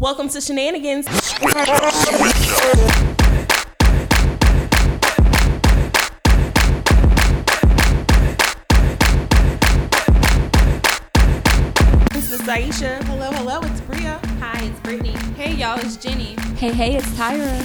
Welcome 0.00 0.30
to 0.30 0.40
Shenanigans. 0.40 1.04
This 1.04 1.14
is 12.32 12.40
Aisha. 12.48 13.04
Hello, 13.04 13.30
hello, 13.32 13.60
it's 13.62 13.82
Bria. 13.82 14.18
Hi, 14.40 14.64
it's 14.64 14.80
Brittany. 14.80 15.10
Hey 15.36 15.52
y'all, 15.52 15.78
it's 15.78 15.98
Jenny. 15.98 16.34
Hey, 16.56 16.72
hey, 16.72 16.96
it's 16.96 17.10
Tyra. 17.10 17.60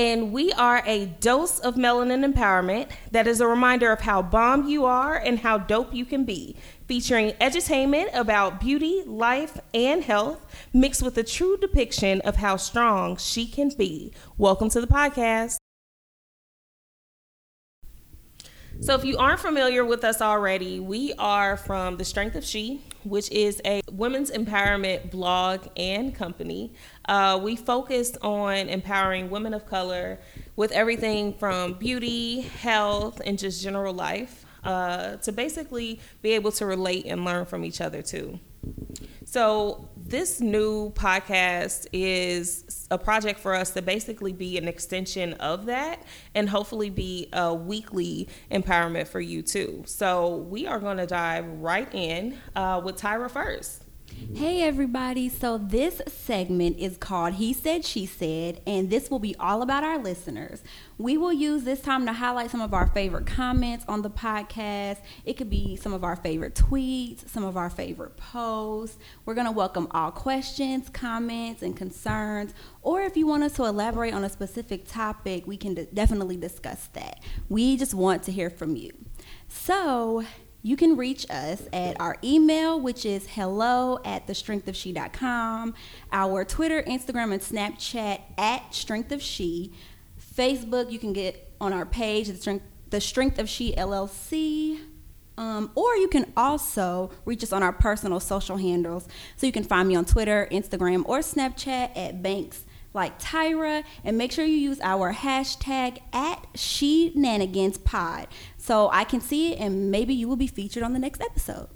And 0.00 0.30
we 0.30 0.52
are 0.52 0.80
a 0.86 1.06
dose 1.06 1.58
of 1.58 1.74
melanin 1.74 2.24
empowerment 2.24 2.88
that 3.10 3.26
is 3.26 3.40
a 3.40 3.48
reminder 3.48 3.90
of 3.90 4.02
how 4.02 4.22
bomb 4.22 4.68
you 4.68 4.84
are 4.84 5.16
and 5.16 5.40
how 5.40 5.58
dope 5.58 5.92
you 5.92 6.04
can 6.04 6.22
be. 6.22 6.54
Featuring 6.86 7.32
edutainment 7.40 8.14
about 8.14 8.60
beauty, 8.60 9.02
life, 9.06 9.58
and 9.74 10.04
health, 10.04 10.46
mixed 10.72 11.02
with 11.02 11.18
a 11.18 11.24
true 11.24 11.56
depiction 11.56 12.20
of 12.20 12.36
how 12.36 12.56
strong 12.56 13.16
she 13.16 13.44
can 13.44 13.70
be. 13.70 14.12
Welcome 14.36 14.70
to 14.70 14.80
the 14.80 14.86
podcast. 14.86 15.56
So, 18.80 18.94
if 18.94 19.04
you 19.04 19.18
aren't 19.18 19.40
familiar 19.40 19.84
with 19.84 20.04
us 20.04 20.22
already, 20.22 20.78
we 20.78 21.12
are 21.18 21.56
from 21.56 21.96
The 21.96 22.04
Strength 22.04 22.36
of 22.36 22.44
She, 22.44 22.80
which 23.02 23.28
is 23.32 23.60
a 23.64 23.82
women's 23.90 24.30
empowerment 24.30 25.10
blog 25.10 25.66
and 25.76 26.14
company. 26.14 26.72
Uh, 27.06 27.40
we 27.42 27.56
focus 27.56 28.16
on 28.22 28.68
empowering 28.68 29.30
women 29.30 29.52
of 29.52 29.66
color 29.66 30.20
with 30.54 30.70
everything 30.70 31.34
from 31.34 31.74
beauty, 31.74 32.42
health, 32.42 33.20
and 33.24 33.36
just 33.36 33.64
general 33.64 33.92
life 33.92 34.46
uh, 34.62 35.16
to 35.16 35.32
basically 35.32 35.98
be 36.22 36.30
able 36.30 36.52
to 36.52 36.64
relate 36.64 37.04
and 37.04 37.24
learn 37.24 37.46
from 37.46 37.64
each 37.64 37.80
other, 37.80 38.00
too. 38.00 38.38
So, 39.30 39.90
this 39.94 40.40
new 40.40 40.88
podcast 40.92 41.86
is 41.92 42.88
a 42.90 42.96
project 42.96 43.38
for 43.40 43.54
us 43.54 43.72
to 43.72 43.82
basically 43.82 44.32
be 44.32 44.56
an 44.56 44.66
extension 44.66 45.34
of 45.34 45.66
that 45.66 46.02
and 46.34 46.48
hopefully 46.48 46.88
be 46.88 47.28
a 47.34 47.52
weekly 47.52 48.26
empowerment 48.50 49.06
for 49.06 49.20
you 49.20 49.42
too. 49.42 49.82
So, 49.84 50.36
we 50.36 50.66
are 50.66 50.78
going 50.78 50.96
to 50.96 51.06
dive 51.06 51.46
right 51.60 51.94
in 51.94 52.38
uh, 52.56 52.80
with 52.82 52.96
Tyra 52.96 53.30
first. 53.30 53.84
Hey, 54.08 54.62
everybody. 54.62 55.28
So, 55.28 55.58
this 55.58 56.00
segment 56.06 56.78
is 56.78 56.96
called 56.96 57.34
He 57.34 57.52
Said, 57.52 57.84
She 57.84 58.06
Said, 58.06 58.60
and 58.66 58.88
this 58.88 59.10
will 59.10 59.18
be 59.18 59.36
all 59.36 59.62
about 59.62 59.84
our 59.84 59.98
listeners. 59.98 60.62
We 60.96 61.16
will 61.16 61.32
use 61.32 61.64
this 61.64 61.80
time 61.80 62.06
to 62.06 62.12
highlight 62.12 62.50
some 62.50 62.60
of 62.60 62.72
our 62.72 62.86
favorite 62.86 63.26
comments 63.26 63.84
on 63.88 64.02
the 64.02 64.10
podcast. 64.10 64.98
It 65.24 65.34
could 65.34 65.50
be 65.50 65.76
some 65.76 65.92
of 65.92 66.04
our 66.04 66.16
favorite 66.16 66.54
tweets, 66.54 67.28
some 67.28 67.44
of 67.44 67.56
our 67.56 67.68
favorite 67.68 68.16
posts. 68.16 68.98
We're 69.24 69.34
going 69.34 69.46
to 69.46 69.52
welcome 69.52 69.88
all 69.90 70.10
questions, 70.10 70.88
comments, 70.88 71.62
and 71.62 71.76
concerns. 71.76 72.54
Or 72.82 73.02
if 73.02 73.16
you 73.16 73.26
want 73.26 73.42
us 73.42 73.54
to 73.54 73.64
elaborate 73.64 74.14
on 74.14 74.24
a 74.24 74.30
specific 74.30 74.88
topic, 74.88 75.46
we 75.46 75.56
can 75.56 75.74
d- 75.74 75.86
definitely 75.92 76.36
discuss 76.36 76.86
that. 76.94 77.20
We 77.48 77.76
just 77.76 77.94
want 77.94 78.22
to 78.24 78.32
hear 78.32 78.50
from 78.50 78.76
you. 78.76 78.92
So, 79.48 80.24
you 80.62 80.76
can 80.76 80.96
reach 80.96 81.24
us 81.30 81.62
at 81.72 82.00
our 82.00 82.16
email, 82.22 82.80
which 82.80 83.06
is 83.06 83.28
hello 83.28 84.00
at 84.04 84.26
thestrengthofshe.com, 84.26 85.74
our 86.12 86.44
Twitter, 86.44 86.82
Instagram, 86.82 87.32
and 87.32 87.42
Snapchat 87.42 88.20
at 88.36 88.74
Strength 88.74 89.12
of 89.12 89.22
She. 89.22 89.72
Facebook, 90.34 90.90
you 90.90 90.98
can 90.98 91.12
get 91.12 91.52
on 91.60 91.72
our 91.72 91.86
page, 91.86 92.28
the 92.28 92.36
Strength, 92.36 92.64
the 92.90 93.00
Strength 93.00 93.38
of 93.38 93.48
She 93.48 93.72
LLC. 93.74 94.80
Um, 95.36 95.70
or 95.76 95.94
you 95.96 96.08
can 96.08 96.32
also 96.36 97.12
reach 97.24 97.44
us 97.44 97.52
on 97.52 97.62
our 97.62 97.72
personal 97.72 98.18
social 98.18 98.56
handles. 98.56 99.06
So 99.36 99.46
you 99.46 99.52
can 99.52 99.62
find 99.62 99.88
me 99.88 99.94
on 99.94 100.04
Twitter, 100.04 100.48
Instagram, 100.50 101.04
or 101.06 101.20
Snapchat 101.20 101.96
at 101.96 102.22
Banks 102.22 102.64
like 102.92 103.20
Tyra. 103.20 103.84
And 104.02 104.18
make 104.18 104.32
sure 104.32 104.44
you 104.44 104.56
use 104.56 104.80
our 104.80 105.14
hashtag 105.14 106.00
at 106.12 106.44
Shenanigans 106.54 107.78
Pod 107.78 108.26
so 108.68 108.90
I 108.92 109.04
can 109.04 109.22
see 109.22 109.54
it 109.54 109.60
and 109.60 109.90
maybe 109.90 110.12
you 110.12 110.28
will 110.28 110.36
be 110.36 110.46
featured 110.46 110.82
on 110.82 110.92
the 110.92 110.98
next 110.98 111.22
episode. 111.22 111.68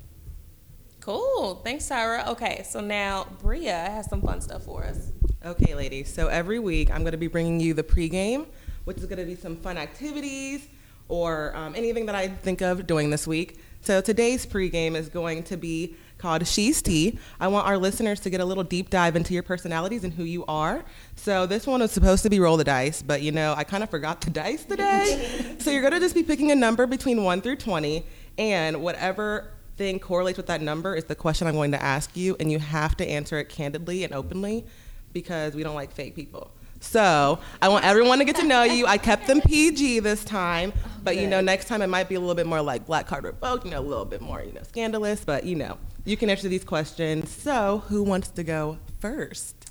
Cool. 1.00 1.54
Thanks, 1.64 1.88
Tyra. 1.88 2.28
Okay, 2.28 2.66
so 2.68 2.80
now 2.82 3.28
Bria 3.40 3.72
has 3.72 4.10
some 4.10 4.20
fun 4.20 4.42
stuff 4.42 4.64
for 4.64 4.84
us. 4.84 5.10
Okay, 5.42 5.74
ladies. 5.74 6.12
So 6.12 6.28
every 6.28 6.58
week 6.58 6.90
I'm 6.90 7.00
going 7.00 7.12
to 7.12 7.16
be 7.16 7.28
bringing 7.28 7.60
you 7.60 7.72
the 7.72 7.82
pregame, 7.82 8.44
which 8.84 8.98
is 8.98 9.06
going 9.06 9.20
to 9.20 9.24
be 9.24 9.36
some 9.36 9.56
fun 9.56 9.78
activities 9.78 10.68
or 11.08 11.56
um, 11.56 11.74
anything 11.74 12.04
that 12.06 12.14
I 12.14 12.28
think 12.28 12.60
of 12.60 12.86
doing 12.86 13.08
this 13.08 13.26
week. 13.26 13.58
So 13.80 14.02
today's 14.02 14.44
pregame 14.44 14.94
is 14.94 15.08
going 15.08 15.44
to 15.44 15.56
be 15.56 15.96
called 16.22 16.46
She's 16.46 16.80
Tea. 16.80 17.18
I 17.40 17.48
want 17.48 17.66
our 17.66 17.76
listeners 17.76 18.20
to 18.20 18.30
get 18.30 18.40
a 18.40 18.44
little 18.44 18.62
deep 18.62 18.90
dive 18.90 19.16
into 19.16 19.34
your 19.34 19.42
personalities 19.42 20.04
and 20.04 20.12
who 20.14 20.22
you 20.22 20.44
are. 20.46 20.84
So 21.16 21.46
this 21.46 21.66
one 21.66 21.80
was 21.80 21.90
supposed 21.90 22.22
to 22.22 22.30
be 22.30 22.38
roll 22.38 22.56
the 22.56 22.64
dice, 22.64 23.02
but 23.02 23.22
you 23.22 23.32
know, 23.32 23.54
I 23.56 23.64
kind 23.64 23.82
of 23.82 23.90
forgot 23.90 24.20
the 24.20 24.30
dice 24.42 24.64
today. 24.64 25.56
so 25.58 25.72
you're 25.72 25.82
going 25.82 25.94
to 25.94 26.00
just 26.00 26.14
be 26.14 26.22
picking 26.22 26.52
a 26.52 26.54
number 26.54 26.86
between 26.86 27.24
1 27.24 27.40
through 27.42 27.56
20 27.56 28.06
and 28.38 28.80
whatever 28.82 29.50
thing 29.76 29.98
correlates 29.98 30.36
with 30.36 30.46
that 30.46 30.62
number 30.62 30.94
is 30.94 31.04
the 31.04 31.16
question 31.16 31.48
I'm 31.48 31.54
going 31.54 31.72
to 31.72 31.82
ask 31.82 32.16
you 32.16 32.36
and 32.38 32.52
you 32.52 32.60
have 32.60 32.96
to 32.98 33.06
answer 33.06 33.38
it 33.38 33.48
candidly 33.48 34.04
and 34.04 34.14
openly 34.14 34.64
because 35.12 35.54
we 35.54 35.64
don't 35.64 35.74
like 35.74 35.90
fake 35.90 36.14
people. 36.14 36.52
So 36.82 37.38
I 37.60 37.68
want 37.68 37.84
everyone 37.84 38.18
to 38.18 38.24
get 38.24 38.36
to 38.36 38.44
know 38.44 38.64
you. 38.64 38.86
I 38.86 38.98
kept 38.98 39.28
them 39.28 39.40
PG 39.40 40.00
this 40.00 40.24
time, 40.24 40.72
but 41.04 41.16
you 41.16 41.28
know, 41.28 41.40
next 41.40 41.66
time 41.66 41.80
it 41.80 41.86
might 41.86 42.08
be 42.08 42.16
a 42.16 42.20
little 42.20 42.34
bit 42.34 42.46
more 42.46 42.60
like 42.60 42.86
Black 42.86 43.06
Card 43.06 43.22
Revoked, 43.22 43.64
you 43.64 43.70
know, 43.70 43.78
a 43.78 43.80
little 43.80 44.04
bit 44.04 44.20
more, 44.20 44.42
you 44.42 44.52
know, 44.52 44.62
scandalous. 44.64 45.24
But 45.24 45.44
you 45.44 45.54
know, 45.54 45.78
you 46.04 46.16
can 46.16 46.30
answer 46.30 46.48
these 46.48 46.64
questions. 46.64 47.30
So 47.30 47.82
who 47.88 48.02
wants 48.02 48.28
to 48.30 48.42
go 48.44 48.78
first? 49.00 49.70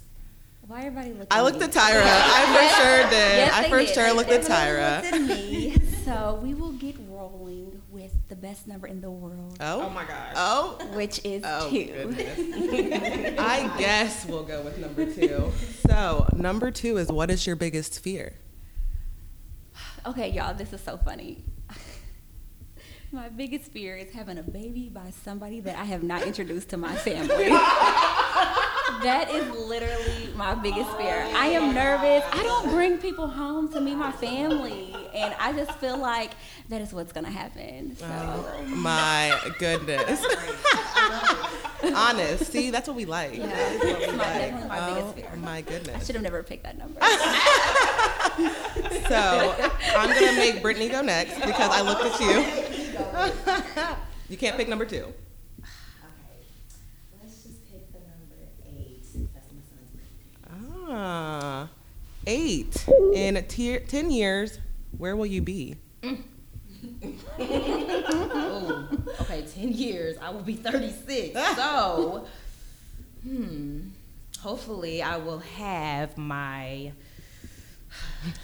Why 0.67 0.79
everybody 0.85 1.09
looking 1.09 1.27
I 1.31 1.41
looked 1.41 1.61
at 1.61 1.71
Tyra. 1.71 2.01
I 2.05 2.45
for 2.45 2.81
sure 2.81 3.03
did. 3.09 3.11
Yes, 3.11 3.53
I 3.53 3.63
they 3.63 3.69
for 3.69 3.79
did. 3.79 3.89
sure 3.89 4.03
They 4.05 4.13
looked 4.13 4.29
at 4.31 4.43
Tyra. 4.43 5.01
looked 5.03 5.13
at 5.13 5.21
me. 5.21 5.75
so 6.05 6.39
we 6.41 6.53
will 6.53 6.71
get 6.71 6.95
rolling 7.09 7.81
with 7.91 8.13
the 8.29 8.35
best 8.37 8.67
number 8.67 8.87
in 8.87 9.01
the 9.01 9.11
world, 9.11 9.57
Oh, 9.59 9.81
oh 9.81 9.89
my 9.89 10.05
gosh. 10.05 10.33
Oh, 10.37 10.77
which 10.93 11.19
is 11.25 11.43
oh, 11.45 11.69
two. 11.69 12.15
I 13.37 13.69
guess 13.77 14.25
we'll 14.25 14.43
go 14.43 14.61
with 14.61 14.77
number 14.77 15.05
two. 15.11 15.51
So 15.87 16.25
number 16.33 16.71
two 16.71 16.95
is 16.97 17.09
what 17.11 17.29
is 17.29 17.45
your 17.45 17.55
biggest 17.57 17.99
fear? 18.01 18.33
Okay, 20.05 20.29
y'all, 20.31 20.53
this 20.55 20.73
is 20.73 20.81
so 20.81 20.97
funny. 20.97 21.43
My 23.13 23.27
biggest 23.27 23.71
fear 23.73 23.97
is 23.97 24.09
having 24.11 24.37
a 24.37 24.43
baby 24.43 24.87
by 24.87 25.11
somebody 25.25 25.59
that 25.61 25.77
I 25.77 25.83
have 25.83 26.01
not 26.01 26.23
introduced 26.23 26.69
to 26.69 26.77
my 26.77 26.95
family. 26.95 27.49
that 29.03 29.27
is 29.29 29.49
literally 29.53 30.29
my 30.33 30.55
biggest 30.55 30.89
fear. 30.95 31.25
Oh, 31.27 31.33
I 31.35 31.47
am 31.47 31.73
nervous. 31.73 32.23
I 32.31 32.41
don't 32.41 32.69
bring 32.69 32.99
people 32.99 33.27
home 33.27 33.69
to 33.73 33.81
meet 33.81 33.95
my 33.95 34.13
family, 34.13 34.95
and 35.13 35.35
I 35.39 35.51
just 35.51 35.73
feel 35.79 35.97
like 35.97 36.31
that 36.69 36.79
is 36.81 36.93
what's 36.93 37.11
gonna 37.11 37.29
happen. 37.29 37.97
So. 37.97 38.05
Oh 38.07 38.63
my 38.67 39.37
goodness. 39.59 40.23
Honest. 41.93 42.49
See, 42.49 42.69
that's 42.69 42.87
what 42.87 42.95
we 42.95 43.03
like. 43.03 43.35
Yeah, 43.35 43.49
it's 43.51 44.13
my, 44.13 44.23
definitely 44.23 44.69
my 44.69 44.79
Oh 44.79 44.95
biggest 44.95 45.15
fear. 45.15 45.35
my 45.41 45.61
goodness. 45.61 45.95
I 45.97 46.03
should 46.05 46.15
have 46.15 46.23
never 46.23 46.43
picked 46.43 46.63
that 46.63 46.77
number. 46.77 46.97
So 49.07 49.55
I'm 49.97 50.09
gonna 50.17 50.37
make 50.37 50.61
Brittany 50.61 50.87
go 50.87 51.01
next 51.01 51.35
because 51.35 51.69
I 51.69 51.81
looked 51.81 52.05
at 52.05 52.19
you. 52.21 52.70
you 54.29 54.37
can't 54.37 54.57
pick 54.57 54.67
number 54.67 54.85
two. 54.85 55.05
Okay, 55.05 55.13
let's 57.21 57.43
just 57.43 57.71
pick 57.71 57.91
the 57.91 57.99
number 57.99 58.49
eight. 58.67 59.03
That's 59.33 59.47
my 59.51 59.61
son's 59.69 59.89
birthday. 59.91 60.89
Ah, 60.89 61.69
eight. 62.27 62.87
In 63.13 63.43
tier, 63.47 63.79
ten 63.81 64.11
years, 64.11 64.59
where 64.97 65.15
will 65.15 65.25
you 65.25 65.41
be? 65.41 65.75
Oh, 67.39 68.87
okay, 69.21 69.43
10 69.43 69.73
years. 69.73 70.17
I 70.21 70.29
will 70.29 70.41
be 70.41 70.55
36. 70.55 71.39
So, 71.55 72.27
hmm, 73.23 73.79
hopefully 74.39 75.01
I 75.01 75.17
will 75.17 75.39
have 75.39 76.17
my 76.17 76.91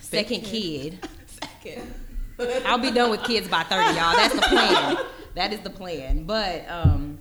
second 0.01 0.43
kid. 0.43 0.99
Second. 1.27 1.93
I'll 2.65 2.77
be 2.77 2.91
done 2.91 3.09
with 3.09 3.23
kids 3.23 3.47
by 3.47 3.63
30, 3.63 3.95
y'all. 3.95 4.15
That's 4.15 4.35
the 4.35 4.41
plan. 4.41 4.97
That 5.35 5.53
is 5.53 5.59
the 5.61 5.69
plan. 5.69 6.25
But 6.25 6.65
um, 6.69 7.19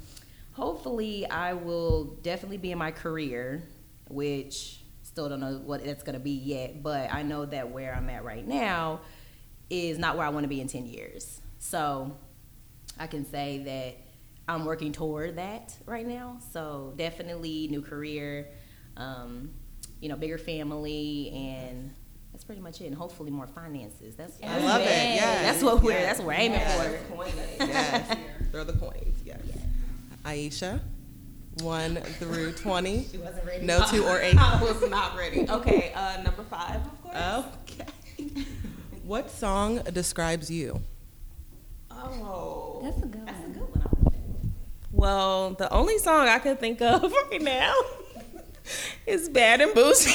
hopefully 0.52 1.28
I 1.28 1.54
will 1.54 2.16
definitely 2.22 2.58
be 2.58 2.72
in 2.72 2.78
my 2.78 2.90
career, 2.90 3.62
which 4.08 4.80
still 5.02 5.28
don't 5.28 5.40
know 5.40 5.60
what 5.64 5.80
it's 5.80 6.02
going 6.02 6.14
to 6.14 6.20
be 6.20 6.32
yet. 6.32 6.82
But 6.82 7.12
I 7.12 7.22
know 7.22 7.46
that 7.46 7.70
where 7.70 7.94
I'm 7.94 8.10
at 8.10 8.24
right 8.24 8.46
now 8.46 9.00
is 9.70 9.98
not 9.98 10.16
where 10.16 10.26
I 10.26 10.30
want 10.30 10.44
to 10.44 10.48
be 10.48 10.60
in 10.60 10.68
10 10.68 10.86
years. 10.86 11.40
So 11.58 12.16
I 12.98 13.06
can 13.06 13.24
say 13.24 13.58
that 13.64 13.96
I'm 14.48 14.64
working 14.64 14.92
toward 14.92 15.36
that 15.36 15.76
right 15.86 16.06
now. 16.06 16.38
So 16.52 16.92
definitely 16.96 17.68
new 17.68 17.82
career, 17.82 18.48
um, 18.96 19.50
you 20.00 20.08
know, 20.08 20.16
bigger 20.16 20.38
family, 20.38 21.30
and 21.34 21.90
that's 21.90 22.05
pretty 22.46 22.60
much 22.60 22.80
it. 22.80 22.86
And 22.86 22.94
hopefully 22.94 23.30
more 23.30 23.46
finances. 23.46 24.14
That's 24.16 24.38
I 24.42 24.58
love 24.60 24.80
it. 24.82 24.86
Yeah. 25.16 25.42
That's 25.42 25.62
what 25.62 25.82
we're 25.82 26.00
that's 26.00 26.18
what 26.18 26.28
we're 26.28 26.32
aiming 26.34 26.60
Yes. 26.60 27.02
for. 27.08 27.26
Yes. 27.64 28.16
Throw 28.52 28.64
the 28.64 28.72
coins. 28.74 29.16
Yes. 29.24 29.40
Aisha, 30.24 30.80
one 31.62 31.96
through 31.96 32.52
20. 32.62 33.04
She 33.10 33.18
wasn't 33.18 33.44
ready. 33.46 33.64
No 33.66 33.84
two 33.90 34.04
or 34.04 34.20
eight. 34.20 34.36
I 34.38 34.60
was 34.62 34.88
not 34.90 35.16
ready. 35.16 35.48
Okay, 35.48 35.92
uh, 35.94 36.22
number 36.22 36.42
five, 36.44 36.76
of 36.76 37.02
course. 37.02 37.44
Okay. 37.70 38.44
What 39.04 39.30
song 39.30 39.80
describes 39.92 40.50
you? 40.50 40.80
Oh. 41.90 42.80
That's 42.82 42.98
a 42.98 43.06
good 43.06 43.26
That's 43.26 43.44
a 43.44 43.48
good 43.50 43.60
one. 43.62 43.82
I 43.82 44.04
like 44.04 44.12
that. 44.12 44.48
Well, 44.92 45.50
the 45.54 45.72
only 45.72 45.98
song 45.98 46.28
I 46.28 46.38
can 46.40 46.56
think 46.56 46.80
of 46.82 47.02
right 47.30 47.40
now 47.42 47.74
is 49.06 49.28
Bad 49.28 49.60
and 49.60 49.70
Boujee. 49.72 50.12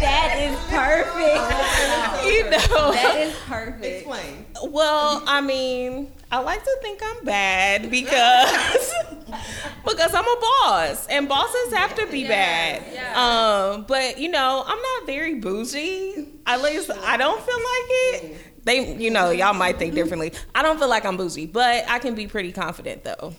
That 0.00 0.36
is 0.38 0.58
perfect. 0.68 2.24
you 2.26 2.44
know. 2.50 2.92
that 2.92 3.16
is 3.18 3.34
perfect. 3.46 3.84
Explain. 3.84 4.46
Well, 4.64 5.22
I 5.26 5.40
mean, 5.40 6.12
I 6.30 6.38
like 6.40 6.64
to 6.64 6.78
think 6.82 7.00
I'm 7.02 7.24
bad 7.24 7.90
because 7.90 8.92
because 9.84 10.14
I'm 10.14 10.24
a 10.24 10.40
boss 10.40 11.06
and 11.06 11.28
bosses 11.28 11.72
have 11.74 11.94
to 11.96 12.06
be 12.06 12.24
bad. 12.24 12.82
Um, 13.16 13.84
but 13.86 14.18
you 14.18 14.28
know, 14.30 14.64
I'm 14.66 14.80
not 14.80 15.06
very 15.06 15.34
bougie. 15.34 16.28
At 16.46 16.62
least 16.62 16.90
I 16.90 17.16
don't 17.16 17.40
feel 17.40 17.56
like 17.56 18.24
it. 18.24 18.36
They, 18.64 18.96
you 18.96 19.10
know, 19.10 19.30
y'all 19.30 19.54
might 19.54 19.78
think 19.78 19.94
differently. 19.94 20.32
I 20.54 20.62
don't 20.62 20.78
feel 20.78 20.88
like 20.88 21.04
I'm 21.04 21.16
bougie, 21.16 21.46
but 21.46 21.88
I 21.88 21.98
can 21.98 22.14
be 22.14 22.26
pretty 22.26 22.52
confident 22.52 23.04
though. 23.04 23.12
Okay. 23.22 23.34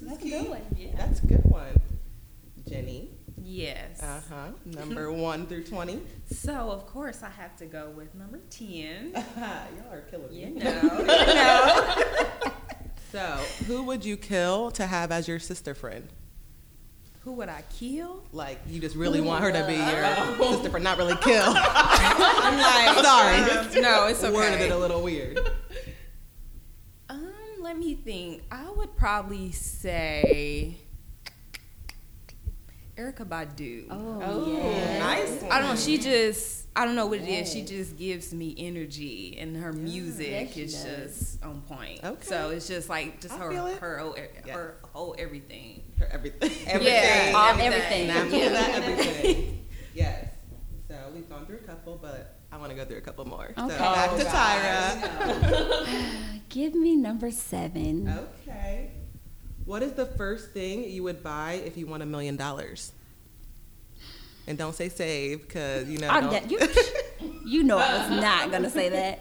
That's 0.00 0.24
a 0.24 0.28
good 0.28 0.48
one. 0.48 0.62
That's 0.96 1.20
a 1.22 1.26
good 1.26 1.44
one. 1.44 1.80
Jenny. 2.68 3.11
Yes. 3.52 4.02
Uh 4.02 4.20
huh. 4.30 4.48
Number 4.64 5.12
one 5.12 5.46
through 5.46 5.64
20. 5.64 6.00
So 6.30 6.70
of 6.70 6.86
course 6.86 7.22
I 7.22 7.28
have 7.28 7.54
to 7.58 7.66
go 7.66 7.90
with 7.90 8.14
number 8.14 8.40
ten. 8.48 9.12
Y'all 9.36 9.92
are 9.92 10.00
killing 10.10 10.32
You 10.32 10.46
me. 10.46 10.52
know, 10.60 10.80
you 10.98 11.06
know. 11.06 11.94
So, 13.12 13.20
who 13.66 13.82
would 13.82 14.06
you 14.06 14.16
kill 14.16 14.70
to 14.70 14.86
have 14.86 15.12
as 15.12 15.28
your 15.28 15.38
sister 15.38 15.74
friend? 15.74 16.08
Who 17.24 17.32
would 17.34 17.50
I 17.50 17.62
kill? 17.78 18.24
Like, 18.32 18.58
you 18.66 18.80
just 18.80 18.96
really 18.96 19.20
want 19.20 19.44
her 19.44 19.52
to 19.52 19.66
be 19.66 19.74
your 19.74 20.50
sister 20.54 20.70
friend, 20.70 20.82
not 20.82 20.96
really 20.96 21.16
kill. 21.16 21.44
I'm 21.46 22.56
like, 22.56 23.04
Sorry. 23.04 23.82
no, 23.82 24.06
it's 24.06 24.24
okay. 24.24 24.32
Worded 24.32 24.62
it 24.62 24.72
a 24.72 24.78
little 24.78 25.02
weird. 25.02 25.38
Um, 27.10 27.28
let 27.60 27.76
me 27.78 27.96
think. 27.96 28.44
I 28.50 28.70
would 28.70 28.96
probably 28.96 29.52
say 29.52 30.78
Erykah 32.96 33.26
Badu. 33.26 33.86
Oh, 33.90 34.20
oh 34.22 34.98
nice. 34.98 35.42
I 35.50 35.60
don't 35.60 35.70
know. 35.70 35.76
She 35.76 35.96
just, 35.96 36.66
I 36.76 36.84
don't 36.84 36.94
know 36.94 37.06
what 37.06 37.20
it 37.20 37.28
is. 37.28 37.50
She 37.50 37.62
just 37.62 37.96
gives 37.96 38.34
me 38.34 38.54
energy, 38.58 39.38
and 39.40 39.56
her 39.56 39.70
ah, 39.70 39.72
Yes, 39.72 39.92
music 39.92 40.50
she 40.52 40.62
is 40.62 40.84
does. 40.84 41.18
just 41.18 41.42
on 41.44 41.62
point. 41.62 42.04
Okay. 42.04 42.22
So 42.24 42.50
it's 42.50 42.68
just 42.68 42.90
like 42.90 43.20
just 43.20 43.34
I 43.34 43.38
her, 43.38 43.50
feel 43.50 43.66
it. 43.66 43.78
her, 43.78 43.98
whole, 43.98 44.12
her 44.14 44.28
Yeah. 44.46 44.66
whole 44.92 45.14
everything. 45.18 45.82
Her 45.98 46.06
everything. 46.12 46.50
everything. 46.66 46.94
Yeah, 46.94 47.32
All- 47.34 47.58
everything. 47.58 48.10
Absolutely 48.10 48.48
that 48.50 48.82
everything. 48.82 49.66
yes. 49.94 50.28
So 50.88 50.96
we've 51.14 51.28
gone 51.30 51.46
through 51.46 51.56
a 51.64 51.66
couple, 51.66 51.98
but 52.00 52.36
I 52.52 52.58
want 52.58 52.68
to 52.70 52.76
go 52.76 52.84
through 52.84 52.98
a 52.98 53.00
couple 53.00 53.24
more. 53.24 53.52
So 53.56 53.64
Okay. 53.64 53.78
back 53.78 54.10
Oh, 54.12 54.18
to 54.18 54.24
Tyra. 54.24 55.86
Give 56.50 56.74
me 56.74 56.96
number 56.96 57.30
seven. 57.30 58.06
okay. 58.46 58.90
What 59.64 59.82
is 59.82 59.92
the 59.92 60.06
first 60.06 60.52
thing 60.52 60.84
you 60.90 61.02
would 61.04 61.22
buy 61.22 61.52
if 61.64 61.76
you 61.76 61.86
won 61.86 62.02
a 62.02 62.06
million 62.06 62.36
dollars? 62.36 62.92
And 64.46 64.58
don't 64.58 64.74
say 64.74 64.88
save, 64.88 65.46
because 65.46 65.88
you 65.88 65.98
know. 65.98 66.40
You, 66.48 66.58
you 67.46 67.62
know 67.62 67.78
I 67.78 68.08
was 68.08 68.20
not 68.20 68.50
gonna 68.50 68.70
say 68.70 68.88
that. 68.90 69.20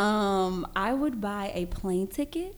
Um, 0.00 0.66
I 0.76 0.92
would 0.92 1.20
buy 1.20 1.52
a 1.54 1.66
plane 1.66 2.06
ticket. 2.06 2.54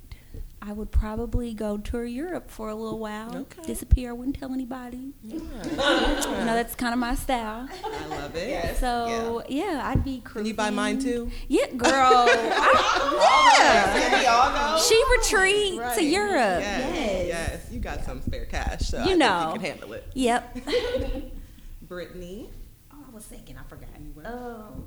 I 0.63 0.73
would 0.75 0.91
probably 0.91 1.55
go 1.55 1.79
tour 1.79 2.05
Europe 2.05 2.51
for 2.51 2.69
a 2.69 2.75
little 2.75 2.99
while. 2.99 3.35
Okay. 3.35 3.63
Disappear. 3.63 4.11
I 4.11 4.13
wouldn't 4.13 4.39
tell 4.39 4.53
anybody. 4.53 5.15
You 5.23 5.39
know 5.41 6.45
that's 6.45 6.75
kind 6.75 6.93
of 6.93 6.99
my 7.01 7.15
style. 7.15 7.67
I 7.83 8.07
love 8.09 8.37
it. 8.37 8.77
So 8.77 9.43
yeah, 9.49 9.81
I'd 9.85 10.05
be. 10.05 10.21
Can 10.23 10.45
you 10.45 10.53
buy 10.55 10.69
mine 10.71 10.99
too? 10.99 11.31
Yeah, 11.49 11.67
girl. 11.77 11.91
I- 12.29 13.99
Can 14.11 14.21
we 14.21 14.27
all 14.27 14.51
go? 14.77 14.83
she 14.83 15.03
retreat 15.19 15.81
to 15.97 16.05
Europe. 16.05 16.61
Yes, 16.61 16.95
Yes. 16.95 17.27
yes. 17.29 17.73
You 17.73 17.81
got 17.81 18.05
some 18.05 18.21
spare 18.21 18.45
cash, 18.45 18.81
so 18.89 18.99
I 18.99 19.03
You 19.03 19.07
think 19.09 19.19
know. 19.21 19.53
you 19.55 19.61
can 19.61 19.71
handle 19.71 19.93
it. 19.95 20.07
Yep. 20.15 20.59
Brittany. 21.83 22.51
Oh, 22.93 22.97
I 23.09 23.15
was 23.15 23.25
thinking. 23.25 23.57
I 23.57 23.63
forgot. 23.69 23.89
Um, 24.27 24.85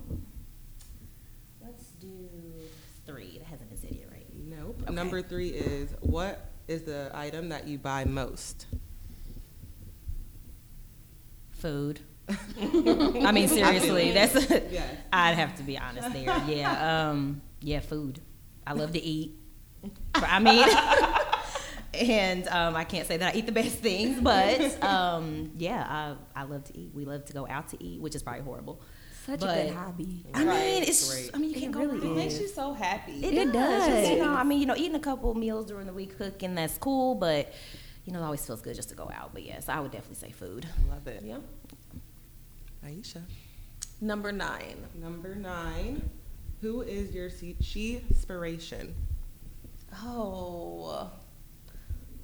let's 1.64 1.84
do 2.00 2.30
three. 3.06 3.40
That 3.40 3.48
hasn't 3.48 3.69
been 3.69 3.80
said 3.80 3.96
yet, 3.96 4.10
right? 4.12 4.28
Nope. 4.36 4.72
Okay. 4.83 4.94
Number 4.94 5.21
three 5.21 5.50
is 5.50 5.94
what 6.01 6.50
is 6.68 6.83
the 6.83 7.12
item 7.13 7.50
that 7.50 7.68
you 7.68 7.77
buy 7.77 8.06
most? 8.06 8.68
Food. 11.51 12.01
I 12.30 13.31
mean, 13.31 13.47
seriously, 13.47 14.09
it. 14.09 14.13
that's. 14.13 14.50
Yes. 14.71 14.97
I'd 15.12 15.35
have 15.35 15.56
to 15.57 15.63
be 15.63 15.77
honest 15.77 16.12
there. 16.13 16.44
Yeah. 16.47 17.09
Um. 17.09 17.41
Yeah. 17.62 17.80
Food. 17.80 18.19
I 18.65 18.74
love 18.74 18.94
to 18.94 19.01
eat. 19.01 19.35
I 20.15 20.39
mean. 20.39 20.68
And 21.94 22.47
um, 22.47 22.75
I 22.75 22.85
can't 22.85 23.07
say 23.07 23.18
that 23.18 23.35
I 23.35 23.38
eat 23.38 23.45
the 23.45 23.51
best 23.51 23.75
things, 23.75 24.19
but 24.19 24.83
um, 24.83 25.51
yeah, 25.59 26.15
I, 26.35 26.41
I 26.41 26.44
love 26.45 26.63
to 26.63 26.75
eat. 26.77 26.91
We 26.91 27.06
love 27.06 27.25
to 27.25 27.33
go 27.33 27.47
out 27.47 27.68
to 27.69 27.83
eat, 27.83 28.01
which 28.01 28.15
is 28.15 28.24
probably 28.24 28.41
horrible. 28.41 28.81
Such 29.25 29.42
a 29.44 29.46
good 29.46 29.74
hobby. 29.74 30.25
I 30.34 30.44
Right. 30.44 30.60
mean, 30.74 30.84
it's 30.84 31.10
Great. 31.14 31.31
I 31.34 31.38
mean, 31.38 31.50
you 31.52 31.56
It 31.56 31.60
can't 31.62 31.72
go 31.72 31.80
really 31.86 32.00
wrong. 32.00 32.12
It 32.12 32.16
makes 32.16 32.40
you 32.40 32.48
so 32.50 32.74
happy. 32.74 33.14
It 33.24 33.34
Just, 33.36 33.54
does. 33.54 34.10
you 34.10 34.18
know, 34.18 34.31
I 34.34 34.44
mean, 34.44 34.60
you 34.60 34.66
know, 34.66 34.75
eating 34.75 34.96
a 34.96 35.00
couple 35.00 35.34
meals 35.34 35.66
during 35.66 35.88
the 35.88 35.94
week, 35.94 36.18
cooking, 36.18 36.56
that's 36.56 36.78
cool, 36.78 37.16
but 37.16 37.54
you 38.06 38.12
know, 38.12 38.20
it 38.20 38.24
always 38.24 38.46
feels 38.46 38.62
good 38.62 38.75
just 38.75 38.90
to 38.90 38.96
go 38.96 39.10
out. 39.14 39.34
But 39.34 39.44
yes, 39.44 39.70
I 39.70 39.80
would 39.80 39.92
definitely 39.92 40.16
say 40.28 40.31
food. 40.34 40.68
Love 40.90 41.08
it. 41.08 41.24
Yeah. 41.25 41.38
Aisha. 42.86 43.22
Number 44.02 44.34
nine. 44.34 44.75
Number 44.96 45.36
nine. 45.36 46.10
Who 46.62 46.81
is 46.81 47.14
your 47.14 47.30
she 47.30 48.02
inspiration? 48.10 48.94
Oh, 50.02 51.10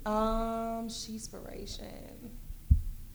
um, 0.05 0.89
she's 0.89 1.15
inspiration. 1.15 2.31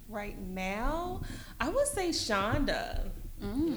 Right 0.08 0.38
now, 0.38 1.22
I 1.60 1.68
would 1.68 1.86
say 1.86 2.10
Shonda. 2.10 3.10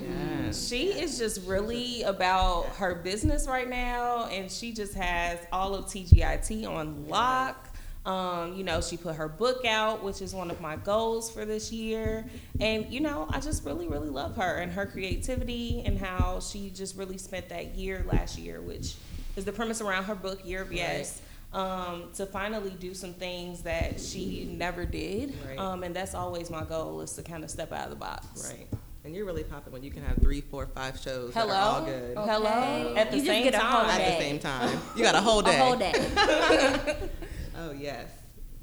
Yes. 0.02 0.68
She 0.68 0.88
is 0.88 1.18
just 1.18 1.46
really 1.48 2.04
about 2.04 2.66
her 2.78 2.96
business 2.96 3.48
right 3.48 3.70
now, 3.70 4.26
and 4.26 4.52
she 4.52 4.72
just 4.72 4.94
has 4.96 5.40
all 5.52 5.76
of 5.76 5.86
TGIT 5.86 6.68
on 6.68 7.08
lock. 7.08 7.68
Um, 8.06 8.56
you 8.56 8.64
know, 8.64 8.80
she 8.80 8.96
put 8.96 9.18
her 9.18 9.28
book 9.28 9.66
out, 9.66 10.02
which 10.02 10.22
is 10.22 10.34
one 10.34 10.50
of 10.50 10.62
my 10.62 10.78
goals 10.78 11.30
for 11.30 11.44
this 11.44 11.74
year. 11.74 12.26
And, 12.62 12.86
you 12.90 13.02
know, 13.02 13.28
I 13.30 13.42
just 13.42 13.66
really, 13.66 13.90
really 13.90 14.08
love 14.08 14.38
her 14.38 14.60
and 14.60 14.72
her 14.72 14.86
creativity 14.86 15.84
and 15.86 16.00
how 16.00 16.40
she 16.40 16.70
just 16.70 16.96
really 16.96 17.18
spent 17.18 17.50
that 17.50 17.76
year 17.76 18.06
last 18.10 18.40
year, 18.40 18.62
which 18.62 18.96
is 19.36 19.44
the 19.44 19.52
premise 19.52 19.82
around 19.82 20.06
her 20.06 20.16
book, 20.16 20.40
Year 20.46 20.62
of 20.62 20.72
Yes, 20.72 21.22
um, 21.52 22.06
to 22.16 22.26
finally 22.26 22.76
do 22.80 22.94
some 22.94 23.14
things 23.14 23.64
that 23.64 24.00
she 24.00 24.50
never 24.58 24.86
did. 24.86 25.34
Right. 25.46 25.60
Um, 25.60 25.84
and 25.84 25.94
that's 25.94 26.16
always 26.16 26.50
my 26.50 26.64
goal 26.64 27.02
is 27.02 27.12
to 27.14 27.24
kind 27.24 27.44
of 27.44 27.50
step 27.50 27.74
out 27.74 27.86
of 27.86 27.90
the 27.90 27.98
box. 27.98 28.54
Right. 28.54 28.68
And 29.08 29.16
you're 29.16 29.24
really 29.24 29.46
popping 29.46 29.72
when 29.72 29.84
you 29.84 29.90
can 29.90 30.04
have 30.04 30.18
three, 30.18 30.42
four, 30.42 30.66
five 30.68 31.00
shows 31.00 31.34
Hello. 31.34 31.48
that 31.48 31.56
are 31.56 31.62
all 31.62 31.86
good 31.86 32.18
Okay. 32.18 32.30
Hello. 32.30 32.94
At 32.98 33.10
the 33.10 33.18
You 33.20 33.26
same 33.26 33.44
get 33.46 33.54
a 33.54 33.60
whole 33.60 33.84
time. 33.86 34.02
at 34.02 34.06
the 34.06 34.22
same 34.22 34.38
time. 34.38 34.80
You 34.98 35.04
got 35.04 35.16
a 35.16 35.22
whole 35.22 35.42
day. 35.42 35.58
A 35.58 35.64
whole 35.64 35.78
day. 35.78 35.94
Oh 37.58 37.72
yes. 37.72 38.10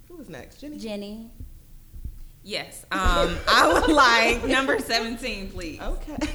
Who 0.07 0.17
was 0.17 0.29
next? 0.29 0.61
Jenny. 0.61 0.77
Jenny. 0.77 1.31
Yes. 2.43 2.85
Um, 2.93 3.39
I 3.49 3.71
would 3.73 3.89
like 3.91 4.45
number 4.45 4.79
seventeen, 4.81 5.51
please. 5.51 5.81
Okay. 5.81 6.13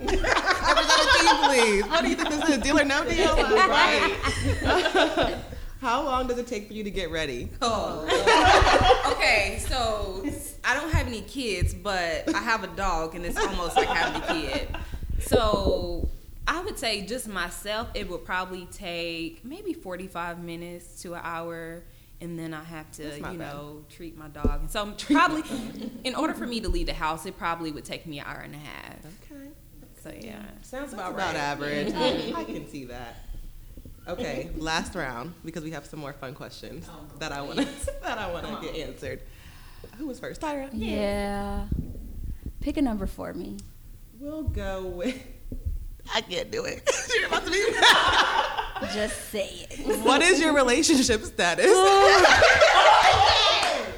Number 0.00 0.16
17, 0.16 1.44
please. 1.44 1.84
What 1.86 2.02
do 2.02 2.10
you 2.10 2.16
think 2.16 2.28
this 2.28 2.48
is? 2.50 2.58
Deal 2.58 2.78
or 2.80 2.84
no 2.84 3.08
deal? 3.08 3.28
All 3.30 3.68
right. 3.68 5.36
How 5.84 6.02
long 6.02 6.26
does 6.26 6.38
it 6.38 6.46
take 6.46 6.66
for 6.66 6.72
you 6.72 6.82
to 6.82 6.90
get 6.90 7.10
ready? 7.10 7.50
Oh. 7.60 8.06
okay, 9.12 9.58
so 9.68 10.24
I 10.64 10.72
don't 10.72 10.90
have 10.90 11.06
any 11.06 11.20
kids, 11.20 11.74
but 11.74 12.34
I 12.34 12.38
have 12.38 12.64
a 12.64 12.68
dog, 12.68 13.14
and 13.14 13.22
it's 13.22 13.36
almost 13.36 13.76
like 13.76 13.88
having 13.88 14.22
a 14.22 14.26
kid. 14.50 14.68
So 15.20 16.08
I 16.48 16.62
would 16.62 16.78
say 16.78 17.04
just 17.04 17.28
myself, 17.28 17.88
it 17.92 18.08
would 18.08 18.24
probably 18.24 18.66
take 18.72 19.44
maybe 19.44 19.74
forty-five 19.74 20.42
minutes 20.42 21.02
to 21.02 21.12
an 21.14 21.20
hour. 21.22 21.82
And 22.22 22.38
then 22.38 22.54
I 22.54 22.64
have 22.64 22.90
to, 22.92 23.20
not 23.20 23.32
you 23.34 23.38
bad. 23.38 23.52
know, 23.52 23.84
treat 23.90 24.16
my 24.16 24.28
dog. 24.28 24.60
And 24.60 24.70
so 24.70 24.80
I'm 24.80 24.94
probably, 24.96 25.42
in 26.04 26.14
order 26.14 26.32
for 26.32 26.46
me 26.46 26.60
to 26.60 26.68
leave 26.70 26.86
the 26.86 26.94
house, 26.94 27.26
it 27.26 27.36
probably 27.36 27.70
would 27.72 27.84
take 27.84 28.06
me 28.06 28.20
an 28.20 28.26
hour 28.26 28.38
and 28.38 28.54
a 28.54 28.58
half. 28.58 29.04
Okay. 29.30 29.50
So 30.02 30.10
yeah. 30.18 30.42
Sounds 30.62 30.92
That's 30.92 30.94
about 30.94 31.12
about 31.12 31.34
right. 31.34 31.36
average. 31.36 31.92
I 32.34 32.44
can 32.44 32.66
see 32.68 32.86
that. 32.86 33.23
Okay, 34.06 34.50
last 34.56 34.94
round 34.94 35.34
because 35.44 35.62
we 35.64 35.70
have 35.70 35.86
some 35.86 36.00
more 36.00 36.12
fun 36.12 36.34
questions 36.34 36.88
that 37.18 37.32
I 37.32 37.40
want 37.42 37.58
to 37.60 37.64
that 38.02 38.18
I 38.18 38.30
want 38.32 38.46
to 38.46 38.60
get 38.66 38.76
answered. 38.86 39.22
Who 39.98 40.06
was 40.06 40.18
first? 40.18 40.40
Tyra. 40.40 40.68
Yeah. 40.72 41.66
Pick 42.60 42.76
a 42.76 42.82
number 42.82 43.06
for 43.06 43.32
me. 43.32 43.56
We'll 44.20 44.42
go 44.42 44.82
with. 44.84 45.22
I 46.14 46.20
can't 46.20 46.50
do 46.50 46.64
it. 46.64 46.82
You're 47.18 47.28
about 47.28 47.44
to 47.46 47.50
be. 47.50 47.64
Just 48.94 49.30
say 49.30 49.66
it. 49.70 50.04
What 50.04 50.20
is 50.20 50.38
your 50.40 50.52
relationship 50.52 51.22
status? 51.24 51.66
Oh, 51.68 52.24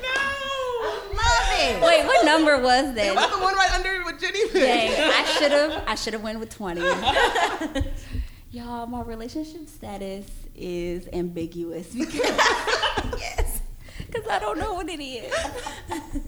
no! 0.02 1.86
Wait, 1.86 2.04
what 2.06 2.24
number 2.24 2.58
was 2.60 2.86
Was 2.86 2.94
that? 2.94 3.14
the 3.30 3.38
one 3.42 3.54
right 3.54 3.72
under 3.72 4.04
what 4.04 4.20
Jenny 4.20 4.42
picked? 4.48 4.54
Dang, 4.54 5.10
I 5.12 5.24
should 5.38 5.50
have. 5.52 5.84
I 5.88 5.94
should 5.96 6.12
have 6.12 6.22
went 6.22 6.38
with 6.38 6.50
twenty. 6.54 6.80
Y'all, 8.56 8.86
my 8.86 9.02
relationship 9.02 9.68
status 9.68 10.24
is 10.54 11.06
ambiguous 11.12 11.88
because 11.94 12.18
yes, 13.18 13.60
because 13.98 14.26
I 14.28 14.38
don't 14.38 14.58
know 14.58 14.72
what 14.72 14.88
it 14.88 14.98
is. 14.98 15.30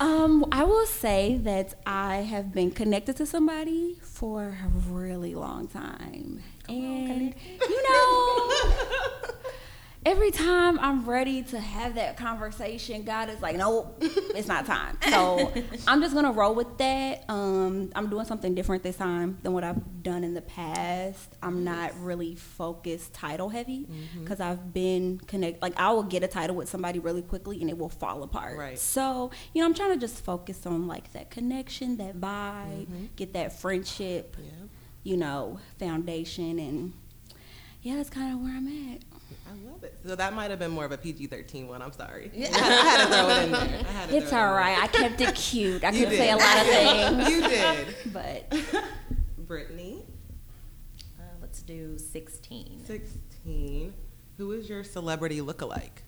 Um, 0.00 0.46
I 0.50 0.64
will 0.64 0.86
say 0.86 1.36
that 1.42 1.74
I 1.84 2.22
have 2.22 2.54
been 2.54 2.70
connected 2.70 3.16
to 3.16 3.26
somebody 3.26 3.98
for 4.00 4.56
a 4.64 4.68
really 4.90 5.34
long 5.34 5.68
time, 5.68 6.42
and 6.70 7.34
you 7.68 7.82
know. 7.90 8.72
Every 10.06 10.30
time 10.30 10.78
I'm 10.78 11.04
ready 11.04 11.42
to 11.42 11.60
have 11.60 11.96
that 11.96 12.16
conversation, 12.16 13.02
God 13.02 13.28
is 13.28 13.42
like, 13.42 13.56
nope, 13.56 13.98
it's 14.00 14.48
not 14.48 14.64
time. 14.64 14.96
So 15.10 15.52
I'm 15.86 16.00
just 16.00 16.14
gonna 16.14 16.32
roll 16.32 16.54
with 16.54 16.78
that. 16.78 17.24
Um, 17.28 17.90
I'm 17.94 18.08
doing 18.08 18.24
something 18.24 18.54
different 18.54 18.82
this 18.82 18.96
time 18.96 19.36
than 19.42 19.52
what 19.52 19.62
I've 19.62 20.02
done 20.02 20.24
in 20.24 20.32
the 20.32 20.40
past. 20.40 21.36
I'm 21.42 21.64
not 21.64 21.92
really 22.00 22.34
focused 22.34 23.12
title 23.12 23.50
heavy 23.50 23.86
because 24.18 24.40
I've 24.40 24.72
been 24.72 25.18
connect. 25.26 25.60
Like 25.60 25.78
I 25.78 25.92
will 25.92 26.04
get 26.04 26.22
a 26.22 26.28
title 26.28 26.56
with 26.56 26.70
somebody 26.70 26.98
really 26.98 27.20
quickly 27.22 27.60
and 27.60 27.68
it 27.68 27.76
will 27.76 27.90
fall 27.90 28.22
apart. 28.22 28.56
Right. 28.56 28.78
So 28.78 29.30
you 29.52 29.60
know, 29.60 29.66
I'm 29.66 29.74
trying 29.74 29.92
to 29.92 29.98
just 29.98 30.24
focus 30.24 30.64
on 30.64 30.86
like 30.86 31.12
that 31.12 31.30
connection, 31.30 31.98
that 31.98 32.18
vibe, 32.18 32.86
get 33.16 33.34
that 33.34 33.52
friendship, 33.52 34.34
Yeah. 34.42 34.50
you 35.02 35.18
know, 35.18 35.60
foundation, 35.78 36.58
and 36.58 36.94
yeah, 37.82 37.96
that's 37.96 38.08
kind 38.10 38.32
of 38.32 38.40
where 38.40 38.56
I'm 38.56 38.66
at. 38.94 39.02
I 39.48 39.70
love 39.70 39.82
it. 39.84 39.98
So 40.06 40.14
that 40.14 40.32
might 40.34 40.50
have 40.50 40.58
been 40.58 40.70
more 40.70 40.84
of 40.84 40.92
a 40.92 40.98
PG 40.98 41.26
13 41.26 41.68
one. 41.68 41.82
I'm 41.82 41.92
sorry. 41.92 42.30
I, 42.34 42.38
had 42.58 42.98
to 43.00 43.14
throw 43.14 43.28
it 43.28 43.42
in 43.44 43.52
there. 43.52 43.60
I 43.88 43.92
had 43.92 44.08
to 44.10 44.16
It's 44.16 44.28
throw 44.30 44.38
it 44.38 44.42
in 44.42 44.48
all 44.48 44.54
right. 44.54 44.78
I 44.82 44.86
kept 44.86 45.20
it 45.20 45.34
cute. 45.34 45.84
I 45.84 45.90
You 45.90 46.06
could 46.06 46.16
say 46.16 46.30
a 46.30 46.36
lot 46.36 46.56
of 46.58 46.66
things. 46.66 47.30
You 47.30 47.40
did. 47.48 47.96
but 48.12 48.54
Brittany, 49.38 50.04
Uh, 51.18 51.22
let's 51.40 51.62
do 51.62 51.98
16. 51.98 52.82
16. 52.86 53.94
Who 54.36 54.52
is 54.52 54.68
your 54.68 54.84
celebrity 54.84 55.40
lookalike? 55.40 56.02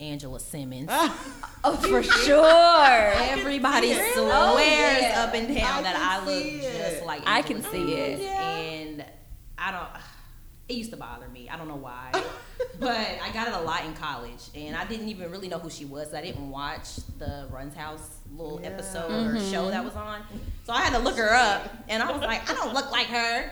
Angela 0.00 0.38
Simmons. 0.38 0.88
oh, 1.64 1.76
for 1.76 2.02
sure. 2.04 3.12
Everybody 3.14 3.92
swears 3.94 4.14
Oh, 4.16 4.58
yeah. 4.58 5.24
up 5.26 5.34
and 5.34 5.48
down 5.48 5.78
I 5.80 5.82
that 5.82 5.96
I 5.96 6.24
look 6.24 6.42
see 6.42 6.60
just 6.60 6.96
it. 7.02 7.06
like 7.06 7.22
I 7.26 7.42
can 7.42 7.62
see 7.64 7.94
it. 7.94 8.18
Simmons. 8.20 8.38
And 8.38 9.04
I 9.58 9.72
don't. 9.72 9.88
It 10.68 10.74
used 10.74 10.90
to 10.90 10.96
bother 10.96 11.28
me. 11.28 11.48
I 11.48 11.56
don't 11.56 11.68
know 11.68 11.76
why, 11.76 12.10
but 12.78 12.90
I 13.22 13.30
got 13.32 13.48
it 13.48 13.54
a 13.54 13.60
lot 13.60 13.84
in 13.86 13.94
college, 13.94 14.50
and 14.54 14.76
I 14.76 14.84
didn't 14.84 15.08
even 15.08 15.30
really 15.30 15.48
know 15.48 15.58
who 15.58 15.70
she 15.70 15.86
was. 15.86 16.12
I 16.12 16.20
didn't 16.20 16.50
watch 16.50 16.96
the 17.18 17.48
Run's 17.50 17.74
House 17.74 18.18
little 18.36 18.60
Yeah. 18.60 18.68
episode 18.68 19.10
or 19.10 19.34
mm-hmm. 19.34 19.50
show 19.50 19.70
that 19.70 19.82
was 19.84 19.94
on, 19.96 20.20
so 20.64 20.72
I 20.74 20.82
had 20.82 20.92
to 20.92 20.98
look 20.98 21.16
her 21.16 21.32
up, 21.32 21.74
and 21.88 22.02
I 22.02 22.12
was 22.12 22.20
like, 22.20 22.48
I 22.50 22.54
don't 22.54 22.74
look 22.74 22.90
like 22.92 23.06
her. 23.06 23.50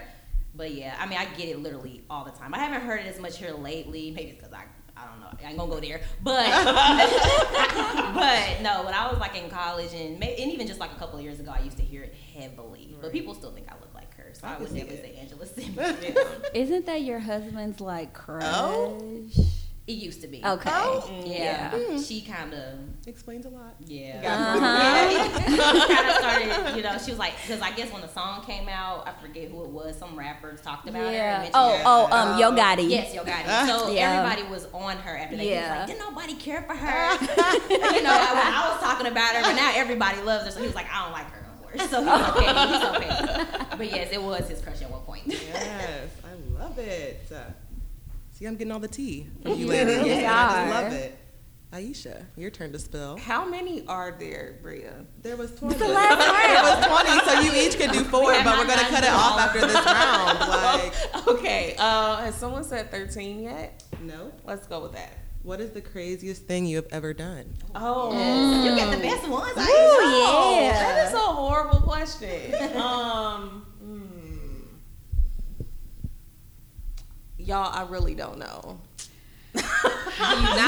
But 0.55 0.73
yeah, 0.75 0.97
I 0.99 1.07
mean, 1.07 1.19
I 1.19 1.27
get 1.37 1.49
it 1.49 1.59
literally 1.61 2.03
all 2.09 2.25
the 2.25 2.31
time. 2.31 2.55
I 2.55 2.59
haven't 2.59 2.81
heard 2.87 3.01
it 3.01 3.07
as 3.07 3.21
much 3.21 3.39
here 3.39 3.53
lately. 3.53 4.11
Maybe 4.11 4.31
it's 4.31 4.39
because 4.39 4.55
I, 4.55 4.65
I 4.97 5.07
don't 5.07 5.21
know. 5.21 5.27
I 5.45 5.51
ain't 5.51 5.59
gonna 5.59 5.71
go 5.71 5.81
there. 5.81 6.01
But, 6.23 6.47
but 8.15 8.63
no, 8.63 8.83
when 8.85 8.95
I 8.95 9.07
was 9.11 9.19
like 9.21 9.37
in 9.37 9.51
college 9.51 9.93
and, 9.93 10.23
and 10.23 10.53
even 10.53 10.67
just 10.67 10.81
like 10.81 10.93
a 10.93 10.95
couple 10.95 11.19
of 11.19 11.25
years 11.25 11.41
ago, 11.41 11.53
I 11.55 11.63
used 11.63 11.77
to 11.77 11.83
hear 11.83 12.05
it 12.05 12.15
heavily. 12.35 12.97
But 13.01 13.13
people 13.13 13.35
still 13.35 13.51
think 13.53 13.67
I 13.71 13.75
look 13.75 13.77
like 13.77 13.85
her, 13.85 13.86
so 14.47 14.53
I 14.53 14.55
I, 14.55 14.59
would 14.59 14.69
see 14.71 14.79
definitely 14.81 15.09
it. 15.11 15.15
say 15.15 15.21
Angela 15.21 15.47
Simmons. 15.47 16.41
Isn't 16.55 16.87
that 16.87 17.03
your 17.03 17.19
husband's 17.19 17.81
like 17.81 18.13
crush? 18.15 18.43
Oh. 18.47 18.99
it 19.87 19.93
used 19.93 20.21
to 20.23 20.27
be. 20.29 20.45
Okay. 20.45 20.71
Oh. 20.73 21.23
Yeah, 21.25 21.77
Yeah. 21.77 22.01
she 22.01 22.21
kind 22.23 22.53
of. 22.55 22.79
Explains 23.07 23.47
a 23.47 23.51
lot. 23.51 23.77
Yeah. 23.87 24.21
Uh-huh. 24.25 25.87
kind 25.95 26.09
of 26.11 26.17
started, 26.17 26.77
you 26.77 26.83
know, 26.83 26.99
she 26.99 27.11
was 27.13 27.19
like, 27.21 27.35
because 27.41 27.61
I 27.63 27.71
guess 27.71 27.93
when 27.93 28.03
the 28.03 28.09
song 28.09 28.43
came 28.45 28.69
out, 28.69 29.07
I 29.07 29.13
forget 29.25 29.49
who 29.49 29.63
it 29.63 29.71
was, 29.71 29.97
some 29.97 30.19
rappers 30.19 30.61
talked 30.61 30.89
about 30.89 31.03
her. 31.03 31.07
and 31.07 31.15
Yeah. 31.15 31.37
mentioned 31.37 31.55
Oh, 31.55 31.77
her. 31.77 31.83
oh, 31.87 32.17
um, 32.17 32.39
Yo 32.41 32.51
Gotti. 32.53 32.91
Yes, 32.91 33.15
Yo 33.15 33.23
Gotti. 33.23 33.67
So 33.69 33.91
Yeah. 33.93 34.25
everybody 34.25 34.51
was 34.51 34.67
on 34.73 34.97
her 34.99 35.17
after 35.17 35.37
that. 35.37 35.43
He 35.43 35.51
was 35.51 35.57
Yeah. 35.57 35.79
like, 35.79 35.87
did 35.87 35.99
nobody 36.01 36.35
care 36.35 36.63
for 36.63 36.75
her? 36.75 37.13
you 37.71 38.03
know, 38.03 38.11
I, 38.11 38.65
I 38.65 38.73
was 38.73 38.81
talking 38.81 39.07
about 39.07 39.37
her, 39.37 39.43
but 39.43 39.55
now 39.55 39.71
everybody 39.75 40.21
loves 40.23 40.47
her. 40.47 40.51
So 40.51 40.61
he 40.61 40.67
was 40.67 40.75
like, 40.75 40.87
I 40.93 41.05
don't 41.05 41.13
like 41.13 41.31
her 41.31 41.46
no. 41.77 41.87
So 41.91 42.03
he's 42.03 42.09
okay. 42.31 42.67
He's 42.67 42.85
okay. 42.85 43.67
But 43.77 43.91
yes, 43.91 44.09
it 44.13 44.23
was 44.23 44.49
his 44.49 44.61
crush 44.63 44.81
at 44.83 44.91
one 44.91 45.03
point. 45.03 45.23
Yes, 45.27 46.09
I 46.25 46.59
love 46.63 46.79
it. 46.79 47.21
Uh, 47.31 47.41
See, 48.33 48.45
I'm 48.47 48.57
getting 48.57 48.73
all 48.73 48.81
the 48.81 48.89
tea 48.89 49.27
from 49.43 49.53
you 49.59 49.67
ladies. 49.67 49.97
You 50.07 50.13
I 50.27 50.67
just 50.69 50.83
love 50.83 50.93
it. 50.93 51.19
Aisha, 51.73 52.25
your 52.37 52.51
turn 52.51 52.73
to 52.73 52.79
spill. 52.79 53.17
How 53.19 53.45
many 53.45 53.85
are 53.87 54.15
there, 54.19 54.57
Bria? 54.63 55.05
There 55.23 55.37
was 55.37 55.55
20. 55.57 55.75
the 55.77 55.89
last 55.89 56.19
There 56.19 56.63
was 57.03 57.05
20, 57.25 57.31
so 57.31 57.41
you 57.41 57.67
each 57.69 57.77
could 57.79 57.91
do 57.93 58.05
four, 58.05 58.33
have 58.33 58.45
but 58.45 58.57
we're 58.57 58.67
going 58.67 58.79
to 58.79 58.85
cut 58.87 59.03
it 59.05 59.11
off 59.11 59.33
all. 59.33 59.39
after 59.41 59.61
this 59.61 59.75
round. 59.75 60.39
Like, 60.39 61.27
Okay, 61.27 61.75
uh, 61.79 62.17
has 62.19 62.35
someone 62.37 62.63
said 62.65 62.91
13 62.91 63.43
yet? 63.43 63.83
no. 64.01 64.33
Let's 64.45 64.67
go 64.67 64.81
with 64.81 64.93
that. 64.93 65.19
What 65.47 65.61
is 65.61 65.71
the 65.71 65.81
craziest 65.81 66.49
thing 66.49 66.67
you 66.67 66.75
have 66.75 66.89
ever 66.91 67.15
done? 67.15 67.55
Oh, 67.73 68.11
You 68.65 68.75
get 68.75 68.91
the 68.91 69.01
best 69.01 69.29
ones. 69.29 69.53
I 69.57 69.63
Ooh, 69.63 70.65
yeah. 70.65 70.73
that 70.73 71.07
is 71.07 71.15
a 71.15 71.19
horrible 71.19 71.83
question. 71.83 72.53
um, 72.75 73.65
hmm. 73.81 74.75
Y'all, 77.39 77.73
I 77.73 77.89
really 77.89 78.17
don't 78.17 78.39
know. 78.39 78.81
Do 79.57 79.63
you 79.63 80.43
not 80.43 80.57
to 80.57 80.63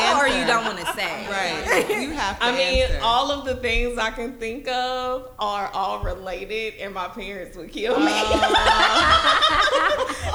know 0.00 0.18
or 0.20 0.28
you 0.28 0.44
don't 0.46 0.64
want 0.64 0.78
to 0.78 0.86
say? 0.94 1.26
Right. 1.28 1.86
You 2.00 2.10
have 2.12 2.38
to 2.38 2.44
I 2.44 2.52
mean, 2.52 2.82
answer. 2.84 2.98
all 3.02 3.30
of 3.30 3.44
the 3.44 3.56
things 3.56 3.98
I 3.98 4.10
can 4.10 4.32
think 4.38 4.66
of 4.68 5.28
are 5.38 5.68
all 5.74 6.02
related, 6.02 6.74
and 6.80 6.94
my 6.94 7.08
parents 7.08 7.56
would 7.56 7.70
kill 7.70 7.98
me. 7.98 8.06
Oh. 8.10 9.80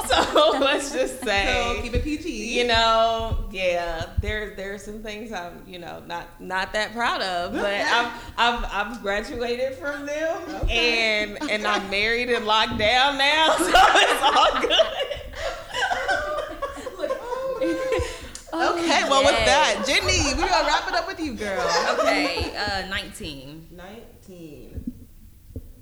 so 0.08 0.58
let's 0.60 0.92
just 0.92 1.20
say, 1.22 1.74
So 1.76 1.82
keep 1.82 1.94
it 1.94 2.04
PG. 2.04 2.58
you 2.58 2.66
know, 2.66 3.36
yeah, 3.50 4.06
there's 4.20 4.56
there's 4.56 4.82
some 4.82 5.02
things 5.02 5.32
I'm, 5.32 5.62
you 5.66 5.78
know, 5.78 6.02
not 6.06 6.40
not 6.40 6.72
that 6.72 6.92
proud 6.92 7.20
of, 7.22 7.52
but 7.52 7.64
I've 7.64 8.12
I've 8.36 8.64
I've 8.72 9.02
graduated 9.02 9.74
from 9.76 10.06
them, 10.06 10.38
and 10.70 11.38
and 11.50 11.66
I'm 11.66 11.88
married 11.90 12.30
and 12.30 12.46
locked 12.46 12.78
down 12.78 13.18
now, 13.18 13.54
so 13.58 13.64
it's 13.66 14.22
all 14.22 14.60
good. 14.60 14.70
Okay, 18.52 19.04
well, 19.08 19.24
with 19.24 19.44
that, 19.46 19.84
Jenny, 19.86 20.34
we're 20.34 20.48
going 20.48 20.48
to 20.48 20.66
wrap 20.66 20.88
it 20.88 20.94
up 20.94 21.06
with 21.06 21.20
you, 21.20 21.34
girl. 21.34 21.60
Okay, 21.98 22.52
uh, 22.56 22.88
19. 22.88 23.68
19. 23.72 25.06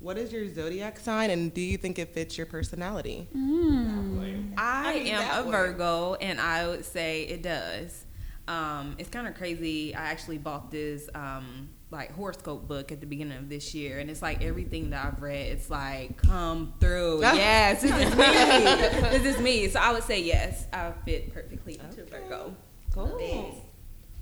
What 0.00 0.16
is 0.18 0.32
your 0.32 0.48
zodiac 0.48 0.98
sign, 0.98 1.30
and 1.30 1.52
do 1.52 1.60
you 1.60 1.76
think 1.76 1.98
it 1.98 2.14
fits 2.14 2.36
your 2.36 2.46
personality? 2.46 3.28
I 3.34 4.94
need 4.98 5.12
that 5.12 5.38
am 5.38 5.40
a 5.40 5.42
one. 5.44 5.52
Virgo, 5.52 6.14
and 6.14 6.40
I 6.40 6.66
would 6.68 6.84
say 6.84 7.22
it 7.24 7.42
does. 7.42 8.04
Um, 8.46 8.96
it's 8.98 9.10
kind 9.10 9.26
of 9.26 9.34
crazy. 9.34 9.94
I 9.94 10.06
actually 10.06 10.38
bought 10.38 10.70
this 10.70 11.08
um, 11.14 11.68
like 11.90 12.12
horoscope 12.12 12.68
book 12.68 12.92
at 12.92 13.00
the 13.00 13.06
beginning 13.06 13.38
of 13.38 13.48
this 13.48 13.74
year, 13.74 13.98
and 13.98 14.10
it's 14.10 14.20
like 14.20 14.42
everything 14.42 14.90
that 14.90 15.06
I've 15.06 15.22
read. 15.22 15.52
It's 15.52 15.70
like 15.70 16.16
come 16.18 16.74
through. 16.80 17.20
yes, 17.22 17.82
this 17.82 17.90
is 17.90 18.14
me. 18.14 18.24
this 19.18 19.36
is 19.36 19.40
me. 19.40 19.68
So 19.68 19.80
I 19.80 19.92
would 19.92 20.04
say 20.04 20.20
yes. 20.20 20.66
I 20.72 20.92
fit 21.04 21.32
perfectly 21.32 21.80
into 21.80 22.04
Virgo. 22.04 22.54
Cool. 22.92 23.64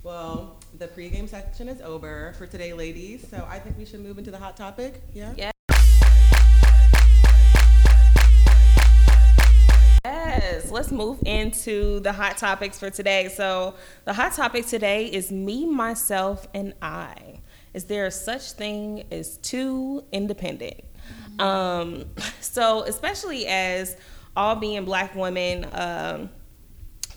Well, 0.03 0.57
the 0.77 0.87
pregame 0.87 1.27
section 1.27 1.67
is 1.67 1.81
over 1.81 2.33
for 2.37 2.47
today, 2.47 2.73
ladies. 2.73 3.27
So 3.29 3.45
I 3.49 3.59
think 3.59 3.77
we 3.77 3.85
should 3.85 3.99
move 3.99 4.17
into 4.17 4.31
the 4.31 4.37
hot 4.37 4.55
topic. 4.55 5.01
Yeah. 5.13 5.33
Yeah. 5.35 5.51
Yes, 10.05 10.71
let's 10.71 10.91
move 10.91 11.19
into 11.25 11.99
the 11.99 12.13
hot 12.13 12.37
topics 12.37 12.79
for 12.79 12.89
today. 12.89 13.27
So, 13.27 13.75
the 14.05 14.13
hot 14.13 14.31
topic 14.31 14.65
today 14.65 15.07
is 15.07 15.33
me, 15.33 15.65
myself, 15.65 16.47
and 16.53 16.73
I. 16.81 17.36
Is 17.77 17.83
there 17.83 18.09
such 18.09 18.53
thing 18.53 19.03
as 19.11 19.37
too 19.37 20.03
independent? 20.11 20.81
Um, 21.37 22.05
so, 22.41 22.81
especially 22.81 23.45
as 23.45 23.95
all 24.35 24.55
being 24.55 24.83
black 24.83 25.13
women, 25.13 25.67
um, 25.73 26.31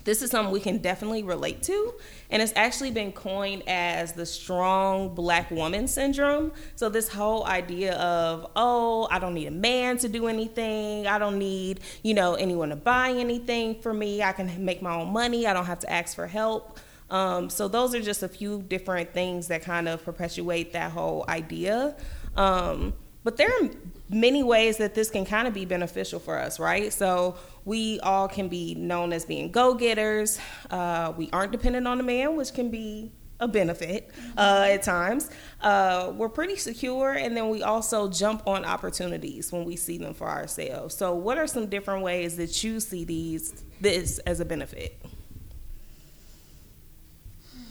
this 0.03 0.21
is 0.21 0.29
something 0.29 0.53
we 0.53 0.59
can 0.59 0.77
definitely 0.77 1.23
relate 1.23 1.63
to. 1.63 1.95
And 2.29 2.43
it's 2.43 2.53
actually 2.55 2.91
been 2.91 3.11
coined 3.11 3.63
as 3.65 4.13
the 4.13 4.23
strong 4.23 5.15
black 5.15 5.49
woman 5.49 5.87
syndrome. 5.87 6.51
So 6.75 6.89
this 6.89 7.07
whole 7.07 7.43
idea 7.47 7.95
of 7.95 8.51
oh 8.55 9.07
i 9.09 9.17
don't 9.17 9.33
need 9.33 9.47
a 9.47 9.51
man 9.51 9.97
to 9.97 10.09
do 10.09 10.27
anything. 10.27 11.07
I 11.07 11.17
don't 11.17 11.39
need 11.39 11.79
you 12.03 12.13
know 12.13 12.35
anyone 12.35 12.69
to 12.69 12.75
buy 12.75 13.09
anything 13.09 13.81
for 13.81 13.95
me. 13.95 14.21
I 14.21 14.31
can 14.31 14.63
make 14.63 14.83
my 14.83 14.93
own 14.93 15.11
money. 15.11 15.47
I 15.47 15.53
don't 15.53 15.65
have 15.65 15.79
to 15.79 15.91
ask 15.91 16.15
for 16.15 16.27
help 16.27 16.77
um, 17.11 17.49
so 17.49 17.67
those 17.67 17.93
are 17.93 18.01
just 18.01 18.23
a 18.23 18.27
few 18.27 18.63
different 18.63 19.13
things 19.13 19.47
that 19.47 19.61
kind 19.61 19.87
of 19.87 20.03
perpetuate 20.03 20.73
that 20.73 20.91
whole 20.91 21.23
idea 21.27 21.95
um, 22.35 22.93
but 23.23 23.37
there 23.37 23.49
are 23.49 23.69
many 24.09 24.43
ways 24.43 24.77
that 24.77 24.95
this 24.95 25.09
can 25.09 25.25
kind 25.25 25.47
of 25.47 25.53
be 25.53 25.65
beneficial 25.65 26.19
for 26.19 26.37
us, 26.37 26.59
right? 26.59 26.91
So 26.91 27.37
we 27.65 27.99
all 27.99 28.27
can 28.27 28.47
be 28.47 28.73
known 28.75 29.13
as 29.13 29.25
being 29.25 29.51
go 29.51 29.75
getters. 29.75 30.39
Uh, 30.69 31.13
we 31.15 31.29
aren't 31.31 31.51
dependent 31.51 31.87
on 31.87 31.99
a 31.99 32.03
man, 32.03 32.35
which 32.35 32.53
can 32.53 32.69
be 32.71 33.11
a 33.39 33.47
benefit 33.47 34.11
uh, 34.37 34.67
at 34.69 34.83
times. 34.83 35.29
Uh, 35.61 36.13
we're 36.15 36.29
pretty 36.29 36.55
secure, 36.55 37.11
and 37.11 37.35
then 37.35 37.49
we 37.49 37.63
also 37.63 38.09
jump 38.09 38.47
on 38.47 38.65
opportunities 38.65 39.51
when 39.51 39.65
we 39.65 39.75
see 39.75 39.97
them 39.97 40.13
for 40.13 40.29
ourselves. 40.29 40.95
So, 40.95 41.13
what 41.15 41.37
are 41.37 41.47
some 41.47 41.67
different 41.67 42.03
ways 42.03 42.37
that 42.37 42.63
you 42.63 42.79
see 42.79 43.03
these 43.03 43.63
this 43.79 44.19
as 44.19 44.39
a 44.39 44.45
benefit? 44.45 44.99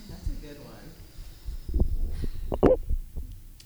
That's 0.09 0.29
a 0.29 0.47
good 0.47 0.59
one. 0.59 1.85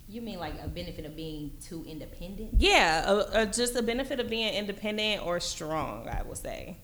You 0.08 0.22
mean 0.22 0.38
like 0.38 0.54
a 0.62 0.68
benefit 0.68 1.06
of 1.06 1.16
being 1.16 1.52
too 1.60 1.84
independent? 1.88 2.50
Yeah, 2.58 3.04
uh, 3.06 3.12
uh, 3.32 3.44
just 3.46 3.74
a 3.74 3.82
benefit 3.82 4.20
of 4.20 4.28
being 4.28 4.54
independent 4.54 5.26
or 5.26 5.40
strong, 5.40 6.08
I 6.08 6.22
would 6.22 6.38
say. 6.38 6.76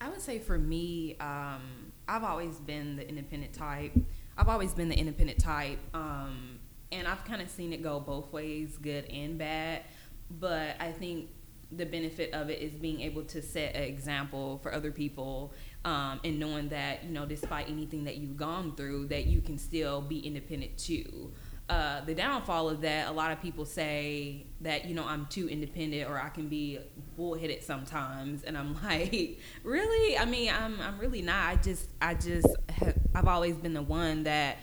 I 0.00 0.08
would 0.10 0.20
say 0.20 0.38
for 0.38 0.58
me, 0.58 1.16
um, 1.18 1.92
I've 2.06 2.24
always 2.24 2.56
been 2.56 2.96
the 2.96 3.08
independent 3.08 3.52
type. 3.52 3.92
I've 4.36 4.48
always 4.48 4.74
been 4.74 4.88
the 4.88 4.98
independent 4.98 5.38
type, 5.38 5.78
um, 5.94 6.58
and 6.92 7.08
I've 7.08 7.24
kind 7.24 7.42
of 7.42 7.50
seen 7.50 7.72
it 7.72 7.82
go 7.82 8.00
both 8.00 8.32
ways, 8.32 8.78
good 8.80 9.06
and 9.06 9.38
bad. 9.38 9.82
But 10.30 10.76
I 10.78 10.92
think 10.92 11.30
the 11.72 11.84
benefit 11.84 12.32
of 12.32 12.48
it 12.48 12.60
is 12.60 12.72
being 12.74 13.00
able 13.00 13.24
to 13.24 13.42
set 13.42 13.74
an 13.74 13.82
example 13.82 14.58
for 14.62 14.72
other 14.72 14.90
people, 14.90 15.52
um, 15.88 16.20
and 16.22 16.38
knowing 16.38 16.68
that 16.68 17.02
you 17.04 17.10
know, 17.10 17.24
despite 17.24 17.70
anything 17.70 18.04
that 18.04 18.18
you've 18.18 18.36
gone 18.36 18.76
through, 18.76 19.06
that 19.06 19.24
you 19.24 19.40
can 19.40 19.56
still 19.56 20.02
be 20.02 20.18
independent 20.18 20.76
too. 20.76 21.32
Uh, 21.70 22.02
the 22.04 22.14
downfall 22.14 22.68
of 22.68 22.82
that, 22.82 23.08
a 23.08 23.12
lot 23.12 23.30
of 23.30 23.40
people 23.40 23.64
say 23.64 24.46
that 24.60 24.84
you 24.84 24.94
know 24.94 25.06
I'm 25.06 25.24
too 25.26 25.48
independent 25.48 26.10
or 26.10 26.18
I 26.18 26.28
can 26.28 26.48
be 26.48 26.78
bullheaded 27.16 27.62
sometimes, 27.62 28.42
and 28.42 28.56
I'm 28.56 28.74
like, 28.84 29.38
really? 29.64 30.18
I 30.18 30.26
mean, 30.26 30.52
I'm 30.52 30.78
I'm 30.78 30.98
really 30.98 31.22
not. 31.22 31.46
I 31.46 31.56
just 31.56 31.88
I 32.02 32.12
just 32.12 32.48
have, 32.68 32.94
I've 33.14 33.28
always 33.28 33.56
been 33.56 33.72
the 33.72 33.82
one 33.82 34.24
that 34.24 34.58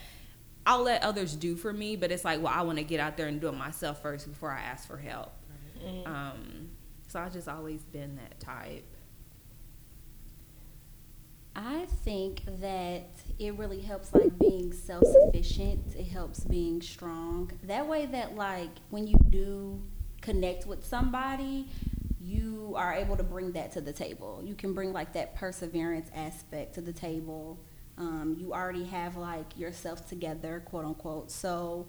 I'll 0.67 0.83
let 0.83 1.01
others 1.01 1.35
do 1.35 1.55
for 1.55 1.73
me, 1.73 1.95
but 1.95 2.11
it's 2.11 2.23
like, 2.23 2.39
well, 2.39 2.53
I 2.55 2.61
want 2.61 2.77
to 2.77 2.83
get 2.83 2.99
out 2.99 3.17
there 3.17 3.27
and 3.27 3.41
do 3.41 3.47
it 3.47 3.55
myself 3.55 3.99
first 4.03 4.27
before 4.27 4.51
I 4.51 4.59
ask 4.59 4.87
for 4.87 4.97
help. 4.97 5.31
Mm-hmm. 5.83 6.07
Um, 6.07 6.69
so 7.07 7.19
I've 7.19 7.33
just 7.33 7.47
always 7.47 7.81
been 7.81 8.15
that 8.17 8.39
type. 8.39 8.94
I 11.55 11.85
think 12.03 12.43
that 12.59 13.07
it 13.39 13.57
really 13.57 13.79
helps 13.79 14.13
like 14.13 14.37
being 14.39 14.73
self-sufficient. 14.73 15.95
It 15.95 16.07
helps 16.07 16.41
being 16.41 16.81
strong. 16.81 17.51
That 17.63 17.87
way 17.87 18.05
that 18.07 18.35
like 18.35 18.71
when 18.89 19.07
you 19.07 19.17
do 19.29 19.81
connect 20.21 20.65
with 20.65 20.85
somebody, 20.85 21.67
you 22.19 22.73
are 22.75 22.93
able 22.93 23.15
to 23.15 23.23
bring 23.23 23.53
that 23.53 23.71
to 23.73 23.81
the 23.81 23.93
table. 23.93 24.41
You 24.43 24.55
can 24.55 24.73
bring 24.73 24.91
like 24.91 25.13
that 25.13 25.35
perseverance 25.35 26.09
aspect 26.13 26.75
to 26.75 26.81
the 26.81 26.93
table. 26.93 27.59
Um, 27.97 28.35
you 28.37 28.53
already 28.53 28.83
have 28.85 29.15
like 29.15 29.57
yourself 29.57 30.09
together, 30.09 30.61
quote 30.65 30.83
unquote. 30.83 31.31
So 31.31 31.87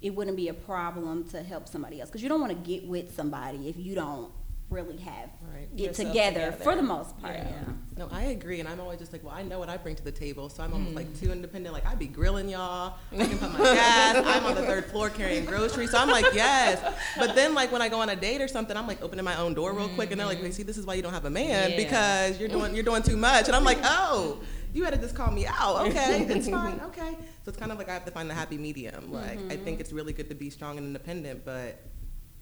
it 0.00 0.14
wouldn't 0.14 0.38
be 0.38 0.48
a 0.48 0.54
problem 0.54 1.24
to 1.28 1.42
help 1.42 1.68
somebody 1.68 2.00
else 2.00 2.08
because 2.08 2.22
you 2.22 2.30
don't 2.30 2.40
want 2.40 2.52
to 2.52 2.70
get 2.70 2.86
with 2.86 3.14
somebody 3.14 3.68
if 3.68 3.76
you 3.76 3.94
don't 3.94 4.32
really 4.72 4.96
have 4.98 5.30
Right. 5.54 5.68
Yourself 5.78 6.08
together, 6.08 6.40
together. 6.46 6.64
for 6.64 6.74
the 6.74 6.82
most 6.82 7.18
part. 7.20 7.34
Yeah. 7.34 7.44
yeah. 7.48 7.72
No, 7.98 8.08
I 8.10 8.22
agree, 8.24 8.58
and 8.60 8.68
I'm 8.68 8.80
always 8.80 8.98
just 8.98 9.12
like, 9.12 9.22
well, 9.22 9.34
I 9.34 9.42
know 9.42 9.58
what 9.58 9.68
I 9.68 9.76
bring 9.76 9.94
to 9.96 10.02
the 10.02 10.10
table, 10.12 10.48
so 10.48 10.62
I'm 10.62 10.72
almost 10.72 10.92
Mm. 10.92 10.96
like 10.96 11.20
too 11.20 11.30
independent. 11.30 11.74
Like 11.74 11.86
I'd 11.86 11.98
be 11.98 12.06
grilling 12.06 12.48
y'all, 12.48 12.94
I 13.12 13.16
can 13.26 13.38
put 13.38 13.52
my 13.52 13.58
gas. 13.58 14.16
I'm 14.26 14.44
on 14.46 14.54
the 14.54 14.62
third 14.62 14.86
floor 14.86 15.10
carrying 15.10 15.44
groceries, 15.44 15.90
so 15.90 15.98
I'm 15.98 16.08
like, 16.08 16.24
yes. 16.34 16.80
But 17.18 17.34
then 17.34 17.54
like 17.54 17.70
when 17.70 17.82
I 17.82 17.88
go 17.88 18.00
on 18.00 18.08
a 18.08 18.16
date 18.16 18.40
or 18.40 18.48
something, 18.48 18.76
I'm 18.76 18.86
like 18.86 19.02
opening 19.02 19.24
my 19.24 19.36
own 19.36 19.52
door 19.54 19.72
real 19.74 19.88
quick, 19.90 20.10
and 20.10 20.18
they're 20.18 20.26
like, 20.26 20.42
wait, 20.42 20.54
see, 20.54 20.62
this 20.62 20.78
is 20.78 20.86
why 20.86 20.94
you 20.94 21.02
don't 21.02 21.12
have 21.12 21.26
a 21.26 21.30
man 21.30 21.70
Yeah. 21.70 21.76
because 21.76 22.40
you're 22.40 22.48
doing 22.48 22.74
you're 22.74 22.84
doing 22.84 23.02
too 23.02 23.16
much, 23.16 23.46
and 23.46 23.54
I'm 23.56 23.64
like, 23.64 23.78
oh. 23.84 24.40
You 24.74 24.84
had 24.84 24.94
to 24.94 24.98
just 25.00 25.14
call 25.14 25.30
me 25.30 25.44
out. 25.46 25.86
Okay, 25.88 26.22
it's 26.30 26.48
fine. 26.48 26.80
Okay. 26.86 27.10
So 27.44 27.50
it's 27.50 27.58
kind 27.58 27.70
of 27.72 27.76
like 27.76 27.90
I 27.90 27.92
have 27.92 28.06
to 28.06 28.10
find 28.10 28.30
the 28.30 28.32
happy 28.32 28.56
medium. 28.56 29.12
Like 29.12 29.38
I 29.50 29.56
think 29.58 29.80
it's 29.80 29.92
really 29.92 30.14
good 30.14 30.30
to 30.30 30.34
be 30.34 30.48
strong 30.48 30.78
and 30.78 30.86
independent, 30.86 31.44
but 31.44 31.78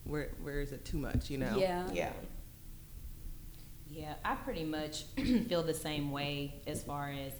where 0.04 0.30
where 0.42 0.60
is 0.60 0.72
it 0.72 0.84
too 0.84 0.98
much? 0.98 1.30
You 1.30 1.38
know? 1.38 1.56
Yeah. 1.58 1.88
Yeah. 1.92 2.12
Yeah, 3.88 4.14
I 4.24 4.36
pretty 4.36 4.64
much 4.64 5.04
feel 5.48 5.64
the 5.64 5.74
same 5.74 6.12
way 6.12 6.62
as 6.66 6.82
far 6.82 7.10
as 7.10 7.32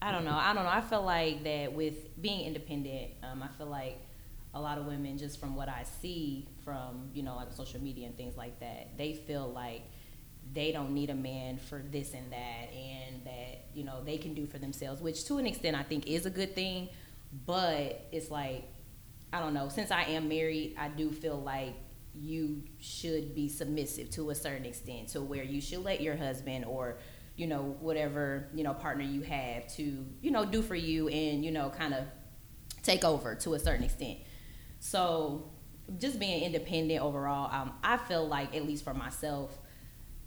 I 0.00 0.10
don't 0.10 0.24
know. 0.24 0.34
I 0.34 0.52
don't 0.52 0.64
know. 0.64 0.70
I 0.70 0.80
feel 0.80 1.02
like 1.02 1.44
that 1.44 1.72
with 1.72 2.20
being 2.20 2.46
independent, 2.46 3.12
um, 3.22 3.42
I 3.42 3.48
feel 3.56 3.68
like 3.68 3.98
a 4.54 4.60
lot 4.60 4.76
of 4.78 4.86
women, 4.86 5.16
just 5.16 5.38
from 5.38 5.54
what 5.54 5.68
I 5.68 5.84
see 6.00 6.48
from 6.64 7.10
you 7.14 7.22
know 7.22 7.36
like 7.36 7.52
social 7.52 7.80
media 7.80 8.06
and 8.06 8.16
things 8.16 8.36
like 8.36 8.58
that, 8.60 8.96
they 8.98 9.14
feel 9.14 9.48
like 9.48 9.82
they 10.52 10.72
don't 10.72 10.92
need 10.92 11.10
a 11.10 11.14
man 11.14 11.58
for 11.58 11.84
this 11.90 12.14
and 12.14 12.32
that, 12.32 12.72
and 12.74 13.24
that 13.24 13.66
you 13.74 13.84
know 13.84 14.02
they 14.04 14.18
can 14.18 14.34
do 14.34 14.46
for 14.46 14.58
themselves, 14.58 15.00
which 15.00 15.24
to 15.26 15.38
an 15.38 15.46
extent 15.46 15.76
I 15.76 15.82
think 15.82 16.06
is 16.06 16.26
a 16.26 16.30
good 16.30 16.54
thing. 16.54 16.88
But 17.46 18.08
it's 18.12 18.30
like 18.30 18.64
I 19.32 19.40
don't 19.40 19.54
know. 19.54 19.68
Since 19.68 19.90
I 19.90 20.02
am 20.04 20.28
married, 20.28 20.76
I 20.78 20.88
do 20.88 21.10
feel 21.10 21.40
like 21.40 21.74
you 22.14 22.62
should 22.78 23.34
be 23.34 23.48
submissive 23.48 24.10
to 24.10 24.30
a 24.30 24.34
certain 24.34 24.66
extent, 24.66 25.08
to 25.08 25.22
where 25.22 25.44
you 25.44 25.60
should 25.60 25.82
let 25.82 26.00
your 26.00 26.16
husband 26.16 26.64
or 26.66 26.98
you 27.34 27.46
know 27.46 27.76
whatever 27.80 28.48
you 28.54 28.62
know 28.62 28.74
partner 28.74 29.02
you 29.02 29.22
have 29.22 29.66
to 29.66 30.04
you 30.20 30.30
know 30.30 30.44
do 30.44 30.60
for 30.60 30.74
you 30.74 31.08
and 31.08 31.42
you 31.42 31.50
know 31.50 31.70
kind 31.70 31.94
of 31.94 32.04
take 32.82 33.04
over 33.04 33.34
to 33.36 33.54
a 33.54 33.58
certain 33.58 33.84
extent. 33.84 34.18
So 34.80 35.50
just 35.98 36.18
being 36.18 36.42
independent 36.42 37.00
overall, 37.00 37.50
um, 37.52 37.72
I 37.82 37.96
feel 37.96 38.26
like 38.26 38.54
at 38.54 38.66
least 38.66 38.84
for 38.84 38.94
myself 38.94 39.56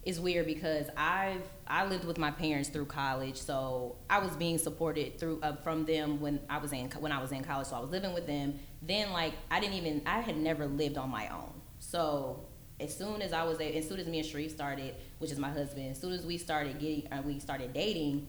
is 0.04 0.20
weird 0.20 0.46
because 0.46 0.88
I've 0.96 1.42
I 1.68 1.86
lived 1.86 2.06
with 2.06 2.18
my 2.18 2.32
parents 2.32 2.70
through 2.70 2.86
college, 2.86 3.38
so 3.38 3.98
I 4.10 4.20
was 4.20 4.36
being 4.36 4.58
supported 4.58 5.20
through 5.20 5.40
uh, 5.42 5.56
from 5.58 5.86
them 5.86 6.22
when 6.22 6.40
I 6.50 6.60
was 6.60 6.72
in 6.74 6.90
when 7.00 7.12
I 7.12 7.20
was 7.20 7.32
in 7.32 7.44
college. 7.44 7.68
So 7.68 7.76
I 7.76 7.80
was 7.80 7.90
living 7.90 8.14
with 8.14 8.28
them. 8.28 8.60
Then 8.86 9.12
like 9.12 9.34
I 9.50 9.60
didn't 9.60 9.76
even 9.76 10.02
I 10.06 10.22
had 10.22 10.38
never 10.38 10.66
lived 10.68 10.98
on 10.98 11.10
my 11.10 11.28
own. 11.30 11.54
So 11.80 12.48
as 12.80 12.96
soon 12.96 13.22
as 13.22 13.32
I 13.34 13.44
was 13.44 13.60
a- 13.60 13.78
as 13.78 13.88
soon 13.88 14.00
as 14.00 14.08
me 14.08 14.20
and 14.20 14.28
Sharif 14.28 14.52
started, 14.52 14.96
which 15.20 15.32
is 15.32 15.40
my 15.40 15.50
husband, 15.50 15.92
as 15.92 16.00
soon 16.00 16.12
as 16.14 16.26
we 16.26 16.38
started 16.38 16.80
getting 16.80 17.12
uh, 17.12 17.22
we 17.26 17.40
started 17.40 17.74
dating, 17.74 18.28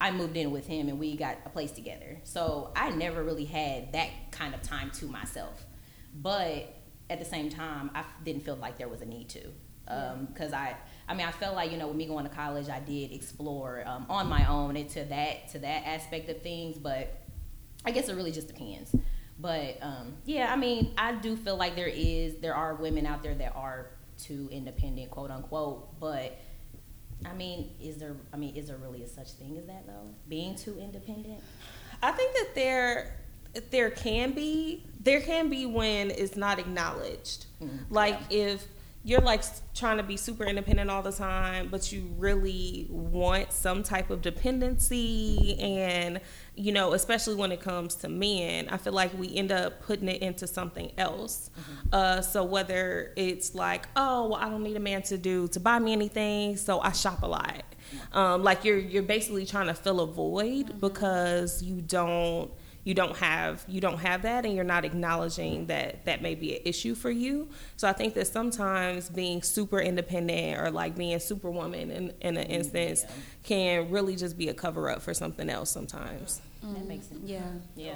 I 0.00 0.10
moved 0.10 0.36
in 0.36 0.50
with 0.50 0.66
him 0.66 0.88
and 0.88 0.98
we 0.98 1.16
got 1.16 1.38
a 1.46 1.50
place 1.50 1.70
together. 1.72 2.18
So 2.24 2.72
I 2.74 2.90
never 2.90 3.22
really 3.22 3.44
had 3.44 3.92
that 3.92 4.10
kind 4.32 4.54
of 4.54 4.62
time 4.62 4.90
to 4.92 5.06
myself. 5.06 5.64
But 6.14 6.74
at 7.08 7.18
the 7.18 7.24
same 7.24 7.50
time, 7.50 7.90
I 7.94 8.04
didn't 8.24 8.44
feel 8.44 8.56
like 8.56 8.78
there 8.78 8.88
was 8.88 9.02
a 9.02 9.06
need 9.06 9.28
to. 9.30 9.40
Because 10.28 10.52
I, 10.52 10.74
I 11.06 11.14
mean, 11.14 11.26
I 11.26 11.32
felt 11.32 11.54
like 11.54 11.70
you 11.70 11.76
know, 11.76 11.88
with 11.88 11.96
me 11.96 12.06
going 12.06 12.24
to 12.24 12.34
college, 12.34 12.68
I 12.68 12.80
did 12.80 13.12
explore 13.12 13.84
um, 13.86 14.06
on 14.08 14.28
my 14.28 14.46
own 14.48 14.76
into 14.76 15.04
that 15.04 15.48
to 15.52 15.58
that 15.58 15.86
aspect 15.86 16.28
of 16.30 16.40
things. 16.42 16.78
But 16.78 17.20
I 17.84 17.90
guess 17.90 18.08
it 18.08 18.14
really 18.14 18.32
just 18.32 18.48
depends. 18.48 18.94
But 19.38 19.78
um, 19.82 20.14
yeah, 20.24 20.52
I 20.52 20.56
mean, 20.56 20.94
I 20.96 21.12
do 21.12 21.36
feel 21.36 21.56
like 21.56 21.74
there 21.74 21.90
is 21.92 22.36
there 22.36 22.54
are 22.54 22.74
women 22.74 23.06
out 23.06 23.22
there 23.22 23.34
that 23.34 23.54
are 23.56 23.90
too 24.18 24.48
independent, 24.52 25.10
quote 25.10 25.30
unquote. 25.30 25.98
But 25.98 26.38
I 27.24 27.34
mean, 27.34 27.70
is 27.80 27.96
there? 27.96 28.16
I 28.32 28.36
mean, 28.36 28.56
is 28.56 28.68
there 28.68 28.76
really 28.76 29.02
a 29.02 29.08
such 29.08 29.32
thing 29.32 29.56
as 29.58 29.66
that 29.66 29.86
though? 29.86 30.14
Being 30.28 30.54
too 30.54 30.78
independent? 30.78 31.40
I 32.02 32.12
think 32.12 32.34
that 32.34 32.54
there 32.54 33.16
there 33.70 33.90
can 33.90 34.32
be 34.32 34.84
there 35.00 35.20
can 35.20 35.48
be 35.48 35.66
when 35.66 36.10
it's 36.10 36.36
not 36.36 36.58
acknowledged. 36.58 37.46
Like 37.90 38.18
if 38.30 38.66
you're 39.04 39.20
like 39.20 39.42
trying 39.74 39.96
to 39.96 40.02
be 40.02 40.16
super 40.16 40.44
independent 40.44 40.90
all 40.90 41.02
the 41.02 41.12
time, 41.12 41.68
but 41.68 41.92
you 41.92 42.08
really 42.18 42.86
want 42.88 43.52
some 43.52 43.82
type 43.82 44.10
of 44.10 44.22
dependency 44.22 45.58
and 45.60 46.20
you 46.54 46.72
know, 46.72 46.92
especially 46.92 47.34
when 47.34 47.50
it 47.50 47.60
comes 47.60 47.94
to 47.96 48.08
men, 48.08 48.68
I 48.68 48.76
feel 48.76 48.92
like 48.92 49.16
we 49.18 49.34
end 49.34 49.50
up 49.50 49.82
putting 49.82 50.08
it 50.08 50.20
into 50.20 50.46
something 50.46 50.92
else. 50.98 51.50
Uh, 51.92 52.20
so 52.20 52.44
whether 52.44 53.12
it's 53.16 53.54
like, 53.54 53.88
oh, 53.96 54.28
well, 54.28 54.40
I 54.40 54.48
don't 54.50 54.62
need 54.62 54.76
a 54.76 54.80
man 54.80 55.02
to 55.02 55.16
do 55.16 55.48
to 55.48 55.60
buy 55.60 55.78
me 55.78 55.92
anything, 55.92 56.56
so 56.56 56.80
I 56.80 56.92
shop 56.92 57.22
a 57.22 57.26
lot. 57.26 57.62
Um, 58.12 58.42
like 58.42 58.64
you're 58.64 58.78
you're 58.78 59.02
basically 59.02 59.46
trying 59.46 59.66
to 59.66 59.74
fill 59.74 60.00
a 60.00 60.06
void 60.06 60.80
because 60.80 61.62
you 61.62 61.80
don't 61.80 62.50
you 62.84 62.94
don't 62.94 63.16
have 63.16 63.64
you 63.68 63.80
don't 63.80 63.98
have 63.98 64.22
that 64.22 64.44
and 64.44 64.54
you're 64.54 64.64
not 64.64 64.84
acknowledging 64.84 65.66
that 65.66 66.04
that 66.04 66.20
may 66.20 66.34
be 66.34 66.56
an 66.56 66.62
issue 66.64 66.94
for 66.94 67.10
you 67.10 67.48
so 67.76 67.86
i 67.88 67.92
think 67.92 68.14
that 68.14 68.26
sometimes 68.26 69.08
being 69.08 69.40
super 69.42 69.78
independent 69.80 70.58
or 70.58 70.70
like 70.70 70.96
being 70.96 71.18
superwoman 71.20 71.90
in, 71.90 72.12
in 72.20 72.36
an 72.36 72.46
instance 72.46 73.04
can 73.44 73.90
really 73.90 74.16
just 74.16 74.36
be 74.36 74.48
a 74.48 74.54
cover 74.54 74.90
up 74.90 75.00
for 75.02 75.14
something 75.14 75.48
else 75.48 75.70
sometimes 75.70 76.40
That 76.62 76.82
mm. 76.82 76.86
makes 76.88 77.06
sense. 77.06 77.20
Yeah. 77.24 77.42
Yeah. 77.76 77.94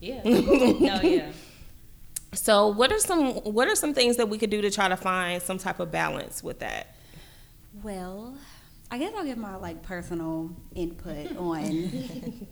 Yeah. 0.00 0.22
no. 0.24 1.00
Yeah. 1.02 1.32
so 2.32 2.68
what 2.68 2.92
are 2.92 2.98
some 2.98 3.34
what 3.34 3.68
are 3.68 3.74
some 3.76 3.94
things 3.94 4.16
that 4.16 4.28
we 4.28 4.38
could 4.38 4.50
do 4.50 4.60
to 4.60 4.70
try 4.70 4.88
to 4.88 4.96
find 4.96 5.40
some 5.42 5.58
type 5.58 5.80
of 5.80 5.90
balance 5.90 6.42
with 6.42 6.58
that 6.60 6.94
Well, 7.82 8.36
I 8.90 8.98
guess 8.98 9.12
I'll 9.16 9.24
give 9.24 9.38
my 9.38 9.56
like 9.56 9.82
personal 9.82 10.50
input 10.74 11.36
on 11.36 11.90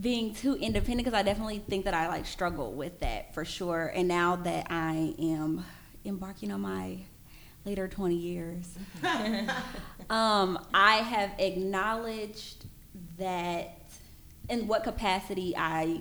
being 0.00 0.34
too 0.34 0.56
independent 0.56 1.04
because 1.04 1.18
I 1.18 1.22
definitely 1.22 1.60
think 1.60 1.84
that 1.84 1.94
I 1.94 2.08
like 2.08 2.26
struggle 2.26 2.72
with 2.72 3.00
that 3.00 3.34
for 3.34 3.44
sure. 3.44 3.92
And 3.94 4.08
now 4.08 4.36
that 4.36 4.66
I 4.70 5.14
am 5.18 5.64
embarking 6.04 6.50
on 6.50 6.62
my 6.62 6.98
later 7.64 7.86
20 7.88 8.14
years, 8.14 8.76
um, 10.10 10.58
I 10.74 10.96
have 10.96 11.30
acknowledged 11.38 12.66
that 13.18 13.78
in 14.48 14.66
what 14.66 14.84
capacity 14.84 15.54
I 15.56 16.00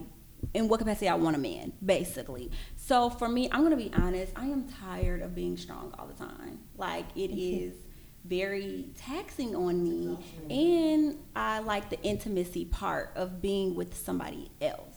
in 0.53 0.67
what 0.67 0.79
capacity 0.79 1.07
I 1.07 1.15
want 1.15 1.37
a 1.37 1.39
man, 1.39 1.71
basically. 1.85 2.51
So 2.75 3.09
for 3.09 3.29
me, 3.29 3.47
I'm 3.51 3.63
gonna 3.63 3.77
be 3.77 3.91
honest, 3.93 4.33
I 4.35 4.47
am 4.47 4.67
tired 4.67 5.21
of 5.21 5.33
being 5.33 5.55
strong 5.55 5.93
all 5.97 6.05
the 6.05 6.13
time. 6.13 6.59
Like 6.77 7.05
it 7.15 7.31
is 7.31 7.73
very 8.25 8.89
taxing 8.95 9.55
on 9.55 9.83
me 9.83 10.17
and 10.49 11.17
I 11.35 11.59
like 11.59 11.89
the 11.89 12.01
intimacy 12.01 12.65
part 12.65 13.11
of 13.15 13.41
being 13.41 13.75
with 13.75 13.95
somebody 13.95 14.51
else. 14.61 14.93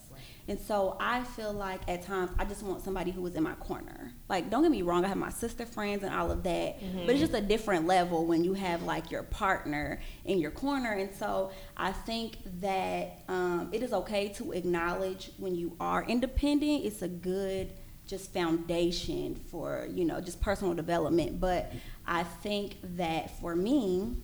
And 0.49 0.61
so 0.61 0.97
I 1.01 1.25
feel 1.25 1.53
like 1.53 1.81
at 1.89 2.03
times 2.03 2.31
I 2.39 2.45
just 2.45 2.63
want 2.63 2.83
somebody 2.83 3.11
who 3.11 3.27
is 3.27 3.35
in 3.35 3.43
my 3.43 3.55
corner. 3.55 4.13
Like, 4.29 4.49
don't 4.49 4.63
get 4.63 4.71
me 4.71 4.83
wrong, 4.83 5.05
I 5.05 5.09
have 5.09 5.17
my 5.17 5.31
sister 5.31 5.67
friends 5.67 6.05
and 6.05 6.15
all 6.15 6.31
of 6.31 6.45
that, 6.45 6.81
mm-hmm. 6.81 7.01
but 7.01 7.11
it's 7.11 7.21
just 7.21 7.35
a 7.35 7.41
different 7.41 7.87
level 7.87 8.27
when 8.27 8.45
you 8.45 8.55
have 8.55 8.83
like 8.85 9.11
your 9.11 9.25
partner 9.25 10.01
in 10.25 10.39
your 10.39 10.53
corner. 10.53 10.93
And 10.93 11.13
so 11.13 11.51
I 11.77 11.91
think 11.91 12.39
that 12.61 13.23
um, 13.29 13.71
it 13.73 13.83
is 13.83 13.93
okay 13.93 14.29
to 14.35 14.53
acknowledge 14.53 15.31
when 15.37 15.57
you 15.57 15.77
are 15.81 16.05
independent. 16.05 16.85
It's 16.85 17.03
a 17.03 17.09
good 17.09 17.73
just 18.07 18.33
foundation 18.33 19.35
for 19.35 19.89
you 19.91 20.05
know 20.05 20.21
just 20.21 20.41
personal 20.41 20.75
development. 20.75 21.41
But 21.41 21.73
I 22.07 22.23
think 22.23 22.77
that 22.97 23.39
for 23.41 23.55
me, 23.55 24.17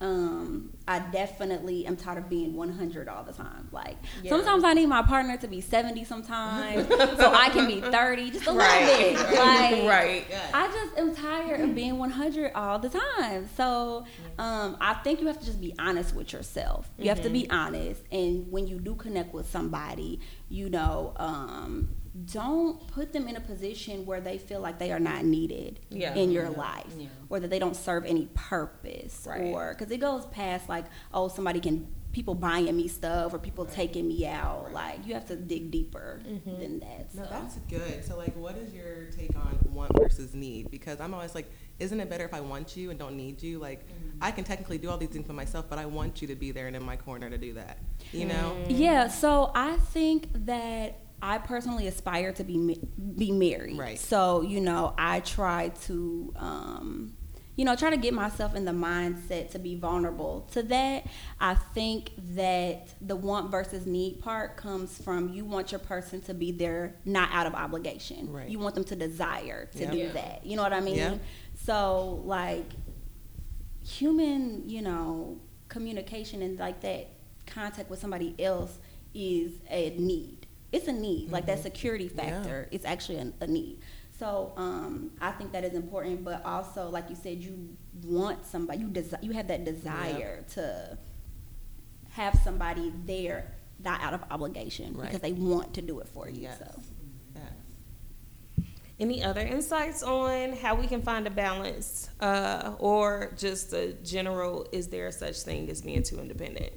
um, 0.00 0.70
I 0.86 0.98
definitely 0.98 1.86
am 1.86 1.96
tired 1.96 2.18
of 2.18 2.28
being 2.28 2.54
100 2.54 3.08
all 3.08 3.22
the 3.22 3.32
time. 3.32 3.68
Like 3.72 3.96
yeah. 4.22 4.30
sometimes 4.30 4.64
I 4.64 4.74
need 4.74 4.86
my 4.86 5.02
partner 5.02 5.36
to 5.38 5.46
be 5.46 5.60
70 5.60 6.04
sometimes, 6.04 6.88
so 6.88 7.32
I 7.32 7.48
can 7.50 7.66
be 7.66 7.80
30, 7.80 8.30
just 8.30 8.46
a 8.46 8.52
right. 8.52 9.12
little 9.12 9.24
bit. 9.26 9.34
Like 9.44 9.84
right. 9.84 10.26
I 10.52 10.66
just 10.66 10.98
am 10.98 11.14
tired 11.14 11.60
of 11.60 11.74
being 11.74 11.98
100 11.98 12.52
all 12.54 12.78
the 12.78 12.88
time. 12.88 13.48
So 13.56 14.04
um, 14.38 14.76
I 14.80 14.94
think 14.94 15.20
you 15.20 15.26
have 15.28 15.38
to 15.38 15.46
just 15.46 15.60
be 15.60 15.74
honest 15.78 16.14
with 16.14 16.32
yourself. 16.32 16.90
You 16.96 17.02
mm-hmm. 17.02 17.08
have 17.08 17.22
to 17.22 17.30
be 17.30 17.44
mm-hmm. 17.44 17.56
honest, 17.56 18.02
and 18.10 18.50
when 18.50 18.66
you 18.66 18.78
do 18.80 18.94
connect 18.94 19.32
with 19.32 19.48
somebody, 19.48 20.20
you 20.48 20.68
know. 20.68 21.14
Um, 21.16 21.88
don't 22.14 22.86
put 22.88 23.12
them 23.12 23.26
in 23.26 23.36
a 23.36 23.40
position 23.40 24.06
where 24.06 24.20
they 24.20 24.38
feel 24.38 24.60
like 24.60 24.78
they 24.78 24.92
are 24.92 25.00
not 25.00 25.24
needed 25.24 25.80
yeah. 25.90 26.14
in 26.14 26.30
your 26.30 26.44
yeah. 26.44 26.58
life 26.58 26.92
yeah. 26.96 27.08
or 27.28 27.40
that 27.40 27.50
they 27.50 27.58
don't 27.58 27.74
serve 27.74 28.04
any 28.04 28.28
purpose 28.34 29.26
right. 29.28 29.52
or 29.52 29.74
because 29.76 29.90
it 29.90 29.98
goes 29.98 30.24
past 30.26 30.68
like 30.68 30.84
oh 31.12 31.26
somebody 31.26 31.58
can 31.58 31.86
people 32.12 32.36
buying 32.36 32.74
me 32.76 32.86
stuff 32.86 33.34
or 33.34 33.38
people 33.40 33.64
right. 33.64 33.74
taking 33.74 34.06
me 34.06 34.24
out 34.24 34.66
right. 34.66 34.74
like 34.74 35.06
you 35.06 35.12
have 35.12 35.26
to 35.26 35.34
dig 35.34 35.72
deeper 35.72 36.20
mm-hmm. 36.24 36.60
than 36.60 36.78
that 36.78 37.12
so. 37.12 37.22
no 37.22 37.28
that's 37.28 37.56
good 37.68 38.04
so 38.04 38.16
like 38.16 38.34
what 38.36 38.56
is 38.56 38.72
your 38.72 39.06
take 39.06 39.34
on 39.34 39.58
want 39.72 39.90
versus 39.98 40.32
need 40.34 40.70
because 40.70 41.00
i'm 41.00 41.12
always 41.12 41.34
like 41.34 41.50
isn't 41.80 41.98
it 41.98 42.08
better 42.08 42.24
if 42.24 42.32
i 42.32 42.40
want 42.40 42.76
you 42.76 42.90
and 42.90 42.98
don't 43.00 43.16
need 43.16 43.42
you 43.42 43.58
like 43.58 43.80
mm-hmm. 43.80 44.18
i 44.22 44.30
can 44.30 44.44
technically 44.44 44.78
do 44.78 44.88
all 44.88 44.96
these 44.96 45.08
things 45.08 45.26
for 45.26 45.32
myself 45.32 45.66
but 45.68 45.80
i 45.80 45.84
want 45.84 46.22
you 46.22 46.28
to 46.28 46.36
be 46.36 46.52
there 46.52 46.68
and 46.68 46.76
in 46.76 46.82
my 46.84 46.94
corner 46.94 47.28
to 47.28 47.36
do 47.36 47.52
that 47.54 47.78
you 48.12 48.24
know 48.24 48.56
yeah 48.68 49.08
so 49.08 49.50
i 49.56 49.76
think 49.76 50.28
that 50.32 51.00
I 51.24 51.38
personally 51.38 51.86
aspire 51.86 52.32
to 52.34 52.44
be 52.44 52.78
be 53.16 53.32
married. 53.32 53.78
Right. 53.78 53.98
So 53.98 54.42
you 54.42 54.60
know, 54.60 54.94
I 54.98 55.20
try 55.20 55.70
to. 55.86 56.32
Um, 56.36 57.16
you 57.56 57.64
know, 57.64 57.76
try 57.76 57.88
to 57.90 57.96
get 57.96 58.12
myself 58.12 58.56
in 58.56 58.64
the 58.64 58.72
mindset 58.72 59.52
to 59.52 59.60
be 59.60 59.76
vulnerable 59.76 60.48
to 60.50 60.64
that. 60.64 61.06
I 61.40 61.54
think 61.54 62.10
that 62.34 62.88
the 63.00 63.14
want 63.14 63.52
versus 63.52 63.86
need 63.86 64.18
part 64.18 64.56
comes 64.56 65.00
from 65.00 65.28
you 65.28 65.44
want 65.44 65.70
your 65.70 65.78
person 65.78 66.20
to 66.22 66.34
be 66.34 66.50
there 66.50 66.96
not 67.04 67.28
out 67.32 67.46
of 67.46 67.54
obligation. 67.54 68.32
Right. 68.32 68.48
You 68.48 68.58
want 68.58 68.74
them 68.74 68.82
to 68.82 68.96
desire 68.96 69.66
to 69.66 69.78
yep. 69.78 69.92
do 69.92 70.08
that. 70.14 70.44
You 70.44 70.56
know 70.56 70.64
what 70.64 70.72
I 70.72 70.80
mean? 70.80 70.96
Yep. 70.96 71.20
So 71.62 72.22
like 72.24 72.72
human, 73.86 74.68
you 74.68 74.82
know, 74.82 75.38
communication 75.68 76.42
and 76.42 76.58
like 76.58 76.80
that 76.80 77.06
contact 77.46 77.88
with 77.88 78.00
somebody 78.00 78.34
else 78.40 78.78
is 79.14 79.52
a 79.70 79.90
need 79.90 80.43
it's 80.74 80.88
a 80.88 80.92
need. 80.92 81.24
Mm-hmm. 81.24 81.32
Like 81.32 81.46
that 81.46 81.58
mm-hmm. 81.58 81.62
security 81.62 82.08
factor, 82.08 82.68
yeah. 82.68 82.74
it's 82.76 82.84
actually 82.84 83.18
a, 83.18 83.32
a 83.40 83.46
need. 83.46 83.78
So 84.18 84.52
um, 84.56 85.12
I 85.20 85.30
think 85.32 85.52
that 85.52 85.64
is 85.64 85.74
important, 85.74 86.24
but 86.24 86.44
also, 86.44 86.88
like 86.88 87.08
you 87.10 87.16
said, 87.16 87.38
you 87.38 87.76
want 88.04 88.44
somebody. 88.44 88.80
You 88.80 88.88
desi- 88.88 89.22
You 89.22 89.32
have 89.32 89.48
that 89.48 89.64
desire 89.64 90.44
yeah. 90.44 90.54
to 90.54 90.98
have 92.10 92.34
somebody 92.44 92.92
there, 93.04 93.54
not 93.82 94.00
out 94.00 94.14
of 94.14 94.22
obligation, 94.30 94.96
right. 94.96 95.06
because 95.06 95.20
they 95.20 95.32
want 95.32 95.74
to 95.74 95.82
do 95.82 96.00
it 96.00 96.08
for 96.08 96.28
you. 96.28 96.42
Yes. 96.42 96.58
So. 96.58 96.82
Yes. 97.34 98.66
Any 98.98 99.22
other 99.22 99.40
insights 99.40 100.02
on 100.02 100.54
how 100.54 100.74
we 100.74 100.86
can 100.86 101.02
find 101.02 101.26
a 101.26 101.30
balance, 101.30 102.08
uh, 102.20 102.74
or 102.78 103.32
just 103.36 103.72
a 103.72 103.92
general? 104.04 104.66
Is 104.72 104.88
there 104.88 105.10
such 105.12 105.38
thing 105.40 105.70
as 105.70 105.82
being 105.82 106.02
too 106.02 106.18
independent? 106.20 106.72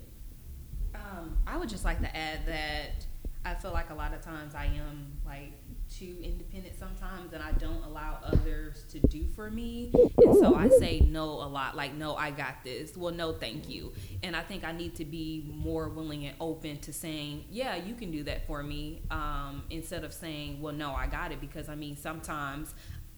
Um, 0.96 1.38
I 1.48 1.58
would 1.58 1.70
just 1.70 1.86
like 1.86 2.00
to 2.02 2.18
add 2.18 2.46
that 2.46 3.07
I 3.48 3.56
feel 3.56 3.72
like 3.72 3.90
a 3.90 3.94
lot 3.94 4.14
of 4.14 4.22
times 4.22 4.56
I 4.56 4.66
am 4.66 5.14
like 5.26 5.54
too 5.90 6.18
independent 6.22 6.78
sometimes 6.78 7.32
and 7.32 7.42
I 7.42 7.54
don't 7.54 7.82
allow 7.84 8.20
others 8.22 8.84
to 8.90 9.00
do 9.00 9.26
for 9.36 9.50
me. 9.50 9.92
And 10.18 10.36
so 10.36 10.54
I 10.54 10.68
say 10.68 11.00
no 11.00 11.24
a 11.24 11.48
lot, 11.48 11.76
like, 11.76 11.94
no, 11.94 12.16
I 12.16 12.32
got 12.32 12.64
this. 12.66 12.98
Well, 12.98 13.14
no, 13.14 13.32
thank 13.32 13.70
you. 13.70 13.94
And 14.22 14.36
I 14.36 14.42
think 14.42 14.66
I 14.66 14.74
need 14.74 14.96
to 14.96 15.06
be 15.06 15.50
more 15.56 15.88
willing 15.88 16.26
and 16.26 16.36
open 16.42 16.80
to 16.80 16.92
saying, 16.92 17.46
yeah, 17.50 17.78
you 17.78 17.96
can 17.96 18.12
do 18.12 18.24
that 18.24 18.46
for 18.48 18.64
me, 18.64 19.02
um, 19.12 19.64
instead 19.70 20.04
of 20.04 20.14
saying, 20.14 20.62
well, 20.62 20.74
no, 20.74 20.92
I 20.92 21.08
got 21.08 21.32
it. 21.32 21.40
Because 21.40 21.70
I 21.70 21.76
mean, 21.76 21.96
sometimes 21.96 22.76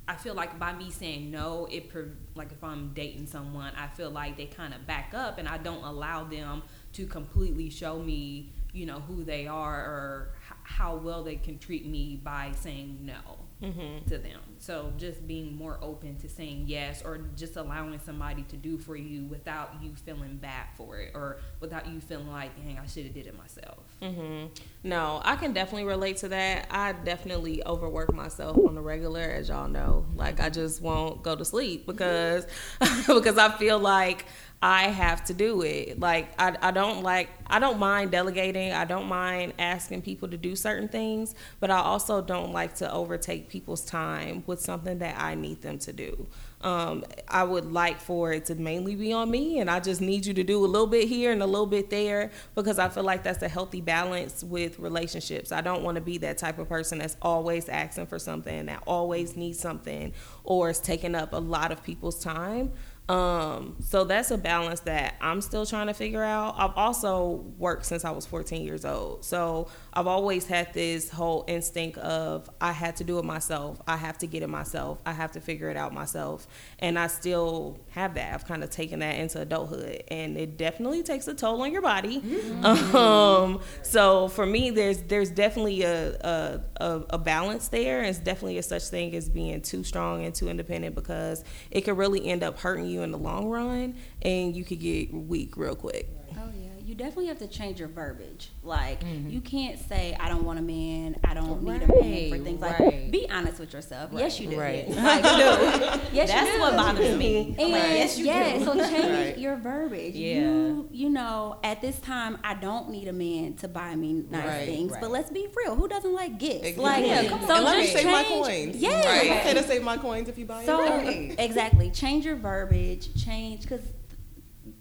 I 0.07 0.15
feel 0.15 0.33
like 0.33 0.57
by 0.57 0.73
me 0.73 0.89
saying 0.89 1.29
no, 1.29 1.67
it 1.71 1.91
like 2.35 2.51
if 2.51 2.63
I'm 2.63 2.93
dating 2.93 3.27
someone, 3.27 3.73
I 3.75 3.87
feel 3.87 4.09
like 4.09 4.37
they 4.37 4.45
kind 4.45 4.73
of 4.73 4.85
back 4.85 5.13
up 5.15 5.37
and 5.37 5.47
I 5.47 5.57
don't 5.57 5.83
allow 5.83 6.23
them 6.23 6.63
to 6.93 7.05
completely 7.05 7.69
show 7.69 7.99
me 7.99 8.51
you 8.73 8.85
know 8.85 8.99
who 8.99 9.23
they 9.23 9.47
are 9.47 9.79
or 9.79 10.29
h- 10.47 10.57
how 10.63 10.95
well 10.95 11.23
they 11.23 11.35
can 11.35 11.57
treat 11.57 11.85
me 11.85 12.19
by 12.23 12.51
saying 12.53 12.99
no 13.01 13.39
mm-hmm. 13.61 14.07
to 14.07 14.17
them 14.17 14.39
so 14.59 14.91
just 14.97 15.25
being 15.27 15.55
more 15.55 15.79
open 15.81 16.15
to 16.17 16.29
saying 16.29 16.63
yes 16.67 17.01
or 17.03 17.19
just 17.35 17.55
allowing 17.55 17.99
somebody 17.99 18.43
to 18.43 18.55
do 18.55 18.77
for 18.77 18.95
you 18.95 19.23
without 19.25 19.73
you 19.81 19.93
feeling 20.05 20.37
bad 20.37 20.65
for 20.75 20.97
it 20.97 21.11
or 21.15 21.37
without 21.59 21.87
you 21.87 21.99
feeling 21.99 22.29
like 22.31 22.55
dang 22.63 22.77
i 22.77 22.85
should 22.85 23.05
have 23.05 23.13
did 23.13 23.25
it 23.25 23.37
myself 23.37 23.79
mm-hmm. 24.01 24.47
no 24.83 25.19
i 25.23 25.35
can 25.35 25.51
definitely 25.51 25.87
relate 25.87 26.17
to 26.17 26.27
that 26.27 26.67
i 26.69 26.91
definitely 26.91 27.65
overwork 27.65 28.13
myself 28.13 28.57
on 28.67 28.75
the 28.75 28.81
regular 28.81 29.21
as 29.21 29.49
y'all 29.49 29.67
know 29.67 30.05
like 30.15 30.39
i 30.39 30.49
just 30.49 30.81
won't 30.81 31.23
go 31.23 31.35
to 31.35 31.43
sleep 31.43 31.85
because 31.85 32.45
because 33.07 33.37
i 33.37 33.49
feel 33.49 33.79
like 33.79 34.25
I 34.61 34.89
have 34.89 35.23
to 35.25 35.33
do 35.33 35.61
it. 35.61 35.99
Like 35.99 36.33
I, 36.37 36.55
I 36.61 36.71
don't 36.71 37.01
like 37.01 37.29
I 37.47 37.59
don't 37.59 37.79
mind 37.79 38.11
delegating. 38.11 38.73
I 38.73 38.83
don't 38.83 39.07
mind 39.07 39.53
asking 39.57 40.01
people 40.01 40.27
to 40.27 40.37
do 40.37 40.55
certain 40.55 40.89
things, 40.89 41.33
but 41.61 41.71
I 41.71 41.77
also 41.79 42.21
don't 42.21 42.51
like 42.51 42.75
to 42.75 42.91
overtake 42.91 43.47
people's 43.47 43.85
time 43.85 44.43
with 44.47 44.59
something 44.59 44.99
that 44.99 45.19
I 45.19 45.35
need 45.35 45.61
them 45.61 45.79
to 45.79 45.93
do. 45.93 46.27
Um, 46.61 47.05
I 47.29 47.45
would 47.45 47.71
like 47.71 48.01
for 48.01 48.33
it 48.33 48.45
to 48.45 48.55
mainly 48.55 48.95
be 48.95 49.13
on 49.13 49.31
me, 49.31 49.59
and 49.59 49.71
I 49.71 49.79
just 49.79 50.01
need 50.01 50.25
you 50.25 50.33
to 50.33 50.43
do 50.43 50.65
a 50.65 50.67
little 50.67 50.87
bit 50.87 51.07
here 51.07 51.31
and 51.31 51.41
a 51.41 51.45
little 51.47 51.65
bit 51.65 51.89
there 51.89 52.31
because 52.53 52.77
I 52.79 52.89
feel 52.89 53.03
like 53.03 53.23
that's 53.23 53.41
a 53.41 53.47
healthy 53.47 53.79
balance 53.79 54.43
with 54.43 54.77
relationships. 54.77 55.53
I 55.53 55.61
don't 55.61 55.83
want 55.83 55.95
to 55.95 56.01
be 56.01 56.17
that 56.17 56.37
type 56.37 56.59
of 56.59 56.67
person 56.67 56.99
that's 56.99 57.15
always 57.21 57.69
asking 57.69 58.07
for 58.07 58.19
something, 58.19 58.65
that 58.65 58.83
always 58.85 59.37
needs 59.37 59.57
something, 59.57 60.11
or 60.43 60.69
is 60.71 60.79
taking 60.79 61.15
up 61.15 61.31
a 61.31 61.37
lot 61.37 61.71
of 61.71 61.81
people's 61.81 62.21
time. 62.21 62.73
Um, 63.09 63.75
so 63.79 64.03
that's 64.03 64.29
a 64.29 64.37
balance 64.37 64.81
that 64.81 65.15
I'm 65.19 65.41
still 65.41 65.65
trying 65.65 65.87
to 65.87 65.95
figure 65.95 66.23
out. 66.23 66.53
I've 66.57 66.77
also 66.77 67.43
worked 67.57 67.87
since 67.87 68.05
I 68.05 68.11
was 68.11 68.27
14 68.27 68.63
years 68.63 68.85
old. 68.85 69.25
So 69.25 69.67
I've 69.91 70.05
always 70.05 70.45
had 70.45 70.71
this 70.75 71.09
whole 71.09 71.43
instinct 71.47 71.97
of 71.97 72.47
I 72.61 72.71
had 72.71 72.97
to 72.97 73.03
do 73.03 73.17
it 73.17 73.25
myself. 73.25 73.81
I 73.87 73.97
have 73.97 74.19
to 74.19 74.27
get 74.27 74.43
it 74.43 74.49
myself. 74.49 75.01
I 75.07 75.13
have 75.13 75.31
to 75.31 75.41
figure 75.41 75.71
it 75.71 75.75
out 75.77 75.91
myself. 75.91 76.47
And 76.77 76.99
I 76.99 77.07
still 77.07 77.79
have 77.89 78.13
that. 78.13 78.35
I've 78.35 78.45
kind 78.45 78.63
of 78.63 78.69
taken 78.69 78.99
that 78.99 79.15
into 79.15 79.41
adulthood 79.41 80.03
and 80.09 80.37
it 80.37 80.57
definitely 80.57 81.01
takes 81.01 81.27
a 81.27 81.33
toll 81.33 81.63
on 81.63 81.71
your 81.71 81.81
body. 81.81 82.21
Mm-hmm. 82.21 82.95
Um, 82.95 83.61
so 83.81 84.27
for 84.27 84.45
me, 84.45 84.69
there's, 84.69 85.01
there's 85.03 85.31
definitely 85.31 85.81
a, 85.81 86.11
a, 86.19 86.61
a, 86.77 87.03
a 87.11 87.17
balance 87.17 87.69
there. 87.69 88.03
It's 88.03 88.19
definitely 88.19 88.59
a 88.59 88.63
such 88.63 88.83
thing 88.83 89.15
as 89.15 89.29
being 89.29 89.61
too 89.61 89.83
strong 89.83 90.25
and 90.25 90.35
too 90.35 90.47
independent 90.47 90.93
because 90.93 91.43
it 91.71 91.81
could 91.81 91.97
really 91.97 92.27
end 92.27 92.43
up 92.43 92.59
hurting 92.59 92.85
you 92.85 92.98
in 93.03 93.11
the 93.11 93.17
long 93.17 93.47
run 93.47 93.95
and 94.21 94.55
you 94.55 94.63
could 94.63 94.79
get 94.79 95.13
weak 95.13 95.57
real 95.57 95.75
quick. 95.75 96.09
Oh 96.37 96.49
yeah, 96.61 96.68
you 96.89 96.95
definitely 96.95 97.27
have 97.27 97.37
to 97.39 97.47
change 97.47 97.79
your 97.79 97.87
verbiage. 97.87 98.49
Like 98.63 99.01
Mm-hmm. 99.03 99.29
you 99.29 99.41
can't 99.41 99.77
say 99.79 100.17
I 100.19 100.27
don't 100.27 100.43
want 100.43 100.57
a 100.59 100.61
man, 100.63 101.17
I 101.23 101.33
don't 101.35 101.61
need 101.63 101.83
a 101.83 101.87
man 101.87 102.29
for 102.31 102.37
things 102.43 102.59
right. 102.61 102.79
like. 102.79 103.11
Be 103.11 103.29
honest 103.29 103.59
with 103.59 103.73
yourself. 103.73 104.09
Yes, 104.13 104.39
you 104.39 104.49
do. 104.49 104.59
Right. 104.59 104.87
Like, 105.09 105.23
no. 105.23 106.01
Yes, 106.11 106.29
That's 106.29 106.47
you 106.47 106.53
do. 106.55 106.59
what 106.59 106.75
bothers 106.75 107.15
me. 107.17 107.55
And 107.59 107.71
like, 107.71 107.83
yes, 107.83 108.17
you 108.17 108.25
yeah, 108.25 108.57
do. 108.57 108.65
so 108.65 108.73
change 108.75 109.05
Right. 109.07 109.37
your 109.37 109.55
verbiage. 109.57 110.15
Yeah. 110.15 110.39
You, 110.39 110.89
you 110.91 111.09
know, 111.09 111.59
at 111.63 111.81
this 111.81 111.99
time, 111.99 112.37
I 112.43 112.55
don't 112.55 112.89
need 112.89 113.07
a 113.07 113.13
man 113.13 113.53
to 113.57 113.67
buy 113.67 113.95
me 113.95 114.13
nice 114.29 114.45
Right, 114.45 114.65
things. 114.65 114.91
right. 114.91 115.01
But 115.01 115.11
let's 115.11 115.29
be 115.29 115.47
real. 115.55 115.75
Who 115.75 115.87
doesn't 115.87 116.13
like 116.13 116.39
gifts? 116.39 116.65
Exactly. 116.65 116.83
Like, 116.83 117.05
Yeah, 117.05 117.29
come 117.29 117.45
so 117.45 117.55
and 117.55 117.65
let 117.65 117.77
me 117.77 117.83
just 117.83 117.93
save 117.95 118.05
my 118.07 118.23
coins. 118.23 118.75
Yeah. 118.75 119.05
Right. 119.05 119.45
I 119.45 119.53
to 119.53 119.63
save 119.63 119.83
my 119.83 119.97
coins 119.97 120.27
if 120.27 120.37
you 120.37 120.45
buy 120.45 120.65
So 120.65 120.83
it. 120.83 120.89
Right. 120.89 121.35
exactly, 121.37 121.91
change 121.91 122.25
your 122.25 122.35
verbiage, 122.35 123.23
change 123.23 123.61
because 123.61 123.81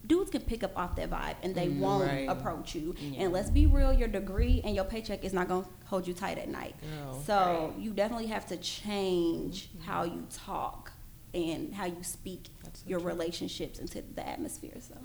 dudes 0.09 0.31
can 0.31 0.41
pick 0.41 0.65
up 0.65 0.77
off 0.77 0.97
that 0.97 1.11
vibe 1.11 1.37
and 1.43 1.55
they 1.55 1.69
mm, 1.69 1.79
won't 1.79 2.09
right. 2.09 2.29
approach 2.29 2.75
you. 2.75 2.95
Yeah. 2.99 3.25
And 3.25 3.33
let's 3.33 3.51
be 3.51 3.67
real, 3.67 3.93
your 3.93 4.09
degree 4.09 4.61
and 4.65 4.75
your 4.75 4.85
paycheck 4.85 5.25
is 5.25 5.33
not 5.33 5.49
gonna 5.49 5.67
hold 5.85 6.09
you 6.09 6.15
tight 6.15 6.39
at 6.39 6.49
night. 6.49 6.75
No. 6.97 7.21
So 7.25 7.75
you 7.79 7.93
definitely 7.93 8.27
have 8.27 8.47
to 8.49 8.57
change 8.57 9.69
mm-hmm. 9.69 9.83
how 9.83 10.05
you 10.05 10.27
talk 10.33 10.93
and 11.35 11.75
how 11.75 11.85
you 11.85 12.03
speak 12.03 12.49
That's 12.65 12.81
so 12.81 12.89
your 12.89 13.01
true. 13.01 13.09
relationships 13.09 13.79
into 13.79 14.03
the 14.15 14.27
atmosphere. 14.27 14.77
So 14.81 14.97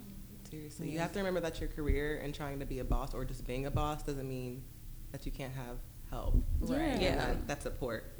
Seriously, 0.50 0.90
you 0.90 0.98
have 0.98 1.12
to 1.12 1.18
remember 1.18 1.40
that 1.40 1.60
your 1.60 1.68
career 1.68 2.20
and 2.22 2.34
trying 2.34 2.58
to 2.60 2.66
be 2.66 2.78
a 2.78 2.84
boss 2.84 3.14
or 3.14 3.24
just 3.24 3.46
being 3.46 3.66
a 3.66 3.70
boss 3.70 4.02
doesn't 4.02 4.28
mean 4.28 4.62
that 5.12 5.26
you 5.26 5.32
can't 5.32 5.52
have 5.54 5.76
help. 6.10 6.36
Right. 6.60 6.80
And 6.80 7.02
Yeah. 7.02 7.16
that, 7.16 7.48
that 7.48 7.62
support. 7.62 8.12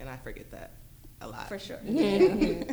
And 0.00 0.08
I 0.08 0.16
forget 0.16 0.50
that 0.50 0.72
a 1.20 1.28
lot. 1.28 1.48
for 1.48 1.58
sure. 1.58 1.78
Mm-hmm. 1.86 2.72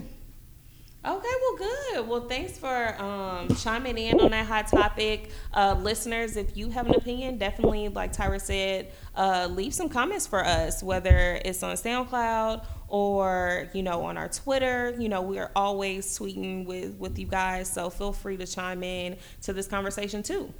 Okay, 1.06 1.28
well, 1.42 1.56
good. 1.58 2.08
Well, 2.10 2.28
thanks 2.28 2.58
for 2.58 3.02
um, 3.02 3.48
chiming 3.56 3.98
in 3.98 4.20
on 4.20 4.32
that 4.32 4.46
hot 4.46 4.68
topic. 4.68 5.32
Uh, 5.54 5.78
listeners, 5.80 6.36
if 6.36 6.58
you 6.58 6.70
have 6.72 6.88
an 6.88 6.96
opinion, 6.96 7.38
definitely, 7.38 7.88
like 7.88 8.12
Tyra 8.12 8.40
said, 8.42 8.92
uh, 9.16 9.48
leave 9.50 9.74
some 9.74 9.88
comments 9.88 10.28
for 10.28 10.44
us, 10.44 10.84
whether 10.84 11.40
it's 11.46 11.64
on 11.64 11.78
SoundCloud 11.78 12.66
or, 12.90 13.70
you 13.74 13.82
know, 13.82 14.04
on 14.04 14.18
our 14.18 14.28
Twitter. 14.28 14.94
You 15.00 15.08
know, 15.08 15.22
we 15.22 15.40
are 15.40 15.52
always 15.56 16.20
tweeting 16.20 16.66
with, 16.66 16.96
with 16.96 17.18
you 17.18 17.28
guys, 17.28 17.72
so 17.72 17.90
feel 17.90 18.12
free 18.12 18.36
to 18.36 18.46
chime 18.46 18.84
in 18.84 19.16
to 19.44 19.54
this 19.54 19.68
conversation 19.68 20.22
too. 20.22 20.54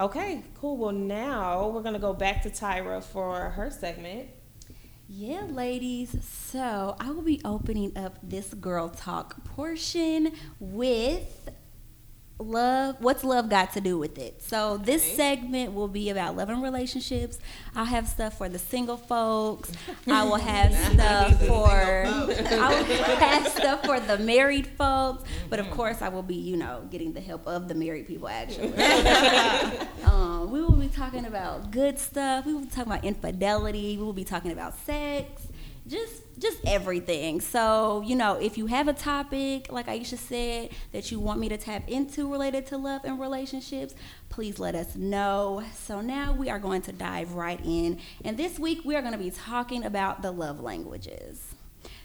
Okay, 0.00 0.42
cool. 0.56 0.76
Well, 0.76 0.92
now 0.92 1.68
we're 1.68 1.82
to 1.94 2.00
go 2.00 2.12
back 2.12 2.42
to 2.42 2.50
Tyra 2.50 3.00
for 3.02 3.50
her 3.50 3.70
segment. 3.70 4.30
Yeah, 5.08 5.46
ladies. 5.48 6.16
So 6.22 6.94
I 7.00 7.10
will 7.10 7.22
be 7.22 7.40
opening 7.44 7.96
up 7.96 8.18
this 8.22 8.52
girl 8.54 8.90
talk 8.90 9.42
portion 9.44 10.32
with 10.60 11.48
love. 12.38 12.96
What's 13.00 13.24
love 13.24 13.48
got 13.48 13.72
to 13.74 13.80
do 13.80 13.98
with 13.98 14.18
it? 14.18 14.40
So 14.42 14.76
this 14.76 15.02
Okay. 15.04 15.16
segment 15.16 15.72
will 15.74 15.88
be 15.88 16.10
about 16.10 16.36
love 16.36 16.48
and 16.50 16.62
relationships. 16.62 17.38
I'll 17.74 17.84
have 17.84 18.06
stuff 18.08 18.38
for 18.38 18.48
the 18.48 18.58
single 18.58 18.96
folks. 18.96 19.72
I 20.06 20.22
will 20.24 20.36
have 20.36 20.72
stuff 20.92 21.42
for 21.46 21.68
I 22.06 22.68
will 22.68 23.16
have 23.16 23.48
stuff 23.48 23.84
for 23.84 23.98
the 24.00 24.18
married 24.18 24.66
folks. 24.66 25.24
But 25.50 25.58
of 25.58 25.70
course, 25.70 26.00
I 26.02 26.08
will 26.08 26.22
be, 26.22 26.36
you 26.36 26.56
know, 26.56 26.82
getting 26.90 27.12
the 27.12 27.20
help 27.20 27.46
of 27.46 27.66
the 27.68 27.74
married 27.74 28.06
people 28.06 28.28
actually. 28.28 28.72
um, 30.04 30.50
we 30.50 30.60
will 30.60 30.76
be 30.76 30.88
talking 30.88 31.24
about 31.24 31.70
good 31.70 31.98
stuff. 31.98 32.46
We 32.46 32.54
will 32.54 32.60
be 32.62 32.68
talking 32.68 32.92
about 32.92 33.04
infidelity. 33.04 33.96
We 33.96 34.02
will 34.04 34.12
be 34.12 34.24
talking 34.24 34.52
about 34.52 34.76
sex. 34.86 35.47
Just, 35.88 36.22
just 36.38 36.58
everything. 36.66 37.40
So, 37.40 38.02
you 38.04 38.14
know, 38.14 38.34
if 38.34 38.58
you 38.58 38.66
have 38.66 38.88
a 38.88 38.92
topic, 38.92 39.72
like 39.72 39.86
Aisha 39.86 40.18
said, 40.18 40.70
that 40.92 41.10
you 41.10 41.18
want 41.18 41.40
me 41.40 41.48
to 41.48 41.56
tap 41.56 41.88
into 41.88 42.30
related 42.30 42.66
to 42.66 42.76
love 42.76 43.00
and 43.04 43.18
relationships, 43.18 43.94
please 44.28 44.58
let 44.58 44.74
us 44.74 44.94
know. 44.94 45.64
So 45.74 46.02
now 46.02 46.32
we 46.32 46.50
are 46.50 46.58
going 46.58 46.82
to 46.82 46.92
dive 46.92 47.32
right 47.32 47.60
in. 47.64 47.98
And 48.22 48.36
this 48.36 48.58
week 48.58 48.84
we 48.84 48.96
are 48.96 49.00
going 49.00 49.14
to 49.14 49.18
be 49.18 49.30
talking 49.30 49.84
about 49.84 50.20
the 50.20 50.30
love 50.30 50.60
languages. 50.60 51.54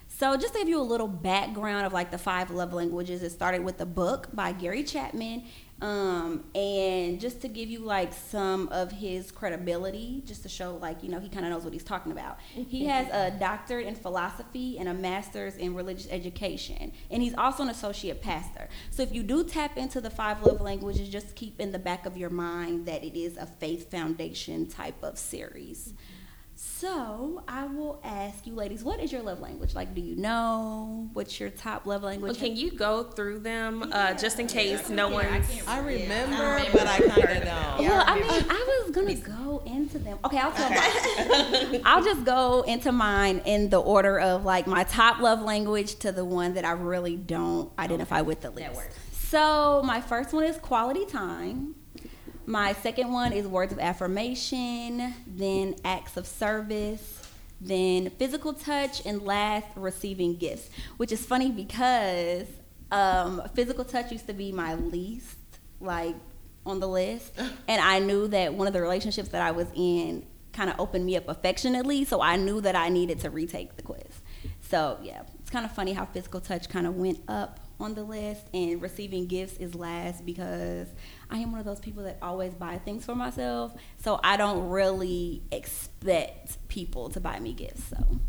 So, 0.08 0.38
just 0.38 0.54
to 0.54 0.60
give 0.60 0.70
you 0.70 0.80
a 0.80 0.84
little 0.84 1.08
background 1.08 1.88
of 1.88 1.92
like 1.92 2.12
the 2.12 2.20
five 2.20 2.52
love 2.52 2.72
languages, 2.72 3.24
it 3.24 3.32
started 3.32 3.64
with 3.64 3.82
a 3.82 3.86
book 3.86 4.30
by 4.32 4.52
Gary 4.52 4.84
Chapman. 4.84 5.44
Um, 5.84 6.46
and 6.56 7.20
just 7.20 7.42
to 7.42 7.50
give 7.50 7.68
you 7.68 7.80
like 7.80 8.14
some 8.14 8.70
of 8.70 8.90
his 8.90 9.34
credibility, 9.34 10.24
just 10.26 10.44
to 10.44 10.50
show 10.50 10.78
like, 10.78 11.04
you 11.04 11.10
know, 11.10 11.20
he 11.20 11.28
kind 11.28 11.46
of 11.46 11.52
knows 11.52 11.66
what 11.66 11.74
he's 11.74 11.84
talking 11.84 12.14
about. 12.14 12.40
He 12.54 12.86
has 12.86 13.10
a 13.12 13.38
doctorate 13.38 13.86
in 13.86 13.96
philosophy 13.96 14.80
and 14.80 14.88
a 14.88 14.94
master's 14.94 15.58
in 15.58 15.76
religious 15.76 16.08
education. 16.10 16.94
And 17.12 17.22
he's 17.22 17.36
also 17.36 17.64
an 17.64 17.70
associate 17.70 18.22
pastor. 18.22 18.70
So, 18.92 19.04
if 19.04 19.14
you 19.14 19.24
do 19.24 19.44
tap 19.44 19.76
into 19.78 20.00
the 20.00 20.10
five 20.10 20.42
love 20.44 20.62
languages, 20.62 21.10
just 21.10 21.36
keep 21.36 21.60
in 21.60 21.74
the 21.74 21.80
back 21.80 22.06
of 22.06 22.16
your 22.16 22.30
mind 22.30 22.86
that 22.86 23.04
it 23.04 23.20
is 23.20 23.36
a 23.36 23.46
faith 23.46 23.92
foundation 23.92 24.68
type 24.68 25.04
of 25.04 25.18
series. 25.18 25.94
So 26.84 27.42
I 27.48 27.66
will 27.66 28.00
ask 28.04 28.46
you, 28.46 28.56
ladies, 28.56 28.84
what 28.84 29.00
is 29.00 29.10
your 29.12 29.22
love 29.22 29.40
language? 29.40 29.74
Like, 29.74 29.94
do 29.96 30.02
you 30.02 30.16
know 30.18 31.10
what's 31.14 31.40
your 31.40 31.50
top 31.50 31.86
love 31.86 32.04
language? 32.04 32.32
Well, 32.34 32.40
can 32.40 32.58
you 32.58 32.72
go 32.72 33.04
through 33.04 33.40
them 33.40 33.90
uh, 33.92 34.14
just 34.14 34.40
in 34.40 34.48
case 34.48 34.90
no 34.90 35.08
one's. 35.10 35.48
I 35.66 35.80
remember, 35.80 36.62
but 36.74 36.86
I 36.88 37.00
kind 37.00 37.38
of 37.38 37.44
don't. 37.44 37.88
well, 37.88 38.04
I 38.06 38.16
mean, 38.16 38.46
I 38.50 38.82
was 38.86 38.92
gonna 38.92 39.16
go 39.16 39.64
into 39.66 39.98
them. 40.00 40.18
Okay, 40.26 40.38
I'll 40.38 40.52
tell 40.52 40.70
mine. 41.72 41.82
I'll 41.86 42.04
just 42.04 42.26
go 42.26 42.62
into 42.64 42.92
mine 42.92 43.42
in 43.46 43.70
the 43.70 43.80
order 43.80 44.20
of 44.20 44.44
like 44.44 44.68
my 44.68 44.84
top 44.84 45.20
love 45.20 45.42
language 45.42 45.96
to 46.00 46.12
the 46.12 46.26
one 46.26 46.54
that 46.56 46.66
I 46.66 46.72
really 46.72 47.16
don't 47.16 47.72
identify 47.78 48.22
with 48.22 48.42
the 48.42 48.52
least. 48.52 48.72
So 49.12 49.82
my 49.84 50.02
first 50.02 50.34
one 50.34 50.44
is 50.46 50.58
quality 50.58 51.06
time. 51.06 51.76
My 52.46 52.74
second 52.74 53.12
one 53.12 53.32
is 53.32 53.48
words 53.48 53.72
of 53.72 53.80
affirmation, 53.80 55.14
then 55.26 55.76
acts 55.86 56.18
of 56.18 56.28
service, 56.28 57.22
then 57.62 58.10
physical 58.12 58.54
touch, 58.54 59.06
and 59.06 59.22
last, 59.22 59.68
receiving 59.76 60.36
gifts. 60.36 60.70
Which 60.98 61.12
is 61.12 61.26
funny 61.26 61.52
because 61.52 62.48
um, 62.92 63.42
physical 63.54 63.86
touch 63.86 64.12
used 64.12 64.28
to 64.28 64.34
be 64.34 64.52
my 64.52 64.76
least, 64.76 65.38
like, 65.80 66.16
on 66.66 66.80
the 66.80 66.88
list. 66.88 67.34
And 67.68 67.82
I 67.82 68.00
knew 68.00 68.28
that 68.28 68.54
one 68.54 68.68
of 68.68 68.74
the 68.74 68.82
relationships 68.82 69.30
that 69.30 69.42
I 69.42 69.52
was 69.52 69.68
in 69.76 70.26
kind 70.52 70.70
of 70.70 70.80
opened 70.80 71.06
me 71.06 71.16
up 71.18 71.28
affectionately, 71.28 72.06
so 72.06 72.22
I 72.22 72.36
knew 72.36 72.62
that 72.62 72.76
I 72.76 72.90
needed 72.90 73.20
to 73.22 73.30
retake 73.30 73.76
the 73.76 73.82
quiz. 73.84 74.22
So, 74.62 75.00
yeah, 75.02 75.24
it's 75.40 75.50
kind 75.50 75.66
of 75.66 75.72
funny 75.72 75.94
how 75.94 76.06
physical 76.06 76.42
touch 76.42 76.70
kind 76.70 76.88
of 76.88 76.96
went 76.96 77.20
up 77.28 77.60
on 77.80 77.96
the 77.96 78.04
list 78.04 78.48
and 78.54 78.82
receiving 78.82 79.28
gifts 79.28 79.58
is 79.58 79.76
last 79.76 80.26
because 80.26 80.88
I 81.34 81.38
am 81.38 81.52
one 81.52 81.60
of 81.60 81.66
those 81.66 81.80
people 81.80 82.04
that 82.04 82.20
always 82.22 82.54
buy 82.54 82.78
things 82.78 83.06
for 83.06 83.16
myself. 83.16 83.74
So 83.98 84.20
I 84.24 84.38
don't 84.38 84.70
really 84.70 85.42
expect 85.52 86.66
people 86.68 87.10
to 87.10 87.20
buy 87.20 87.40
me 87.40 87.54
gifts. 87.54 87.86
So 87.86 88.20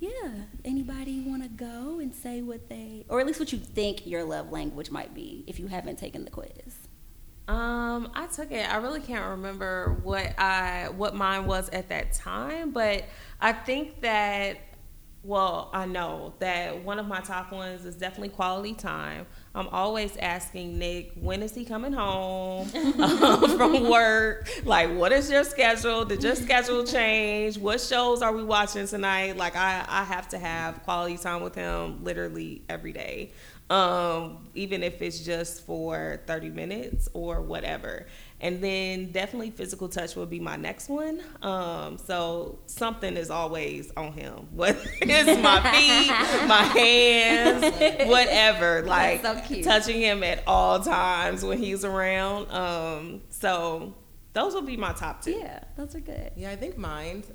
yeah, 0.00 0.30
anybody 0.64 1.20
want 1.20 1.42
to 1.42 1.48
go 1.50 2.00
and 2.00 2.14
say 2.14 2.40
what 2.40 2.70
they 2.70 3.04
or 3.08 3.20
at 3.20 3.26
least 3.26 3.38
what 3.38 3.52
you 3.52 3.58
think 3.58 4.06
your 4.06 4.24
love 4.24 4.50
language 4.50 4.90
might 4.90 5.14
be 5.14 5.44
if 5.46 5.60
you 5.60 5.66
haven't 5.66 5.98
taken 5.98 6.24
the 6.24 6.30
quiz. 6.30 6.48
Um, 7.48 8.10
I 8.14 8.26
took 8.32 8.50
it. 8.50 8.72
I 8.72 8.76
really 8.76 9.00
can't 9.00 9.28
remember 9.32 10.00
what 10.02 10.38
I 10.38 10.88
what 10.88 11.14
mine 11.14 11.46
was 11.46 11.68
at 11.68 11.90
that 11.90 12.14
time, 12.14 12.70
but 12.70 13.04
I 13.40 13.52
think 13.52 14.00
that 14.00 14.56
well, 15.24 15.70
I 15.72 15.86
know 15.86 16.34
that 16.40 16.82
one 16.82 16.98
of 16.98 17.06
my 17.06 17.20
top 17.20 17.52
ones 17.52 17.84
is 17.84 17.94
definitely 17.94 18.30
quality 18.30 18.74
time. 18.74 19.26
I'm 19.54 19.68
always 19.68 20.16
asking 20.16 20.78
Nick, 20.78 21.12
when 21.14 21.42
is 21.42 21.54
he 21.54 21.64
coming 21.64 21.92
home 21.92 22.68
um, 22.74 23.56
from 23.58 23.88
work? 23.88 24.48
Like, 24.64 24.90
what 24.96 25.12
is 25.12 25.30
your 25.30 25.44
schedule? 25.44 26.04
Did 26.04 26.22
your 26.22 26.34
schedule 26.34 26.84
change? 26.84 27.58
What 27.58 27.80
shows 27.80 28.22
are 28.22 28.32
we 28.32 28.44
watching 28.44 28.86
tonight? 28.86 29.36
Like, 29.36 29.54
I, 29.54 29.84
I 29.86 30.04
have 30.04 30.28
to 30.28 30.38
have 30.38 30.82
quality 30.84 31.18
time 31.18 31.42
with 31.42 31.54
him 31.54 32.02
literally 32.02 32.62
every 32.68 32.92
day 32.92 33.32
um, 33.72 34.50
even 34.54 34.82
if 34.82 35.00
it's 35.00 35.20
just 35.20 35.64
for 35.64 36.20
30 36.26 36.50
minutes 36.50 37.08
or 37.14 37.40
whatever. 37.40 38.06
And 38.42 38.60
then 38.60 39.12
definitely 39.12 39.50
physical 39.50 39.88
touch 39.88 40.16
will 40.16 40.26
be 40.26 40.40
my 40.40 40.56
next 40.56 40.88
one. 40.88 41.22
Um, 41.42 41.96
so 41.96 42.58
something 42.66 43.16
is 43.16 43.30
always 43.30 43.92
on 43.96 44.12
him, 44.12 44.48
whether 44.52 44.80
it's 45.00 45.42
my 45.42 45.60
feet, 45.70 46.48
my 46.48 46.62
hands, 46.62 48.08
whatever. 48.08 48.82
Like 48.82 49.22
so 49.22 49.62
touching 49.62 50.00
him 50.00 50.24
at 50.24 50.42
all 50.46 50.80
times 50.80 51.44
when 51.44 51.58
he's 51.58 51.84
around. 51.84 52.50
Um, 52.50 53.20
so 53.30 53.94
those 54.32 54.54
will 54.54 54.62
be 54.62 54.76
my 54.76 54.92
top 54.92 55.22
two. 55.22 55.32
Yeah, 55.32 55.62
those 55.76 55.94
are 55.94 56.00
good. 56.00 56.32
Yeah, 56.36 56.50
I 56.50 56.56
think 56.56 56.76
mine's 56.76 57.30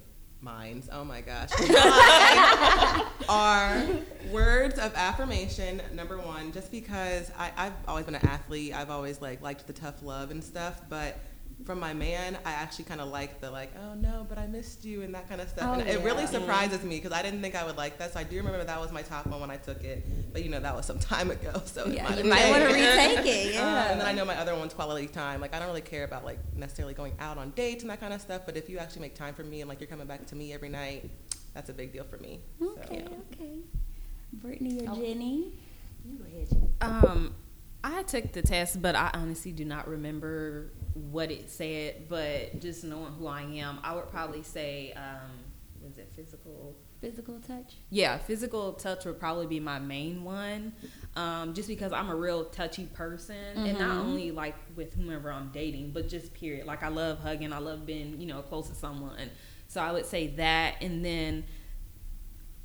mine's. 0.47 0.87
Oh 0.91 1.03
my 1.03 1.19
gosh, 1.19 1.49
are 3.29 3.83
words 4.31 4.79
of 4.79 4.95
affirmation. 4.95 5.81
Number 5.93 6.17
one, 6.17 6.53
just 6.53 6.71
because 6.71 7.31
I, 7.37 7.51
I've 7.57 7.73
always 7.85 8.05
been 8.05 8.15
an 8.15 8.25
athlete, 8.25 8.73
I've 8.73 8.89
always 8.89 9.21
like 9.21 9.41
liked 9.41 9.67
the 9.67 9.73
tough 9.73 10.01
love 10.01 10.31
and 10.31 10.41
stuff. 10.41 10.81
But 10.87 11.19
from 11.67 11.79
my 11.79 11.93
man, 11.93 12.37
I 12.45 12.51
actually 12.53 12.85
kind 12.85 13.01
of 13.01 13.09
like 13.09 13.41
the 13.41 13.51
like, 13.51 13.71
oh 13.77 13.93
no, 13.93 14.25
but 14.27 14.39
I 14.39 14.47
missed 14.47 14.83
you 14.85 15.03
and 15.03 15.13
that 15.13 15.27
kind 15.29 15.41
of 15.41 15.49
stuff. 15.49 15.65
Oh, 15.67 15.79
and 15.79 15.87
it 15.87 15.99
really 16.03 16.21
yeah. 16.23 16.29
surprises 16.29 16.81
me 16.83 16.95
because 16.95 17.11
I 17.11 17.21
didn't 17.21 17.41
think 17.41 17.53
I 17.55 17.63
would 17.65 17.77
like 17.77 17.99
that. 17.99 18.13
So 18.13 18.19
I 18.21 18.23
do 18.23 18.37
remember 18.37 18.63
that 18.63 18.79
was 18.79 18.91
my 18.91 19.01
top 19.03 19.27
one 19.27 19.39
when 19.41 19.51
I 19.51 19.57
took 19.57 19.83
it, 19.83 20.03
but 20.33 20.43
you 20.43 20.49
know 20.49 20.59
that 20.61 20.75
was 20.75 20.85
some 20.87 20.97
time 21.13 21.29
ago, 21.29 21.61
so 21.65 21.83
it 21.85 21.93
Yeah, 21.95 22.03
might 22.09 22.11
you 22.11 22.17
have 22.17 22.25
might 22.25 22.49
want 22.49 22.63
to 22.63 22.69
changed. 22.73 23.17
retake 23.19 23.55
it. 23.55 23.55
Um, 23.61 23.63
and 23.65 23.99
then 24.01 24.07
I 24.07 24.13
know 24.13 24.23
my 24.25 24.37
other 24.37 24.55
one's 24.55 24.73
quality 24.73 25.07
time. 25.07 25.41
Like 25.41 25.53
I 25.53 25.59
don't 25.59 25.67
really 25.67 25.81
care 25.81 26.05
about 26.05 26.23
like 26.25 26.39
necessarily 26.55 26.93
going 26.95 27.13
out 27.19 27.37
on 27.37 27.51
dates 27.51 27.83
and 27.83 27.91
that 27.91 27.99
kind 27.99 28.13
of 28.13 28.21
stuff. 28.21 28.43
But 28.45 28.55
if 28.57 28.69
you 28.69 28.77
actually 28.79 29.01
make 29.01 29.13
time 29.15 29.33
for 29.35 29.43
me 29.43 29.61
and 29.61 29.67
like 29.69 29.79
you're 29.81 29.89
coming 29.89 30.07
back 30.07 30.25
to 30.27 30.35
me 30.35 30.53
every 30.53 30.69
night, 30.69 31.09
that's 31.53 31.69
a 31.69 31.73
big 31.73 31.91
deal 31.91 32.05
for 32.05 32.17
me. 32.17 32.39
So, 32.59 32.69
okay, 32.85 33.03
yeah. 33.03 33.17
okay. 33.33 33.59
Brittany 34.33 34.85
or 34.87 34.91
Oh. 34.91 34.95
Jenny? 34.95 35.51
You 36.05 36.17
go 36.17 36.25
ahead, 36.25 36.49
Jen. 36.49 36.69
Um, 36.81 37.35
I 37.83 38.03
took 38.03 38.31
the 38.31 38.41
test, 38.41 38.81
but 38.81 38.95
I 38.95 39.11
honestly 39.13 39.51
do 39.51 39.65
not 39.65 39.87
remember 39.87 40.71
what 41.11 41.31
it 41.31 41.49
said. 41.49 42.07
But 42.09 42.59
just 42.59 42.83
knowing 42.83 43.13
who 43.13 43.27
I 43.27 43.41
am, 43.41 43.79
I 43.83 43.95
would 43.95 44.09
probably 44.09 44.43
say, 44.43 44.93
um, 44.93 45.31
was 45.81 45.97
it 45.97 46.11
physical? 46.15 46.75
Physical 46.99 47.39
touch? 47.39 47.75
Yeah, 47.91 48.17
physical 48.17 48.73
touch 48.73 49.05
would 49.05 49.19
probably 49.19 49.45
be 49.45 49.59
my 49.59 49.77
main 49.77 50.23
one, 50.23 50.73
um, 51.15 51.53
just 51.53 51.67
because 51.67 51.93
I'm 51.93 52.09
a 52.09 52.15
real 52.15 52.45
touchy 52.45 52.85
person, 52.87 53.35
and 53.55 53.77
not 53.77 53.97
only 53.97 54.31
like 54.31 54.55
with 54.75 54.95
whomever 54.95 55.31
I'm 55.31 55.49
dating, 55.51 55.91
but 55.91 56.09
just 56.09 56.33
period. 56.33 56.65
Like 56.65 56.81
I 56.81 56.87
love 56.87 57.19
hugging, 57.19 57.53
I 57.53 57.59
love 57.59 57.85
being 57.85 58.19
you 58.19 58.25
know 58.25 58.41
close 58.41 58.67
to 58.69 58.75
someone. 58.75 59.29
So 59.67 59.79
I 59.79 59.91
would 59.91 60.07
say 60.07 60.27
that, 60.37 60.81
and 60.81 61.05
then 61.05 61.43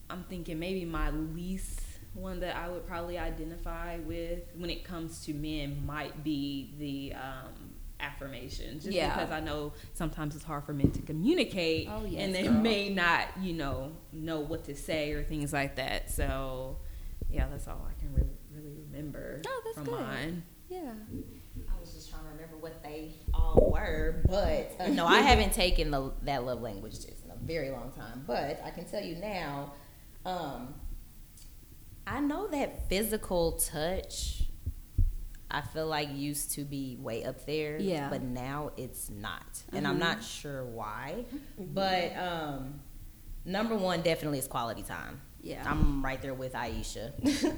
I'm 0.09 0.25
thinking 0.25 0.59
maybe 0.59 0.87
my 0.87 1.11
least 1.11 1.81
one 2.15 2.41
that 2.41 2.57
I 2.57 2.69
would 2.69 2.87
probably 2.87 3.19
identify 3.19 3.99
with 3.99 4.41
when 4.57 4.71
it 4.71 4.85
comes 4.85 5.25
to 5.25 5.35
men 5.35 5.85
might 5.87 6.23
be 6.23 6.75
the 6.79 7.15
um, 7.19 7.62
affirmation. 8.03 8.81
Just 8.81 8.93
Yeah. 8.93 9.15
because 9.15 9.31
I 9.31 9.41
know 9.41 9.73
sometimes 9.95 10.35
it's 10.35 10.45
hard 10.45 10.65
for 10.65 10.75
men 10.75 10.91
to 10.93 11.03
communicate, 11.03 11.89
Oh, 11.91 12.05
yes, 12.05 12.21
and 12.23 12.35
they 12.35 12.43
girl. 12.43 12.53
may 12.53 12.89
not, 12.91 13.29
you 13.41 13.55
know, 13.55 13.93
know 14.13 14.41
what 14.41 14.65
to 14.65 14.75
say 14.75 15.13
or 15.13 15.23
things 15.23 15.53
like 15.53 15.77
that. 15.77 16.11
So, 16.11 16.79
yeah, 17.31 17.47
that's 17.49 17.69
all 17.69 17.87
I 17.89 17.99
can 18.01 18.13
really, 18.15 18.37
really 18.55 18.73
remember 18.91 19.41
Oh, 19.47 19.63
that's 19.65 19.77
from 19.77 19.85
good. 19.85 20.01
mine. 20.01 20.43
Yeah. 20.69 20.93
I 21.69 21.81
was 21.81 21.93
just 21.95 22.11
trying 22.11 22.25
to 22.25 22.31
remember 22.31 22.57
what 22.57 22.83
they 22.83 23.13
all 23.35 23.71
were, 23.73 24.23
but 24.27 24.75
uh, 24.81 24.89
no, 24.89 25.07
I 25.07 25.21
haven't 25.21 25.53
taken 25.55 25.91
the, 25.91 26.13
that 26.23 26.45
love 26.45 26.61
language 26.61 26.95
test 26.95 27.25
in 27.25 27.31
a 27.31 27.37
very 27.37 27.71
long 27.71 27.93
time. 27.93 28.25
But 28.27 28.61
I 28.65 28.71
can 28.71 28.85
tell 28.85 29.03
you 29.03 29.17
now, 29.17 29.75
um, 30.25 30.75
I 32.07 32.21
know 32.21 32.49
that 32.49 32.89
physical 32.89 33.53
touch. 33.53 34.42
I 35.53 35.61
feel 35.61 35.87
like 35.87 36.09
used 36.13 36.53
to 36.53 36.65
be 36.65 36.97
way 36.99 37.25
up 37.25 37.45
there, 37.47 37.79
Yeah. 37.79 38.09
but 38.09 38.23
now 38.23 38.71
it's 38.77 39.11
not, 39.11 39.63
and 39.73 39.87
I'm 39.87 39.99
not 39.99 40.25
sure 40.25 40.65
why. 40.65 41.27
But 41.59 42.17
um, 42.17 42.81
number 43.45 43.77
one 43.77 44.01
definitely 44.03 44.39
is 44.39 44.47
quality 44.49 44.83
time. 44.83 45.21
Yeah. 45.43 45.63
I'm 45.69 46.05
right 46.05 46.23
there 46.23 46.35
with 46.35 46.55
Aisha. 46.55 47.13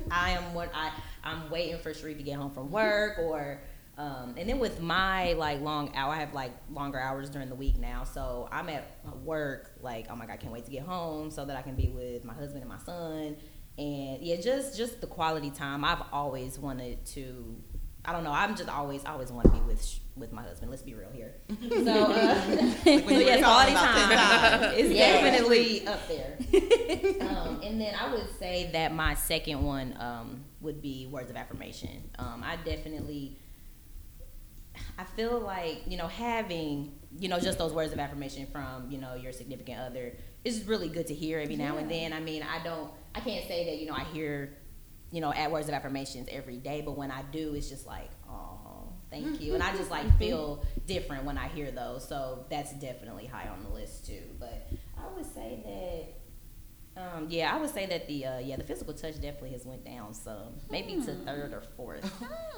I 0.11 0.30
am 0.30 0.54
what 0.54 0.70
I 0.74 0.90
I'm 1.22 1.50
waiting 1.50 1.78
for 1.78 1.90
Sheree 1.92 2.16
to 2.16 2.22
get 2.22 2.37
home 2.37 2.50
from 2.50 2.70
work 2.70 3.18
or 3.18 3.61
um, 3.96 4.35
and 4.37 4.48
then 4.48 4.59
with 4.59 4.80
my 4.80 5.35
like 5.35 5.61
long 5.61 5.94
hour, 5.94 6.12
I 6.12 6.16
have 6.18 6.35
like 6.35 6.50
longer 6.72 6.98
hours 6.98 7.30
during 7.30 7.48
the 7.48 7.54
week 7.54 7.78
now. 7.78 8.02
So 8.04 8.48
I'm 8.50 8.68
at 8.70 8.98
work 9.22 9.70
like, 9.83 10.07
oh 10.11 10.16
my 10.16 10.26
god, 10.26 10.33
I 10.33 10.37
can't 10.38 10.52
wait 10.52 10.64
to 10.64 10.70
get 10.70 10.83
home 10.85 11.30
so 11.30 11.44
that 11.44 11.57
I 11.57 11.62
can 11.62 11.76
be 11.76 11.88
with 11.88 12.24
my 12.24 12.35
husband 12.35 12.62
and 12.62 12.68
my 12.72 12.78
son. 12.78 13.37
And 13.78 14.22
yeah, 14.22 14.37
just 14.40 14.76
just 14.76 15.00
the 15.00 15.07
quality 15.07 15.50
time. 15.50 15.85
I've 15.85 16.02
always 16.12 16.59
wanted 16.59 17.04
to. 17.07 17.57
I 18.06 18.12
don't 18.12 18.22
know. 18.24 18.32
I'm 18.32 18.54
just 18.54 18.68
always 18.68 19.02
always 19.06 19.32
want 19.32 19.46
to 19.46 19.50
be 19.52 19.60
with 19.60 19.82
sh- 19.84 19.98
with 20.16 20.30
my 20.32 20.42
husband. 20.42 20.70
Let's 20.70 20.82
be 20.82 20.94
real 20.94 21.10
here. 21.10 21.34
So, 21.48 21.90
uh, 21.90 22.44
Like 22.84 22.84
so 22.84 23.18
you 23.18 23.38
quality 23.38 23.72
time 23.72 24.74
is 24.78 24.90
Yeah. 24.96 25.20
definitely 25.22 25.86
up 25.86 26.06
there. 26.06 26.36
um, 27.22 27.60
and 27.62 27.80
then 27.80 27.94
I 27.98 28.12
would 28.12 28.28
say 28.38 28.70
that 28.72 28.92
my 28.94 29.14
second 29.14 29.62
one 29.64 29.96
um, 29.98 30.44
would 30.60 30.82
be 30.82 31.06
words 31.10 31.30
of 31.30 31.36
affirmation. 31.36 32.10
Um, 32.18 32.42
I 32.44 32.56
definitely, 32.56 33.38
I 34.98 35.04
feel 35.04 35.40
like 35.40 35.82
you 35.86 35.96
know 35.96 36.08
having 36.08 36.92
you 37.18 37.28
know 37.28 37.38
just 37.40 37.58
those 37.58 37.72
words 37.72 37.92
of 37.92 37.98
affirmation 37.98 38.46
from 38.52 38.90
you 38.90 38.98
know 38.98 39.14
your 39.14 39.32
significant 39.32 39.80
other 39.80 40.12
is 40.44 40.64
really 40.66 40.88
good 40.88 41.06
to 41.06 41.14
hear 41.14 41.38
every 41.40 41.56
now 41.56 41.78
and 41.78 41.90
then. 41.90 42.12
I 42.12 42.20
mean, 42.20 42.42
I 42.42 42.62
don't, 42.62 42.90
I 43.14 43.20
can't 43.20 43.46
say 43.48 43.64
that 43.64 43.78
you 43.78 43.86
know 43.86 43.94
I 43.94 44.04
hear 44.12 44.58
you 45.14 45.20
know 45.20 45.33
at 45.33 45.50
words 45.53 45.68
of 45.68 45.74
affirmations 45.74 46.29
every 46.31 46.57
day, 46.57 46.83
but 46.85 46.96
when 46.98 47.12
I 47.12 47.22
do, 47.31 47.55
it's 47.55 47.68
just 47.68 47.87
like 47.87 48.11
oh 48.29 48.92
thank 49.11 49.40
you, 49.40 49.55
and 49.55 49.62
I 49.62 49.74
just 49.77 49.90
like 49.90 50.18
feel 50.18 50.64
different 50.87 51.24
when 51.24 51.38
I 51.38 51.46
hear 51.48 51.70
those. 51.70 52.07
So 52.09 52.44
that's 52.50 52.72
definitely 52.74 53.27
high 53.27 53.48
on 53.48 53.62
the 53.62 53.70
list 53.70 54.07
too. 54.07 54.22
But 54.40 54.68
I 54.98 55.14
would 55.14 55.24
say 55.24 55.61
that. 55.64 56.20
Um, 56.96 57.27
yeah, 57.29 57.53
I 57.53 57.61
would 57.61 57.70
say 57.70 57.87
that 57.87 58.07
the 58.07 58.24
uh, 58.24 58.38
yeah 58.38 58.57
the 58.57 58.64
physical 58.64 58.94
touch 58.94 59.14
definitely 59.14 59.50
has 59.50 59.64
went 59.64 59.85
down 59.85 60.14
some, 60.14 60.55
maybe 60.70 60.94
to 60.94 61.14
third 61.14 61.53
or 61.53 61.62
fourth. 61.77 62.09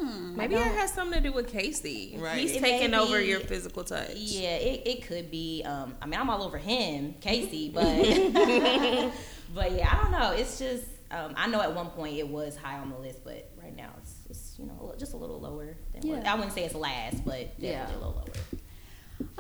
Maybe 0.00 0.54
it 0.54 0.62
has 0.62 0.92
something 0.92 1.22
to 1.22 1.28
do 1.28 1.34
with 1.34 1.48
Casey. 1.48 2.16
Right. 2.18 2.38
He's 2.38 2.52
It 2.56 2.60
taking 2.60 2.90
may 2.90 2.98
over 2.98 3.20
your 3.20 3.40
physical 3.40 3.82
touch. 3.82 4.14
Yeah, 4.14 4.56
it, 4.56 4.86
it 4.86 5.06
could 5.06 5.30
be. 5.30 5.62
Um, 5.64 5.94
I 6.02 6.06
mean, 6.06 6.20
I'm 6.20 6.28
all 6.28 6.42
over 6.42 6.58
him, 6.58 7.14
Casey, 7.20 7.70
but 7.74 7.84
but 9.54 9.72
yeah, 9.72 9.90
I 9.90 10.02
don't 10.02 10.12
know. 10.12 10.32
It's 10.32 10.58
just 10.58 10.84
um, 11.10 11.34
I 11.36 11.46
know 11.48 11.60
at 11.60 11.74
one 11.74 11.88
point 11.90 12.16
it 12.16 12.26
was 12.28 12.56
high 12.56 12.78
on 12.78 12.90
the 12.90 12.98
list, 12.98 13.22
but 13.24 13.50
right 13.62 13.74
now 13.76 13.90
it's, 14.02 14.14
it's 14.28 14.54
you 14.58 14.66
know 14.66 14.94
just 14.98 15.12
a 15.14 15.16
little 15.16 15.40
lower. 15.40 15.76
Than 15.92 16.10
what, 16.10 16.26
I 16.26 16.34
wouldn't 16.34 16.52
say 16.52 16.64
it's 16.64 16.74
last, 16.74 17.24
but 17.24 17.58
definitely 17.60 17.68
Yeah. 17.68 17.90
a 17.90 17.98
little 17.98 18.14
lower. 18.14 18.34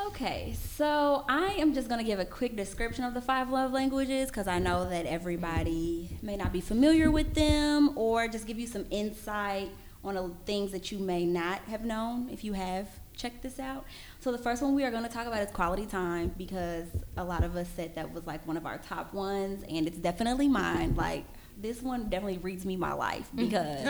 Okay, 0.08 0.54
so 0.76 1.24
I 1.28 1.48
am 1.58 1.74
just 1.74 1.88
going 1.88 1.98
to 1.98 2.04
give 2.04 2.18
a 2.18 2.24
quick 2.24 2.56
description 2.56 3.04
of 3.04 3.12
the 3.12 3.20
five 3.20 3.50
love 3.50 3.72
languages 3.72 4.28
because 4.28 4.46
I 4.48 4.58
know 4.58 4.88
that 4.88 5.04
everybody 5.06 6.16
may 6.22 6.36
not 6.36 6.52
be 6.52 6.60
familiar 6.62 7.10
with 7.10 7.34
them 7.34 7.96
or 7.96 8.26
just 8.28 8.46
give 8.46 8.58
you 8.58 8.66
some 8.66 8.86
insight 8.90 9.68
on 10.02 10.14
the 10.14 10.30
things 10.46 10.72
that 10.72 10.90
you 10.92 10.98
may 10.98 11.26
not 11.26 11.60
have 11.62 11.84
known 11.84 12.28
if 12.30 12.42
you 12.44 12.52
have 12.54 12.88
checked 13.14 13.42
this 13.42 13.58
out. 13.58 13.84
So, 14.20 14.32
the 14.32 14.38
first 14.38 14.62
one 14.62 14.74
we 14.74 14.84
are 14.84 14.90
going 14.90 15.02
to 15.02 15.10
talk 15.10 15.26
about 15.26 15.40
is 15.40 15.50
quality 15.50 15.84
time 15.86 16.32
because 16.38 16.86
a 17.16 17.24
lot 17.24 17.44
of 17.44 17.56
us 17.56 17.68
said 17.76 17.94
that 17.96 18.12
was 18.14 18.26
like 18.26 18.46
one 18.46 18.56
of 18.56 18.64
our 18.66 18.78
top 18.78 19.12
ones, 19.12 19.62
and 19.68 19.86
it's 19.86 19.98
definitely 19.98 20.48
mine. 20.48 20.94
Like, 20.94 21.24
this 21.56 21.82
one 21.82 22.08
definitely 22.08 22.38
reads 22.38 22.64
me 22.64 22.76
my 22.76 22.92
life 22.92 23.28
because 23.34 23.84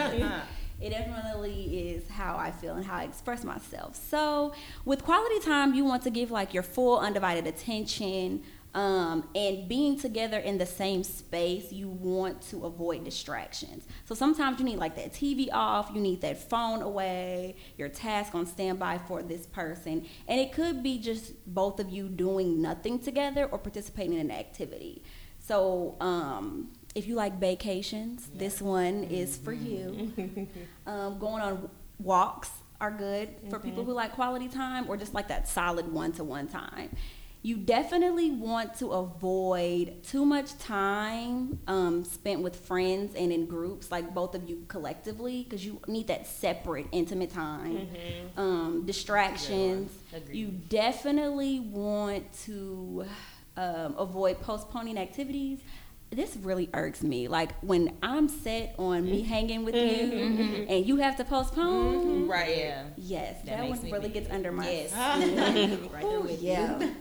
it 0.81 0.91
definitely 0.91 1.91
is 1.91 2.09
how 2.09 2.37
I 2.37 2.51
feel 2.51 2.75
and 2.75 2.85
how 2.85 2.97
I 2.97 3.05
express 3.05 3.45
myself. 3.45 3.97
So, 3.97 4.53
with 4.85 5.03
quality 5.03 5.41
time, 5.41 5.75
you 5.75 5.85
want 5.85 6.03
to 6.03 6.11
give 6.11 6.31
like 6.31 6.53
your 6.53 6.63
full 6.63 6.99
undivided 6.99 7.47
attention. 7.47 8.43
Um, 8.75 9.27
and 9.35 9.67
being 9.67 9.99
together 9.99 10.37
in 10.37 10.59
the 10.59 10.67
same 10.67 11.03
space, 11.03 11.73
you 11.73 11.89
want 11.89 12.43
to 12.51 12.67
avoid 12.67 13.05
distractions. 13.05 13.85
So 14.05 14.15
sometimes 14.15 14.59
you 14.59 14.67
need 14.67 14.77
like 14.77 14.97
that 14.97 15.15
TV 15.15 15.49
off, 15.51 15.91
you 15.95 16.01
need 16.03 16.21
that 16.21 16.37
phone 16.51 16.83
away, 16.83 17.57
your 17.79 17.89
task 17.89 18.35
on 18.35 18.45
standby 18.45 18.99
for 19.09 19.23
this 19.23 19.47
person. 19.47 20.05
And 20.29 20.39
it 20.39 20.53
could 20.53 20.83
be 20.83 20.99
just 20.99 21.33
both 21.47 21.81
of 21.81 21.89
you 21.89 22.07
doing 22.11 22.61
nothing 22.61 22.99
together 22.99 23.47
or 23.47 23.57
participating 23.57 24.13
in 24.13 24.21
an 24.21 24.31
activity. 24.31 25.03
So 25.39 25.97
um, 26.01 26.73
if 26.97 27.07
you 27.07 27.15
like 27.15 27.39
vacations, 27.39 28.29
this 28.35 28.61
one 28.63 29.05
is 29.05 29.37
for 29.37 29.53
you. 29.53 30.13
um, 30.87 31.19
going 31.19 31.43
on 31.43 31.69
walks 31.99 32.51
are 32.81 32.91
good 32.91 33.29
for 33.51 33.59
people 33.59 33.85
who 33.85 33.93
like 33.93 34.13
quality 34.13 34.49
time 34.49 34.89
or 34.89 34.97
just 34.97 35.15
like 35.15 35.29
that 35.29 35.47
solid 35.47 35.93
one 35.93 36.13
to 36.13 36.25
one 36.25 36.49
time. 36.49 36.89
You 37.43 37.59
definitely 37.59 38.31
want 38.31 38.77
to 38.79 38.93
avoid 38.93 40.03
too 40.03 40.25
much 40.25 40.59
time 40.59 41.61
um, 41.69 42.03
spent 42.05 42.41
with 42.41 42.57
friends 42.57 43.15
and 43.15 43.31
in 43.31 43.47
groups, 43.47 43.93
like 43.93 44.13
both 44.15 44.35
of 44.35 44.49
you 44.49 44.65
collectively, 44.67 45.45
because 45.45 45.65
you 45.65 45.81
need 45.87 46.09
that 46.09 46.27
separate, 46.27 46.87
intimate 46.93 47.31
time. 47.31 47.89
Um, 48.37 48.85
distractions. 48.87 49.93
You 50.33 50.49
definitely 50.49 51.61
want 51.61 52.33
to 52.47 53.05
um, 53.57 53.95
avoid 53.97 54.41
postponing 54.41 54.99
activities. 54.99 55.61
This 56.11 56.37
really 56.37 56.71
irks 56.73 57.03
me. 57.03 57.29
Like 57.29 57.59
when 57.61 57.97
I'm 58.03 58.29
set 58.29 58.75
on 58.79 59.05
me 59.05 59.23
mm-hmm. 59.23 59.29
hanging 59.29 59.65
with 59.65 59.75
you 59.75 59.81
mm-hmm. 59.83 60.43
Mm-hmm. 60.43 60.71
and 60.73 60.87
you 60.87 60.97
have 60.97 61.17
to 61.17 61.25
postpone. 61.25 62.29
Right. 62.29 62.57
Yeah. 62.59 62.85
Yes, 62.97 63.39
That 63.45 63.59
that, 63.59 63.69
one 63.69 63.81
really 63.83 64.01
mad. 64.01 64.13
gets 64.15 64.31
under 64.31 64.53
my 64.53 64.71
Yes. 64.71 64.91
skin. 64.91 65.89
right 65.93 66.03
there 66.03 66.21
with 66.21 66.43
yeah. 66.43 66.79
you. 66.79 66.95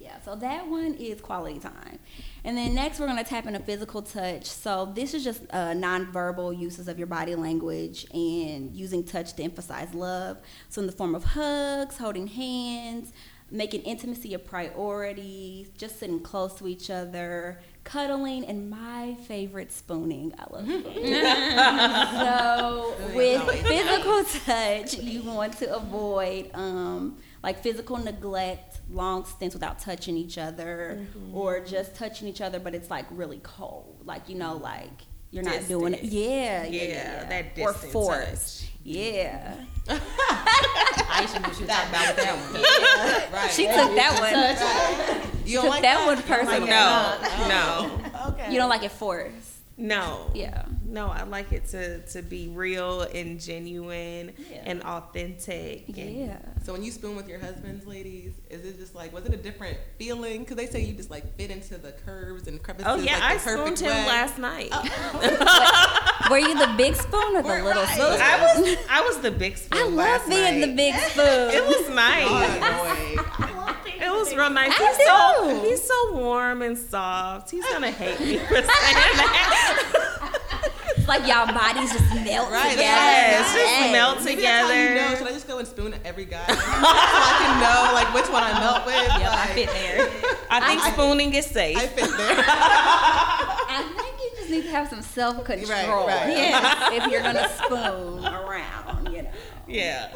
Yeah, 0.00 0.20
so 0.22 0.36
that 0.36 0.66
one 0.68 0.94
is 0.94 1.22
quality 1.22 1.58
time. 1.58 1.98
And 2.44 2.58
then 2.58 2.74
next, 2.74 3.00
we're 3.00 3.06
going 3.06 3.16
to 3.16 3.24
tap 3.24 3.46
into 3.46 3.60
physical 3.60 4.02
touch. 4.02 4.44
So, 4.44 4.92
this 4.94 5.14
is 5.14 5.24
just 5.24 5.42
uh, 5.50 5.68
nonverbal 5.72 6.58
uses 6.58 6.88
of 6.88 6.98
your 6.98 7.06
body 7.06 7.34
language 7.34 8.06
and 8.12 8.70
using 8.76 9.02
touch 9.04 9.32
to 9.34 9.42
emphasize 9.42 9.94
love. 9.94 10.42
So, 10.68 10.82
in 10.82 10.86
the 10.86 10.92
form 10.92 11.14
of 11.14 11.24
hugs, 11.24 11.96
holding 11.96 12.26
hands, 12.26 13.14
making 13.50 13.80
intimacy 13.82 14.34
a 14.34 14.38
priority, 14.38 15.68
just 15.78 15.98
sitting 15.98 16.20
close 16.20 16.54
to 16.56 16.68
each 16.68 16.90
other, 16.90 17.60
cuddling, 17.84 18.44
and 18.46 18.68
my 18.70 19.16
favorite, 19.28 19.70
spooning. 19.72 20.34
I 20.38 20.44
love 20.52 20.64
spooning. 20.66 21.14
so, 22.10 22.94
with 23.14 23.42
physical 23.66 24.24
touch, 24.44 24.94
you 24.98 25.22
want 25.22 25.58
to 25.58 25.74
avoid 25.76 26.50
um, 26.54 27.18
like 27.42 27.62
physical 27.62 27.96
neglect, 27.98 28.80
long 28.90 29.24
stints 29.26 29.54
without 29.54 29.78
touching 29.78 30.16
each 30.16 30.38
other, 30.38 30.98
Mm-hmm. 31.14 31.36
or 31.36 31.60
just 31.60 31.94
touching 31.94 32.26
each 32.28 32.40
other, 32.40 32.58
but 32.58 32.74
it's 32.74 32.90
like 32.90 33.06
really 33.10 33.40
cold. 33.42 34.00
Like 34.04 34.28
you 34.28 34.34
know, 34.36 34.56
like 34.56 35.02
you're 35.30 35.42
not 35.44 35.66
doing 35.68 35.94
it. 35.94 36.02
Yeah, 36.04 36.64
yeah, 36.64 36.82
Yeah, 36.82 36.82
yeah. 36.88 37.24
that 37.28 37.44
or 37.60 37.72
distant 37.72 37.92
force. 37.92 38.60
touch. 38.60 38.70
Yeah, 38.86 39.54
Aisha 39.86 41.40
knew 41.46 41.54
she 41.54 41.62
was 41.62 41.68
talking 41.70 41.88
about 41.88 42.16
that 42.16 42.36
one. 42.36 43.32
Right. 43.32 43.50
she 43.50 43.64
took 43.66 43.94
that 43.96 45.22
one. 45.24 45.30
you 45.44 45.60
don't 45.60 45.68
like 45.68 45.82
that 45.82 45.98
that, 45.98 46.06
one 46.06 46.22
personally. 46.22 46.68
No, 46.70 47.16
oh. 47.22 47.48
no, 47.48 48.30
Okay. 48.32 48.52
You 48.52 48.58
don't 48.58 48.68
like 48.70 48.82
it 48.84 48.92
forced. 48.92 49.52
no. 49.76 50.30
Yeah. 50.34 50.64
No, 50.86 51.08
I 51.08 51.24
like 51.24 51.50
it 51.50 51.66
to 51.70 52.00
to 52.12 52.22
be 52.22 52.46
real 52.48 53.00
and 53.02 53.40
genuine 53.40 54.32
Yeah. 54.48 54.62
and 54.64 54.82
authentic. 54.84 55.88
and- 55.88 55.96
Yeah. 55.98 56.36
So 56.64 56.72
when 56.72 56.84
you 56.84 56.92
spoon 56.92 57.16
with 57.16 57.28
your 57.28 57.40
husbands, 57.40 57.84
ladies, 57.84 58.32
is 58.48 58.64
it 58.64 58.78
just 58.78 58.94
like 58.94 59.12
was 59.12 59.24
it 59.26 59.34
a 59.34 59.36
different 59.36 59.76
feeling? 59.98 60.40
Because 60.40 60.56
they 60.56 60.66
say 60.66 60.82
you 60.82 60.92
just 60.94 61.10
like 61.10 61.36
fit 61.36 61.50
into 61.50 61.78
the 61.78 61.90
curves 61.92 62.46
and 62.46 62.62
crevices. 62.62 62.86
Oh 62.88 62.94
yeah, 62.96 63.14
like, 63.14 63.22
I 63.24 63.34
the 63.34 63.40
perfect 63.40 63.78
spooned 63.78 63.92
him 63.92 64.04
way. 64.04 64.06
last 64.06 64.38
night. 64.38 64.68
Oh. 64.72 66.28
Were 66.30 66.38
you 66.38 66.56
the 66.56 66.72
big 66.76 66.94
spoon 66.94 67.36
or 67.36 67.42
the 67.42 67.62
little 67.64 67.82
right. 67.82 67.94
spoon? 67.94 68.20
I 68.20 68.54
was 68.60 68.78
I 68.88 69.00
was 69.00 69.18
the 69.18 69.30
big 69.32 69.56
spoon. 69.58 69.78
I 69.80 69.84
love 69.84 69.94
last 69.94 70.28
being 70.28 70.60
the 70.60 70.74
big 70.74 70.94
spoon. 70.94 71.50
It 71.50 71.64
was 71.66 71.88
nice. 71.94 73.43
Oh, 74.06 74.10
boy. 74.10 74.16
It 74.16 74.18
was 74.18 74.34
real 74.34 74.50
nice. 74.50 74.72
I 74.74 74.86
He's 74.86 74.96
do. 74.98 75.04
so 75.04 75.68
he's 75.68 75.82
so 75.82 76.16
warm 76.20 76.62
and 76.62 76.76
soft. 76.78 77.50
He's 77.50 77.64
gonna 77.68 77.90
hate 77.90 78.20
me 78.20 78.38
for 78.38 78.54
saying 78.54 78.66
that. 78.68 80.40
It's 80.96 81.08
like 81.12 81.26
y'all 81.26 81.46
bodies 81.46 81.92
just 81.92 82.14
melt 82.24 82.50
Right, 82.50 82.70
together. 82.70 82.82
yes, 82.82 83.52
just 83.52 83.64
Yes. 83.66 83.92
melt 83.92 84.24
Maybe 84.24 84.42
that's 84.42 84.66
how 84.68 84.72
you 84.74 84.88
together. 84.88 85.10
know. 85.10 85.16
Should 85.18 85.26
I 85.28 85.32
just 85.32 85.46
go 85.48 85.58
and 85.58 85.68
spoon 85.68 85.94
every 86.04 86.24
guy 86.24 86.46
so 86.48 86.54
I 86.56 87.36
can 87.40 87.60
know 87.60 87.94
like 87.94 88.14
which 88.14 88.28
one 88.32 88.42
I 88.42 88.58
melt 88.60 88.86
with? 88.86 88.94
Yep, 88.94 89.32
I 89.32 89.46
fit 89.54 89.68
there. 89.68 90.36
I 90.50 90.60
think 90.66 90.82
I- 90.82 90.90
spooning 90.92 91.34
is 91.34 91.46
safe. 91.46 91.76
I 91.76 91.86
fit 91.86 92.10
there. 92.16 92.44
I 92.46 93.82
think 93.96 94.20
you 94.22 94.30
just 94.38 94.50
need 94.50 94.62
to 94.64 94.70
have 94.70 94.88
some 94.88 95.02
self 95.02 95.44
control. 95.44 96.06
Right, 96.06 96.26
right. 96.26 96.28
Yes, 96.36 96.92
if 97.04 97.12
you're 97.12 97.22
gonna 97.22 97.48
spoon 97.64 98.24
around, 98.24 99.12
you 99.12 99.22
know. 99.22 99.30
yeah. 99.68 100.12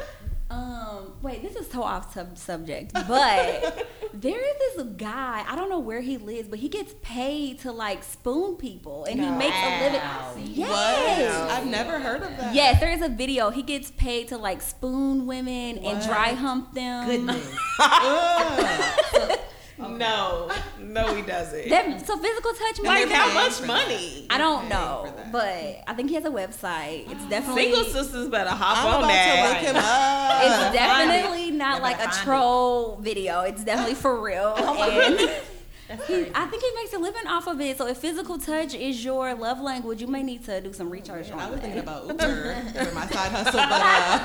Um, 0.49 1.13
wait, 1.21 1.43
this 1.43 1.55
is 1.55 1.69
so 1.69 1.83
off 1.83 2.13
sub- 2.13 2.37
subject, 2.37 2.91
but 2.93 3.87
there 4.13 4.39
is 4.39 4.75
this 4.75 4.83
guy. 4.97 5.45
I 5.47 5.55
don't 5.55 5.69
know 5.69 5.77
where 5.79 6.01
he 6.01 6.17
lives, 6.17 6.47
but 6.47 6.57
he 6.57 6.69
gets 6.69 6.95
paid 7.03 7.59
to 7.59 7.71
like 7.71 8.03
spoon 8.03 8.55
people, 8.55 9.05
and 9.05 9.21
he 9.21 9.29
makes 9.29 9.55
a 9.55 9.79
living. 9.83 10.55
Yes. 10.55 10.69
What? 10.69 11.51
I've 11.51 11.67
never 11.67 11.99
heard 11.99 12.23
of 12.23 12.35
that. 12.37 12.55
Yes, 12.55 12.79
there 12.79 12.91
is 12.91 13.01
a 13.03 13.09
video. 13.09 13.51
He 13.51 13.61
gets 13.61 13.91
paid 13.91 14.29
to 14.29 14.37
like 14.37 14.61
spoon 14.63 15.27
women 15.27 15.77
and 15.79 16.03
dry 16.03 16.29
hump 16.29 16.73
them. 16.73 17.05
Goodness. 17.05 17.55
Ugh. 19.81 19.89
No, 19.99 20.49
no, 20.79 21.13
he 21.13 21.21
doesn't. 21.21 21.69
That, 21.69 22.05
so 22.05 22.17
physical 22.17 22.51
touch. 22.53 22.79
like 22.83 22.99
means- 23.07 23.11
how 23.11 23.23
paying 23.25 23.35
much 23.35 23.61
money? 23.65 24.25
I 24.29 24.37
don't 24.37 24.67
know, 24.69 25.13
but 25.31 25.83
I 25.87 25.93
think 25.95 26.09
he 26.09 26.15
has 26.15 26.25
a 26.25 26.29
website. 26.29 27.09
It's 27.11 27.25
definitely 27.29 27.63
Single 27.71 27.83
sisters 27.85 28.29
better 28.29 28.49
hop 28.49 28.77
I'm 28.77 28.87
on 28.87 28.99
about 28.99 29.07
that. 29.09 29.35
to 29.35 29.49
look 29.49 29.75
him 29.75 29.75
up. 29.77 30.41
it's 30.71 30.77
definitely 30.77 31.51
not 31.51 31.77
You 31.77 31.83
like 31.83 31.97
a 31.97 31.99
find 32.03 32.11
it. 32.13 32.23
troll 32.23 32.97
video. 32.97 33.41
It's 33.41 33.63
definitely 33.63 33.95
for 33.95 34.21
real. 34.21 34.53
and 34.57 35.99
he. 36.07 36.27
I 36.35 36.45
think 36.45 36.63
he 36.63 36.71
makes 36.75 36.93
a 36.93 36.99
living 36.99 37.27
off 37.27 37.47
of 37.47 37.59
it. 37.61 37.77
So 37.77 37.87
if 37.87 37.97
physical 37.97 38.37
touch 38.37 38.73
is 38.75 39.03
your 39.03 39.33
love 39.35 39.59
language, 39.59 40.01
you 40.01 40.07
may 40.07 40.23
need 40.23 40.43
to 40.45 40.61
do 40.61 40.71
some 40.73 40.89
research 40.89 41.31
on 41.31 41.39
it. 41.39 41.41
I 41.43 41.49
was 41.49 41.55
that. 41.59 41.61
thinking 41.61 41.81
about 41.81 42.07
Uber 42.07 42.55
for 42.85 42.95
my 42.95 43.07
side 43.07 43.31
hustle, 43.31 43.53
but 43.53 43.81
uh, 43.81 44.19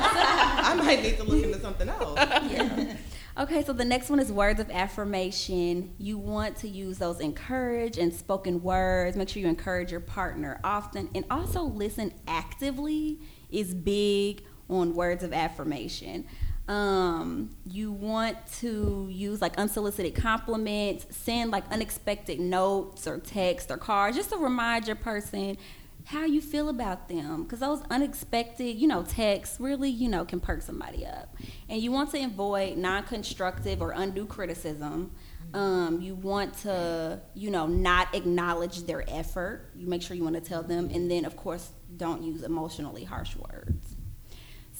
I 0.69 0.75
might 0.77 1.03
need 1.03 1.17
to 1.19 1.25
look 1.25 1.43
into 1.45 1.61
something 1.61 1.89
else. 1.89 2.19
Okay, 3.37 3.65
so 3.65 3.73
the 3.73 3.85
next 3.85 4.11
one 4.11 4.21
is 4.21 4.31
words 4.31 4.61
of 4.61 4.71
affirmation. 4.71 5.93
You 5.99 6.19
want 6.19 6.57
to 6.59 6.69
use 6.69 6.99
those 6.99 7.19
encourage 7.19 7.99
and 7.99 8.15
spoken 8.15 8.63
words. 8.63 9.17
Make 9.17 9.29
sure 9.29 9.43
you 9.43 9.49
encourage 9.49 9.91
your 9.91 9.99
partner 9.99 10.61
often 10.63 11.11
and 11.17 11.25
also 11.33 11.65
listen 11.65 12.15
actively 12.29 13.19
is 13.51 13.75
big 13.75 14.45
on 14.71 14.95
words 14.95 15.25
of 15.25 15.33
affirmation. 15.33 16.27
Um, 16.69 17.57
you 17.67 17.91
want 17.91 18.37
to 18.61 19.09
use 19.11 19.43
like 19.43 19.59
unsolicited 19.59 20.15
compliments, 20.15 21.05
send 21.11 21.51
like 21.51 21.65
unexpected 21.73 22.39
notes 22.39 23.09
or 23.09 23.19
text 23.19 23.69
or 23.69 23.79
cards 23.79 24.17
just 24.17 24.31
to 24.31 24.37
remind 24.37 24.87
your 24.87 24.97
person 24.97 25.59
how 26.05 26.25
you 26.25 26.41
feel 26.41 26.69
about 26.69 27.09
them. 27.09 27.45
Because 27.45 27.61
those 27.61 27.83
unexpected 27.91 28.77
you 28.77 28.87
know 28.87 29.03
texts 29.03 29.59
really 29.59 29.91
you 29.91 30.09
know 30.09 30.25
can 30.25 30.41
perk 30.41 30.63
somebody 30.63 31.07
up. 31.07 31.37
And 31.69 31.81
you 31.81 31.93
want 31.93 32.11
to 32.13 32.23
avoid 32.23 32.77
non-constructive 32.77 33.81
or 33.81 33.93
undue 33.93 34.27
criticism. 34.27 35.13
Um, 35.53 36.01
you 36.01 36.15
want 36.15 36.55
to 36.59 37.21
you 37.35 37.51
know 37.51 37.67
not 37.67 38.15
acknowledge 38.15 38.85
their 38.85 39.05
effort. 39.09 39.71
You 39.75 39.87
make 39.87 40.03
sure 40.03 40.17
you 40.17 40.25
want 40.25 40.37
to 40.37 40.43
tell 40.43 40.63
them. 40.63 40.91
And 40.93 41.11
then 41.11 41.25
of 41.25 41.37
course 41.37 41.71
don't 41.97 42.23
use 42.23 42.43
emotionally 42.43 43.05
harsh 43.05 43.37
words. 43.37 43.97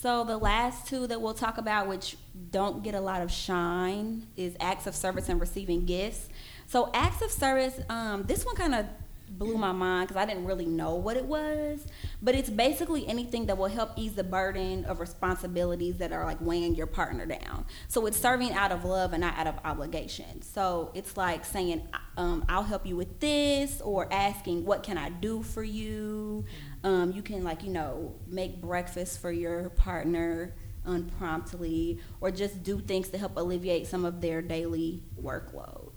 So 0.05 0.23
the 0.23 0.37
last 0.37 0.87
two 0.87 1.07
that 1.07 1.23
we'll 1.23 1.33
talk 1.33 1.57
about, 1.57 1.87
which 1.87 2.19
don't 2.51 2.83
get 2.83 2.95
a 2.95 3.01
lot 3.01 3.23
of 3.23 3.33
shine, 3.33 4.27
is 4.37 4.55
acts 4.61 4.87
of 4.87 4.95
service 4.95 5.31
and 5.31 5.41
receiving 5.41 5.87
gifts. 5.87 6.29
So 6.67 6.91
acts 6.93 7.23
of 7.23 7.31
service, 7.31 7.81
um, 7.89 8.25
this 8.25 8.45
one 8.45 8.55
kind 8.55 8.75
of 8.75 8.87
blew 9.29 9.57
my 9.57 9.73
mind 9.73 10.09
because 10.09 10.23
I 10.23 10.27
didn't 10.27 10.45
really 10.45 10.67
know 10.67 10.95
what 10.95 11.17
it 11.17 11.25
was. 11.25 11.87
But 12.23 12.35
it's 12.35 12.51
basically 12.51 13.07
anything 13.07 13.47
that 13.47 13.59
will 13.59 13.69
help 13.69 13.93
ease 13.97 14.15
the 14.15 14.25
burden 14.25 14.85
of 14.85 15.01
responsibilities 15.01 15.99
that 15.99 16.13
are 16.13 16.25
like 16.25 16.41
weighing 16.41 16.75
your 16.75 16.87
partner 16.87 17.27
down. 17.27 17.65
So 17.89 18.07
it's 18.07 18.19
serving 18.19 18.53
out 18.53 18.73
of 18.73 18.85
love 18.85 19.13
and 19.13 19.21
not 19.21 19.37
out 19.37 19.47
of 19.47 19.57
obligation. 19.65 20.43
So 20.43 20.91
it's 20.95 21.17
like 21.17 21.45
saying, 21.45 21.87
um, 22.17 22.45
I'll 22.49 22.63
help 22.63 22.87
you 22.87 22.97
with 22.97 23.21
this, 23.21 23.81
or 23.81 24.13
asking, 24.13 24.65
What 24.65 24.83
can 24.83 24.99
I 24.99 25.09
do 25.09 25.43
for 25.43 25.63
you? 25.63 26.45
Um, 26.83 27.13
you 27.13 27.23
can, 27.23 27.43
like, 27.45 27.63
you 27.65 27.71
know, 27.71 28.15
make 28.27 28.61
breakfast 28.61 29.21
for 29.21 29.33
your 29.33 29.71
partner 29.71 30.55
unpromptly, 30.87 31.99
or 32.21 32.31
just 32.31 32.63
do 32.63 32.79
things 32.79 33.09
to 33.09 33.19
help 33.19 33.37
alleviate 33.37 33.87
some 33.87 34.05
of 34.05 34.21
their 34.21 34.43
daily 34.43 35.03
workload. 35.21 35.93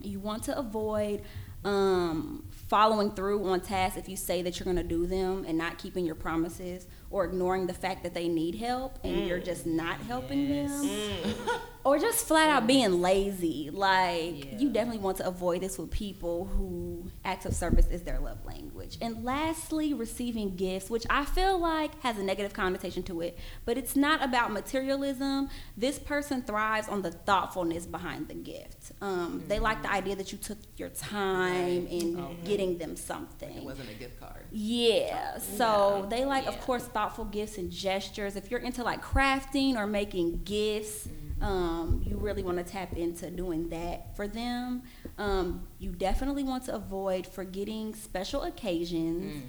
You 0.00 0.20
want 0.20 0.44
to 0.44 0.58
avoid 0.58 1.22
um, 1.64 2.44
following 2.68 3.10
through 3.10 3.48
on 3.48 3.60
tasks 3.60 3.96
if 3.98 4.08
you 4.08 4.16
say 4.16 4.42
that 4.42 4.58
you're 4.58 4.64
going 4.64 4.76
to 4.76 4.82
do 4.82 5.06
them 5.06 5.44
and 5.46 5.56
not 5.56 5.78
keeping 5.78 6.04
your 6.04 6.14
promises 6.14 6.86
or 7.10 7.24
ignoring 7.24 7.66
the 7.66 7.74
fact 7.74 8.02
that 8.02 8.14
they 8.14 8.28
need 8.28 8.54
help 8.54 8.98
and 9.02 9.26
you're 9.26 9.38
just 9.38 9.66
not 9.66 9.98
helping 10.02 10.48
them 10.48 10.88
or 11.84 11.98
just 11.98 12.26
flat 12.26 12.50
out 12.50 12.66
being 12.66 13.00
lazy. 13.00 13.70
Like 13.72 14.44
Yeah. 14.44 14.58
you 14.58 14.70
definitely 14.70 15.00
want 15.00 15.16
to 15.18 15.26
avoid 15.26 15.62
this 15.62 15.78
with 15.78 15.90
people 15.90 16.44
who 16.46 17.10
acts 17.24 17.46
of 17.46 17.54
service 17.54 17.86
is 17.88 18.02
their 18.02 18.18
love 18.18 18.44
language. 18.44 18.98
And 19.00 19.24
lastly 19.24 19.94
receiving 19.94 20.56
gifts 20.56 20.90
which 20.90 21.06
i 21.10 21.24
feel 21.24 21.58
like 21.58 21.98
has 22.02 22.18
a 22.18 22.22
negative 22.22 22.52
connotation 22.52 23.02
to 23.04 23.20
it 23.20 23.38
but 23.64 23.76
it's 23.78 23.96
not 23.96 24.22
about 24.24 24.52
materialism. 24.52 25.48
This 25.76 25.98
person 25.98 26.42
thrives 26.42 26.88
on 26.88 27.02
the 27.02 27.10
thoughtfulness 27.10 27.86
behind 27.86 28.28
the 28.28 28.34
gift. 28.34 28.92
Um, 29.00 29.44
they 29.48 29.58
like 29.58 29.82
the 29.82 29.88
mm-hmm. 29.88 29.96
idea 29.96 30.16
that 30.16 30.32
you 30.32 30.38
took 30.38 30.58
your 30.76 30.88
time 30.90 31.86
in 31.86 32.16
mm-hmm. 32.16 32.44
getting 32.44 32.78
them 32.78 32.96
something. 32.96 33.56
It 33.56 33.64
wasn't 33.64 33.90
a 33.90 33.94
gift 33.94 34.18
card. 34.20 34.44
yeah. 34.50 35.38
So 35.38 36.00
Yeah. 36.02 36.06
they 36.08 36.24
like, 36.24 36.46
of 36.46 36.60
course, 36.60 36.84
thoughtful 36.84 37.24
gifts 37.26 37.58
and 37.58 37.70
gestures. 37.70 38.36
If 38.36 38.50
you're 38.50 38.60
into 38.60 38.82
like 38.82 39.02
crafting 39.02 39.76
or 39.76 39.86
making 39.86 40.42
gifts, 40.44 41.06
mm-hmm. 41.06 41.27
Um, 41.40 42.02
you 42.04 42.16
really 42.16 42.42
want 42.42 42.58
to 42.58 42.64
tap 42.64 42.92
into 42.94 43.30
doing 43.30 43.68
that 43.70 44.16
for 44.16 44.26
them. 44.26 44.82
Um, 45.18 45.66
you 45.78 45.90
definitely 45.92 46.42
want 46.44 46.64
to 46.66 46.74
avoid 46.74 47.26
forgetting 47.26 47.94
special 47.94 48.42
occasions. 48.42 49.44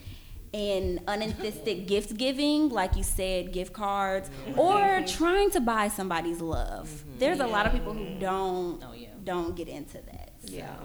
And 0.52 1.06
uninvested 1.06 1.86
gift 1.94 2.18
giving, 2.18 2.70
like 2.70 2.96
you 2.96 3.04
said, 3.04 3.54
gift 3.54 3.72
cards, 3.72 4.32
or 4.58 5.04
trying 5.06 5.52
to 5.52 5.60
buy 5.60 5.90
somebody's 5.90 6.42
love. 6.42 7.04
There's 7.20 7.40
a 7.40 7.46
lot 7.46 7.68
of 7.68 7.72
people 7.74 7.94
who 7.94 8.18
don't 8.20 8.84
Oh, 8.84 8.94
yeah. 8.94 9.10
don't 9.24 9.56
get 9.56 9.68
into 9.68 10.00
that. 10.02 10.32
Yeah. 10.44 10.76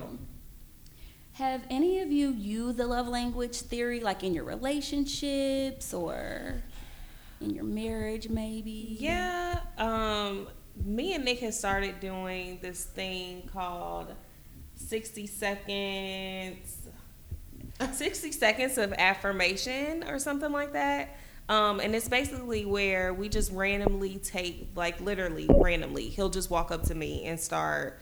Have 1.33 1.63
any 1.71 2.01
of 2.01 2.13
you 2.13 2.31
used 2.31 2.77
the 2.77 2.87
love 2.87 3.09
language 3.09 3.57
theory, 3.63 4.01
like 4.01 4.23
in 4.23 4.35
your 4.35 4.45
relationships 4.45 5.95
or 5.95 6.63
in 7.41 7.51
your 7.51 7.65
marriage, 7.65 8.29
maybe? 8.29 8.97
Yeah. 9.01 9.61
Um, 9.79 10.47
me 10.83 11.15
and 11.15 11.25
Nick 11.25 11.41
has 11.41 11.59
started 11.59 12.01
doing 12.01 12.59
this 12.63 12.85
thing 12.85 13.49
called 13.53 14.15
60 14.77 15.27
seconds 15.27 16.85
60 17.93 18.33
seconds 18.33 18.79
of 18.79 18.93
affirmation 18.95 20.05
or 20.05 20.19
something 20.19 20.53
like 20.53 20.73
that. 20.73 21.17
Um, 21.49 21.81
and 21.81 21.95
it's 21.95 22.09
basically 22.09 22.65
where 22.65 23.13
we 23.13 23.29
just 23.29 23.53
randomly 23.53 24.19
take, 24.19 24.69
like 24.75 25.01
literally 25.01 25.47
randomly, 25.51 26.09
he'll 26.09 26.31
just 26.31 26.51
walk 26.51 26.71
up 26.71 26.85
to 26.85 26.95
me 26.95 27.25
and 27.25 27.39
start 27.39 28.01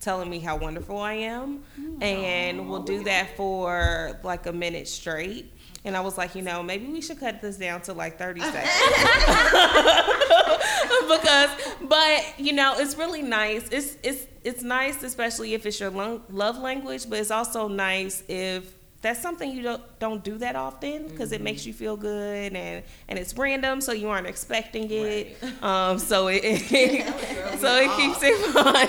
telling 0.00 0.28
me 0.28 0.40
how 0.40 0.56
wonderful 0.56 0.98
I 0.98 1.14
am. 1.14 1.62
And 2.02 2.68
we'll 2.68 2.82
do 2.82 3.04
that 3.04 3.36
for 3.36 4.18
like 4.22 4.46
a 4.46 4.52
minute 4.52 4.88
straight. 4.88 5.52
And 5.84 5.96
I 5.96 6.00
was 6.00 6.16
like, 6.16 6.34
you 6.34 6.42
know, 6.42 6.62
maybe 6.62 6.86
we 6.86 7.00
should 7.00 7.18
cut 7.18 7.40
this 7.40 7.56
down 7.56 7.82
to 7.82 7.92
like 7.92 8.18
30 8.18 8.40
seconds. 8.52 8.70
because, 11.08 11.50
but 11.82 12.34
you 12.38 12.52
know, 12.52 12.76
it's 12.78 12.96
really 12.96 13.22
nice. 13.22 13.68
It's 13.70 13.96
it's 14.02 14.26
it's 14.44 14.62
nice, 14.62 15.02
especially 15.02 15.54
if 15.54 15.66
it's 15.66 15.80
your 15.80 15.90
lo- 15.90 16.22
love 16.30 16.58
language. 16.58 17.08
But 17.08 17.18
it's 17.18 17.30
also 17.30 17.68
nice 17.68 18.22
if 18.28 18.72
that's 19.02 19.20
something 19.20 19.50
you 19.50 19.62
don't 19.62 19.82
don't 19.98 20.22
do 20.22 20.38
that 20.38 20.54
often 20.54 21.08
because 21.08 21.30
mm-hmm. 21.30 21.34
it 21.34 21.42
makes 21.42 21.66
you 21.66 21.72
feel 21.72 21.96
good 21.96 22.54
and 22.54 22.84
and 23.08 23.18
it's 23.18 23.36
random, 23.36 23.80
so 23.80 23.90
you 23.92 24.08
aren't 24.08 24.28
expecting 24.28 24.88
it. 24.90 25.36
Right. 25.42 25.62
Um, 25.62 25.98
so 25.98 26.28
it, 26.28 26.40
it 26.44 27.58
so 27.58 27.76
it 27.76 27.90
keeps 27.96 28.22
it 28.22 28.36
fun. 28.52 28.88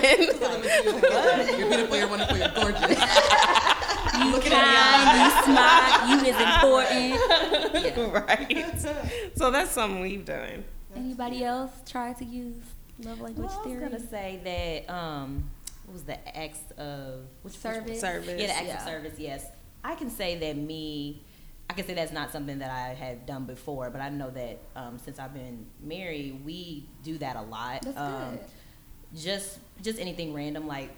you're 1.58 1.68
beautiful. 1.68 1.96
You're 1.96 2.08
wonderful. 2.08 2.38
You're 2.38 2.52
gorgeous. 2.54 2.80
You 4.14 4.40
kind, 4.40 5.20
you 5.20 5.44
smart, 5.44 6.08
you 6.08 6.16
is 6.30 6.40
important. 6.40 7.20
Yeah. 7.84 8.10
Right. 8.10 8.74
So 9.36 9.50
that's 9.50 9.70
something 9.72 10.00
we've 10.00 10.24
done. 10.24 10.64
Anybody 10.94 11.44
else 11.44 11.70
try 11.86 12.12
to 12.14 12.24
use 12.24 12.54
love 13.00 13.20
language 13.20 13.48
well, 13.48 13.62
theory? 13.64 13.84
I 13.84 13.88
was 13.88 14.02
gonna 14.02 14.10
say 14.10 14.40
that 14.86 14.94
um, 14.94 15.50
what 15.84 15.94
was 15.94 16.02
the 16.04 16.36
acts 16.36 16.60
of 16.78 17.20
which 17.42 17.54
service? 17.54 18.00
Service. 18.00 18.40
Yeah, 18.40 18.46
the 18.46 18.56
acts 18.56 18.66
yeah. 18.66 18.76
of 18.76 18.82
service. 18.82 19.18
Yes, 19.18 19.46
I 19.82 19.94
can 19.96 20.10
say 20.10 20.38
that 20.38 20.56
me. 20.56 21.22
I 21.68 21.72
can 21.72 21.86
say 21.86 21.94
that's 21.94 22.12
not 22.12 22.30
something 22.30 22.58
that 22.58 22.70
I 22.70 22.94
had 22.94 23.26
done 23.26 23.44
before, 23.44 23.90
but 23.90 24.00
I 24.00 24.10
know 24.10 24.30
that 24.30 24.58
um, 24.76 24.98
since 24.98 25.18
I've 25.18 25.34
been 25.34 25.66
married, 25.80 26.44
we 26.44 26.86
do 27.02 27.18
that 27.18 27.36
a 27.36 27.42
lot. 27.42 27.82
That's 27.82 27.98
um, 27.98 28.30
good. 28.30 28.40
Just 29.16 29.58
just 29.82 29.98
anything 29.98 30.32
random, 30.32 30.66
like 30.66 30.90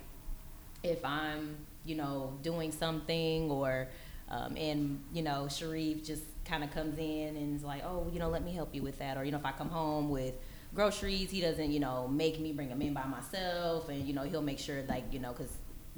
if 0.83 1.05
I'm 1.05 1.57
you 1.87 1.97
know 1.97 2.39
doing 2.43 2.73
something 2.73 3.51
or 3.51 3.89
um, 4.29 4.57
and 4.57 5.01
you 5.13 5.23
know 5.23 5.49
Sharif 5.49 6.05
just 6.05 6.23
kind 6.47 6.65
of 6.65 6.71
comes 6.73 6.99
in 6.99 7.37
and 7.37 7.57
is 7.57 7.65
like, 7.65 7.83
oh, 7.85 8.09
you 8.13 8.19
know, 8.19 8.29
let 8.29 8.45
me 8.45 8.53
help 8.53 8.75
you 8.75 8.83
with 8.83 8.99
that. 8.99 9.17
Or, 9.17 9.25
you 9.25 9.33
know, 9.33 9.39
if 9.39 9.45
I 9.45 9.53
come 9.53 9.69
home 9.69 10.09
with 10.09 10.35
groceries, 10.75 11.31
he 11.31 11.41
doesn't, 11.41 11.71
you 11.71 11.81
know, 11.81 12.09
make 12.09 12.41
me 12.41 12.53
bring 12.53 12.69
them 12.69 12.81
in 12.83 12.95
by 12.95 13.05
myself. 13.05 13.89
And, 13.89 14.07
you 14.07 14.15
know, 14.15 14.23
he'll 14.23 14.43
make 14.43 14.59
sure, 14.59 14.83
like, 14.89 15.13
you 15.13 15.19
know, 15.19 15.33
because 15.33 15.53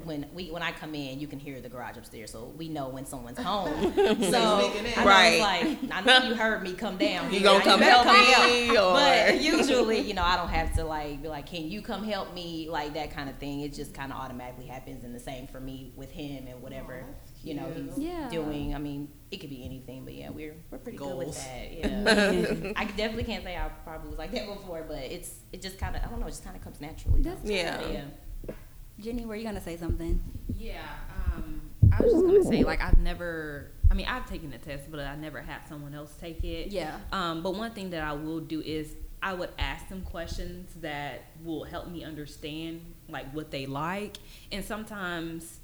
when 0.05 0.27
we 0.33 0.51
when 0.51 0.63
I 0.63 0.73
come 0.73 0.95
in, 0.95 1.19
you 1.19 1.27
can 1.27 1.39
hear 1.39 1.61
the 1.61 1.69
garage 1.69 1.97
upstairs, 1.97 2.31
so 2.31 2.53
we 2.57 2.69
know 2.69 2.89
when 2.89 3.05
someone's 3.05 3.39
home. 3.39 3.93
so 3.95 4.73
I 4.97 5.05
right, 5.05 5.41
like 5.41 5.79
I 5.93 6.01
know 6.03 6.29
you 6.29 6.35
heard 6.35 6.63
me 6.63 6.75
come 6.75 6.97
down. 6.97 7.33
You 7.39 7.41
gonna 7.41 7.63
come 7.63 7.81
help 7.81 8.07
me? 8.07 8.69
Or... 8.79 8.93
But 8.93 9.41
usually, 9.41 10.01
you 10.01 10.15
know, 10.15 10.23
I 10.23 10.37
don't 10.37 10.49
have 10.49 10.75
to 10.77 10.85
like 10.85 11.23
be 11.23 11.29
like, 11.29 11.47
can 11.47 11.69
you 11.69 11.83
come 11.83 12.05
help 12.05 12.33
me? 12.33 12.69
Like 12.69 12.95
that 12.95 13.11
kind 13.11 13.29
of 13.29 13.37
thing. 13.37 13.61
It 13.61 13.75
just 13.75 13.93
kind 13.93 14.13
of 14.13 14.19
automatically 14.19 14.67
happens, 14.67 15.05
and 15.05 15.15
the 15.15 15.21
same 15.21 15.47
for 15.47 15.61
me 15.61 15.93
with 15.97 16.11
him 16.11 16.47
and 16.47 16.63
whatever 16.63 17.05
you 17.43 17.55
know 17.55 17.71
he's 17.75 17.99
yeah. 17.99 18.29
doing. 18.29 18.75
I 18.75 18.79
mean, 18.79 19.09
it 19.31 19.39
could 19.39 19.51
be 19.51 19.65
anything, 19.65 20.05
but 20.05 20.15
yeah, 20.15 20.31
we're 20.31 20.57
we're 20.71 20.79
pretty 20.79 20.99
Goals. 20.99 21.19
good 21.19 21.27
with 21.27 22.05
that. 22.05 22.65
Yeah, 22.65 22.73
I 22.77 22.85
definitely 22.85 23.25
can't 23.25 23.45
say 23.45 23.57
I 23.57 23.69
probably 23.85 24.11
was 24.11 24.19
like 24.19 24.33
that 24.33 24.47
before, 24.47 24.85
but 24.87 24.99
it's 24.99 25.41
it 25.53 25.63
just 25.63 25.79
kind 25.79 25.97
of 25.97 26.03
I 26.05 26.07
don't 26.09 26.21
know, 26.21 26.27
it 26.27 26.31
just 26.31 26.45
kind 26.45 26.57
of 26.57 26.63
comes 26.63 26.81
naturally. 26.81 27.23
That's 27.23 27.45
yeah. 27.45 27.81
yeah. 27.89 28.05
Jenny, 29.01 29.25
were 29.25 29.37
you 29.37 29.45
gonna 29.45 29.61
say 29.61 29.77
something? 29.77 30.21
Yeah, 30.57 30.83
um, 31.27 31.61
I 31.93 32.03
was 32.03 32.13
just 32.13 32.27
gonna 32.27 32.45
say 32.45 32.65
like 32.65 32.81
I've 32.83 32.99
never. 32.99 33.71
I 33.91 33.95
mean, 33.95 34.07
I've 34.07 34.29
taken 34.29 34.51
the 34.51 34.59
test, 34.59 34.91
but 34.91 35.01
I 35.01 35.17
never 35.17 35.41
had 35.41 35.67
someone 35.67 35.95
else 35.95 36.15
take 36.21 36.45
it. 36.45 36.69
Yeah. 36.69 36.99
Um, 37.11 37.43
but 37.43 37.55
one 37.55 37.71
thing 37.71 37.91
that 37.91 38.03
I 38.03 38.13
will 38.13 38.41
do 38.41 38.61
is 38.61 38.95
I 39.23 39.33
would 39.33 39.51
ask 39.59 39.89
them 39.89 40.03
questions 40.03 40.75
that 40.83 41.23
will 41.43 41.65
help 41.65 41.89
me 41.89 42.05
understand 42.05 42.83
like 43.09 43.33
what 43.33 43.51
they 43.51 43.67
like, 43.67 44.19
and 44.53 44.65
sometimes 44.65 45.61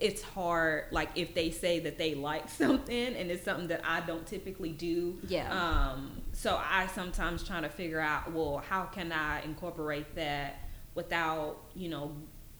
it's 0.00 0.22
hard 0.22 0.84
like 0.92 1.10
if 1.16 1.34
they 1.34 1.50
say 1.50 1.80
that 1.80 1.98
they 1.98 2.14
like 2.14 2.48
something 2.62 3.16
and 3.16 3.30
it's 3.32 3.44
something 3.44 3.66
that 3.68 3.80
I 3.84 4.00
don't 4.00 4.26
typically 4.26 4.70
do. 4.70 5.18
Yeah. 5.26 5.50
Um 5.52 6.22
so 6.32 6.56
I 6.56 6.86
sometimes 6.86 7.42
try 7.42 7.60
to 7.60 7.68
figure 7.68 8.00
out 8.00 8.32
well 8.32 8.62
how 8.68 8.84
can 8.84 9.10
I 9.10 9.42
incorporate 9.42 10.14
that 10.14 10.67
without, 10.98 11.58
you 11.76 11.88
know, 11.88 12.12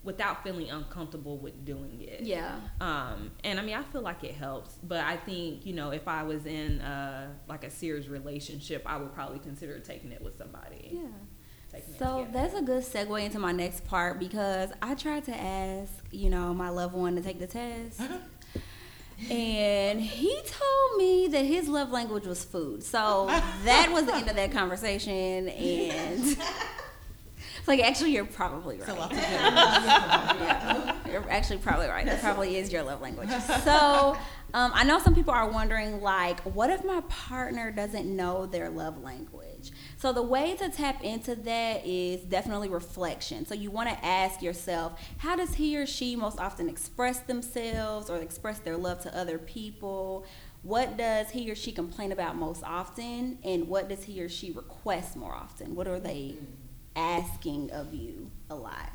without 0.04 0.44
feeling 0.44 0.70
uncomfortable 0.70 1.38
with 1.38 1.64
doing 1.64 2.00
it. 2.00 2.20
Yeah. 2.20 2.54
Um, 2.80 3.32
and 3.42 3.58
I 3.58 3.64
mean, 3.64 3.74
I 3.74 3.82
feel 3.82 4.00
like 4.00 4.22
it 4.22 4.32
helps, 4.32 4.76
but 4.84 5.00
I 5.04 5.16
think 5.16 5.66
you 5.66 5.74
know, 5.74 5.90
if 5.90 6.06
I 6.06 6.22
was 6.22 6.46
in 6.46 6.80
uh, 6.80 7.32
like 7.48 7.64
a 7.64 7.70
serious 7.70 8.06
relationship, 8.06 8.84
I 8.86 8.96
would 8.96 9.12
probably 9.12 9.40
consider 9.40 9.76
taking 9.80 10.12
it 10.12 10.22
with 10.22 10.38
somebody. 10.38 10.90
Yeah. 10.92 11.80
So 11.98 12.28
that's 12.32 12.54
a 12.54 12.62
good 12.62 12.84
segue 12.84 13.22
into 13.24 13.40
my 13.40 13.52
next 13.52 13.84
part 13.86 14.20
because 14.20 14.70
I 14.80 14.94
tried 14.94 15.24
to 15.24 15.36
ask, 15.36 15.92
you 16.12 16.30
know, 16.30 16.54
my 16.54 16.68
loved 16.70 16.94
one 16.94 17.16
to 17.16 17.20
take 17.20 17.40
the 17.40 17.46
test. 17.46 18.00
and 19.30 20.00
he 20.00 20.40
told 20.46 20.96
me 20.96 21.28
that 21.28 21.44
his 21.44 21.68
love 21.68 21.90
language 21.90 22.24
was 22.24 22.42
food. 22.44 22.82
So 22.84 23.26
that 23.64 23.90
was 23.92 24.06
the 24.06 24.14
end 24.14 24.28
of 24.30 24.36
that 24.36 24.52
conversation. 24.52 25.48
And 25.48 26.36
like, 27.66 27.80
actually, 27.80 28.12
you're 28.12 28.24
probably 28.24 28.78
right. 28.78 29.12
yeah, 29.12 30.96
you're 31.10 31.30
actually 31.30 31.58
probably 31.58 31.88
right. 31.88 32.06
That 32.06 32.20
probably 32.20 32.56
is 32.56 32.72
your 32.72 32.82
love 32.82 33.00
language. 33.00 33.30
So 33.64 34.16
um, 34.54 34.70
I 34.74 34.84
know 34.84 34.98
some 34.98 35.14
people 35.14 35.34
are 35.34 35.48
wondering, 35.48 36.00
like, 36.00 36.40
what 36.40 36.70
if 36.70 36.84
my 36.84 37.02
partner 37.08 37.70
doesn't 37.70 38.06
know 38.06 38.46
their 38.46 38.70
love 38.70 39.02
language? 39.02 39.72
So 39.96 40.12
the 40.12 40.22
way 40.22 40.56
to 40.56 40.70
tap 40.70 41.02
into 41.02 41.34
that 41.34 41.84
is 41.84 42.22
definitely 42.22 42.68
reflection. 42.68 43.44
So 43.44 43.54
you 43.54 43.70
want 43.70 43.90
to 43.90 44.04
ask 44.04 44.40
yourself, 44.40 45.00
how 45.18 45.36
does 45.36 45.54
he 45.54 45.76
or 45.76 45.86
she 45.86 46.16
most 46.16 46.38
often 46.38 46.68
express 46.68 47.20
themselves 47.20 48.08
or 48.08 48.18
express 48.18 48.58
their 48.60 48.76
love 48.76 49.00
to 49.02 49.16
other 49.16 49.38
people? 49.38 50.24
What 50.62 50.96
does 50.96 51.30
he 51.30 51.50
or 51.50 51.54
she 51.54 51.72
complain 51.72 52.12
about 52.12 52.36
most 52.36 52.62
often? 52.64 53.38
And 53.44 53.68
what 53.68 53.88
does 53.88 54.04
he 54.04 54.22
or 54.22 54.28
she 54.28 54.50
request 54.50 55.16
more 55.16 55.32
often? 55.32 55.74
What 55.74 55.86
are 55.86 56.00
they 56.00 56.36
asking 56.98 57.70
of 57.70 57.94
you 57.94 58.30
a 58.50 58.54
lot? 58.54 58.92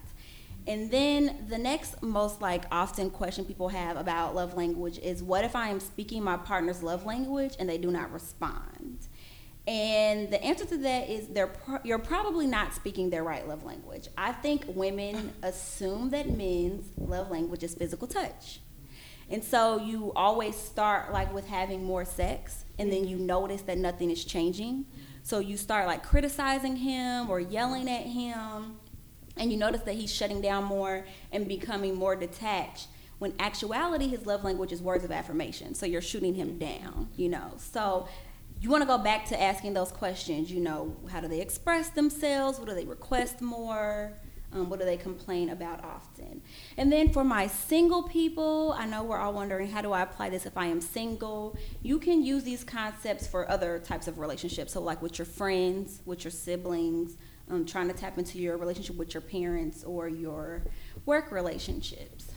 And 0.66 0.90
then 0.92 1.46
the 1.50 1.58
next 1.58 2.02
most 2.02 2.42
like 2.42 2.64
often 2.72 3.10
question 3.10 3.44
people 3.44 3.70
have 3.70 3.98
about 3.98 4.34
love 4.36 4.56
language 4.56 4.98
is 5.00 5.22
what 5.22 5.44
if 5.44 5.56
I 5.56 5.70
am 5.70 5.80
speaking 5.80 6.24
my 6.24 6.38
partner's 6.38 6.82
love 6.82 7.06
language 7.06 7.56
and 7.60 7.68
they 7.68 7.78
do 7.78 7.92
not 7.92 8.12
respond? 8.12 9.08
And 9.66 10.30
the 10.30 10.44
answer 10.44 10.66
to 10.66 10.78
that 10.78 11.10
is 11.10 11.28
they're 11.28 11.48
pro- 11.48 11.80
you're 11.84 12.00
probably 12.00 12.48
not 12.48 12.74
speaking 12.74 13.10
their 13.10 13.24
right 13.24 13.48
love 13.48 13.64
language. 13.64 14.08
I 14.18 14.34
think 14.34 14.66
women 14.68 15.34
assume 15.42 16.10
that 16.10 16.30
men's 16.30 16.92
love 16.98 17.32
language 17.32 17.64
is 17.64 17.74
physical 17.74 18.08
touch. 18.08 18.60
And 19.30 19.44
so 19.44 19.80
you 19.80 20.12
always 20.16 20.56
start 20.56 21.12
like 21.14 21.34
with 21.34 21.48
having 21.48 21.84
more 21.84 22.06
sex 22.06 22.66
and 22.78 22.92
then 22.92 23.08
you 23.08 23.18
mm-hmm. 23.18 23.28
notice 23.28 23.62
that 23.64 23.78
nothing 23.78 24.12
is 24.12 24.24
changing. 24.24 24.86
So 25.24 25.40
you 25.40 25.58
start 25.58 25.88
like 25.88 26.04
criticizing 26.04 26.76
him 26.76 27.30
or 27.30 27.40
yelling 27.40 27.90
at 27.90 28.06
him 28.06 28.78
and 29.36 29.52
you 29.52 29.58
notice 29.58 29.82
that 29.82 29.96
he's 29.96 30.14
shutting 30.14 30.42
down 30.42 30.66
more 30.66 31.06
and 31.32 31.48
becoming 31.48 31.96
more 31.96 32.16
detached 32.16 32.88
when 33.20 33.34
actuality 33.40 34.08
his 34.08 34.26
love 34.26 34.44
language 34.44 34.72
is 34.72 34.82
words 34.82 35.04
of 35.04 35.12
affirmation 35.12 35.74
so 35.74 35.86
you're 35.86 36.02
shooting 36.02 36.36
him 36.36 36.60
down 36.60 37.08
you 37.16 37.30
know 37.30 37.54
so 37.58 38.08
you 38.64 38.70
want 38.70 38.82
to 38.82 38.88
go 38.88 38.98
back 38.98 39.26
to 39.26 39.42
asking 39.42 39.74
those 39.74 39.92
questions. 39.92 40.50
You 40.50 40.62
know, 40.62 40.96
how 41.12 41.20
do 41.20 41.28
they 41.28 41.42
express 41.42 41.90
themselves? 41.90 42.60
What 42.60 42.70
do 42.70 42.74
they 42.74 42.86
request 42.86 43.42
more? 43.42 44.14
Um, 44.54 44.70
what 44.70 44.80
do 44.80 44.86
they 44.86 44.98
complain 44.98 45.50
about 45.50 45.84
often? 45.84 46.42
And 46.78 46.92
then 46.92 47.10
for 47.12 47.24
my 47.24 47.48
single 47.48 48.04
people, 48.04 48.76
I 48.78 48.86
know 48.86 49.04
we're 49.04 49.18
all 49.18 49.34
wondering 49.34 49.70
how 49.70 49.82
do 49.82 49.92
I 49.92 50.02
apply 50.02 50.30
this 50.30 50.46
if 50.46 50.58
I 50.58 50.68
am 50.68 50.80
single? 50.80 51.58
You 51.82 52.00
can 52.00 52.24
use 52.24 52.44
these 52.44 52.64
concepts 52.64 53.26
for 53.26 53.50
other 53.50 53.80
types 53.80 54.08
of 54.08 54.20
relationships. 54.20 54.74
So, 54.74 54.82
like 54.82 55.02
with 55.02 55.18
your 55.18 55.26
friends, 55.26 56.02
with 56.06 56.24
your 56.24 56.32
siblings, 56.32 57.18
um, 57.50 57.66
trying 57.66 57.88
to 57.88 57.94
tap 57.94 58.18
into 58.18 58.38
your 58.38 58.58
relationship 58.58 58.96
with 58.96 59.14
your 59.14 59.22
parents 59.22 59.84
or 59.84 60.08
your 60.08 60.64
work 61.06 61.32
relationships. 61.32 62.32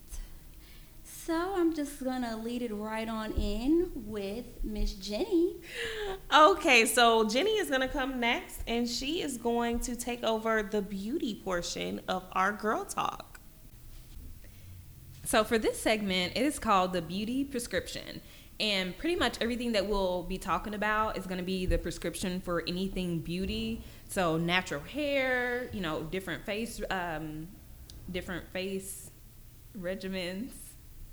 So 1.03 1.53
I'm 1.55 1.75
just 1.75 2.03
gonna 2.03 2.35
lead 2.35 2.63
it 2.63 2.73
right 2.73 3.07
on 3.07 3.31
in 3.33 3.91
with 3.93 4.45
Miss 4.63 4.93
Jenny. 4.93 5.57
Okay, 6.35 6.85
so 6.85 7.29
Jenny 7.29 7.51
is 7.51 7.69
gonna 7.69 7.87
come 7.87 8.19
next, 8.19 8.61
and 8.67 8.89
she 8.89 9.21
is 9.21 9.37
going 9.37 9.79
to 9.81 9.95
take 9.95 10.23
over 10.23 10.63
the 10.63 10.81
beauty 10.81 11.39
portion 11.43 12.01
of 12.07 12.23
our 12.33 12.51
girl 12.51 12.85
talk. 12.85 13.39
So 15.23 15.43
for 15.43 15.59
this 15.59 15.79
segment, 15.79 16.33
it 16.35 16.43
is 16.43 16.57
called 16.57 16.91
the 16.91 17.01
beauty 17.01 17.43
prescription. 17.43 18.21
And 18.61 18.95
pretty 18.95 19.15
much 19.15 19.37
everything 19.41 19.71
that 19.71 19.87
we'll 19.87 20.21
be 20.21 20.37
talking 20.37 20.75
about 20.75 21.17
is 21.17 21.25
going 21.25 21.39
to 21.39 21.43
be 21.43 21.65
the 21.65 21.79
prescription 21.79 22.39
for 22.39 22.63
anything 22.67 23.19
beauty. 23.19 23.81
So 24.07 24.37
natural 24.37 24.81
hair, 24.81 25.69
you 25.73 25.81
know, 25.81 26.03
different 26.03 26.45
face, 26.45 26.79
um, 26.91 27.47
different 28.11 28.47
face 28.53 29.09
regimens, 29.77 30.51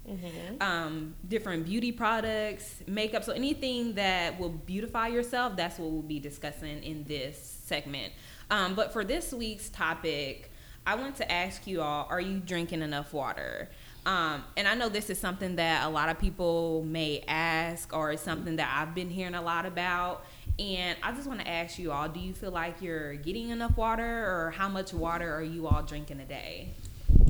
Mm-hmm. 0.09 0.63
Um, 0.63 1.15
different 1.29 1.67
beauty 1.67 1.93
products, 1.93 2.83
makeup. 2.87 3.25
So 3.25 3.33
anything 3.33 3.95
that 3.95 4.39
will 4.41 4.49
beautify 4.49 5.09
yourself, 5.09 5.55
that's 5.55 5.79
what 5.79 5.91
we'll 5.91 6.03
be 6.03 6.19
discussing 6.19 6.83
in 6.83 7.05
this 7.05 7.61
segment. 7.65 8.13
Um, 8.51 8.75
but 8.75 8.93
for 8.93 9.05
this 9.05 9.35
week's 9.35 9.69
topic, 9.69 10.51
I 10.87 10.95
want 10.95 11.17
to 11.17 11.31
ask 11.31 11.67
you 11.67 11.83
all: 11.83 12.07
Are 12.09 12.21
you 12.21 12.41
drinking 12.41 12.81
enough 12.81 13.13
water? 13.13 13.69
Um, 14.07 14.43
and 14.57 14.67
I 14.67 14.75
know 14.75 14.89
this 14.89 15.11
is 15.11 15.19
something 15.19 15.57
that 15.57 15.87
a 15.87 15.89
lot 15.89 16.09
of 16.09 16.19
people 16.19 16.83
may 16.87 17.23
ask, 17.29 17.95
or 17.95 18.13
it's 18.13 18.23
something 18.23 18.57
that 18.57 18.75
I've 18.75 18.95
been 18.95 19.11
hearing 19.11 19.35
a 19.35 19.43
lot 19.43 19.67
about. 19.67 20.25
And 20.59 20.97
I 21.03 21.13
just 21.13 21.29
want 21.29 21.41
to 21.41 21.49
ask 21.49 21.79
you 21.79 21.93
all: 21.93 22.09
Do 22.09 22.21
you 22.21 22.33
feel 22.33 22.51
like 22.51 22.81
you're 22.81 23.15
getting 23.15 23.51
enough 23.51 23.77
water, 23.77 24.05
or 24.05 24.51
how 24.51 24.69
much 24.69 24.95
water 24.95 25.33
are 25.35 25.43
you 25.43 25.67
all 25.67 25.83
drinking 25.83 26.21
a 26.21 26.25
day? 26.25 26.71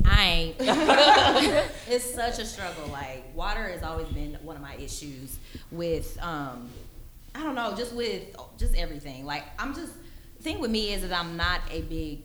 I 0.05 0.25
ain't. 0.25 0.57
it's 1.89 2.15
such 2.15 2.39
a 2.39 2.45
struggle. 2.45 2.89
Like 2.89 3.25
water 3.35 3.69
has 3.69 3.83
always 3.83 4.09
been 4.09 4.35
one 4.43 4.57
of 4.57 4.63
my 4.63 4.75
issues 4.77 5.39
with 5.71 6.19
um 6.23 6.69
I 7.35 7.43
don't 7.43 7.55
know, 7.55 7.75
just 7.77 7.93
with 7.93 8.23
just 8.59 8.75
everything. 8.77 9.27
Like 9.27 9.45
I'm 9.59 9.75
just 9.75 9.93
thing 10.41 10.61
with 10.61 10.71
me 10.71 10.93
is 10.93 11.03
that 11.03 11.13
I'm 11.13 11.37
not 11.37 11.61
a 11.71 11.83
big 11.83 12.23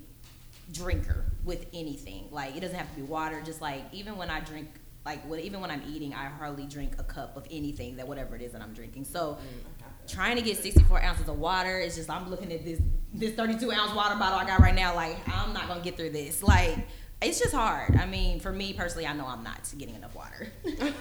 drinker 0.72 1.26
with 1.44 1.66
anything. 1.74 2.28
Like 2.32 2.56
it 2.56 2.62
doesn't 2.62 2.78
have 2.78 2.90
to 2.90 2.96
be 2.96 3.02
water, 3.04 3.42
just 3.42 3.62
like 3.62 3.84
even 3.92 4.18
when 4.18 4.30
I 4.30 4.40
drink 4.40 4.70
like 5.06 5.26
what 5.28 5.40
even 5.40 5.62
when 5.62 5.72
I'm 5.72 5.84
eating, 5.88 6.14
I 6.14 6.26
hardly 6.26 6.66
drink 6.66 6.96
a 7.00 7.04
cup 7.04 7.36
of 7.36 7.46
anything 7.52 7.98
that 7.98 8.08
whatever 8.08 8.36
it 8.36 8.42
is 8.42 8.54
that 8.54 8.62
I'm 8.62 8.74
drinking. 8.74 9.06
So 9.06 9.38
mm, 9.38 10.12
trying 10.12 10.38
to 10.38 10.42
get 10.42 10.58
64 10.58 11.02
ounces 11.02 11.28
of 11.28 11.40
water 11.40 11.80
is 11.80 11.96
just 11.96 12.10
I'm 12.10 12.30
looking 12.30 12.52
at 12.52 12.64
this 12.64 12.82
this 13.14 13.34
32 13.34 13.72
ounce 13.72 13.94
water 13.94 14.16
bottle 14.16 14.40
I 14.40 14.46
got 14.46 14.60
right 14.60 14.74
now 14.74 14.96
like 14.96 15.18
I'm 15.28 15.54
not 15.54 15.68
gonna 15.68 15.82
get 15.82 15.98
through 15.98 16.12
this 16.12 16.42
like 16.42 16.78
it's 17.24 17.40
just 17.40 17.54
hard. 17.54 17.96
I 17.96 18.06
mean, 18.06 18.40
for 18.40 18.52
me 18.52 18.74
personally, 18.74 19.08
I 19.08 19.14
know 19.14 19.26
I'm 19.26 19.44
not 19.44 19.72
getting 19.78 19.96
enough 19.96 20.16
water. 20.16 20.52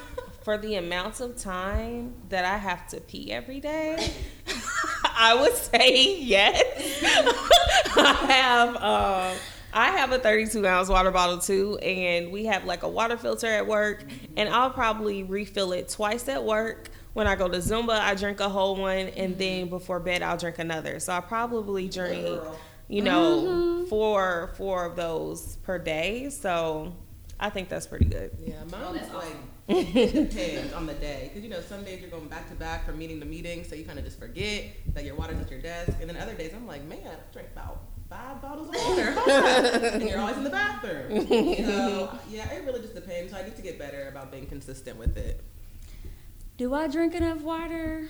for 0.43 0.59
the 0.59 0.77
amounts 0.77 1.21
of 1.21 1.37
time 1.37 2.15
that 2.29 2.45
I 2.45 2.57
have 2.59 2.87
to 2.89 3.01
pee 3.01 3.33
every 3.33 3.61
day, 3.61 4.13
I 5.05 5.37
would 5.41 5.55
say 5.55 6.17
yes. 6.19 7.03
I 7.97 8.15
have 8.29 8.77
um, 8.77 9.39
I 9.73 9.93
have 9.93 10.13
a 10.13 10.19
32 10.19 10.67
ounce 10.67 10.89
water 10.89 11.11
bottle 11.11 11.39
too, 11.39 11.79
and 11.79 12.31
we 12.31 12.45
have 12.47 12.65
like 12.65 12.83
a 12.83 12.89
water 12.89 13.17
filter 13.17 13.47
at 13.47 13.67
work, 13.67 14.05
and 14.37 14.49
I'll 14.49 14.71
probably 14.71 15.23
refill 15.23 15.73
it 15.73 15.89
twice 15.89 16.29
at 16.29 16.45
work. 16.45 16.91
When 17.15 17.27
I 17.27 17.35
go 17.35 17.47
to 17.49 17.59
Zumba, 17.59 17.99
I 17.99 18.15
drink 18.15 18.41
a 18.41 18.49
whole 18.49 18.77
one, 18.77 19.09
and 19.09 19.37
then 19.37 19.69
before 19.69 20.01
bed, 20.01 20.23
I'll 20.23 20.39
drink 20.39 20.59
another. 20.59 20.99
So 20.99 21.13
I 21.13 21.21
probably 21.21 21.89
drink 21.89 22.43
you 22.93 23.01
know, 23.01 23.43
mm-hmm. 23.43 23.85
four 23.87 24.53
four 24.57 24.85
of 24.85 24.97
those 24.97 25.57
per 25.63 25.79
day. 25.79 26.29
So 26.29 26.95
I 27.41 27.49
think 27.49 27.71
that's 27.71 27.87
pretty 27.87 28.05
good. 28.05 28.37
Yeah, 28.39 28.63
mine's 28.71 29.09
oh, 29.13 29.17
like 29.17 29.37
it 29.69 30.13
depends 30.31 30.75
on 30.75 30.87
the 30.87 30.95
day 30.95 31.29
because 31.29 31.43
you 31.43 31.49
know 31.49 31.63
some 31.63 31.85
days 31.85 32.01
you're 32.03 32.11
going 32.11 32.29
back 32.29 32.49
to 32.51 32.55
back 32.55 32.85
from 32.85 32.99
meeting 32.99 33.19
to 33.21 33.27
meeting, 33.27 33.65
so 33.65 33.75
you 33.75 33.85
kind 33.85 33.99
of 33.99 34.05
just 34.05 34.19
forget 34.19 34.65
that 34.95 35.05
your 35.05 35.15
water's 35.15 35.41
at 35.41 35.51
your 35.51 35.61
desk, 35.61 35.93
and 36.01 36.09
then 36.11 36.19
other 36.19 36.35
days 36.35 36.53
I'm 36.55 36.67
like, 36.67 36.85
man, 36.85 36.99
I 37.07 37.33
drank 37.33 37.49
about 37.55 37.81
five 38.13 38.43
bottles 38.43 38.69
of 38.69 38.75
water, 38.75 39.15
and 39.31 40.03
you're 40.03 40.19
always 40.19 40.37
in 40.37 40.45
the 40.45 40.51
bathroom. 40.51 41.27
So 41.73 42.19
yeah, 42.29 42.51
it 42.53 42.65
really 42.65 42.81
just 42.81 42.95
depends. 42.95 43.33
So 43.33 43.39
I 43.39 43.45
need 43.45 43.57
to 43.57 43.63
get 43.63 43.79
better 43.79 44.09
about 44.09 44.31
being 44.31 44.47
consistent 44.47 44.99
with 44.99 45.17
it. 45.17 45.43
Do 46.59 46.75
I 46.75 46.89
drink 46.89 47.15
enough 47.15 47.41
water? 47.41 48.09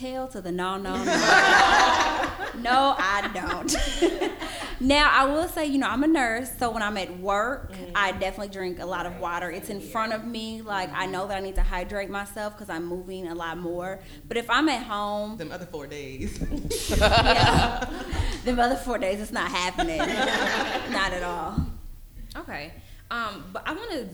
Hell 0.00 0.26
to 0.28 0.40
the 0.40 0.50
no, 0.50 0.76
no, 0.76 0.96
no. 0.96 1.04
no, 1.04 2.96
I 2.98 3.30
don't. 3.32 4.32
now, 4.80 5.08
I 5.12 5.24
will 5.26 5.46
say, 5.46 5.66
you 5.66 5.78
know, 5.78 5.86
I'm 5.86 6.02
a 6.02 6.08
nurse, 6.08 6.50
so 6.58 6.70
when 6.70 6.82
I'm 6.82 6.96
at 6.96 7.20
work, 7.20 7.72
mm. 7.72 7.92
I 7.94 8.10
definitely 8.10 8.48
drink 8.48 8.80
a 8.80 8.86
lot 8.86 9.06
of 9.06 9.20
water. 9.20 9.52
It's 9.52 9.70
in 9.70 9.80
front 9.80 10.12
of 10.12 10.24
me. 10.24 10.62
Like, 10.62 10.90
I 10.92 11.06
know 11.06 11.28
that 11.28 11.36
I 11.36 11.40
need 11.40 11.54
to 11.56 11.62
hydrate 11.62 12.10
myself 12.10 12.54
because 12.54 12.68
I'm 12.70 12.86
moving 12.86 13.28
a 13.28 13.36
lot 13.36 13.56
more. 13.58 14.00
But 14.26 14.36
if 14.36 14.50
I'm 14.50 14.68
at 14.68 14.82
home. 14.82 15.36
Them 15.36 15.52
other 15.52 15.66
four 15.66 15.86
days. 15.86 16.44
yeah. 16.98 17.88
Them 18.44 18.58
other 18.58 18.76
four 18.76 18.98
days, 18.98 19.20
it's 19.20 19.32
not 19.32 19.48
happening. 19.48 19.98
not 19.98 21.12
at 21.12 21.22
all. 21.22 21.66
Okay. 22.36 22.72
Um, 23.12 23.44
but 23.52 23.62
I 23.64 23.72
want 23.74 23.92
to 23.92 24.08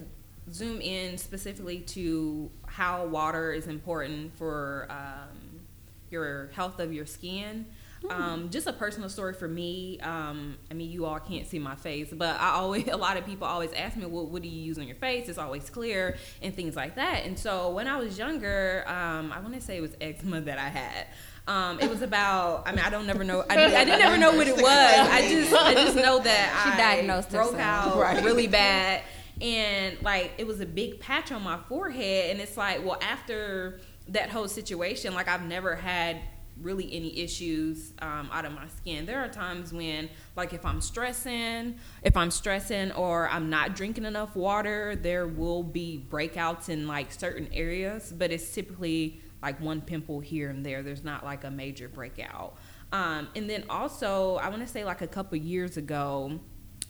zoom 0.52 0.82
in 0.82 1.16
specifically 1.16 1.80
to 1.80 2.50
how 2.66 3.06
water 3.06 3.52
is 3.52 3.66
important 3.66 4.36
for. 4.36 4.86
Um, 4.90 5.39
your 6.10 6.50
health 6.54 6.80
of 6.80 6.92
your 6.92 7.06
skin. 7.06 7.66
Mm. 8.04 8.10
Um, 8.10 8.50
just 8.50 8.66
a 8.66 8.72
personal 8.72 9.10
story 9.10 9.34
for 9.34 9.46
me. 9.46 10.00
Um, 10.00 10.56
I 10.70 10.74
mean, 10.74 10.90
you 10.90 11.04
all 11.04 11.18
can't 11.18 11.46
see 11.46 11.58
my 11.58 11.74
face, 11.74 12.08
but 12.10 12.40
I 12.40 12.50
always 12.50 12.88
a 12.92 12.96
lot 12.96 13.16
of 13.16 13.26
people 13.26 13.46
always 13.46 13.72
ask 13.72 13.96
me, 13.96 14.06
"Well, 14.06 14.26
what 14.26 14.42
do 14.42 14.48
you 14.48 14.62
use 14.62 14.78
on 14.78 14.86
your 14.86 14.96
face?" 14.96 15.28
It's 15.28 15.38
always 15.38 15.68
clear 15.68 16.16
and 16.40 16.54
things 16.54 16.76
like 16.76 16.94
that. 16.96 17.24
And 17.24 17.38
so 17.38 17.70
when 17.70 17.86
I 17.86 17.98
was 17.98 18.18
younger, 18.18 18.84
um, 18.86 19.32
I 19.32 19.40
want 19.40 19.54
to 19.54 19.60
say 19.60 19.76
it 19.76 19.82
was 19.82 19.96
eczema 20.00 20.40
that 20.42 20.58
I 20.58 20.68
had. 20.68 21.06
Um, 21.46 21.80
it 21.80 21.90
was 21.90 22.00
about. 22.00 22.66
I 22.66 22.70
mean, 22.70 22.84
I 22.84 22.90
don't 22.90 23.06
never 23.06 23.24
know. 23.24 23.44
I, 23.50 23.54
I 23.64 23.84
didn't 23.84 23.98
never 23.98 24.16
know 24.16 24.32
what 24.32 24.46
it 24.46 24.56
was. 24.62 24.62
I 24.64 25.28
just, 25.28 25.52
I 25.52 25.74
just 25.74 25.96
know 25.96 26.20
that 26.20 26.62
she 26.64 26.70
I 26.72 26.76
diagnosed 26.76 27.30
broke 27.30 27.52
herself. 27.52 27.94
out 27.94 27.98
right. 27.98 28.24
really 28.24 28.46
bad, 28.46 29.02
and 29.40 30.00
like 30.02 30.32
it 30.38 30.46
was 30.46 30.60
a 30.60 30.66
big 30.66 31.00
patch 31.00 31.32
on 31.32 31.42
my 31.42 31.58
forehead. 31.68 32.30
And 32.30 32.40
it's 32.40 32.56
like, 32.56 32.84
well, 32.84 32.98
after 33.02 33.80
that 34.10 34.30
whole 34.30 34.48
situation, 34.48 35.14
like 35.14 35.28
I've 35.28 35.44
never 35.44 35.76
had 35.76 36.20
really 36.60 36.92
any 36.92 37.18
issues 37.18 37.92
um, 38.02 38.28
out 38.32 38.44
of 38.44 38.52
my 38.52 38.68
skin. 38.68 39.06
There 39.06 39.24
are 39.24 39.28
times 39.28 39.72
when, 39.72 40.10
like, 40.36 40.52
if 40.52 40.64
I'm 40.64 40.80
stressing, 40.80 41.76
if 42.02 42.16
I'm 42.16 42.30
stressing 42.30 42.92
or 42.92 43.28
I'm 43.28 43.48
not 43.48 43.74
drinking 43.74 44.04
enough 44.04 44.36
water, 44.36 44.96
there 44.96 45.26
will 45.26 45.62
be 45.62 46.04
breakouts 46.10 46.68
in 46.68 46.86
like 46.86 47.12
certain 47.12 47.48
areas, 47.52 48.12
but 48.16 48.30
it's 48.30 48.52
typically 48.52 49.20
like 49.42 49.60
one 49.60 49.80
pimple 49.80 50.20
here 50.20 50.50
and 50.50 50.64
there. 50.64 50.82
There's 50.82 51.04
not 51.04 51.24
like 51.24 51.44
a 51.44 51.50
major 51.50 51.88
breakout. 51.88 52.56
Um, 52.92 53.28
and 53.34 53.48
then 53.48 53.64
also, 53.70 54.36
I 54.36 54.48
want 54.48 54.62
to 54.62 54.68
say 54.68 54.84
like 54.84 55.00
a 55.00 55.06
couple 55.06 55.38
years 55.38 55.76
ago, 55.76 56.40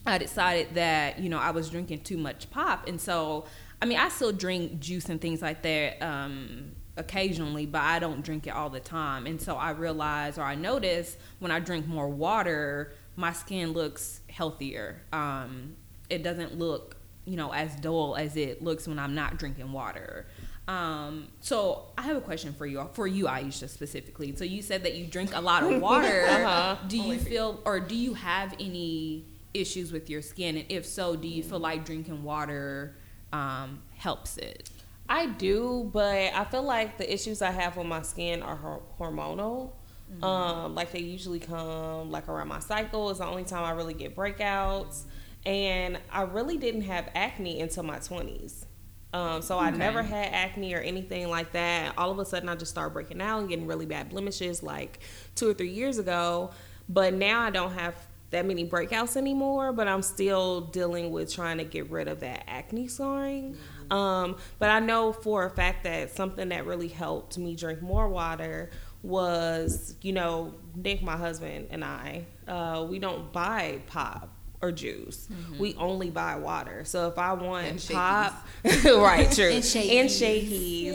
I 0.07 0.19
decided 0.19 0.75
that 0.75 1.19
you 1.19 1.29
know 1.29 1.39
I 1.39 1.51
was 1.51 1.69
drinking 1.69 2.01
too 2.01 2.17
much 2.17 2.51
pop, 2.51 2.89
and 2.89 2.99
so 2.99 3.45
I 3.83 3.85
mean 3.85 3.99
I 3.99 4.09
still 4.09 4.33
drink 4.33 4.81
juice 4.81 5.11
and 5.11 5.21
things 5.21 5.43
like 5.43 5.63
that. 5.63 6.03
Um, 6.03 6.73
occasionally, 6.97 7.67
but 7.67 7.83
I 7.83 7.99
don't 7.99 8.23
drink 8.23 8.47
it 8.47 8.51
all 8.51 8.71
the 8.71 8.81
time. 8.81 9.27
And 9.27 9.41
so 9.41 9.57
I 9.57 9.71
realize 9.71 10.39
or 10.39 10.43
I 10.43 10.55
notice 10.55 11.17
when 11.39 11.51
I 11.51 11.61
drink 11.61 11.87
more 11.87 12.09
water, 12.09 12.93
my 13.17 13.33
skin 13.33 13.73
looks 13.73 14.21
healthier. 14.29 15.01
Um, 15.13 15.77
it 16.09 16.23
doesn't 16.23 16.59
look, 16.59 16.97
you 17.25 17.37
know, 17.37 17.53
as 17.53 17.75
dull 17.77 18.17
as 18.17 18.37
it 18.37 18.63
looks 18.63 18.87
when 18.89 18.99
I'm 18.99 19.15
not 19.15 19.39
drinking 19.39 19.73
water. 19.73 20.27
Um, 20.69 21.29
so 21.41 21.87
I 21.99 22.03
have 22.03 22.17
a 22.17 22.21
question 22.21 22.53
for 22.53 22.67
you, 22.67 22.89
for 22.93 23.07
you, 23.07 23.25
Aisha, 23.27 23.69
specifically. 23.69 24.35
So 24.37 24.45
you 24.45 24.63
said 24.63 24.85
that 24.85 24.95
you 24.95 25.07
drink 25.07 25.35
a 25.35 25.41
lot 25.41 25.65
of 25.65 25.81
water. 25.83 26.25
uh-huh. 26.27 26.77
Do 26.87 26.97
you 26.99 27.19
feel, 27.19 27.61
or 27.65 27.81
do 27.81 27.97
you 27.97 28.15
have 28.15 28.55
any 28.61 29.25
issues 29.53 29.91
with 29.91 30.09
your 30.09 30.23
skin? 30.23 30.57
And 30.57 30.67
if 30.69 30.87
so, 30.87 31.17
do 31.17 31.27
you 31.27 31.43
feel 31.43 31.59
like 31.59 31.85
drinking 31.85 32.23
water 32.23 32.95
um, 33.33 33.83
helps 33.97 34.37
it? 34.39 34.71
I 35.11 35.27
do, 35.27 35.91
but 35.93 36.33
I 36.33 36.45
feel 36.45 36.63
like 36.63 36.97
the 36.97 37.13
issues 37.13 37.43
I 37.43 37.51
have 37.51 37.77
with 37.77 37.87
my 37.87 38.03
skin 38.03 38.43
are 38.43 38.81
hormonal. 38.99 39.73
Mm-hmm. 40.11 40.25
Um, 40.25 40.75
like 40.77 40.93
they 40.93 41.01
usually 41.01 41.41
come 41.41 42.13
like 42.13 42.29
around 42.29 42.47
my 42.47 42.61
cycle. 42.61 43.11
It's 43.11 43.19
the 43.19 43.27
only 43.27 43.43
time 43.45 43.65
I 43.65 43.73
really 43.73 43.95
get 43.95 44.15
breakouts, 44.15 45.03
and 45.45 45.99
I 46.13 46.23
really 46.23 46.59
didn't 46.59 46.83
have 46.83 47.11
acne 47.15 47.61
until 47.61 47.83
my 47.83 47.99
twenties. 47.99 48.67
Um, 49.13 49.43
so 49.43 49.57
okay. 49.57 49.67
I 49.67 49.71
never 49.71 50.05
had 50.05 50.33
acne 50.33 50.73
or 50.75 50.81
anything 50.81 51.29
like 51.29 51.51
that. 51.53 51.99
All 51.99 52.13
of 52.13 52.21
a 52.21 52.25
sudden, 52.25 52.49
I 52.49 52.55
just 52.55 52.71
started 52.71 52.93
breaking 52.93 53.21
out 53.21 53.41
and 53.41 53.49
getting 53.49 53.67
really 53.67 53.87
bad 53.87 54.11
blemishes 54.11 54.63
like 54.63 55.01
two 55.35 55.51
or 55.51 55.55
three 55.55 55.71
years 55.71 55.99
ago. 55.99 56.53
but 56.89 57.15
now 57.15 57.41
I 57.41 57.51
don't 57.51 57.73
have 57.73 57.95
that 58.31 58.47
many 58.47 58.69
breakouts 58.69 59.17
anymore, 59.17 59.73
but 59.73 59.89
I'm 59.89 60.03
still 60.03 60.61
dealing 60.61 61.11
with 61.11 61.33
trying 61.33 61.59
to 61.59 61.65
get 61.65 61.91
rid 61.91 62.09
of 62.09 62.21
that 62.21 62.45
acne 62.47 62.89
scarring. 62.89 63.57
Um, 63.91 64.37
but 64.59 64.71
I 64.71 64.81
know 64.81 65.13
for 65.13 65.47
a 65.47 65.51
fact 65.51 65.85
that 65.85 66.11
something 66.11 66.49
that 66.51 66.67
really 66.67 66.89
helped 66.89 67.39
me 67.39 67.57
drink 67.57 67.83
more 67.83 68.09
water 68.09 68.71
was, 69.03 69.95
you 70.03 70.13
know, 70.13 70.55
Nick, 70.75 71.03
my 71.03 71.17
husband, 71.17 71.69
and 71.71 71.85
I, 71.85 72.27
uh, 72.47 72.87
we 72.89 72.99
don't 72.99 73.33
buy 73.33 73.81
pop 73.87 74.29
or 74.63 74.71
juice. 74.71 75.27
Mm-hmm. 75.33 75.59
We 75.59 75.75
only 75.77 76.11
buy 76.11 76.37
water. 76.37 76.85
So 76.85 77.09
if 77.09 77.19
I 77.19 77.33
want 77.33 77.89
pop, 77.91 78.47
right, 78.65 79.31
true, 79.33 79.51
and 79.51 79.65
shakies, 79.65 80.95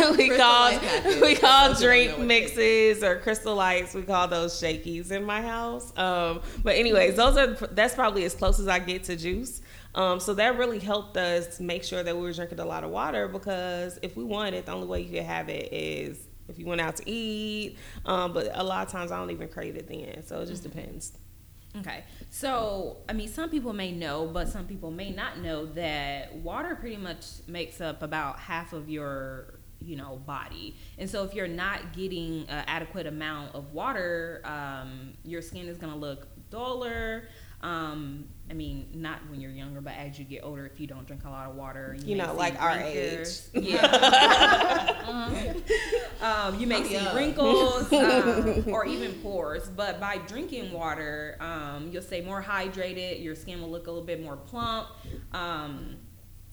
and 0.00 0.16
we 0.16 0.36
call 0.36 0.78
we 1.20 1.34
call 1.34 1.74
drink 1.74 2.18
mixes 2.18 3.02
or 3.02 3.18
crystal 3.18 3.54
lights. 3.54 3.94
We 3.94 4.02
call 4.02 4.28
those 4.28 4.54
shakies 4.60 5.10
in 5.10 5.24
my 5.24 5.42
house. 5.42 5.96
Um, 5.98 6.40
but 6.62 6.76
anyways, 6.76 7.16
those 7.16 7.36
are 7.36 7.48
that's 7.72 7.94
probably 7.94 8.24
as 8.24 8.34
close 8.34 8.58
as 8.58 8.68
I 8.68 8.78
get 8.78 9.04
to 9.04 9.16
juice. 9.16 9.60
Um, 9.94 10.20
so 10.20 10.34
that 10.34 10.56
really 10.56 10.78
helped 10.78 11.16
us 11.16 11.60
make 11.60 11.84
sure 11.84 12.02
that 12.02 12.14
we 12.14 12.22
were 12.22 12.32
drinking 12.32 12.60
a 12.60 12.64
lot 12.64 12.84
of 12.84 12.90
water 12.90 13.28
because 13.28 13.98
if 14.02 14.16
we 14.16 14.24
wanted, 14.24 14.66
the 14.66 14.72
only 14.72 14.86
way 14.86 15.00
you 15.00 15.10
could 15.10 15.24
have 15.24 15.48
it 15.48 15.72
is 15.72 16.28
if 16.48 16.58
you 16.58 16.66
went 16.66 16.80
out 16.80 16.96
to 16.96 17.10
eat. 17.10 17.76
Um, 18.04 18.32
but 18.32 18.50
a 18.52 18.62
lot 18.62 18.86
of 18.86 18.92
times 18.92 19.10
I 19.10 19.16
don't 19.16 19.30
even 19.30 19.48
crave 19.48 19.76
it 19.76 19.88
then, 19.88 20.24
so 20.24 20.40
it 20.40 20.46
just 20.46 20.62
mm-hmm. 20.62 20.78
depends. 20.78 21.12
Okay. 21.78 22.04
So, 22.30 22.98
I 23.08 23.12
mean, 23.12 23.28
some 23.28 23.48
people 23.48 23.72
may 23.72 23.92
know, 23.92 24.26
but 24.26 24.48
some 24.48 24.66
people 24.66 24.90
may 24.90 25.10
not 25.10 25.38
know 25.38 25.66
that 25.66 26.34
water 26.34 26.74
pretty 26.74 26.96
much 26.96 27.24
makes 27.46 27.80
up 27.80 28.02
about 28.02 28.38
half 28.40 28.72
of 28.72 28.88
your 28.88 29.60
you 29.82 29.96
know 29.96 30.20
body 30.26 30.76
and 30.98 31.08
so 31.08 31.24
if 31.24 31.32
you're 31.32 31.48
not 31.48 31.94
getting 31.94 32.42
an 32.48 32.64
adequate 32.66 33.06
amount 33.06 33.54
of 33.54 33.72
water 33.72 34.42
um, 34.44 35.14
your 35.24 35.40
skin 35.40 35.66
is 35.68 35.78
going 35.78 35.90
to 35.90 35.98
look 35.98 36.28
duller 36.50 37.28
um, 37.62 38.28
I 38.50 38.52
mean, 38.52 38.88
not 38.92 39.20
when 39.30 39.40
you're 39.40 39.52
younger, 39.52 39.80
but 39.80 39.92
as 39.94 40.18
you 40.18 40.24
get 40.24 40.42
older, 40.42 40.66
if 40.66 40.80
you 40.80 40.88
don't 40.88 41.06
drink 41.06 41.24
a 41.24 41.30
lot 41.30 41.48
of 41.48 41.54
water, 41.54 41.96
you, 42.00 42.08
you 42.08 42.16
know, 42.16 42.34
like 42.34 42.60
our 42.60 42.80
age, 42.80 43.28
yeah, 43.54 43.84
um, 46.20 46.58
you 46.58 46.66
may 46.66 46.82
see 46.82 46.98
wrinkles 47.14 47.92
um, 47.92 48.64
or 48.66 48.84
even 48.86 49.12
pores. 49.22 49.68
But 49.68 50.00
by 50.00 50.18
drinking 50.26 50.72
water, 50.72 51.36
um, 51.38 51.90
you'll 51.92 52.02
stay 52.02 52.22
more 52.22 52.42
hydrated. 52.42 53.22
Your 53.22 53.36
skin 53.36 53.60
will 53.62 53.70
look 53.70 53.86
a 53.86 53.90
little 53.90 54.04
bit 54.04 54.20
more 54.20 54.36
plump. 54.36 54.88
Um, 55.32 55.98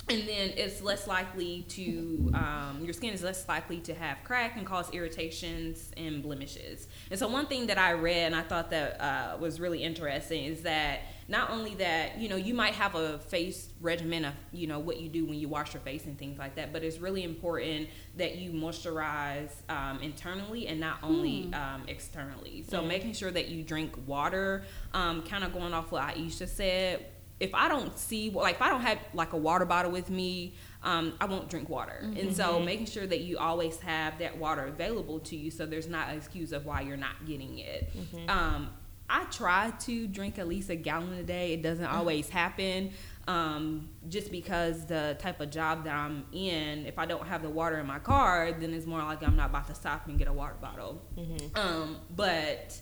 and 0.09 0.21
then 0.21 0.53
it's 0.55 0.81
less 0.81 1.05
likely 1.05 1.63
to 1.63 2.31
um, 2.33 2.79
your 2.81 2.93
skin 2.93 3.13
is 3.13 3.23
less 3.23 3.45
likely 3.49 3.79
to 3.81 3.93
have 3.93 4.17
crack 4.23 4.55
and 4.55 4.65
cause 4.65 4.89
irritations 4.93 5.91
and 5.97 6.23
blemishes 6.23 6.87
and 7.11 7.19
so 7.19 7.27
one 7.27 7.45
thing 7.45 7.67
that 7.67 7.77
i 7.77 7.91
read 7.91 8.27
and 8.27 8.35
i 8.35 8.41
thought 8.41 8.69
that 8.69 9.01
uh, 9.01 9.37
was 9.37 9.59
really 9.59 9.83
interesting 9.83 10.45
is 10.45 10.61
that 10.61 11.01
not 11.27 11.49
only 11.49 11.75
that 11.75 12.17
you 12.17 12.29
know 12.29 12.35
you 12.35 12.53
might 12.53 12.73
have 12.73 12.95
a 12.95 13.19
face 13.19 13.69
regimen 13.81 14.25
of 14.25 14.33
you 14.51 14.67
know 14.67 14.79
what 14.79 14.99
you 14.99 15.09
do 15.09 15.25
when 15.25 15.37
you 15.37 15.47
wash 15.47 15.73
your 15.73 15.81
face 15.81 16.05
and 16.05 16.17
things 16.17 16.37
like 16.37 16.55
that 16.55 16.71
but 16.71 16.83
it's 16.83 16.99
really 16.99 17.23
important 17.23 17.87
that 18.15 18.37
you 18.37 18.51
moisturize 18.51 19.51
um, 19.69 19.99
internally 20.01 20.67
and 20.67 20.79
not 20.79 20.97
only 21.03 21.43
hmm. 21.43 21.53
um, 21.53 21.83
externally 21.87 22.63
so 22.67 22.81
mm 22.81 22.87
making 22.87 23.11
sure 23.11 23.29
that 23.29 23.49
you 23.49 23.63
drink 23.63 23.93
water 24.05 24.63
um, 24.93 25.21
kind 25.23 25.43
of 25.43 25.51
going 25.51 25.73
off 25.73 25.91
what 25.91 26.01
aisha 26.01 26.47
said 26.47 27.05
if 27.39 27.53
I 27.53 27.67
don't 27.67 27.97
see 27.97 28.29
like 28.31 28.55
if 28.55 28.61
I 28.61 28.69
don't 28.69 28.81
have 28.81 28.99
like 29.13 29.33
a 29.33 29.37
water 29.37 29.65
bottle 29.65 29.91
with 29.91 30.09
me, 30.09 30.55
um, 30.83 31.13
I 31.19 31.25
won't 31.25 31.49
drink 31.49 31.69
water. 31.69 32.01
Mm-hmm. 32.03 32.17
And 32.17 32.35
so 32.35 32.59
making 32.59 32.87
sure 32.87 33.05
that 33.05 33.21
you 33.21 33.37
always 33.37 33.79
have 33.81 34.19
that 34.19 34.37
water 34.37 34.65
available 34.65 35.19
to 35.21 35.35
you, 35.35 35.51
so 35.51 35.65
there's 35.65 35.87
not 35.87 36.09
an 36.09 36.17
excuse 36.17 36.51
of 36.51 36.65
why 36.65 36.81
you're 36.81 36.97
not 36.97 37.25
getting 37.25 37.59
it. 37.59 37.91
Mm-hmm. 37.95 38.29
Um, 38.29 38.69
I 39.09 39.23
try 39.25 39.71
to 39.81 40.07
drink 40.07 40.37
at 40.37 40.47
least 40.47 40.69
a 40.69 40.75
gallon 40.75 41.13
a 41.13 41.23
day. 41.23 41.53
It 41.53 41.61
doesn't 41.61 41.85
mm-hmm. 41.85 41.97
always 41.97 42.29
happen. 42.29 42.91
Um, 43.27 43.89
just 44.07 44.31
because 44.31 44.85
the 44.85 45.17
type 45.19 45.41
of 45.41 45.49
job 45.49 45.83
that 45.83 45.93
I'm 45.93 46.25
in, 46.31 46.85
if 46.85 46.97
I 46.97 47.05
don't 47.05 47.27
have 47.27 47.41
the 47.41 47.49
water 47.49 47.77
in 47.77 47.85
my 47.85 47.99
car, 47.99 48.53
then 48.53 48.73
it's 48.73 48.85
more 48.85 49.03
like 49.03 49.21
I'm 49.21 49.35
not 49.35 49.49
about 49.49 49.67
to 49.67 49.75
stop 49.75 50.07
and 50.07 50.17
get 50.17 50.29
a 50.29 50.33
water 50.33 50.55
bottle. 50.61 51.01
Mm-hmm. 51.17 51.57
Um, 51.57 51.97
but 52.15 52.79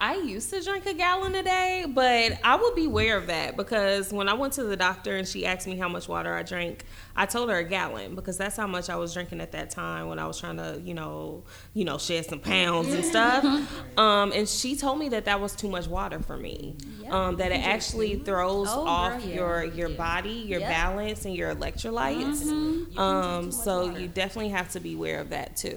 I 0.00 0.14
used 0.14 0.48
to 0.48 0.62
drink 0.62 0.86
a 0.86 0.94
gallon 0.94 1.34
a 1.34 1.42
day, 1.42 1.84
but 1.86 2.38
I 2.42 2.56
would 2.56 2.74
be 2.74 2.86
aware 2.86 3.18
of 3.18 3.26
that 3.26 3.54
because 3.54 4.10
when 4.14 4.30
I 4.30 4.34
went 4.34 4.54
to 4.54 4.64
the 4.64 4.76
doctor 4.76 5.14
and 5.14 5.28
she 5.28 5.44
asked 5.44 5.66
me 5.66 5.76
how 5.76 5.90
much 5.90 6.08
water 6.08 6.32
I 6.32 6.42
drank, 6.42 6.86
I 7.14 7.26
told 7.26 7.50
her 7.50 7.58
a 7.58 7.64
gallon 7.64 8.14
because 8.14 8.38
that's 8.38 8.56
how 8.56 8.66
much 8.66 8.88
I 8.88 8.96
was 8.96 9.12
drinking 9.12 9.42
at 9.42 9.52
that 9.52 9.68
time 9.68 10.08
when 10.08 10.18
I 10.18 10.26
was 10.26 10.40
trying 10.40 10.56
to, 10.56 10.80
you 10.82 10.94
know, 10.94 11.44
you 11.74 11.84
know, 11.84 11.98
shed 11.98 12.24
some 12.24 12.38
pounds 12.38 12.92
and 12.92 13.04
stuff. 13.04 13.44
Um, 13.96 14.32
and 14.32 14.48
she 14.48 14.76
told 14.76 14.98
me 14.98 15.10
that 15.10 15.26
that 15.26 15.40
was 15.40 15.54
too 15.54 15.68
much 15.68 15.86
water 15.86 16.20
for 16.20 16.36
me. 16.36 16.76
Um, 17.10 17.36
that 17.36 17.52
it 17.52 17.60
actually 17.60 18.16
throws 18.16 18.68
oh, 18.70 18.86
off 18.86 19.20
girl, 19.20 19.28
your 19.28 19.64
your 19.64 19.88
yeah. 19.88 19.96
body, 19.96 20.30
your 20.30 20.60
yep. 20.60 20.70
balance, 20.70 21.24
and 21.24 21.34
your 21.34 21.54
electrolytes. 21.54 22.44
Mm-hmm. 22.44 22.98
Um, 22.98 23.50
so 23.50 23.86
water. 23.86 24.00
you 24.00 24.08
definitely 24.08 24.50
have 24.50 24.70
to 24.72 24.80
be 24.80 24.94
aware 24.94 25.20
of 25.20 25.30
that 25.30 25.56
too. 25.56 25.76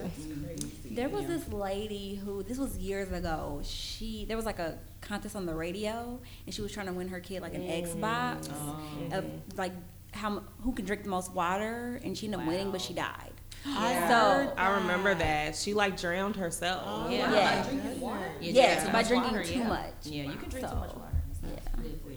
There 0.96 1.10
was 1.10 1.26
this 1.26 1.52
lady 1.52 2.16
who 2.16 2.44
this 2.44 2.58
was 2.58 2.78
years 2.78 3.12
ago. 3.12 3.62
She 3.64 4.26
there 4.26 4.38
was 4.38 4.46
like 4.46 4.60
a 4.60 4.78
contest 5.02 5.36
on 5.36 5.46
the 5.46 5.56
radio, 5.56 6.20
and 6.46 6.54
she 6.54 6.62
was 6.62 6.72
trying 6.72 6.88
to 6.88 6.94
win 6.94 7.10
her 7.10 7.20
kid 7.20 7.42
like 7.42 7.54
an 7.54 7.62
mm. 7.62 7.84
Xbox 7.84 8.50
oh. 8.54 9.18
of 9.18 9.26
like 9.58 9.74
how 10.12 10.44
who 10.62 10.74
can 10.74 10.86
drink 10.86 11.04
the 11.04 11.10
most 11.10 11.32
water, 11.34 12.00
and 12.04 12.18
she 12.18 12.28
ended 12.28 12.40
up 12.40 12.46
wow. 12.46 12.52
winning, 12.52 12.72
but 12.72 12.82
she 12.82 12.94
died. 12.94 13.34
Yeah. 13.66 14.08
So 14.10 14.54
I 14.58 14.78
remember 14.78 15.16
that 15.16 15.56
she 15.56 15.74
like 15.74 16.00
drowned 16.00 16.36
herself. 16.36 16.84
Oh, 16.86 17.10
yeah, 17.10 17.32
yeah. 17.32 17.62
By 17.62 17.70
drinking 17.70 18.02
water. 18.02 18.32
Yeah, 18.42 18.52
yeah, 18.52 18.84
so 18.84 18.92
by 18.92 19.04
drinking 19.04 19.32
water, 19.32 19.44
too 19.44 19.60
yeah. 19.60 19.68
much. 19.68 19.94
Yeah, 20.04 20.24
you 20.24 20.36
can 20.36 20.50
drink 20.50 20.68
so, 20.68 20.74
too 20.74 20.80
much 20.80 20.96
water. 20.96 21.14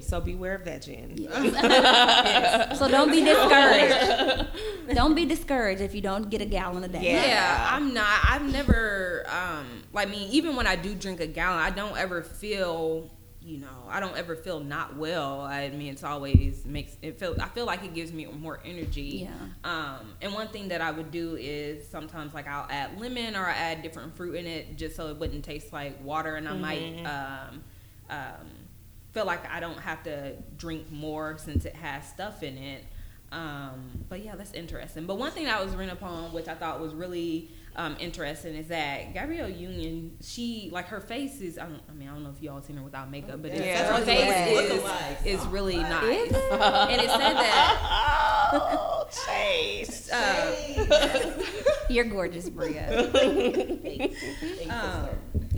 So 0.01 0.21
beware 0.21 0.55
of 0.55 0.65
that, 0.65 0.83
Jen. 0.87 1.13
yes. 1.17 2.79
So 2.79 2.89
don't 2.89 3.11
be 3.11 3.25
discouraged. 3.25 4.47
don't 4.95 5.15
be 5.15 5.27
discouraged 5.27 5.81
if 5.81 5.95
you 5.95 6.01
don't 6.01 6.31
get 6.31 6.41
a 6.41 6.47
gallon 6.47 6.85
a 6.85 6.89
day. 6.89 7.03
Yeah, 7.03 7.27
yeah 7.27 7.69
I'm 7.71 7.95
not. 7.95 8.21
I've 8.25 8.51
never, 8.51 9.25
um, 9.29 9.85
like 9.93 10.09
me, 10.09 10.29
even 10.31 10.57
when 10.57 10.67
I 10.67 10.77
do 10.77 10.95
drink 10.95 11.21
a 11.21 11.27
gallon, 11.27 11.59
I 11.59 11.71
don't 11.71 11.97
ever 11.97 12.23
feel 12.23 13.11
you 13.47 13.59
know, 13.59 13.87
I 13.89 14.01
don't 14.01 14.17
ever 14.17 14.35
feel 14.35 14.59
not 14.59 14.97
well. 14.97 15.41
I 15.41 15.69
mean, 15.69 15.93
it's 15.93 16.03
always 16.03 16.65
makes 16.67 16.97
it 17.01 17.21
feel. 17.21 17.37
I 17.41 17.47
feel 17.47 17.65
like 17.65 17.85
it 17.85 17.95
gives 17.95 18.13
me 18.13 18.27
more 18.27 18.59
energy. 18.65 19.29
Yeah. 19.29 19.31
Um, 19.63 20.15
and 20.21 20.35
one 20.35 20.49
thing 20.49 20.67
that 20.69 20.81
I 20.81 20.91
would 20.91 21.13
do 21.13 21.37
is 21.37 21.87
sometimes 21.87 22.35
like 22.35 22.49
I'll 22.49 22.67
add 22.69 23.01
lemon 23.01 23.37
or 23.37 23.47
I 23.47 23.53
add 23.53 23.83
different 23.83 24.17
fruit 24.17 24.35
in 24.35 24.47
it 24.47 24.77
just 24.77 24.97
so 24.97 25.11
it 25.11 25.17
wouldn't 25.19 25.45
taste 25.45 25.73
like 25.73 26.03
water, 26.05 26.35
and 26.35 26.49
I 26.49 26.53
mm-hmm. 26.53 26.61
might 26.61 27.07
um, 27.07 27.63
um, 28.11 28.47
feel 29.17 29.25
like 29.25 29.51
I 29.51 29.61
don't 29.61 29.79
have 29.79 30.03
to 30.03 30.35
drink 30.59 30.93
more 30.93 31.39
since 31.39 31.65
it 31.65 31.75
has 31.75 32.07
stuff 32.07 32.43
in 32.43 32.59
it. 32.59 32.85
Um, 33.33 34.05
but 34.11 34.23
yeah, 34.23 34.37
that's 34.37 34.53
interesting. 34.53 35.07
But 35.07 35.17
one 35.17 35.31
thing 35.31 35.49
I 35.49 35.65
was 35.65 35.75
reading 35.75 35.93
upon, 35.93 36.35
which 36.35 36.49
I 36.49 36.55
thought 36.55 36.81
was 36.81 36.93
really 36.93 37.51
um, 37.77 37.97
interesting, 37.99 38.55
is 38.55 38.69
that 38.69 39.15
Gabrielle 39.15 39.49
Union, 39.49 40.19
she 40.21 40.69
like 40.71 40.89
her 40.89 41.01
face 41.01 41.41
is. 41.41 41.57
I, 41.57 41.65
I 41.65 41.93
mean, 41.95 42.09
I 42.09 42.13
don't 42.13 42.25
know 42.25 42.33
if 42.37 42.43
y'all 42.43 42.61
seen 42.61 42.77
her 42.77 42.83
without 42.83 43.11
makeup, 43.11 43.41
but 43.41 43.57
yeah. 43.57 43.97
her 43.97 44.05
face 44.05 45.25
is, 45.25 45.41
is 45.41 45.47
really 45.47 45.79
nice. 45.79 46.31
and 46.31 47.01
it 47.01 47.09
said 47.09 47.37
that. 47.37 48.51
oh, 48.53 49.09
Chase. 49.27 50.11
Uh, 50.13 51.43
You're 51.89 52.05
gorgeous, 52.05 52.49
Bria. 52.49 53.11
um, 54.71 55.09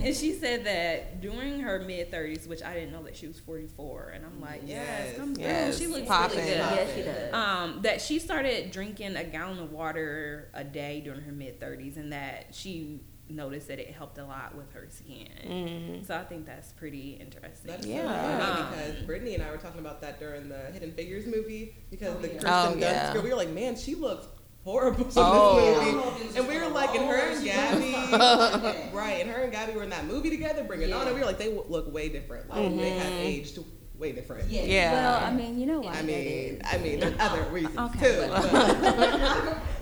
and 0.01 0.15
she 0.15 0.33
said 0.33 0.65
that 0.65 1.21
during 1.21 1.59
her 1.61 1.79
mid 1.79 2.11
thirties, 2.11 2.47
which 2.47 2.63
I 2.63 2.73
didn't 2.73 2.91
know 2.91 3.03
that 3.03 3.15
she 3.15 3.27
was 3.27 3.39
forty 3.39 3.67
four, 3.67 4.11
and 4.13 4.25
I'm 4.25 4.39
like, 4.41 4.61
yes, 4.65 5.07
yes 5.09 5.17
come 5.17 5.35
yes. 5.37 5.77
She 5.77 5.87
looks 5.87 6.07
Poppin'. 6.07 6.37
really 6.37 6.49
good. 6.49 6.57
Yes, 6.57 6.95
she 6.95 7.01
does. 7.03 7.33
Um, 7.33 7.81
that 7.83 8.01
she 8.01 8.19
started 8.19 8.71
drinking 8.71 9.15
a 9.15 9.23
gallon 9.23 9.59
of 9.59 9.71
water 9.71 10.49
a 10.53 10.63
day 10.63 11.01
during 11.01 11.21
her 11.21 11.31
mid 11.31 11.59
thirties, 11.59 11.97
and 11.97 12.13
that 12.13 12.47
she 12.51 13.01
noticed 13.29 13.67
that 13.67 13.79
it 13.79 13.91
helped 13.91 14.17
a 14.17 14.25
lot 14.25 14.55
with 14.55 14.71
her 14.73 14.87
skin. 14.89 15.27
Mm-hmm. 15.45 16.03
So 16.03 16.15
I 16.15 16.23
think 16.23 16.45
that's 16.45 16.71
pretty 16.73 17.11
interesting. 17.13 17.71
That's 17.71 17.85
yeah, 17.85 18.39
so 18.39 18.63
um, 18.63 18.69
because 18.69 19.01
Brittany 19.03 19.35
and 19.35 19.43
I 19.43 19.51
were 19.51 19.57
talking 19.57 19.79
about 19.79 20.01
that 20.01 20.19
during 20.19 20.49
the 20.49 20.59
Hidden 20.73 20.93
Figures 20.93 21.25
movie 21.25 21.75
because 21.89 22.15
oh, 22.15 22.19
the 22.19 22.29
Kirsten 22.29 22.49
oh, 22.49 22.73
Dunst 22.75 22.81
yeah. 22.81 23.13
girl, 23.13 23.21
we 23.21 23.29
were 23.29 23.35
like, 23.35 23.49
man, 23.49 23.75
she 23.75 23.95
looks 23.95 24.27
horrible 24.63 25.05
in 25.05 25.11
oh. 25.15 26.15
this 26.17 26.23
movie. 26.23 26.39
And 26.39 26.47
we 26.47 26.57
were 26.57 26.69
like, 26.69 26.95
and 26.95 27.07
her 27.07 27.15
and 27.15 27.43
Gabby, 27.43 28.91
right, 28.93 29.21
and 29.21 29.29
her 29.29 29.41
and 29.41 29.51
Gabby 29.51 29.73
were 29.73 29.83
in 29.83 29.89
that 29.89 30.05
movie 30.05 30.29
together, 30.29 30.63
Bring 30.63 30.81
It 30.81 30.91
On, 30.91 31.05
and 31.05 31.15
we 31.15 31.21
were 31.21 31.27
like, 31.27 31.37
they 31.37 31.53
look 31.53 31.91
way 31.93 32.09
different. 32.09 32.49
Like, 32.49 32.59
mm-hmm. 32.59 32.77
they 32.77 32.89
have 32.91 33.13
aged 33.13 33.59
way 33.97 34.11
different. 34.11 34.49
Yeah. 34.49 34.63
yeah. 34.63 34.93
Well, 34.93 35.23
I 35.23 35.31
mean, 35.33 35.59
you 35.59 35.65
know 35.65 35.81
why. 35.81 35.93
I 35.93 36.01
mean, 36.01 36.61
I 36.65 36.77
mean, 36.77 36.99
there's 36.99 37.19
other 37.19 37.43
reasons 37.51 37.77
okay. 37.77 38.27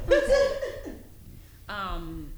too. 0.09 0.13
um, 1.69 2.31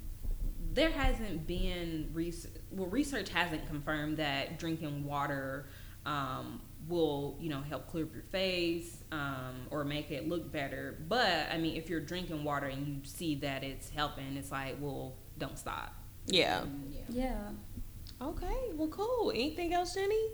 there 0.73 0.91
hasn't 0.91 1.47
been 1.47 2.09
research. 2.13 2.51
Well, 2.71 2.89
research 2.89 3.29
hasn't 3.29 3.67
confirmed 3.67 4.17
that 4.17 4.59
drinking 4.59 5.05
water 5.05 5.67
um, 6.05 6.61
will 6.89 7.37
you 7.39 7.49
know 7.49 7.61
help 7.61 7.87
clear 7.87 8.03
up 8.05 8.13
your 8.13 8.23
face 8.23 9.03
um, 9.11 9.67
or 9.71 9.83
make 9.85 10.11
it 10.11 10.27
look 10.27 10.51
better 10.51 10.97
but 11.07 11.47
i 11.53 11.57
mean 11.57 11.75
if 11.75 11.89
you're 11.89 11.99
drinking 12.01 12.43
water 12.43 12.67
and 12.67 12.87
you 12.87 12.97
see 13.03 13.35
that 13.35 13.63
it's 13.63 13.89
helping 13.89 14.35
it's 14.35 14.51
like 14.51 14.75
well 14.81 15.15
don't 15.37 15.57
stop 15.57 15.93
Yeah. 16.27 16.63
Yeah. 17.09 17.37
Okay. 18.21 18.71
Well, 18.75 18.89
cool. 18.89 19.31
Anything 19.31 19.73
else, 19.73 19.95
Jenny? 19.95 20.25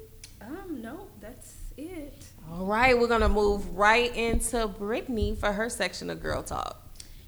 Um, 0.42 0.82
no, 0.82 1.08
that's 1.22 1.56
it. 1.78 2.26
All 2.52 2.66
right. 2.66 2.98
We're 3.00 3.08
gonna 3.08 3.30
move 3.30 3.76
right 3.78 4.14
into 4.16 4.68
Brittany 4.68 5.36
for 5.36 5.52
her 5.54 5.70
section 5.70 6.10
of 6.10 6.22
girl 6.22 6.44
talk. 6.44 6.82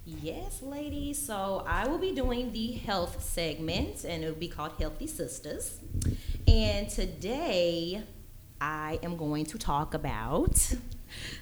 Yes, 0.06 0.62
ladies. 0.62 1.18
So 1.26 1.64
I 1.68 1.88
will 1.88 1.98
be 1.98 2.14
doing 2.14 2.52
the 2.54 2.72
health 2.74 3.22
segment, 3.24 4.04
and 4.06 4.24
it 4.24 4.28
will 4.28 4.36
be 4.36 4.48
called 4.48 4.74
Healthy 4.80 5.08
Sisters. 5.08 5.80
And 6.48 6.90
today, 6.90 8.04
I 8.60 9.00
am 9.04 9.18
going 9.18 9.46
to 9.48 9.58
talk 9.58 9.94
about 9.94 10.74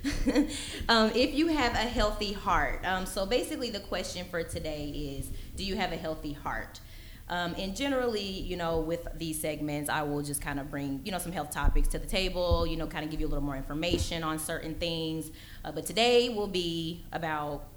um, 0.90 1.12
if 1.16 1.34
you 1.34 1.48
have 1.48 1.74
a 1.74 1.78
healthy 1.78 2.34
heart. 2.34 2.86
Um, 2.86 3.06
so 3.06 3.26
basically, 3.26 3.70
the 3.70 3.80
question 3.80 4.26
for 4.30 4.44
today 4.44 5.18
is, 5.18 5.32
do 5.56 5.64
you 5.64 5.76
have 5.76 5.92
a 5.92 5.98
healthy 5.98 6.34
heart? 6.34 6.80
Um, 7.28 7.56
and 7.58 7.76
generally, 7.76 8.22
you 8.22 8.56
know, 8.56 8.80
with 8.80 9.08
these 9.16 9.40
segments, 9.40 9.90
I 9.90 10.04
will 10.04 10.22
just 10.22 10.42
kind 10.42 10.60
of 10.60 10.70
bring, 10.70 11.02
you 11.04 11.12
know, 11.12 11.18
some 11.18 11.32
health 11.32 11.50
topics 11.50 11.88
to 11.90 12.00
the 12.00 12.06
table, 12.06 12.68
you 12.68 12.78
know, 12.78 12.86
kind 12.86 13.04
of 13.04 13.10
give 13.10 13.20
you 13.20 13.26
a 13.26 13.30
little 13.30 13.44
more 13.44 13.56
information 13.56 14.24
on 14.24 14.38
certain 14.38 14.76
things. 14.76 15.32
Uh, 15.64 15.72
but 15.72 15.86
today 15.86 16.30
will 16.30 16.48
be 16.48 17.04
about 17.12 17.68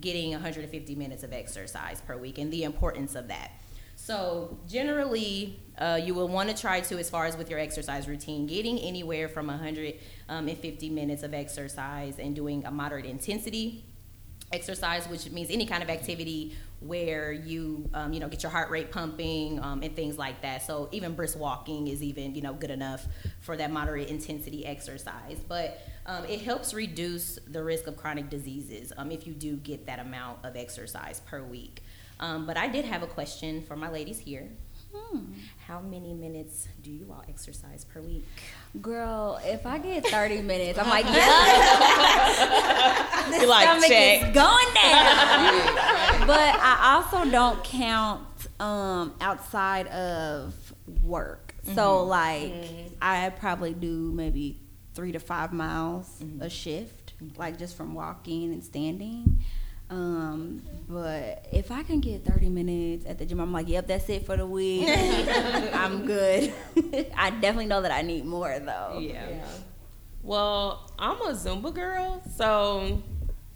getting 0.00 0.30
150 0.30 0.94
minutes 0.94 1.24
of 1.24 1.32
exercise 1.32 2.00
per 2.00 2.16
week 2.16 2.38
and 2.38 2.52
the 2.52 2.62
importance 2.62 3.16
of 3.16 3.28
that. 3.28 3.50
So, 3.96 4.58
generally, 4.68 5.60
uh, 5.82 5.96
you 5.96 6.14
will 6.14 6.28
want 6.28 6.48
to 6.48 6.54
try 6.54 6.80
to, 6.80 6.96
as 6.98 7.10
far 7.10 7.26
as 7.26 7.36
with 7.36 7.50
your 7.50 7.58
exercise 7.58 8.06
routine, 8.06 8.46
getting 8.46 8.78
anywhere 8.78 9.28
from 9.28 9.48
150 9.48 10.90
minutes 10.90 11.24
of 11.24 11.34
exercise 11.34 12.20
and 12.20 12.36
doing 12.36 12.64
a 12.64 12.70
moderate 12.70 13.04
intensity 13.04 13.84
exercise, 14.52 15.08
which 15.08 15.28
means 15.30 15.50
any 15.50 15.66
kind 15.66 15.82
of 15.82 15.90
activity 15.90 16.54
where 16.78 17.32
you, 17.32 17.88
um, 17.94 18.12
you 18.12 18.20
know, 18.20 18.28
get 18.28 18.44
your 18.44 18.52
heart 18.52 18.70
rate 18.70 18.92
pumping 18.92 19.58
um, 19.60 19.82
and 19.82 19.96
things 19.96 20.18
like 20.18 20.40
that. 20.42 20.62
So 20.62 20.88
even 20.92 21.14
brisk 21.14 21.36
walking 21.36 21.88
is 21.88 22.00
even, 22.00 22.36
you 22.36 22.42
know, 22.42 22.52
good 22.52 22.70
enough 22.70 23.04
for 23.40 23.56
that 23.56 23.72
moderate 23.72 24.08
intensity 24.08 24.64
exercise. 24.64 25.40
But 25.48 25.80
um, 26.06 26.24
it 26.26 26.42
helps 26.42 26.74
reduce 26.74 27.40
the 27.50 27.62
risk 27.64 27.88
of 27.88 27.96
chronic 27.96 28.30
diseases 28.30 28.92
um, 28.96 29.10
if 29.10 29.26
you 29.26 29.32
do 29.32 29.56
get 29.56 29.86
that 29.86 29.98
amount 29.98 30.44
of 30.44 30.54
exercise 30.54 31.20
per 31.20 31.42
week. 31.42 31.82
Um, 32.20 32.46
but 32.46 32.56
I 32.56 32.68
did 32.68 32.84
have 32.84 33.02
a 33.02 33.08
question 33.08 33.62
for 33.62 33.74
my 33.74 33.90
ladies 33.90 34.20
here. 34.20 34.48
Hmm. 34.94 35.32
How 35.66 35.80
many 35.80 36.12
minutes 36.12 36.68
do 36.82 36.90
you 36.90 37.06
all 37.10 37.24
exercise 37.28 37.84
per 37.84 38.00
week? 38.00 38.26
Girl, 38.80 39.40
if 39.42 39.64
I 39.64 39.78
get 39.78 40.06
30 40.06 40.42
minutes, 40.42 40.78
I'm 40.78 40.88
like, 40.88 41.06
yeah. 41.12 42.40
this 43.30 43.48
like, 43.48 43.68
stomach 43.68 43.88
check. 43.88 44.22
is 44.22 44.34
going 44.34 44.74
down. 44.74 46.26
but 46.26 46.58
I 46.60 46.94
also 46.96 47.30
don't 47.30 47.64
count 47.64 48.26
um, 48.60 49.14
outside 49.20 49.86
of 49.88 50.54
work. 51.02 51.54
So, 51.74 52.04
like, 52.04 52.52
I 53.00 53.30
probably 53.30 53.72
do 53.72 54.12
maybe 54.12 54.58
three 54.94 55.12
to 55.12 55.20
five 55.20 55.52
miles 55.52 56.22
a 56.40 56.50
shift, 56.50 57.14
like 57.36 57.58
just 57.58 57.76
from 57.76 57.94
walking 57.94 58.52
and 58.52 58.62
standing. 58.64 59.42
Um, 59.92 60.62
but 60.88 61.46
if 61.52 61.70
I 61.70 61.82
can 61.82 62.00
get 62.00 62.24
30 62.24 62.48
minutes 62.48 63.04
at 63.06 63.18
the 63.18 63.26
gym, 63.26 63.40
I'm 63.40 63.52
like, 63.52 63.68
yep, 63.68 63.86
that's 63.86 64.08
it 64.08 64.24
for 64.24 64.38
the 64.38 64.46
week. 64.46 64.88
I'm 64.88 66.06
good. 66.06 66.50
I 67.14 67.28
definitely 67.28 67.66
know 67.66 67.82
that 67.82 67.92
I 67.92 68.00
need 68.00 68.24
more 68.24 68.58
though. 68.58 68.98
Yeah. 68.98 69.44
Well, 70.22 70.90
I'm 70.98 71.20
a 71.20 71.34
Zumba 71.34 71.74
girl, 71.74 72.22
so 72.36 73.02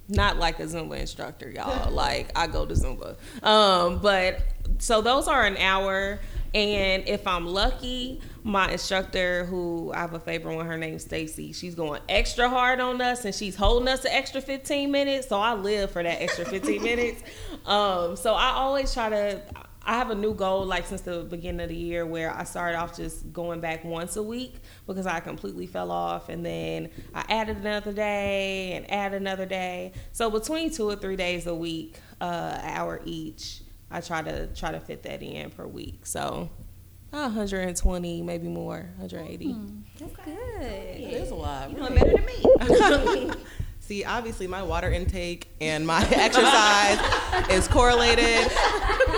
not 0.09 0.37
like 0.37 0.61
a 0.61 0.65
Zumba 0.65 0.99
instructor, 0.99 1.49
y'all. 1.51 1.91
like 1.95 2.31
I 2.37 2.49
go 2.49 2.67
to 2.67 2.75
Zumba. 2.75 3.17
Um, 3.43 4.01
but 4.01 4.43
so 4.79 5.01
those 5.01 5.29
are 5.29 5.43
an 5.47 5.57
hour. 5.57 6.21
And 6.57 7.07
if 7.07 7.27
I'm 7.27 7.47
lucky, 7.47 8.19
my 8.43 8.73
instructor, 8.73 9.45
who 9.45 9.93
I 9.95 9.99
have 9.99 10.15
a 10.15 10.19
favorite 10.19 10.57
one, 10.57 10.65
her 10.65 10.79
name's 10.79 11.03
Stacy, 11.03 11.53
she's 11.53 11.75
going 11.75 12.01
extra 12.09 12.49
hard 12.49 12.81
on 12.81 12.99
us 13.03 13.27
and 13.27 13.35
she's 13.35 13.55
holding 13.55 13.89
us 13.89 14.07
an 14.07 14.13
extra 14.13 14.41
15 14.41 14.91
minutes. 14.91 15.29
So 15.29 15.39
I 15.39 15.53
live 15.53 15.91
for 15.91 16.03
that 16.03 16.23
extra 16.23 16.47
15 16.47 16.83
minutes. 16.83 17.23
Um, 17.67 18.17
so 18.17 18.33
I 18.33 18.53
always 18.53 18.95
try 18.95 19.11
to 19.11 19.43
I 19.85 19.99
have 19.99 20.09
a 20.09 20.15
new 20.15 20.33
goal 20.33 20.65
like 20.65 20.87
since 20.87 21.03
the 21.03 21.25
beginning 21.25 21.61
of 21.61 21.69
the 21.69 21.77
year 21.77 22.07
where 22.07 22.35
I 22.35 22.45
started 22.45 22.79
off 22.79 22.97
just 22.97 23.31
going 23.35 23.61
back 23.61 23.85
once 23.85 24.17
a 24.17 24.23
week 24.23 24.55
because 24.87 25.07
I 25.07 25.21
completely 25.21 25.67
fell 25.67 25.91
off 25.91 26.31
and 26.31 26.45
then 26.45 26.89
I 27.15 27.25
added 27.29 27.59
another 27.59 27.93
day 27.93 28.73
and 28.73 28.91
add 28.91 29.13
another 29.13 29.45
day. 29.45 29.93
So 30.13 30.31
between 30.31 30.71
two 30.71 30.89
or 30.89 30.97
three 30.97 31.17
days 31.17 31.47
a 31.47 31.55
week, 31.55 32.01
uh, 32.19 32.59
an 32.63 32.71
hour 32.71 33.03
each, 33.05 33.61
I 33.91 34.01
try 34.01 34.23
to 34.23 34.47
try 34.49 34.73
to 34.73 34.81
fit 34.81 35.03
that 35.05 35.23
in 35.23 35.51
per 35.51 35.67
week. 35.67 36.07
So 36.07 36.51
120, 37.11 38.23
maybe 38.23 38.49
more, 38.49 38.89
180. 38.99 39.47
Mm-hmm. 39.47 39.81
That's 39.99 40.17
good. 40.17 40.63
It 40.63 41.15
is 41.15 41.31
a 41.31 41.35
lot. 41.35 41.71
You 41.71 41.77
know 41.77 41.89
really. 41.89 41.99
better 41.99 43.05
than 43.05 43.29
me. 43.29 43.31
See, 43.81 44.05
obviously, 44.05 44.49
my 44.49 44.65
water 44.65 44.91
intake 44.91 45.49
and 45.61 45.87
my 45.87 46.03
exercise 46.11 46.99
is 47.51 47.69
correlated 47.69 48.51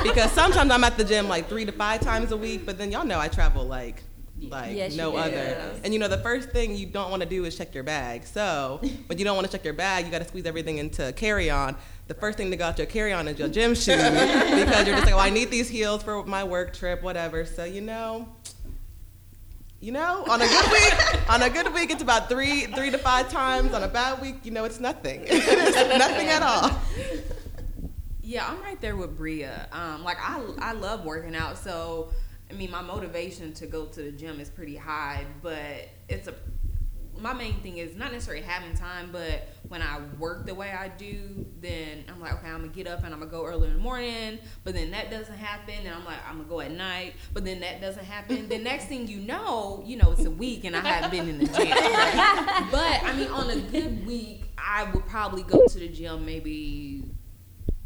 because 0.03 0.31
sometimes 0.33 0.71
I'm 0.71 0.85
at 0.85 0.99
the 0.99 1.05
gym 1.05 1.27
like 1.27 1.49
three 1.49 1.64
to 1.64 1.73
five 1.73 2.03
times 2.03 2.33
a 2.33 2.37
week, 2.37 2.66
but 2.66 2.77
then 2.77 2.93
y'all 2.93 3.07
know 3.07 3.19
I 3.19 3.29
travel 3.29 3.64
like 3.64 4.03
like 4.43 4.76
Yes, 4.76 4.95
no 4.97 5.09
you 5.11 5.16
do. 5.16 5.36
other. 5.36 5.74
And 5.84 5.93
you 5.93 5.99
know, 5.99 6.09
the 6.09 6.18
first 6.18 6.51
thing 6.51 6.74
you 6.76 6.86
don't 6.86 7.11
want 7.11 7.22
to 7.22 7.28
do 7.28 7.45
is 7.45 7.57
check 7.57 7.74
your 7.74 7.84
bag. 7.84 8.26
So 8.26 8.80
when 9.07 9.18
you 9.18 9.24
don't 9.24 9.36
want 9.36 9.47
to 9.47 9.53
check 9.53 9.64
your 9.64 9.74
bag, 9.74 10.05
you 10.05 10.11
got 10.11 10.20
to 10.20 10.28
squeeze 10.28 10.47
everything 10.47 10.78
into 10.78 11.12
carry 11.14 11.51
on. 11.51 11.76
The 12.07 12.14
first 12.14 12.39
thing 12.39 12.51
to 12.51 12.57
go 12.57 12.64
out 12.66 12.78
your 12.78 12.86
carry 12.86 13.12
on 13.12 13.28
is 13.28 13.39
your 13.39 13.49
gym 13.49 13.74
shoes 13.74 13.97
because 13.97 14.86
you're 14.86 14.97
just 14.97 15.05
like, 15.07 15.14
oh, 15.14 15.18
I 15.18 15.30
need 15.30 15.51
these 15.51 15.68
heels 15.68 16.03
for 16.03 16.24
my 16.24 16.45
work 16.45 16.72
trip, 16.74 17.03
whatever. 17.03 17.45
So 17.45 17.64
you 17.64 17.80
know. 17.80 18.28
You 19.80 19.93
know, 19.93 20.24
on 20.28 20.43
a 20.43 20.47
good 20.49 20.70
week, 20.72 21.30
on 21.30 21.41
a 21.43 21.49
good 21.51 21.72
week, 21.72 21.91
it's 21.93 22.03
about 22.03 22.28
three, 22.28 22.62
three 22.66 22.91
to 22.91 22.99
five 22.99 23.30
times. 23.30 23.72
On 23.74 23.82
a 23.84 23.86
bad 23.86 24.20
week, 24.20 24.36
you 24.43 24.51
know, 24.51 24.64
it's 24.64 24.80
nothing. 24.80 25.22
it's 25.24 25.99
nothing 25.99 26.26
at 26.26 26.43
all. 26.43 26.76
Yeah, 28.20 28.49
I'm 28.49 28.61
right 28.61 28.80
there 28.80 28.97
with 28.97 29.16
Bria. 29.16 29.68
Um, 29.70 30.03
like 30.03 30.16
I, 30.20 30.43
I 30.59 30.72
love 30.72 31.05
working 31.05 31.36
out. 31.36 31.59
So, 31.59 32.09
I 32.51 32.55
mean, 32.55 32.70
my 32.70 32.82
motivation 32.82 33.53
to 33.55 33.66
go 33.66 33.86
to 33.86 34.03
the 34.03 34.12
gym 34.12 34.40
is 34.40 34.49
pretty 34.49 34.76
high. 34.76 35.26
But 35.42 35.88
it's 36.09 36.28
a, 36.28 36.34
my 37.18 37.32
main 37.32 37.61
thing 37.61 37.78
is 37.78 37.94
not 37.96 38.12
necessarily 38.12 38.42
having 38.42 38.74
time, 38.74 39.11
but 39.12 39.49
when 39.68 39.82
I 39.82 40.01
work 40.18 40.46
the 40.46 40.55
way 40.55 40.70
I 40.70 40.88
do, 40.88 41.46
then 41.61 42.05
I'm 42.09 42.20
like, 42.20 42.32
okay, 42.34 42.49
I'm 42.49 42.61
gonna 42.61 42.68
get 42.68 42.86
up 42.86 43.05
and 43.05 43.12
I'm 43.12 43.20
gonna 43.20 43.30
go 43.30 43.44
early 43.44 43.68
in 43.68 43.74
the 43.74 43.80
morning. 43.80 44.38
But 44.64 44.74
then 44.74 44.90
that 44.92 45.11
doesn't 45.11 45.36
happen, 45.36 45.74
and 45.84 45.94
I'm 45.94 46.05
like, 46.05 46.18
I'm 46.28 46.38
gonna 46.38 46.49
go 46.49 46.61
at 46.61 46.70
night. 46.70 47.14
But 47.34 47.44
then 47.44 47.61
that 47.61 47.80
doesn't 47.80 48.05
happen. 48.05 48.49
the 48.49 48.59
next 48.59 48.86
thing 48.86 49.09
you 49.09 49.18
know, 49.18 49.82
you 49.84 49.96
know, 49.96 50.12
it's 50.12 50.24
a 50.24 50.30
week 50.30 50.64
and 50.64 50.74
I 50.74 50.80
haven't 50.80 51.11
been 51.11 51.28
in 51.28 51.38
the 51.38 51.46
gym. 51.46 51.68
but 52.70 53.03
I 53.05 53.14
mean, 53.16 53.28
on 53.28 53.51
a 53.51 53.57
good 53.57 54.07
week, 54.07 54.44
I 54.57 54.84
would 54.84 55.07
probably 55.07 55.42
go 55.42 55.66
to 55.66 55.78
the 55.78 55.88
gym 55.88 56.24
maybe 56.24 57.05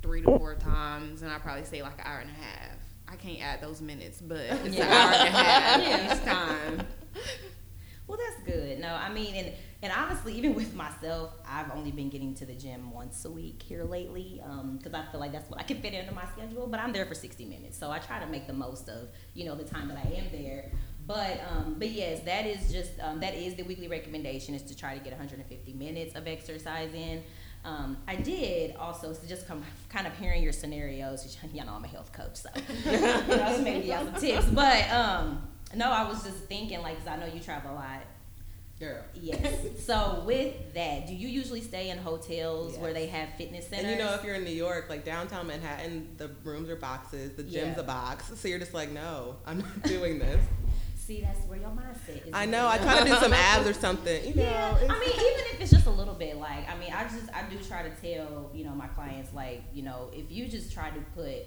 three 0.03 0.23
to 0.23 0.39
four 0.39 0.55
times, 0.55 1.23
and 1.23 1.33
I 1.33 1.39
probably 1.39 1.65
stay 1.65 1.83
like 1.83 1.99
an 1.99 2.05
hour 2.05 2.19
and 2.19 2.31
a 2.31 2.35
half. 2.35 2.72
I 3.13 3.17
can't 3.17 3.43
add 3.43 3.61
those 3.61 3.83
minutes, 3.83 4.23
but 4.23 4.39
it's 4.39 4.77
an 4.77 4.83
hour 4.83 5.13
and 5.13 5.29
a 5.29 5.31
half 5.31 6.19
each 6.19 6.25
time. 6.25 6.87
Well, 8.09 8.19
that's 8.19 8.43
good. 8.45 8.79
No, 8.79 8.89
I 8.89 9.11
mean, 9.11 9.35
and 9.37 9.53
and 9.81 9.91
honestly, 9.91 10.35
even 10.35 10.55
with 10.55 10.75
myself, 10.75 11.31
I've 11.49 11.71
only 11.73 11.93
been 11.93 12.11
getting 12.11 12.35
to 12.35 12.45
the 12.45 12.53
gym 12.53 12.91
once 12.91 13.25
a 13.25 13.31
week 13.31 13.63
here 13.63 13.85
lately 13.85 14.43
because 14.77 14.93
I 14.93 15.07
feel 15.11 15.19
like 15.19 15.33
that's 15.33 15.49
what 15.49 15.59
I 15.61 15.63
can 15.63 15.81
fit 15.81 15.95
into 15.95 16.13
my 16.13 16.25
schedule. 16.37 16.67
But 16.67 16.81
I'm 16.81 16.93
there 16.93 17.07
for 17.07 17.15
60 17.15 17.45
minutes, 17.47 17.79
so 17.79 17.91
I 17.91 18.01
try 18.01 18.19
to 18.19 18.27
make 18.27 18.47
the 18.47 18.53
most 18.53 18.91
of 18.91 19.09
you 19.33 19.47
know 19.47 19.55
the 19.55 19.65
time 19.65 19.89
that 19.89 19.97
I 19.97 20.11
am 20.15 20.27
there. 20.31 20.73
But 21.07 21.41
um, 21.51 21.77
but 21.79 21.91
yes, 21.91 22.21
that 22.21 22.45
is 22.45 22.71
just 22.71 22.93
um, 23.01 23.21
that 23.21 23.35
is 23.35 23.55
the 23.55 23.63
weekly 23.63 23.89
recommendation 23.89 24.55
is 24.55 24.63
to 24.65 24.77
try 24.77 24.99
to 24.99 25.03
get 25.03 25.13
150 25.13 25.73
minutes 25.73 26.15
of 26.15 26.27
exercise 26.27 26.93
in. 26.93 27.23
Um, 27.65 27.97
I 28.09 28.17
did 28.17 28.75
also 28.77 29.13
so 29.13 29.27
just 29.29 29.47
come 29.47 29.63
kind 29.89 30.07
of 30.07 30.17
hearing 30.19 30.43
your 30.43 30.53
scenarios. 30.53 31.37
You 31.53 31.65
know, 31.65 31.73
I'm 31.75 31.85
a 31.85 31.89
health 31.89 32.13
coach, 32.13 32.37
so 32.37 32.49
you 32.85 32.93
know, 32.99 33.55
so 33.57 33.63
maybe 33.63 33.87
y'all 33.87 34.05
some 34.05 34.21
tips. 34.21 34.47
But 34.47 34.91
um, 34.91 35.43
no, 35.77 35.91
I 35.91 36.09
was 36.09 36.25
just 36.25 36.39
thinking 36.47 36.81
like, 36.83 36.99
'cause 36.99 37.07
I 37.07 37.17
know 37.17 37.27
you 37.27 37.41
travel 37.41 37.73
a 37.73 37.75
lot. 37.75 38.01
Girl. 38.81 39.05
Yes. 39.15 39.85
so 39.87 40.25
with 40.27 40.75
that, 40.75 41.07
do 41.07 41.15
you 41.15 41.29
usually 41.29 41.61
stay 41.61 41.91
in 41.91 41.99
hotels 41.99 42.77
where 42.79 42.93
they 42.93 43.07
have 43.07 43.29
fitness 43.39 43.69
centers? 43.69 43.85
And 43.85 43.97
you 43.97 44.05
know, 44.05 44.13
if 44.15 44.25
you're 44.25 44.35
in 44.35 44.43
New 44.43 44.51
York, 44.51 44.87
like 44.89 45.05
downtown 45.05 45.47
Manhattan, 45.47 46.09
the 46.19 46.33
rooms 46.43 46.69
are 46.69 46.75
boxes, 46.75 47.37
the 47.37 47.45
gym's 47.45 47.77
Yeah. 47.77 47.81
a 47.81 47.85
box. 47.85 48.33
So 48.35 48.49
you're 48.49 48.59
just 48.59 48.75
like, 48.75 48.91
no, 48.91 49.37
I'm 49.47 49.59
not 49.59 49.83
doing 49.85 50.19
this. 50.19 50.45
See, 51.07 51.21
that's 51.21 51.41
where 51.47 51.59
your 51.59 51.71
mindset 51.71 52.29
is. 52.29 52.33
I 52.33 52.47
know. 52.47 52.69
I 52.69 52.79
try 52.79 53.01
to 53.01 53.05
do 53.05 53.15
some 53.17 53.33
abs 53.33 53.67
or 53.67 53.73
something. 53.73 54.25
You 54.25 54.35
know. 54.37 54.43
Yeah, 54.43 54.79
I 54.89 55.01
mean, 55.01 55.11
even 55.11 55.45
if 55.53 55.61
it's 55.61 55.73
just 55.73 55.87
a 55.87 55.91
little 55.91 56.15
bit, 56.15 56.37
like, 56.37 56.69
I 56.71 56.77
mean, 56.77 56.93
I 56.93 57.03
just, 57.05 57.29
I 57.35 57.43
do 57.51 57.59
try 57.59 57.83
to 57.83 57.91
tell, 57.91 58.51
you 58.55 58.65
know, 58.65 58.71
my 58.71 58.87
clients, 58.87 59.35
like, 59.35 59.65
you 59.75 59.83
know, 59.83 60.11
if 60.13 60.31
you 60.31 60.47
just 60.47 60.73
try 60.73 60.91
to 60.91 61.01
put, 61.17 61.39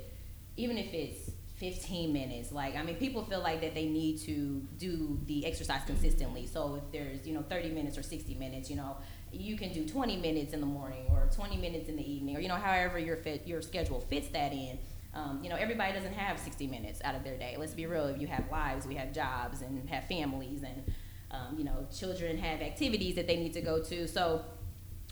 even 0.58 0.78
if 0.78 0.93
it's 0.93 1.32
15 1.56 2.12
minutes, 2.12 2.51
like, 2.51 2.76
I 2.76 2.84
mean, 2.84 2.95
people 2.95 3.24
feel 3.24 3.39
like 3.39 3.62
that 3.62 3.74
they 3.74 3.86
need 3.86 4.20
to 4.24 4.62
do 4.78 5.18
the 5.26 5.45
exercise 5.45 5.82
consistently. 5.86 6.47
So 6.47 6.76
if 6.76 6.91
there's, 6.91 7.26
you 7.26 7.34
know, 7.34 7.43
30 7.43 7.70
minutes 7.70 7.97
or 7.97 8.03
60 8.03 8.36
minutes, 8.36 8.70
you 8.70 8.76
know, 8.76 8.97
you 9.32 9.56
can 9.56 9.72
do 9.72 9.88
20 9.88 10.18
minutes 10.18 10.53
in 10.53 10.60
the 10.60 10.66
morning 10.66 11.06
or 11.12 11.30
20 11.34 11.56
minutes 11.56 11.88
in 11.88 11.95
the 11.95 12.12
evening 12.12 12.36
or, 12.36 12.41
you 12.41 12.49
know, 12.49 12.56
however 12.56 12.99
your 12.99 13.16
fit, 13.16 13.47
your 13.47 13.62
schedule 13.62 14.01
fits 14.01 14.28
that 14.30 14.51
in. 14.51 14.78
Um, 15.16 15.39
you 15.41 15.49
know, 15.49 15.55
everybody 15.55 15.93
doesn't 15.93 16.13
have 16.13 16.38
60 16.38 16.68
minutes 16.68 16.99
out 17.03 17.16
of 17.16 17.24
their 17.24 17.38
day. 17.38 17.55
Let's 17.57 17.74
be 17.74 17.86
real. 17.86 18.05
If 18.07 18.20
you 18.20 18.28
have 18.28 18.51
lives, 18.51 18.86
we 18.86 18.95
have 18.95 19.13
jobs 19.13 19.61
and 19.61 19.89
have 19.89 20.07
families, 20.07 20.63
and 20.63 20.84
um, 21.32 21.57
you 21.57 21.63
know, 21.63 21.88
children 21.97 22.38
have 22.38 22.61
activities 22.61 23.16
that 23.16 23.26
they 23.26 23.38
need 23.38 23.53
to 23.53 23.61
go 23.61 23.82
to. 23.82 24.07
So 24.07 24.43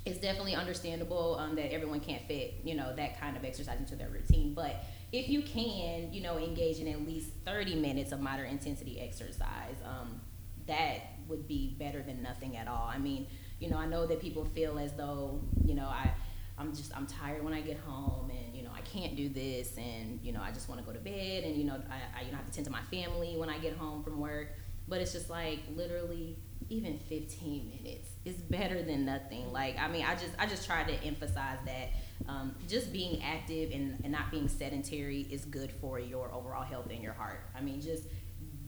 it's 0.05 0.19
definitely 0.19 0.55
understandable 0.55 1.37
um, 1.39 1.55
that 1.55 1.73
everyone 1.73 2.01
can't 2.01 2.25
fit, 2.27 2.55
you 2.63 2.75
know, 2.75 2.93
that 2.95 3.19
kind 3.19 3.37
of 3.37 3.45
exercise 3.45 3.79
into 3.79 3.95
their 3.95 4.09
routine. 4.09 4.53
But 4.53 4.83
if 5.13 5.29
you 5.29 5.41
can, 5.41 6.11
you 6.11 6.21
know, 6.21 6.37
engage 6.37 6.79
in 6.79 6.87
at 6.89 7.05
least 7.05 7.29
30 7.45 7.75
minutes 7.75 8.11
of 8.11 8.19
moderate 8.19 8.51
intensity 8.51 8.99
exercise, 8.99 9.75
um, 9.85 10.19
that 10.67 10.97
would 11.27 11.47
be 11.47 11.75
better 11.79 12.01
than 12.01 12.21
nothing 12.21 12.57
at 12.57 12.67
all. 12.67 12.89
I 12.91 12.97
mean, 12.97 13.27
you 13.59 13.69
know, 13.69 13.77
I 13.77 13.85
know 13.85 14.05
that 14.05 14.19
people 14.19 14.43
feel 14.43 14.77
as 14.77 14.93
though, 14.93 15.41
you 15.63 15.73
know, 15.73 15.87
I, 15.87 16.11
I'm 16.57 16.75
just, 16.75 16.95
I'm 16.95 17.07
tired 17.07 17.43
when 17.43 17.53
I 17.53 17.61
get 17.61 17.77
home 17.79 18.29
and, 18.29 18.52
can't 18.93 19.15
do 19.15 19.29
this 19.29 19.75
and, 19.77 20.19
you 20.23 20.31
know, 20.31 20.41
I 20.41 20.51
just 20.51 20.69
want 20.69 20.79
to 20.79 20.85
go 20.85 20.93
to 20.93 20.99
bed 20.99 21.43
and, 21.43 21.55
you 21.55 21.63
know, 21.63 21.81
I, 21.89 22.19
I, 22.19 22.23
you 22.23 22.31
know, 22.31 22.37
have 22.37 22.45
to 22.45 22.51
tend 22.51 22.65
to 22.65 22.71
my 22.71 22.81
family 22.91 23.35
when 23.35 23.49
I 23.49 23.57
get 23.57 23.75
home 23.75 24.03
from 24.03 24.19
work. 24.19 24.49
But 24.87 25.01
it's 25.01 25.13
just 25.13 25.29
like 25.29 25.59
literally 25.75 26.37
even 26.69 26.97
15 27.09 27.71
minutes 27.83 28.09
is 28.25 28.35
better 28.35 28.83
than 28.83 29.05
nothing. 29.05 29.51
Like, 29.51 29.77
I 29.79 29.87
mean, 29.87 30.05
I 30.05 30.13
just, 30.13 30.31
I 30.37 30.45
just 30.45 30.65
try 30.65 30.83
to 30.83 31.03
emphasize 31.03 31.57
that 31.65 31.89
um, 32.27 32.55
just 32.67 32.91
being 32.91 33.21
active 33.23 33.71
and, 33.71 33.99
and 34.03 34.11
not 34.11 34.29
being 34.29 34.47
sedentary 34.47 35.21
is 35.31 35.45
good 35.45 35.71
for 35.71 35.99
your 35.99 36.31
overall 36.33 36.63
health 36.63 36.87
and 36.91 37.01
your 37.01 37.13
heart. 37.13 37.41
I 37.57 37.61
mean, 37.61 37.81
just 37.81 38.03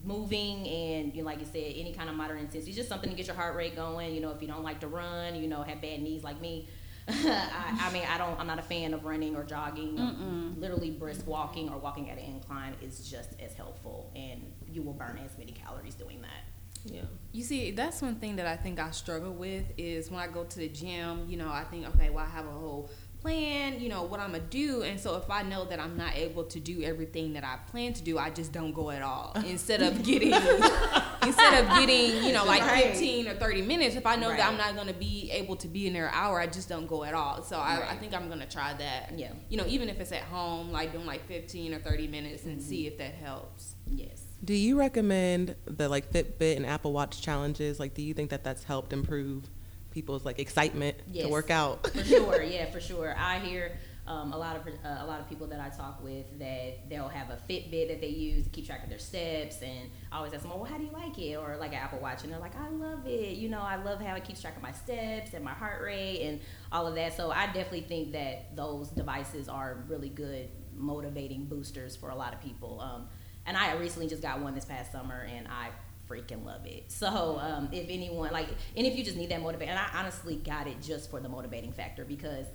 moving 0.03 0.67
and 0.67 1.15
you 1.15 1.21
know, 1.21 1.26
like 1.26 1.39
you 1.39 1.45
said, 1.45 1.73
any 1.76 1.91
kind 1.93 2.09
of 2.09 2.15
moderate 2.15 2.41
intensity, 2.41 2.71
just 2.71 2.89
something 2.89 3.09
to 3.09 3.15
get 3.15 3.28
your 3.28 3.36
heart 3.36 3.55
rate 3.55 3.76
going. 3.76 4.13
You 4.13 4.21
know, 4.21 4.32
if 4.32 4.41
you 4.41 4.47
don't 4.47 4.63
like 4.63 4.80
to 4.82 4.88
run, 4.88 5.36
you 5.36 5.47
know, 5.47 5.63
have 5.63 5.82
bad 5.82 6.01
knees 6.01 6.23
like 6.23 6.39
me. 6.39 6.69
I, 7.08 7.78
I, 7.82 7.93
mean, 7.93 8.03
I 8.10 8.18
don't. 8.18 8.39
I'm 8.39 8.47
not 8.47 8.58
a 8.58 8.64
fan 8.64 8.93
of 8.93 9.06
running 9.06 9.36
or 9.36 9.43
jogging. 9.43 9.97
Mm-mm. 9.97 10.60
Literally, 10.60 10.89
brisk 10.89 11.28
walking 11.28 11.70
or 11.70 11.78
walking 11.78 12.10
at 12.10 12.18
an 12.18 12.26
incline 12.26 12.76
is 12.82 13.08
just 13.08 13.39
as 13.39 13.53
helpful, 13.53 14.12
and 14.16 14.51
you 14.72 14.82
will 14.82 14.93
burn 14.93 15.20
as 15.24 15.38
many 15.38 15.51
calories 15.51 15.93
doing 15.93 16.22
that. 16.22 16.91
Yeah. 16.91 17.01
You 17.32 17.43
see, 17.43 17.72
that's 17.72 18.01
one 18.01 18.16
thing 18.16 18.36
that 18.38 18.47
I 18.47 18.56
think 18.56 18.80
I 18.80 18.91
struggle 18.91 19.34
with 19.34 19.66
is 19.78 20.10
when 20.10 20.20
I 20.20 20.28
go 20.28 20.43
to 20.43 20.60
the 20.60 20.70
gym. 20.70 21.26
You 21.28 21.38
know, 21.38 21.49
I 21.49 21.64
think, 21.64 21.88
okay, 21.89 22.10
well, 22.10 22.26
I 22.26 22.30
have 22.30 22.45
a 22.45 22.51
whole 22.51 22.89
plan, 23.26 23.80
you 23.80 23.89
know, 23.89 24.03
what 24.03 24.19
I'm 24.19 24.34
gonna 24.34 24.43
do. 24.43 24.84
And 24.84 24.99
so 24.99 25.15
if 25.15 25.32
I 25.32 25.41
know 25.41 25.65
that 25.65 25.80
I'm 25.80 25.97
not 25.97 26.15
able 26.15 26.43
to 26.43 26.59
do 26.59 26.84
everything 26.84 27.34
that 27.34 27.43
I 27.43 27.57
plan 27.71 27.91
to 27.93 28.03
do, 28.03 28.19
I 28.19 28.30
just 28.30 28.51
don't 28.51 28.71
go 28.71 28.91
at 28.91 29.01
all. 29.01 29.32
Instead 29.47 29.82
of 29.82 30.03
getting 30.03 30.32
instead 30.32 31.63
of 31.63 31.67
getting, 31.80 32.23
you 32.23 32.34
know, 32.34 32.45
like 32.45 32.61
right. 32.61 32.91
15 32.91 33.30
or 33.30 33.34
30 33.34 33.63
minutes, 33.63 33.95
if 33.95 34.05
I 34.05 34.15
know 34.15 34.30
right. 34.30 34.38
that 34.38 34.47
I'm 34.47 34.57
not 34.57 34.76
gonna 34.76 34.93
be 34.93 35.32
able 35.32 35.55
to 35.55 35.67
be 35.67 35.88
in 35.88 35.93
there 35.93 36.05
an 36.05 36.13
hour, 36.13 36.39
I 36.39 36.45
just 36.45 36.69
don't 36.69 36.86
go 36.86 37.03
at 37.03 37.15
all. 37.15 37.41
So 37.41 37.57
I, 37.57 37.80
right. 37.80 37.91
I, 37.93 37.95
think 37.95 38.13
I'm 38.13 38.30
gonna 38.30 38.45
try 38.45 38.76
that. 38.76 39.13
Yeah. 39.17 39.32
You 39.49 39.57
know, 39.57 39.65
even 39.65 39.89
if 39.89 39.99
it's 39.99 40.11
at 40.11 40.21
home, 40.21 40.71
like 40.71 40.91
doing 40.91 41.07
like 41.07 41.28
15 41.28 41.73
or 41.73 41.80
30 41.80 42.07
minutes 42.07 42.43
and 42.43 42.59
mm-hmm. 42.59 42.69
see 42.69 42.86
if 42.86 42.99
that 42.99 43.15
helps. 43.15 43.73
Yes. 43.88 44.21
Do 44.43 44.53
you 44.53 44.78
recommend 44.78 45.55
the 45.65 45.89
like 45.89 46.11
Fitbit 46.11 46.57
and 46.57 46.65
Apple 46.65 46.93
Watch 46.93 47.23
challenges? 47.23 47.80
Like, 47.80 47.95
do 47.95 48.03
you 48.03 48.13
think 48.13 48.30
that 48.30 48.43
that's 48.43 48.63
helped 48.63 48.93
improve 48.93 49.49
people's 49.95 50.25
like 50.25 50.39
excitement 50.39 50.97
yes, 51.09 51.25
to 51.25 51.31
work 51.31 51.49
out. 51.49 51.89
for 51.89 52.03
sure, 52.03 52.43
yeah, 52.43 52.69
for 52.69 52.81
sure. 52.81 53.15
I 53.17 53.39
hear 53.39 53.71
um, 54.05 54.33
a 54.33 54.37
lot 54.37 54.57
of 54.57 54.67
uh, 54.67 55.03
a 55.03 55.07
lot 55.07 55.21
of 55.21 55.27
people 55.27 55.47
that 55.47 55.59
I 55.61 55.69
talk 55.69 56.03
with 56.03 56.37
that 56.37 56.89
they'll 56.89 57.07
have 57.07 57.29
a 57.29 57.39
Fitbit 57.49 57.87
that 57.87 58.01
they 58.01 58.09
use 58.09 58.43
to 58.43 58.49
keep 58.49 58.67
track 58.67 58.83
of 58.83 58.89
their 58.89 58.99
steps, 58.99 59.61
and 59.61 59.89
I 60.11 60.17
always 60.17 60.33
ask 60.33 60.43
them, 60.43 60.51
"Well, 60.51 60.65
how 60.65 60.77
do 60.77 60.83
you 60.83 60.91
like 60.91 61.17
it?" 61.17 61.37
Or 61.37 61.55
like 61.57 61.71
an 61.71 61.77
Apple 61.77 61.99
Watch, 61.99 62.23
and 62.23 62.31
they're 62.31 62.39
like, 62.39 62.57
"I 62.59 62.69
love 62.69 63.07
it. 63.07 63.37
You 63.37 63.47
know, 63.47 63.61
I 63.61 63.77
love 63.77 64.01
how 64.01 64.15
it 64.15 64.25
keeps 64.25 64.41
track 64.41 64.57
of 64.57 64.61
my 64.61 64.73
steps 64.73 65.33
and 65.33 65.43
my 65.43 65.53
heart 65.53 65.81
rate 65.81 66.21
and 66.21 66.41
all 66.73 66.85
of 66.85 66.95
that." 66.95 67.15
So 67.15 67.31
I 67.31 67.45
definitely 67.47 67.81
think 67.81 68.11
that 68.11 68.53
those 68.55 68.89
devices 68.89 69.47
are 69.47 69.85
really 69.87 70.09
good 70.09 70.49
motivating 70.75 71.45
boosters 71.45 71.95
for 71.95 72.09
a 72.09 72.15
lot 72.15 72.33
of 72.33 72.41
people. 72.41 72.81
Um, 72.81 73.07
and 73.45 73.55
I 73.55 73.73
recently 73.75 74.09
just 74.09 74.21
got 74.21 74.41
one 74.41 74.55
this 74.55 74.65
past 74.65 74.91
summer, 74.91 75.21
and 75.21 75.47
I 75.47 75.69
freaking 76.10 76.45
love 76.45 76.66
it. 76.66 76.91
So 76.91 77.39
um, 77.41 77.70
if 77.72 77.88
anyone 77.89 78.32
like, 78.32 78.47
and 78.76 78.86
if 78.86 78.95
you 78.95 79.03
just 79.03 79.18
need 79.18 79.30
that 79.30 79.41
motivation, 79.41 79.76
and 79.76 79.80
I 79.80 79.99
honestly 79.99 80.36
got 80.36 80.68
it 80.68 80.82
just 80.82 81.10
for 81.10 81.20
the 81.20 81.30
motivating 81.30 81.72
factor 81.72 82.06
because, 82.06 82.45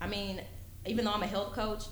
I 0.00 0.06
mean, 0.06 0.40
even 0.86 1.04
though 1.04 1.12
I'm 1.12 1.22
a 1.22 1.26
health 1.26 1.52
coach, 1.52 1.84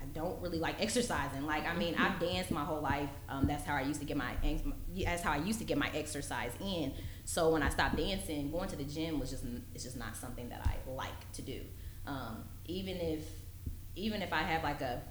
I 0.00 0.04
don't 0.14 0.40
really 0.40 0.58
like 0.58 0.80
exercising. 0.80 1.46
Like, 1.46 1.66
I 1.66 1.74
mean, 1.74 1.94
I've 1.98 2.20
danced 2.20 2.50
my 2.50 2.64
whole 2.64 2.80
life. 2.80 3.10
Um, 3.28 3.46
that's 3.46 3.64
how 3.64 3.74
I 3.74 3.82
used 3.82 4.00
to 4.00 4.06
get 4.06 4.16
my 4.16 4.32
that's 5.04 5.22
how 5.22 5.32
I 5.32 5.38
used 5.38 5.58
to 5.58 5.64
get 5.64 5.78
my 5.78 5.90
exercise 5.94 6.52
in. 6.60 6.92
So 7.24 7.50
when 7.50 7.62
I 7.62 7.70
stopped 7.70 7.96
dancing, 7.96 8.50
going 8.52 8.68
to 8.68 8.76
the 8.76 8.84
gym 8.84 9.18
was 9.18 9.30
just 9.30 9.44
it's 9.74 9.84
just 9.84 9.96
not 9.96 10.16
something 10.16 10.48
that 10.50 10.64
I 10.64 10.90
like 10.90 11.32
to 11.32 11.42
do. 11.42 11.60
Um, 12.06 12.44
even 12.66 12.96
if 12.96 13.24
even 13.96 14.22
if 14.22 14.32
I 14.32 14.42
have 14.42 14.62
like 14.62 14.80
a 14.80 15.02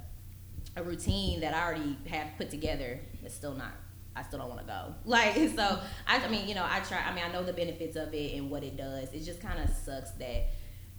a 0.78 0.84
routine 0.84 1.42
that 1.42 1.54
I 1.54 1.66
already 1.66 1.98
have 2.08 2.28
put 2.38 2.50
together, 2.50 3.00
it's 3.24 3.36
still 3.36 3.54
not 3.54 3.74
I 4.16 4.24
still 4.24 4.40
don't 4.40 4.50
want 4.50 4.62
to 4.62 4.68
go. 4.68 4.96
Like, 5.06 5.36
so 5.36 5.80
I, 6.08 6.24
I 6.24 6.28
mean, 6.30 6.48
you 6.48 6.56
know, 6.56 6.66
I 6.68 6.80
try. 6.82 7.00
I 7.00 7.14
mean, 7.14 7.24
I 7.28 7.32
know 7.32 7.44
the 7.44 7.54
benefits 7.54 7.96
of 7.96 8.14
it 8.14 8.36
and 8.36 8.50
what 8.50 8.64
it 8.64 8.78
does. 8.78 9.14
It 9.14 9.24
just 9.24 9.42
kind 9.42 9.60
of 9.60 9.70
sucks 9.70 10.12
that 10.12 10.48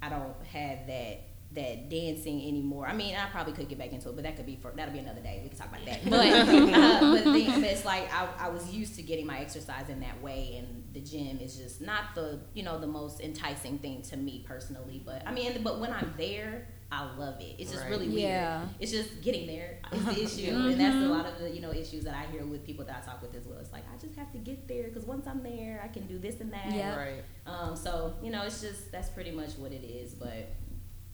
I 0.03 0.09
don't 0.09 0.35
have 0.53 0.87
that 0.87 1.21
that 1.53 1.89
dancing 1.89 2.43
anymore. 2.47 2.87
I 2.87 2.93
mean, 2.93 3.15
I 3.15 3.27
probably 3.31 3.53
could 3.53 3.69
get 3.69 3.79
back 3.79 3.93
into 3.93 4.09
it, 4.09 4.15
but 4.15 4.25
that 4.25 4.37
could 4.37 4.47
be 4.47 4.57
for 4.57 4.73
that'll 4.77 4.93
be 4.93 5.01
another 5.01 5.21
day. 5.21 5.41
We 5.43 5.49
can 5.49 5.59
talk 5.59 5.69
about 5.69 5.85
that. 5.87 6.05
But 6.09 6.27
uh, 6.27 7.01
but, 7.01 7.25
then, 7.25 7.61
but 7.61 7.71
it's 7.71 7.85
like 7.85 8.13
I, 8.13 8.29
I 8.39 8.49
was 8.49 8.73
used 8.73 8.97
to 8.97 9.03
getting 9.03 9.27
my 9.27 9.41
exercise 9.41 9.89
in 9.89 10.01
that 10.01 10.21
way, 10.23 10.57
and 10.59 10.85
the 10.93 11.01
gym 11.01 11.39
is 11.39 11.57
just 11.57 11.81
not 11.81 12.15
the 12.15 12.41
you 12.55 12.63
know 12.63 12.79
the 12.79 12.87
most 12.87 13.21
enticing 13.21 13.79
thing 13.79 14.03
to 14.03 14.17
me 14.17 14.45
personally. 14.47 15.03
But 15.05 15.27
I 15.27 15.33
mean, 15.33 15.63
but 15.63 15.81
when 15.81 15.93
I'm 15.93 16.15
there, 16.17 16.69
I 16.91 17.17
love 17.17 17.41
it. 17.41 17.57
It's 17.59 17.73
just 17.73 17.83
right. 17.83 17.91
really 17.91 18.09
weird. 18.09 18.31
Yeah. 18.31 18.67
It's 18.79 18.93
just 18.93 19.21
getting 19.21 19.47
there 19.47 19.79
is 19.93 20.05
the 20.05 20.23
issue, 20.23 20.53
mm-hmm. 20.53 20.71
and 20.71 20.81
that's 20.81 20.95
a 20.95 21.09
lot 21.09 21.27
of 21.27 21.39
the 21.41 21.51
you 21.51 21.61
know 21.61 21.73
issues 21.73 22.05
that 22.05 22.15
I 22.15 22.31
hear 22.31 22.45
with 22.45 22.65
people 22.65 22.85
that 22.85 23.03
I 23.03 23.07
talk 23.07 23.21
with 23.23 23.35
as 23.35 23.45
well. 23.47 23.59
It's 23.59 23.73
like 23.73 23.85
I 23.93 23.99
just 24.01 24.17
have 24.17 24.31
to 24.33 24.39
get 24.39 24.69
there 24.69 24.85
because 24.85 25.05
once 25.05 25.27
I'm 25.27 25.43
there, 25.43 25.81
I 25.83 25.89
can 25.89 26.07
do 26.07 26.19
this 26.19 26.41
and 26.41 26.53
that. 26.53 26.73
Yeah. 26.73 26.97
Right. 26.97 27.25
Um. 27.47 27.75
So 27.75 28.15
you 28.23 28.31
know, 28.31 28.43
it's 28.43 28.61
just 28.61 28.93
that's 28.93 29.09
pretty 29.09 29.33
much 29.33 29.53
what 29.59 29.73
it 29.73 29.85
is. 29.85 30.15
But 30.15 30.49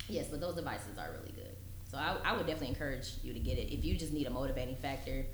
yes, 0.09 0.29
but 0.29 0.41
those 0.41 0.55
devices 0.55 0.99
are 0.99 1.11
really 1.13 1.33
good. 1.33 1.57
So 1.91 1.99
I, 1.99 2.17
I 2.25 2.33
would 2.37 2.47
definitely 2.47 2.69
encourage 2.69 3.15
you 3.23 3.33
to 3.33 3.39
get 3.39 3.59
it 3.59 3.73
if 3.73 3.85
you 3.85 3.97
just 3.97 4.13
need 4.13 4.27
a 4.27 4.31
motivating 4.31 4.77
factor. 4.77 5.25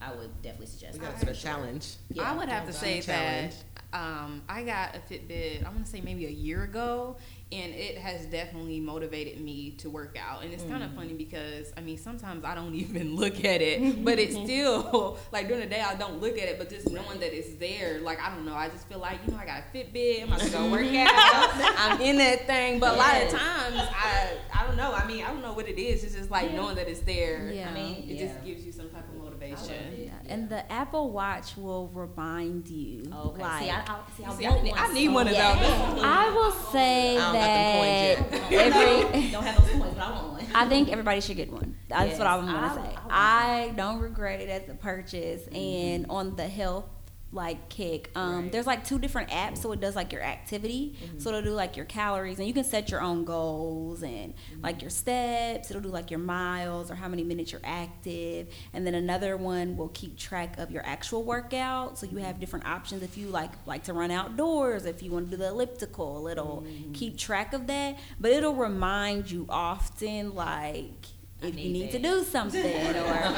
I 0.00 0.12
would 0.12 0.42
definitely 0.42 0.66
suggest. 0.66 0.98
We 0.98 1.06
got 1.06 1.18
to 1.20 1.26
the 1.26 1.34
challenge. 1.34 1.94
Yeah, 2.10 2.30
I 2.30 2.36
would 2.36 2.48
have 2.48 2.66
to 2.66 2.72
say 2.72 3.00
that 3.02 3.54
um, 3.92 4.42
I 4.48 4.62
got 4.62 4.96
a 4.96 4.98
Fitbit. 4.98 5.64
I 5.64 5.68
want 5.68 5.84
to 5.84 5.90
say 5.90 6.00
maybe 6.00 6.26
a 6.26 6.30
year 6.30 6.64
ago, 6.64 7.16
and 7.52 7.74
it 7.74 7.98
has 7.98 8.24
definitely 8.26 8.80
motivated 8.80 9.38
me 9.40 9.72
to 9.78 9.90
work 9.90 10.16
out. 10.18 10.42
And 10.42 10.52
it's 10.52 10.62
mm. 10.64 10.70
kind 10.70 10.82
of 10.82 10.92
funny 10.94 11.12
because 11.12 11.72
I 11.76 11.82
mean 11.82 11.98
sometimes 11.98 12.44
I 12.44 12.54
don't 12.54 12.74
even 12.86 13.14
look 13.14 13.44
at 13.44 13.60
it, 13.60 14.04
but 14.04 14.18
it's 14.18 14.34
still 14.44 15.18
like 15.32 15.48
during 15.48 15.62
the 15.62 15.68
day 15.68 15.80
I 15.80 15.94
don't 15.94 16.20
look 16.20 16.38
at 16.38 16.48
it, 16.48 16.58
but 16.58 16.70
just 16.70 16.90
knowing 16.90 17.20
that 17.20 17.36
it's 17.36 17.54
there, 17.56 18.00
like 18.00 18.20
I 18.20 18.34
don't 18.34 18.46
know, 18.46 18.54
I 18.54 18.68
just 18.70 18.88
feel 18.88 18.98
like 18.98 19.18
you 19.26 19.32
know 19.32 19.38
I 19.38 19.44
got 19.44 19.62
a 19.62 19.76
Fitbit, 19.76 20.22
I'm 20.22 20.28
about 20.28 20.40
to 20.40 20.50
go 20.50 20.70
work 20.70 20.86
out, 20.94 21.50
I'm 21.78 22.00
in 22.00 22.16
that 22.18 22.46
thing. 22.46 22.80
But 22.80 22.94
a 22.94 22.96
lot 22.96 23.22
of 23.22 23.28
times 23.28 23.76
I 23.76 24.36
I 24.54 24.66
don't 24.66 24.76
know. 24.76 24.92
I 24.92 25.06
mean 25.06 25.24
I 25.24 25.28
don't 25.28 25.42
know 25.42 25.52
what 25.52 25.68
it 25.68 25.78
is. 25.78 26.04
It's 26.04 26.14
just 26.14 26.30
like 26.30 26.50
yeah. 26.50 26.56
knowing 26.56 26.76
that 26.76 26.88
it's 26.88 27.00
there. 27.00 27.52
Yeah. 27.52 27.68
I 27.68 27.74
mean 27.74 27.96
it 28.08 28.16
yeah. 28.16 28.26
just 28.26 28.44
gives 28.44 28.64
you 28.64 28.72
some 28.72 28.88
type 28.88 29.08
of 29.08 29.14
motivation. 29.16 29.31
Yeah. 29.48 30.10
And 30.28 30.48
the 30.48 30.70
Apple 30.70 31.10
Watch 31.10 31.56
will 31.56 31.88
remind 31.88 32.68
you. 32.68 33.10
Okay. 33.12 33.42
Like, 33.42 33.62
see, 33.62 33.70
I, 33.70 33.80
I, 33.80 34.00
see, 34.16 34.24
I, 34.24 34.34
see, 34.34 34.46
I, 34.46 34.62
need, 34.62 34.74
I 34.74 34.92
need 34.92 35.08
one 35.08 35.28
of 35.28 35.34
those. 35.34 35.40
I 35.42 36.30
will 36.34 36.52
say 36.70 37.16
that 37.16 38.32
every 38.52 39.30
don't 39.30 39.44
have 39.44 39.56
those 39.56 39.70
coins, 39.72 39.94
but 39.94 40.02
I 40.02 40.10
want 40.10 40.32
one. 40.32 40.46
I 40.54 40.68
think 40.68 40.88
everybody 40.90 41.20
should 41.20 41.36
get 41.36 41.52
one. 41.52 41.76
That's 41.88 42.10
yes, 42.10 42.18
what 42.18 42.26
I'm 42.26 42.46
gonna 42.46 42.74
say. 42.74 42.96
I, 43.10 43.70
I, 43.70 43.72
don't 43.74 44.00
regret 44.00 44.40
it 44.40 44.48
as 44.48 44.68
a 44.68 44.74
purchase, 44.74 45.42
mm-hmm. 45.42 45.56
and 45.56 46.06
on 46.08 46.36
the 46.36 46.48
health 46.48 46.86
like 47.32 47.68
kick. 47.68 48.10
Um, 48.14 48.42
right. 48.42 48.52
There's 48.52 48.66
like 48.66 48.84
two 48.84 48.98
different 48.98 49.30
apps, 49.30 49.58
so 49.58 49.72
it 49.72 49.80
does 49.80 49.96
like 49.96 50.12
your 50.12 50.22
activity. 50.22 50.94
Mm-hmm. 51.02 51.18
So 51.18 51.30
it'll 51.30 51.42
do 51.42 51.50
like 51.50 51.76
your 51.76 51.86
calories, 51.86 52.38
and 52.38 52.46
you 52.46 52.54
can 52.54 52.64
set 52.64 52.90
your 52.90 53.00
own 53.00 53.24
goals 53.24 54.02
and 54.02 54.34
mm-hmm. 54.34 54.62
like 54.62 54.82
your 54.82 54.90
steps. 54.90 55.70
It'll 55.70 55.82
do 55.82 55.88
like 55.88 56.10
your 56.10 56.20
miles 56.20 56.90
or 56.90 56.94
how 56.94 57.08
many 57.08 57.24
minutes 57.24 57.52
you're 57.52 57.60
active, 57.64 58.48
and 58.72 58.86
then 58.86 58.94
another 58.94 59.36
one 59.36 59.76
will 59.76 59.88
keep 59.88 60.18
track 60.18 60.58
of 60.58 60.70
your 60.70 60.84
actual 60.84 61.22
workout. 61.22 61.98
So 61.98 62.06
you 62.06 62.18
have 62.18 62.38
different 62.38 62.66
options 62.66 63.02
if 63.02 63.16
you 63.16 63.28
like 63.28 63.52
like 63.66 63.84
to 63.84 63.92
run 63.94 64.10
outdoors. 64.10 64.84
If 64.84 65.02
you 65.02 65.10
want 65.10 65.26
to 65.26 65.30
do 65.32 65.36
the 65.38 65.48
elliptical, 65.48 66.28
it'll 66.28 66.64
mm-hmm. 66.66 66.92
keep 66.92 67.16
track 67.16 67.54
of 67.54 67.66
that. 67.66 67.98
But 68.20 68.32
it'll 68.32 68.54
remind 68.54 69.30
you 69.30 69.46
often 69.48 70.34
like 70.34 71.06
if 71.42 71.58
you 71.58 71.72
need 71.72 71.90
to 71.92 71.98
do 71.98 72.22
something 72.24 72.64
or 72.64 73.32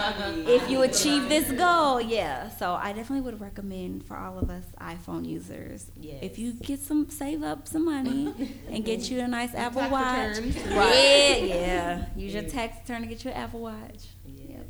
if 0.47 0.69
you 0.69 0.83
achieve 0.83 1.29
this 1.29 1.51
goal. 1.53 2.01
Yeah. 2.01 2.51
So 2.51 2.75
I 2.75 2.93
definitely 2.93 3.23
would 3.23 3.41
recommend 3.41 4.05
for 4.05 4.17
all 4.17 4.39
of 4.39 4.51
us 4.51 4.65
iPhone 4.81 5.27
users. 5.27 5.91
Yes. 6.01 6.19
If 6.23 6.39
you 6.39 6.53
get 6.53 6.81
some 6.81 7.09
save 7.11 7.43
up 7.43 7.67
some 7.69 7.85
money 7.85 8.33
and 8.71 8.85
get 8.85 9.11
you 9.11 9.21
a 9.21 9.29
nice 9.29 9.55
Apple 9.55 9.81
tax 9.81 9.93
Watch. 9.93 10.37
Returns. 10.39 10.57
Right. 10.77 11.43
Yeah, 11.45 11.55
yeah. 11.55 12.05
Use 12.17 12.35
your 12.35 12.43
tax 12.45 12.79
return 12.81 13.03
to 13.03 13.09
get 13.09 13.25
you 13.25 13.31
an 13.31 13.37
Apple 13.37 13.61
Watch. 13.61 14.09
Yes. 14.27 14.61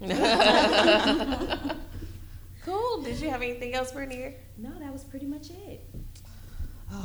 cool. 2.64 3.02
Did 3.02 3.18
you 3.20 3.30
have 3.30 3.42
anything 3.42 3.74
else, 3.74 3.90
Bernier? 3.90 4.34
No, 4.56 4.70
that 4.78 4.92
was 4.92 5.02
pretty 5.02 5.26
much 5.26 5.50
it. 5.50 5.84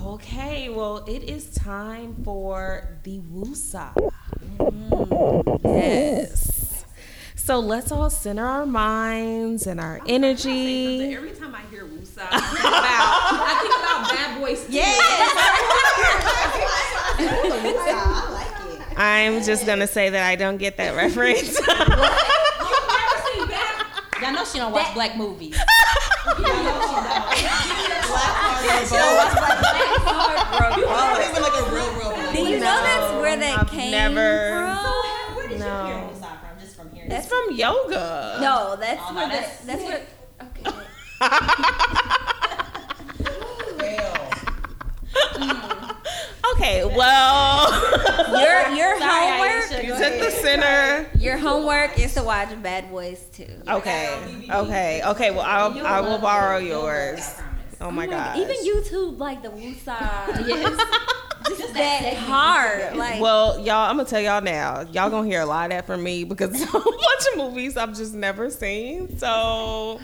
Okay, 0.06 0.70
well, 0.70 1.04
it 1.08 1.24
is 1.24 1.54
time 1.56 2.16
for 2.24 3.00
the 3.04 3.20
woosah. 3.20 3.94
Yes. 5.64 6.86
So 7.36 7.60
let's 7.60 7.92
all 7.92 8.10
center 8.10 8.46
our 8.46 8.66
minds 8.66 9.68
and 9.68 9.80
our 9.80 10.00
energy. 10.08 11.14
Every 11.14 11.32
time 11.32 11.54
I 11.56 11.62
hear 11.72 11.86
Woosah, 11.86 12.28
I 12.32 12.40
think 12.40 12.60
about, 12.60 12.80
I 13.44 13.60
think 13.62 13.74
about 13.80 14.10
Bad 14.10 14.40
Boys. 14.40 14.66
I 17.86 18.30
like 18.32 18.92
it. 18.92 18.98
I'm 18.98 19.44
just 19.44 19.66
gonna 19.66 19.88
say 19.88 20.10
that 20.10 20.28
I 20.30 20.36
don't 20.36 20.58
get 20.58 20.78
that 20.78 20.96
reference. 20.96 21.60
Y'all 24.22 24.32
know 24.34 24.46
she 24.46 24.58
don't 24.60 24.72
watch 24.72 24.94
black 24.94 25.18
movies. 25.18 25.58
Oh, 30.86 31.30
even 31.30 31.42
like 31.42 31.54
a 31.54 31.64
real, 31.74 31.92
real 31.94 32.12
Do 32.34 32.40
you 32.50 32.60
know 32.60 32.82
that's 32.84 33.14
where 33.22 33.38
that 33.38 33.60
I've 33.60 33.70
came 33.70 33.92
never- 33.92 34.50
from? 34.84 34.93
That's 37.14 37.28
from 37.28 37.56
yoga. 37.56 38.40
No, 38.42 38.76
that's 38.80 39.02
Oh, 39.08 39.14
where 39.16 39.28
that's 39.30 39.60
that, 39.60 39.68
that's 39.68 39.84
where. 39.84 40.02
Okay. 40.42 40.72
Okay, 46.56 46.86
well, 46.86 47.72
Your 48.30 48.76
your 48.76 49.00
Sorry, 49.00 49.28
homework. 49.32 49.64
Aisha, 49.64 49.84
you 49.84 49.90
go 49.90 49.98
took 49.98 50.20
the 50.20 50.32
center. 50.32 51.10
Your 51.18 51.38
homework 51.38 51.98
is 52.00 52.14
to 52.16 52.24
watch 52.24 52.50
Bad 52.62 52.90
Boys 52.92 53.22
too. 53.34 53.48
Okay, 53.68 54.48
okay, 54.50 55.02
okay. 55.06 55.32
Well, 55.32 55.42
I'll, 55.42 55.86
I 55.86 56.00
will 56.02 56.20
borrow 56.20 56.58
yours. 56.58 57.36
Oh 57.82 57.92
my 57.92 58.06
god. 58.08 58.38
Even 58.38 58.56
YouTube, 58.58 59.18
like 59.18 59.42
the 59.42 59.50
Woosah, 59.50 60.48
Yes. 60.48 60.80
just 61.50 61.74
that 61.74 62.14
hard. 62.16 62.96
Like, 63.04 63.22
Well, 63.22 63.60
y'all, 63.60 63.90
I'm 63.90 63.98
gonna 63.98 64.08
tell 64.08 64.22
y'all 64.22 64.42
now. 64.42 64.82
Y'all 64.92 65.10
gonna 65.10 65.28
hear 65.28 65.42
a 65.42 65.46
lot 65.46 65.66
of 65.66 65.72
that 65.72 65.86
from 65.86 66.04
me 66.04 66.24
because 66.24 66.52
there's 66.54 66.64
a 66.64 66.72
bunch 66.72 67.26
of 67.32 67.38
movies 67.38 67.76
I've 67.78 67.96
just 67.96 68.14
never 68.14 68.50
seen. 68.50 69.18
So 69.18 70.00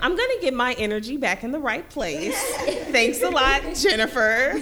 I'm 0.00 0.10
gonna 0.16 0.40
get 0.40 0.52
my 0.54 0.74
energy 0.74 1.16
back 1.16 1.44
in 1.44 1.52
the 1.52 1.58
right 1.60 1.88
place. 1.88 2.34
Thanks 2.90 3.22
a 3.22 3.30
lot, 3.30 3.62
Jennifer. 3.74 4.60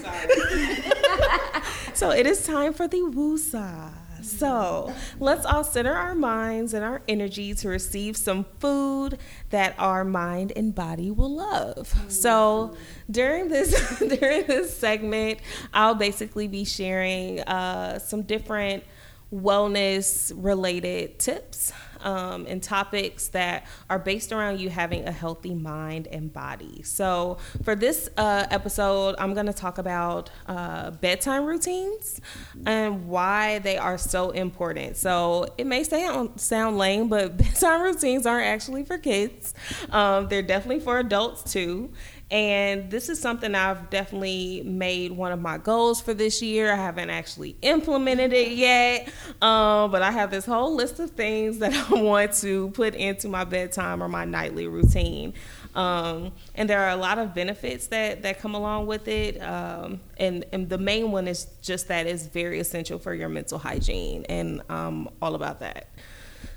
so 1.95 2.11
it 2.11 2.27
is 2.27 2.45
time 2.47 2.73
for 2.73 2.87
the 2.87 2.99
woosah. 2.99 3.91
So 4.23 4.95
let's 5.18 5.45
all 5.45 5.64
center 5.64 5.95
our 5.95 6.14
minds 6.14 6.75
and 6.75 6.85
our 6.85 7.03
energy 7.09 7.55
to 7.55 7.68
receive 7.68 8.16
some 8.16 8.47
food 8.59 9.18
that 9.51 9.75
our 9.79 10.05
mind 10.05 10.53
and 10.57 10.75
body 10.75 11.11
will 11.11 11.35
love. 11.35 11.95
So 12.09 12.77
during 13.11 13.49
this 13.49 13.99
during 13.99 14.47
this 14.47 14.77
segment, 14.77 15.41
I'll 15.75 15.95
basically 15.95 16.49
be 16.49 16.64
sharing 16.64 17.41
uh, 17.41 17.99
some 17.99 18.23
different 18.23 18.85
wellness 19.33 20.33
related 20.35 21.18
tips 21.18 21.73
um, 22.03 22.46
and 22.48 22.62
topics 22.62 23.28
that 23.28 23.66
are 23.88 23.98
based 23.98 24.32
around 24.32 24.61
you 24.61 24.70
having 24.70 25.07
a 25.07 25.12
healthy 25.12 25.55
mind 25.55 26.07
and 26.09 26.32
body. 26.32 26.82
So, 26.82 27.38
for 27.64 27.74
this 27.74 28.09
uh, 28.16 28.46
episode, 28.50 29.14
I'm 29.18 29.34
going 29.34 29.46
to 29.46 29.53
talk 29.53 29.78
about 29.78 30.30
uh, 30.46 30.90
bedtime 30.90 31.44
routines 31.44 32.20
and 32.66 33.09
why 33.09 33.59
they 33.61 33.78
are 33.78 33.98
so 33.98 34.30
important. 34.30 34.96
So, 34.96 35.46
it 35.59 35.66
may 35.66 35.84
sound, 35.84 36.40
sound 36.40 36.78
lame, 36.78 37.09
but 37.09 37.36
bedtime 37.36 37.82
routines 37.82 38.26
aren't 38.26 38.46
actually 38.46 38.84
for 38.84 38.98
kids, 38.98 39.55
um, 39.90 40.28
they're 40.28 40.42
definitely 40.42 40.80
for 40.80 40.98
adults 40.98 41.53
too. 41.53 41.90
And 42.33 42.91
this 42.91 43.11
is 43.11 43.20
something 43.20 43.55
I've 43.55 43.91
definitely 43.91 44.62
made 44.64 45.12
one 45.12 45.33
of 45.33 45.41
my 45.41 45.59
goals 45.59 46.01
for 46.01 46.14
this 46.14 46.41
year. 46.41 46.72
I 46.72 46.76
haven't 46.76 47.11
actually 47.11 47.57
implemented 47.61 48.33
it 48.33 48.53
yet, 48.53 49.11
um, 49.43 49.91
but 49.91 50.01
I 50.01 50.11
have 50.11 50.30
this 50.30 50.47
whole 50.47 50.74
list 50.74 50.99
of 50.99 51.11
things 51.11 51.59
that 51.61 51.74
I 51.74 52.01
want 52.01 52.33
to 52.37 52.70
put 52.70 52.95
into 52.95 53.28
my 53.28 53.45
bedtime 53.45 54.03
or 54.03 54.09
my 54.09 54.24
nightly 54.24 54.66
routine. 54.66 55.35
Um, 55.74 56.33
and 56.55 56.70
there 56.70 56.80
are 56.80 56.89
a 56.89 56.97
lot 56.97 57.18
of 57.18 57.35
benefits 57.35 57.89
that, 57.89 58.22
that 58.22 58.41
come 58.41 58.55
along 58.55 58.87
with 58.87 59.09
it. 59.09 59.39
Um, 59.43 60.01
and, 60.16 60.47
and 60.53 60.70
the 60.70 60.78
main 60.78 61.12
one 61.12 61.28
is 61.28 61.49
just 61.61 61.89
that 61.89 62.07
it's 62.07 62.24
very 62.24 62.61
essential 62.61 62.99
for 62.99 63.12
your 63.12 63.28
mental 63.28 63.59
hygiene, 63.59 64.24
and 64.30 64.62
I'm 64.70 65.09
all 65.20 65.35
about 65.35 65.61
that. 65.61 65.89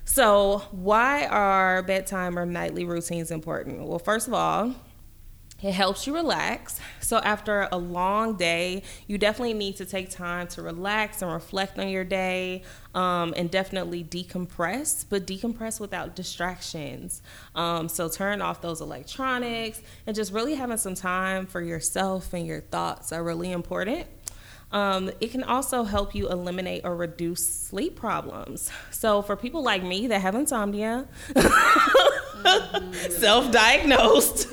So, 0.05 0.59
why 0.71 1.25
are 1.25 1.83
bedtime 1.83 2.39
or 2.39 2.45
nightly 2.45 2.85
routines 2.85 3.31
important? 3.31 3.85
Well, 3.85 3.99
first 3.99 4.27
of 4.27 4.33
all, 4.33 4.73
it 5.65 5.73
helps 5.73 6.05
you 6.05 6.13
relax. 6.13 6.79
So, 6.99 7.17
after 7.17 7.67
a 7.71 7.77
long 7.77 8.35
day, 8.35 8.83
you 9.07 9.17
definitely 9.17 9.55
need 9.55 9.77
to 9.77 9.85
take 9.85 10.11
time 10.11 10.47
to 10.49 10.61
relax 10.61 11.23
and 11.23 11.31
reflect 11.31 11.79
on 11.79 11.89
your 11.89 12.03
day 12.03 12.61
um, 12.93 13.33
and 13.35 13.49
definitely 13.49 14.03
decompress, 14.03 15.05
but 15.09 15.25
decompress 15.25 15.79
without 15.79 16.15
distractions. 16.15 17.23
Um, 17.55 17.89
so, 17.89 18.07
turn 18.09 18.43
off 18.43 18.61
those 18.61 18.79
electronics 18.79 19.81
and 20.05 20.15
just 20.15 20.31
really 20.31 20.53
having 20.53 20.77
some 20.77 20.93
time 20.93 21.47
for 21.47 21.61
yourself 21.61 22.33
and 22.33 22.45
your 22.45 22.61
thoughts 22.61 23.11
are 23.11 23.23
really 23.23 23.51
important. 23.51 24.05
Um, 24.71 25.09
it 25.19 25.31
can 25.31 25.43
also 25.43 25.83
help 25.83 26.13
you 26.13 26.29
eliminate 26.29 26.85
or 26.85 26.95
reduce 26.95 27.47
sleep 27.47 27.95
problems. 27.95 28.69
So, 28.91 29.23
for 29.23 29.35
people 29.35 29.63
like 29.63 29.81
me 29.81 30.05
that 30.07 30.21
have 30.21 30.35
insomnia, 30.35 31.07
self 33.09 33.51
diagnosed, 33.51 34.47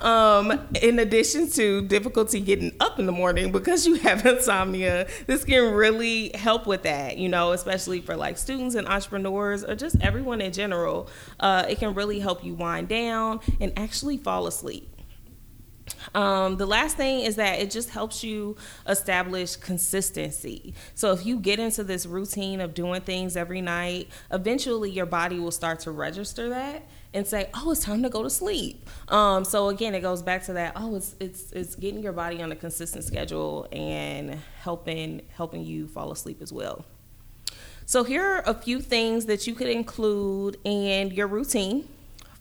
um, 0.02 0.68
in 0.80 0.98
addition 0.98 1.50
to 1.50 1.82
difficulty 1.82 2.40
getting 2.40 2.74
up 2.80 2.98
in 2.98 3.06
the 3.06 3.12
morning 3.12 3.52
because 3.52 3.86
you 3.86 3.94
have 3.94 4.24
insomnia, 4.26 5.06
this 5.26 5.44
can 5.44 5.72
really 5.74 6.30
help 6.34 6.66
with 6.66 6.82
that, 6.82 7.18
you 7.18 7.28
know, 7.28 7.52
especially 7.52 8.00
for 8.00 8.16
like 8.16 8.38
students 8.38 8.74
and 8.74 8.86
entrepreneurs 8.88 9.64
or 9.64 9.74
just 9.74 9.96
everyone 10.00 10.40
in 10.40 10.52
general. 10.52 11.08
Uh, 11.40 11.64
it 11.68 11.78
can 11.78 11.94
really 11.94 12.18
help 12.20 12.44
you 12.44 12.54
wind 12.54 12.88
down 12.88 13.40
and 13.60 13.72
actually 13.78 14.16
fall 14.16 14.46
asleep. 14.46 14.97
Um, 16.14 16.56
the 16.56 16.66
last 16.66 16.96
thing 16.96 17.20
is 17.20 17.36
that 17.36 17.58
it 17.58 17.70
just 17.70 17.90
helps 17.90 18.22
you 18.24 18.56
establish 18.86 19.56
consistency. 19.56 20.74
So 20.94 21.12
if 21.12 21.24
you 21.26 21.38
get 21.38 21.58
into 21.58 21.84
this 21.84 22.06
routine 22.06 22.60
of 22.60 22.74
doing 22.74 23.00
things 23.00 23.36
every 23.36 23.60
night, 23.60 24.08
eventually 24.30 24.90
your 24.90 25.06
body 25.06 25.38
will 25.38 25.50
start 25.50 25.80
to 25.80 25.90
register 25.90 26.48
that 26.50 26.82
and 27.14 27.26
say, 27.26 27.48
"Oh, 27.54 27.70
it's 27.70 27.80
time 27.82 28.02
to 28.02 28.10
go 28.10 28.22
to 28.22 28.30
sleep." 28.30 28.88
Um, 29.08 29.44
so 29.44 29.68
again, 29.68 29.94
it 29.94 30.00
goes 30.00 30.22
back 30.22 30.44
to 30.44 30.52
that. 30.54 30.72
Oh, 30.76 30.96
it's 30.96 31.14
it's 31.20 31.52
it's 31.52 31.74
getting 31.74 32.02
your 32.02 32.12
body 32.12 32.42
on 32.42 32.52
a 32.52 32.56
consistent 32.56 33.04
schedule 33.04 33.66
and 33.72 34.38
helping 34.60 35.22
helping 35.34 35.64
you 35.64 35.88
fall 35.88 36.12
asleep 36.12 36.42
as 36.42 36.52
well. 36.52 36.84
So 37.86 38.04
here 38.04 38.22
are 38.22 38.42
a 38.44 38.52
few 38.52 38.80
things 38.80 39.24
that 39.26 39.46
you 39.46 39.54
could 39.54 39.68
include 39.68 40.58
in 40.62 41.10
your 41.10 41.26
routine. 41.26 41.88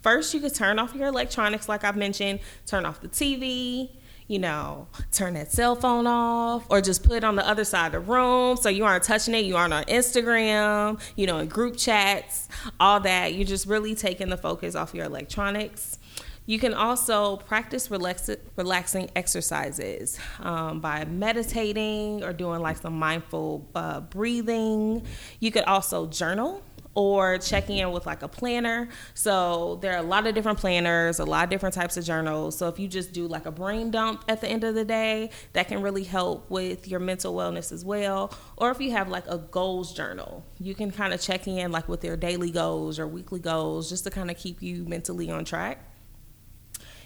First, 0.02 0.34
you 0.34 0.40
could 0.40 0.54
turn 0.54 0.80
off 0.80 0.94
your 0.94 1.08
electronics, 1.08 1.68
like 1.68 1.84
I've 1.84 1.98
mentioned, 1.98 2.40
turn 2.66 2.86
off 2.86 3.02
the 3.02 3.10
TV, 3.10 3.90
you 4.28 4.40
know, 4.40 4.88
turn 5.12 5.34
that 5.36 5.52
cell 5.52 5.76
phone 5.76 6.06
off, 6.06 6.66
or 6.70 6.82
just 6.82 7.04
put 7.04 7.18
it 7.18 7.24
on 7.24 7.36
the 7.36 7.48
other 7.48 7.64
side 7.64 7.88
of 7.88 7.92
the 7.94 8.00
room 8.12 8.58
so 8.58 8.70
you 8.70 8.86
aren't 8.86 9.04
touching 9.04 9.34
it, 9.34 9.46
you 9.46 9.56
aren't 9.56 9.74
on 9.74 9.84
Instagram, 9.86 11.00
you 11.16 11.26
know, 11.26 11.40
in 11.40 11.48
group 11.48 11.78
chats, 11.78 12.50
all 12.80 13.00
that. 13.02 13.34
You're 13.34 13.48
just 13.48 13.66
really 13.66 13.96
taking 13.96 14.30
the 14.30 14.38
focus 14.38 14.76
off 14.76 14.94
your 14.94 15.06
electronics. 15.06 15.98
You 16.46 16.60
can 16.60 16.74
also 16.74 17.38
practice 17.38 17.92
relax- 17.92 18.30
relaxing 18.56 19.10
exercises 19.18 20.18
um, 20.40 20.80
by 20.80 21.04
meditating 21.04 22.24
or 22.24 22.32
doing 22.32 22.62
like 22.62 22.78
some 22.78 22.98
mindful 22.98 23.68
uh, 23.76 24.00
breathing. 24.00 25.06
You 25.42 25.52
could 25.52 25.66
also 25.66 26.08
journal 26.08 26.64
or 26.98 27.38
checking 27.38 27.78
in 27.78 27.92
with 27.92 28.08
like 28.08 28.24
a 28.24 28.28
planner. 28.28 28.90
So 29.14 29.78
there 29.84 29.94
are 29.94 30.00
a 30.00 30.02
lot 30.02 30.26
of 30.26 30.34
different 30.34 30.58
planners, 30.58 31.20
a 31.20 31.26
lot 31.26 31.44
of 31.44 31.52
different 31.52 31.76
types 31.76 31.96
of 31.96 32.04
journals. 32.04 32.58
So 32.58 32.70
if 32.70 32.80
you 32.80 32.88
just 32.88 33.14
do 33.14 33.28
like 33.28 33.46
a 33.46 33.52
brain 33.52 33.92
dump 33.92 34.24
at 34.28 34.42
the 34.42 34.48
end 34.48 34.64
of 34.64 34.74
the 34.74 34.84
day, 34.84 35.30
that 35.54 35.68
can 35.68 35.84
really 35.84 36.04
help 36.04 36.50
with 36.50 36.88
your 36.88 37.00
mental 37.00 37.36
wellness 37.36 37.72
as 37.72 37.86
well. 37.86 38.34
Or 38.58 38.72
if 38.72 38.82
you 38.82 38.94
have 38.94 39.10
like 39.10 39.28
a 39.28 39.38
goals 39.38 39.94
journal, 39.94 40.44
you 40.60 40.74
can 40.74 40.90
kind 40.90 41.14
of 41.14 41.22
check 41.22 41.48
in 41.48 41.72
like 41.72 41.88
with 41.88 42.04
your 42.04 42.18
daily 42.18 42.50
goals 42.50 42.98
or 42.98 43.06
weekly 43.06 43.40
goals 43.40 43.90
just 43.90 44.04
to 44.06 44.10
kind 44.10 44.32
of 44.32 44.38
keep 44.38 44.64
you 44.64 44.84
mentally 44.86 45.30
on 45.30 45.46
track. 45.46 45.84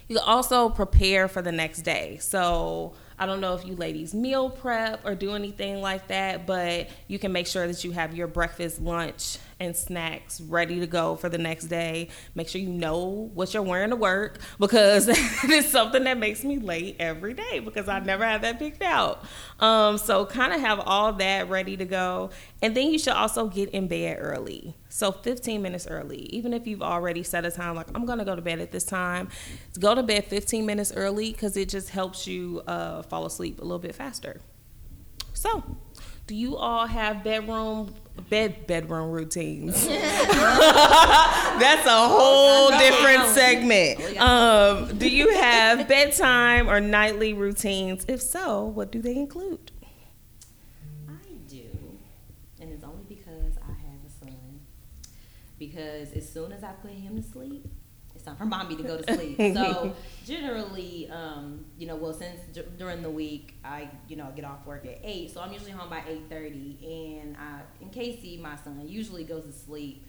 You 0.08 0.16
can 0.16 0.26
also 0.26 0.70
prepare 0.70 1.28
for 1.28 1.42
the 1.42 1.52
next 1.52 1.82
day. 1.82 2.18
So 2.22 2.94
I 3.22 3.28
don't 3.28 3.40
know 3.40 3.54
if 3.54 3.68
you 3.68 3.76
ladies 3.76 4.16
meal 4.16 4.50
prep 4.50 5.06
or 5.06 5.14
do 5.14 5.36
anything 5.36 5.80
like 5.80 6.08
that, 6.08 6.48
but 6.48 6.90
you 7.08 7.20
can 7.20 7.32
make 7.32 7.46
sure 7.46 7.68
that 7.68 7.84
you 7.84 7.92
have 7.92 8.16
your 8.16 8.26
breakfast, 8.26 8.82
lunch, 8.82 9.38
and 9.60 9.78
snacks 9.78 10.42
ready 10.42 10.80
to 10.80 10.88
go 10.88 11.16
for 11.16 11.30
the 11.30 11.38
next 11.38 11.66
day. 11.66 12.10
Make 12.34 12.50
sure 12.50 12.60
you 12.60 12.70
know 12.70 13.30
what 13.36 13.54
you're 13.54 13.62
wearing 13.62 13.92
to 13.92 13.96
work 13.96 14.40
because 14.58 15.08
it's 15.44 15.70
something 15.70 16.04
that 16.06 16.18
makes 16.18 16.44
me 16.44 16.58
late 16.58 16.96
every 16.98 17.36
day 17.36 17.60
because 17.60 17.88
I 17.88 18.00
never 18.00 18.26
have 18.26 18.42
that 18.42 18.58
picked 18.58 18.82
out. 18.82 19.24
Um, 19.60 20.00
so 20.00 20.26
kind 20.26 20.52
of 20.52 20.60
have 20.60 20.80
all 20.80 21.14
that 21.14 21.48
ready 21.48 21.78
to 21.78 21.86
go. 21.86 22.32
And 22.64 22.76
then 22.76 22.88
you 22.88 22.98
should 22.98 23.14
also 23.14 23.48
get 23.48 23.70
in 23.70 23.88
bed 23.88 24.18
early. 24.20 24.76
So 24.94 25.12
15 25.14 25.62
minutes 25.62 25.88
early, 25.88 26.18
even 26.36 26.54
if 26.54 26.68
you've 26.68 26.82
already 26.82 27.24
set 27.24 27.46
a 27.46 27.52
time, 27.52 27.76
like 27.76 27.88
I'm 27.96 28.06
gonna 28.06 28.26
go 28.26 28.36
to 28.36 28.42
bed 28.42 28.60
at 28.60 28.72
this 28.72 28.84
time, 28.84 29.30
go 29.80 29.96
to 29.96 30.04
bed 30.04 30.26
15 30.26 30.66
minutes 30.66 30.92
early 30.96 31.32
because 31.32 31.56
it 31.56 31.70
just 31.70 31.90
helps 31.90 32.28
you 32.28 32.62
uh, 32.68 33.02
fall 33.04 33.26
asleep 33.26 33.60
a 33.60 33.64
little 33.64 33.80
bit 33.80 33.96
faster. 33.96 34.42
So, 35.34 35.64
Do 36.28 36.36
you 36.36 36.56
all 36.58 36.86
have 36.88 37.24
bedroom 37.24 37.94
bed 38.30 38.68
bedroom 38.68 39.12
routines? 39.12 39.88
That's 39.88 41.86
a 41.88 42.08
whole 42.08 42.70
different 42.78 43.26
segment. 43.34 44.18
Um, 44.20 44.98
do 44.98 45.10
you 45.10 45.34
have 45.36 45.88
bedtime 45.88 46.70
or 46.70 46.80
nightly 46.80 47.34
routines? 47.34 48.06
If 48.08 48.22
so, 48.22 48.66
what 48.66 48.92
do 48.92 49.02
they 49.02 49.16
include? 49.16 49.72
I 51.10 51.14
do, 51.48 51.64
and 52.60 52.72
it's 52.72 52.84
only 52.84 53.04
because 53.08 53.58
I 53.62 53.72
have 53.72 54.00
a 54.06 54.26
son. 54.26 54.60
Because 55.62 56.12
as 56.14 56.28
soon 56.28 56.52
as 56.52 56.64
I 56.64 56.72
put 56.72 56.90
him 56.90 57.16
to 57.16 57.22
sleep, 57.22 57.68
it's 58.16 58.24
time 58.24 58.36
for 58.36 58.46
mommy 58.46 58.76
to 58.78 58.82
go 58.82 58.98
to 58.98 59.14
sleep. 59.14 59.38
so 59.56 59.94
generally, 60.26 61.08
um, 61.12 61.66
you 61.78 61.86
know, 61.86 61.96
well, 61.96 62.14
since 62.14 62.40
d- 62.52 62.64
during 62.80 63.04
the 63.04 63.12
week 63.12 63.54
I, 63.64 63.88
you 64.08 64.16
know, 64.16 64.34
get 64.36 64.44
off 64.44 64.66
work 64.66 64.88
at 64.88 65.00
eight, 65.04 65.30
so 65.32 65.40
I'm 65.40 65.54
usually 65.54 65.70
home 65.70 65.88
by 65.88 66.02
eight 66.08 66.24
thirty, 66.32 66.80
and 67.22 67.38
I, 67.38 67.62
and 67.80 67.92
Casey, 67.92 68.38
my 68.38 68.56
son, 68.56 68.82
usually 68.88 69.24
goes 69.24 69.46
to 69.46 69.52
sleep 69.52 70.04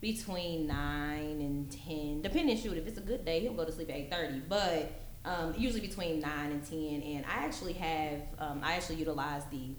between 0.00 0.66
nine 0.66 1.40
and 1.40 1.70
ten, 1.70 2.20
depending. 2.20 2.56
Shoot, 2.56 2.76
if 2.76 2.88
it's 2.88 2.98
a 2.98 3.02
good 3.02 3.24
day, 3.24 3.38
he'll 3.38 3.54
go 3.54 3.64
to 3.64 3.70
sleep 3.70 3.88
at 3.88 3.96
eight 3.96 4.10
thirty, 4.10 4.40
but. 4.40 4.98
Um, 5.24 5.54
usually 5.56 5.82
between 5.82 6.18
nine 6.18 6.50
and 6.50 6.68
ten, 6.68 7.00
and 7.00 7.24
I 7.26 7.44
actually 7.44 7.74
have 7.74 8.22
um, 8.40 8.60
I 8.60 8.72
actually 8.72 8.96
utilize 8.96 9.44
the 9.52 9.76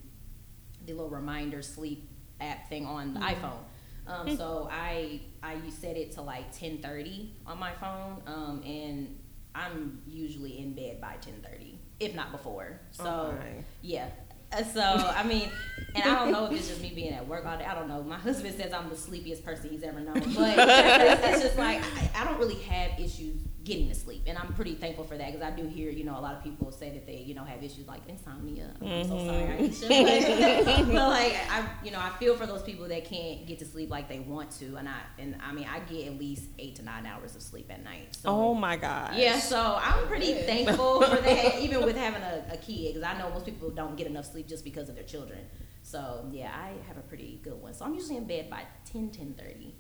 the 0.86 0.94
little 0.94 1.10
reminder 1.10 1.62
sleep 1.62 2.08
app 2.40 2.70
thing 2.70 2.86
on 2.86 3.14
the 3.14 3.20
iPhone. 3.20 3.60
Um, 4.08 4.36
so 4.38 4.68
I 4.72 5.22
set 5.70 5.98
it 5.98 6.12
to 6.14 6.22
like 6.22 6.52
ten 6.58 6.80
thirty 6.80 7.34
on 7.46 7.60
my 7.60 7.74
phone, 7.74 8.22
um, 8.28 8.62
and 8.66 9.18
I'm 9.56 10.02
usually 10.08 10.60
in 10.60 10.74
bed 10.74 11.00
by 11.02 11.16
ten 11.22 11.36
thirty, 11.42 11.80
if 12.00 12.14
not 12.16 12.32
before. 12.32 12.80
So 12.92 13.36
Okay. 13.38 13.64
yeah. 13.82 14.08
Uh, 14.52 14.64
So 14.64 14.82
I 14.82 15.24
mean, 15.24 15.50
and 15.96 16.04
I 16.04 16.16
don't 16.16 16.32
know 16.32 16.46
if 16.46 16.52
it's 16.52 16.68
just 16.68 16.82
me 16.82 16.92
being 16.94 17.14
at 17.14 17.28
work 17.28 17.46
all 17.46 17.58
day. 17.58 17.66
I 17.66 17.74
don't 17.76 17.88
know. 17.88 18.04
My 18.04 18.18
husband 18.18 18.56
says 18.56 18.72
I'm 18.74 18.90
the 18.90 18.96
sleepiest 18.96 19.44
person 19.44 19.70
he's 19.70 19.84
ever 19.84 20.00
known, 20.00 20.14
but 20.14 20.58
it's, 20.58 21.24
it's 21.28 21.42
just 21.44 21.58
like 21.58 21.82
I, 21.98 22.22
I 22.22 22.24
don't 22.26 22.38
really 22.40 22.60
have 22.64 23.00
issues 23.00 23.38
getting 23.64 23.88
to 23.88 23.96
sleep. 23.96 24.24
And 24.28 24.38
I'm 24.38 24.54
pretty 24.54 24.76
thankful 24.76 25.06
for 25.06 25.18
that 25.18 25.32
because 25.32 25.42
I 25.42 25.52
do 25.52 25.68
hear, 25.68 25.90
you 25.90 26.04
know, 26.04 26.18
a 26.18 26.20
lot 26.20 26.36
of 26.36 26.44
people 26.44 26.72
say 26.72 26.90
that 26.92 27.06
they, 27.06 27.18
you 27.18 27.34
know, 27.34 27.44
have 27.44 27.64
issues 27.64 27.88
like 27.88 28.02
insomnia. 28.08 28.74
I'm 28.82 28.88
mm-hmm. 28.88 29.10
so 29.10 29.26
sorry, 29.26 29.44
I 29.44 29.58
mm-hmm. 29.58 30.92
But, 30.94 31.10
like, 31.10 31.36
I, 31.50 31.66
you 31.84 31.92
know, 31.92 32.00
I 32.00 32.10
feel 32.20 32.36
for 32.36 32.46
those 32.46 32.62
people 32.62 32.88
that 32.90 33.06
can't 33.06 33.46
get 33.46 33.60
to 33.60 33.66
sleep 33.66 33.90
like 33.90 34.10
they 34.10 34.20
want 34.20 34.52
to. 34.60 34.76
And 34.76 34.90
I, 34.90 34.98
and 35.18 35.36
I 35.42 35.54
mean, 35.54 35.68
I 35.72 35.80
get 35.80 36.08
at 36.08 36.20
least 36.20 36.46
eight 36.60 36.76
to 36.76 36.84
nine 36.84 37.06
hours 37.06 37.36
of 37.36 37.42
sleep 37.42 37.72
at 37.72 37.84
night. 37.84 38.16
So, 38.16 38.30
oh 38.30 38.54
my 38.54 38.76
God. 38.76 39.16
Yeah. 39.16 39.40
So 39.40 39.80
I'm 39.82 40.08
pretty 40.08 40.34
Good. 40.34 40.46
thankful 40.46 41.02
for 41.02 41.22
that, 41.22 41.60
even 41.60 41.84
with 41.84 41.96
having 41.96 42.22
a, 42.22 42.44
a 42.52 42.58
kid, 42.58 42.94
because 42.94 43.04
I 43.04 43.18
know 43.18 43.30
most 43.30 43.46
people 43.46 43.70
don't 43.70 43.96
get 43.96 44.08
enough 44.08 44.32
sleep 44.32 44.48
just 44.48 44.64
because 44.64 44.90
of 44.90 44.96
their 44.96 45.06
children. 45.06 45.40
So 45.84 46.26
yeah, 46.32 46.52
I 46.56 46.72
have 46.88 46.98
a 46.98 47.02
pretty 47.02 47.40
good 47.44 47.62
one. 47.62 47.74
So 47.74 47.86
I'm 47.86 47.94
usually 47.94 48.18
in 48.18 48.26
bed 48.26 48.50
by 48.50 48.64
10, 48.92 49.12
10 49.12 49.34
30. 49.34 49.76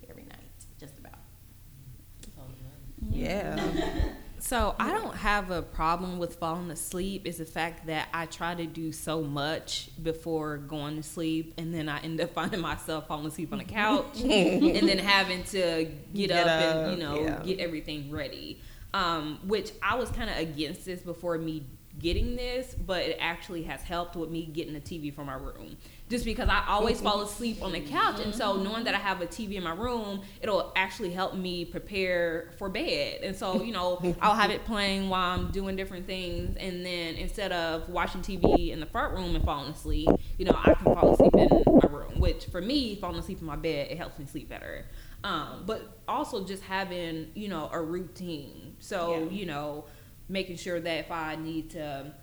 Yeah. 3.09 4.11
So 4.43 4.75
I 4.77 4.91
don't 4.91 5.15
have 5.15 5.51
a 5.51 5.61
problem 5.61 6.19
with 6.19 6.35
falling 6.35 6.69
asleep. 6.69 7.21
It's 7.25 7.38
the 7.38 7.45
fact 7.45 7.88
that 7.88 8.09
I 8.13 8.25
try 8.25 8.53
to 8.53 8.65
do 8.65 8.91
so 8.91 9.23
much 9.23 9.89
before 10.03 10.57
going 10.57 10.97
to 10.97 11.01
sleep, 11.01 11.53
and 11.57 11.73
then 11.73 11.88
I 11.88 11.99
end 11.99 12.19
up 12.19 12.31
finding 12.34 12.59
myself 12.59 13.07
falling 13.07 13.27
asleep 13.27 13.53
on 13.53 13.59
the 13.59 13.63
couch, 13.63 14.19
and 14.21 14.85
then 14.85 14.97
having 14.97 15.45
to 15.45 15.85
get, 16.13 16.27
Get 16.27 16.31
up, 16.31 16.47
up, 16.47 16.75
and 16.75 16.91
you 16.91 17.01
know 17.05 17.21
yeah. 17.21 17.41
get 17.41 17.59
everything 17.59 18.11
ready. 18.11 18.59
Um, 18.93 19.39
which 19.45 19.71
I 19.81 19.95
was 19.95 20.09
kind 20.09 20.30
of 20.30 20.38
against 20.38 20.84
this 20.84 20.99
before 20.99 21.38
me 21.38 21.63
getting 21.97 22.35
this, 22.35 22.75
but 22.75 23.03
it 23.03 23.17
actually 23.21 23.63
has 23.63 23.81
helped 23.81 24.17
with 24.17 24.30
me 24.30 24.45
getting 24.45 24.75
a 24.75 24.81
TV 24.81 25.13
for 25.15 25.23
my 25.23 25.35
room. 25.35 25.77
Just 26.09 26.25
because 26.25 26.49
I 26.49 26.65
always 26.67 27.01
fall 27.01 27.21
asleep 27.21 27.63
on 27.63 27.71
the 27.71 27.80
couch, 27.80 28.19
and 28.19 28.35
so 28.35 28.57
knowing 28.57 28.84
that 28.84 28.93
I 28.93 28.99
have 28.99 29.21
a 29.21 29.25
TV 29.25 29.53
in 29.53 29.63
my 29.63 29.73
room, 29.73 30.21
it'll 30.41 30.71
actually 30.75 31.11
help 31.11 31.34
me 31.34 31.65
prepare 31.65 32.51
for 32.57 32.69
bed. 32.69 33.21
And 33.23 33.35
so, 33.35 33.63
you 33.63 33.71
know, 33.71 34.15
I'll 34.21 34.35
have 34.35 34.51
it 34.51 34.63
playing 34.65 35.09
while 35.09 35.39
I'm 35.39 35.49
doing 35.51 35.75
different 35.75 36.05
things, 36.05 36.55
and 36.57 36.85
then 36.85 37.15
instead 37.15 37.51
of 37.51 37.89
watching 37.89 38.21
TV 38.21 38.69
in 38.69 38.80
the 38.80 38.85
front 38.85 39.13
room 39.13 39.35
and 39.35 39.43
falling 39.43 39.71
asleep, 39.71 40.09
you 40.38 40.45
know, 40.45 40.55
I 40.55 40.73
can 40.73 40.93
fall 40.93 41.13
asleep 41.13 41.34
in 41.35 41.63
my 41.65 41.89
room. 41.89 42.19
Which 42.19 42.45
for 42.45 42.61
me, 42.61 42.95
falling 42.97 43.17
asleep 43.17 43.39
in 43.39 43.47
my 43.47 43.55
bed, 43.55 43.89
it 43.89 43.97
helps 43.97 44.19
me 44.19 44.25
sleep 44.25 44.49
better. 44.49 44.85
Um, 45.23 45.63
but 45.65 45.99
also 46.07 46.45
just 46.45 46.63
having, 46.63 47.31
you 47.34 47.47
know, 47.47 47.69
a 47.71 47.81
routine. 47.81 48.75
So, 48.80 49.30
you 49.31 49.45
know, 49.45 49.85
making 50.27 50.57
sure 50.57 50.80
that 50.80 50.99
if 50.99 51.11
I 51.11 51.35
need 51.38 51.69
to, 51.71 52.13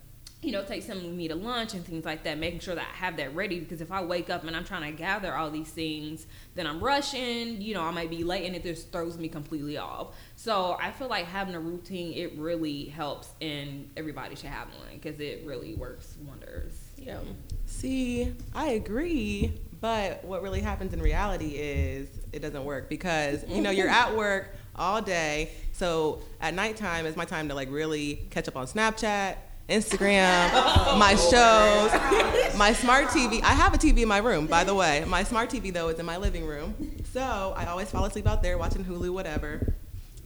you 0.41 0.51
know, 0.51 0.63
take 0.63 0.81
something 0.81 1.05
with 1.05 1.15
me 1.15 1.27
to 1.27 1.35
lunch 1.35 1.75
and 1.75 1.85
things 1.85 2.03
like 2.03 2.23
that, 2.23 2.37
making 2.37 2.59
sure 2.59 2.73
that 2.73 2.87
I 2.93 2.97
have 2.97 3.17
that 3.17 3.35
ready 3.35 3.59
because 3.59 3.79
if 3.79 3.91
I 3.91 4.03
wake 4.03 4.29
up 4.29 4.43
and 4.43 4.55
I'm 4.55 4.65
trying 4.65 4.91
to 4.91 4.97
gather 4.97 5.35
all 5.35 5.51
these 5.51 5.69
things, 5.69 6.25
then 6.55 6.65
I'm 6.65 6.79
rushing, 6.79 7.61
you 7.61 7.75
know, 7.75 7.83
I 7.83 7.91
might 7.91 8.09
be 8.09 8.23
late 8.23 8.45
and 8.45 8.55
it 8.55 8.63
just 8.63 8.91
throws 8.91 9.19
me 9.19 9.27
completely 9.27 9.77
off. 9.77 10.15
So 10.35 10.77
I 10.81 10.91
feel 10.91 11.07
like 11.07 11.25
having 11.25 11.53
a 11.53 11.59
routine, 11.59 12.13
it 12.13 12.37
really 12.37 12.85
helps 12.85 13.29
and 13.39 13.87
everybody 13.95 14.35
should 14.35 14.49
have 14.49 14.67
one 14.69 14.95
because 14.99 15.19
it 15.19 15.43
really 15.45 15.75
works 15.75 16.15
wonders. 16.27 16.73
Yeah. 16.97 17.19
See, 17.67 18.33
I 18.55 18.69
agree, 18.69 19.53
but 19.79 20.23
what 20.25 20.41
really 20.41 20.61
happens 20.61 20.93
in 20.93 21.01
reality 21.01 21.55
is 21.55 22.07
it 22.33 22.39
doesn't 22.39 22.63
work 22.63 22.89
because 22.89 23.47
you 23.47 23.61
know 23.61 23.71
you're 23.71 23.89
at 23.89 24.15
work 24.17 24.55
all 24.75 25.01
day. 25.01 25.51
So 25.71 26.21
at 26.39 26.53
nighttime 26.53 27.05
is 27.05 27.15
my 27.15 27.25
time 27.25 27.47
to 27.49 27.55
like 27.55 27.71
really 27.71 28.27
catch 28.29 28.47
up 28.47 28.55
on 28.55 28.65
Snapchat, 28.67 29.37
Instagram, 29.69 30.51
my 30.97 31.15
shows, 31.15 32.57
my 32.57 32.73
smart 32.73 33.07
TV. 33.07 33.41
I 33.41 33.53
have 33.53 33.73
a 33.73 33.77
TV 33.77 33.99
in 33.99 34.07
my 34.07 34.17
room, 34.17 34.47
by 34.47 34.63
the 34.63 34.75
way. 34.75 35.03
My 35.07 35.23
smart 35.23 35.49
TV 35.49 35.73
though 35.73 35.89
is 35.89 35.99
in 35.99 36.05
my 36.05 36.17
living 36.17 36.45
room, 36.45 36.75
so 37.13 37.53
I 37.55 37.65
always 37.65 37.89
fall 37.89 38.05
asleep 38.05 38.27
out 38.27 38.43
there 38.43 38.57
watching 38.57 38.83
Hulu, 38.83 39.11
whatever. 39.11 39.73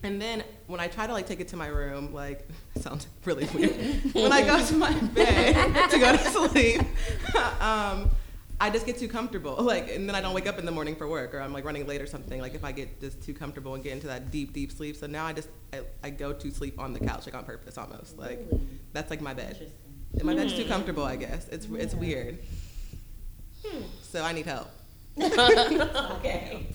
And 0.03 0.21
then 0.21 0.43
when 0.67 0.79
I 0.79 0.87
try 0.87 1.07
to 1.07 1.13
like 1.13 1.25
take 1.25 1.39
it 1.39 1.47
to 1.49 1.57
my 1.57 1.67
room, 1.67 2.13
like 2.13 2.47
sounds 2.79 3.07
really 3.25 3.45
weird. 3.53 3.75
when 4.13 4.31
I 4.31 4.43
go 4.43 4.63
to 4.63 4.73
my 4.75 4.93
bed 4.93 5.89
to 5.89 5.99
go 5.99 6.11
to 6.11 6.17
sleep, 6.49 6.81
um, 7.59 8.09
I 8.59 8.69
just 8.69 8.85
get 8.85 8.97
too 8.97 9.07
comfortable. 9.07 9.55
Like, 9.65 9.89
and 9.93 10.07
then 10.07 10.15
I 10.15 10.21
don't 10.21 10.33
wake 10.33 10.47
up 10.47 10.59
in 10.59 10.65
the 10.65 10.71
morning 10.71 10.95
for 10.95 11.07
work, 11.07 11.33
or 11.33 11.41
I'm 11.41 11.51
like 11.51 11.65
running 11.65 11.87
late 11.87 12.01
or 12.01 12.05
something. 12.05 12.39
Like 12.39 12.53
if 12.53 12.63
I 12.63 12.71
get 12.71 13.01
just 13.01 13.21
too 13.23 13.33
comfortable 13.33 13.73
and 13.73 13.83
get 13.83 13.93
into 13.93 14.07
that 14.07 14.31
deep, 14.31 14.53
deep 14.53 14.71
sleep. 14.71 14.95
So 14.95 15.07
now 15.07 15.25
I 15.25 15.33
just 15.33 15.49
I, 15.73 15.81
I 16.03 16.09
go 16.11 16.31
to 16.33 16.51
sleep 16.51 16.79
on 16.79 16.93
the 16.93 16.99
couch, 16.99 17.25
like 17.25 17.35
on 17.35 17.43
purpose, 17.43 17.77
almost. 17.77 18.17
Like 18.17 18.39
that's 18.93 19.09
like 19.09 19.21
my 19.21 19.33
bed. 19.33 19.71
And 20.13 20.23
my 20.23 20.35
bed's 20.35 20.53
too 20.53 20.63
hmm. 20.63 20.69
comfortable, 20.69 21.03
I 21.03 21.15
guess. 21.15 21.47
It's 21.49 21.65
it's 21.65 21.95
weird. 21.95 22.39
Hmm. 23.65 23.81
So 24.01 24.23
I 24.23 24.31
need 24.31 24.45
help. 24.45 24.69
Okay. 25.17 26.67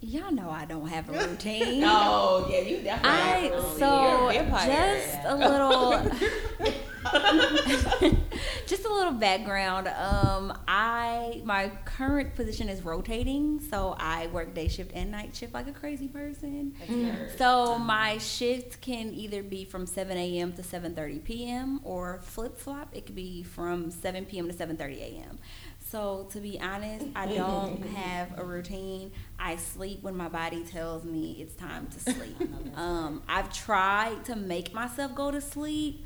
Y'all 0.00 0.30
know 0.30 0.48
I 0.48 0.64
don't 0.64 0.86
have 0.86 1.08
a 1.08 1.12
routine. 1.28 1.82
Oh 1.84 2.48
yeah, 2.50 2.60
you 2.60 2.76
definitely. 2.82 3.10
I 3.10 3.50
so 3.78 4.30
just 4.66 5.18
a 5.24 5.34
little 5.34 6.10
just 8.66 8.84
a 8.84 8.92
little 8.92 9.12
background. 9.12 9.88
Um 9.88 10.56
I 10.68 11.42
my 11.44 11.72
current 11.84 12.36
position 12.36 12.68
is 12.68 12.84
rotating, 12.84 13.58
so 13.60 13.96
I 13.98 14.28
work 14.28 14.54
day 14.54 14.68
shift 14.68 14.92
and 14.94 15.10
night 15.10 15.34
shift 15.34 15.52
like 15.52 15.66
a 15.66 15.72
crazy 15.72 16.06
person. 16.06 16.74
So 17.36 17.76
my 17.78 18.18
shift 18.18 18.80
can 18.80 19.12
either 19.14 19.42
be 19.42 19.64
from 19.64 19.84
7 19.86 20.16
a.m. 20.16 20.52
to 20.52 20.62
7:30 20.62 21.24
p.m. 21.24 21.80
or 21.82 22.20
flip 22.22 22.56
flop. 22.56 22.94
It 22.94 23.06
could 23.06 23.16
be 23.16 23.42
from 23.42 23.90
7 23.90 24.26
p.m. 24.26 24.46
to 24.48 24.54
7:30 24.54 24.98
a.m. 25.00 25.38
So 25.90 26.28
to 26.32 26.40
be 26.40 26.60
honest, 26.60 27.06
I 27.16 27.26
don't 27.26 27.82
have 27.96 28.38
a 28.38 28.44
routine. 28.44 29.12
I 29.38 29.56
sleep 29.56 30.02
when 30.02 30.16
my 30.16 30.28
body 30.28 30.62
tells 30.62 31.04
me 31.04 31.38
it's 31.40 31.54
time 31.54 31.86
to 31.86 32.12
sleep. 32.12 32.36
um, 32.76 33.22
I've 33.26 33.52
tried 33.52 34.24
to 34.26 34.36
make 34.36 34.74
myself 34.74 35.14
go 35.14 35.30
to 35.30 35.40
sleep. 35.40 36.04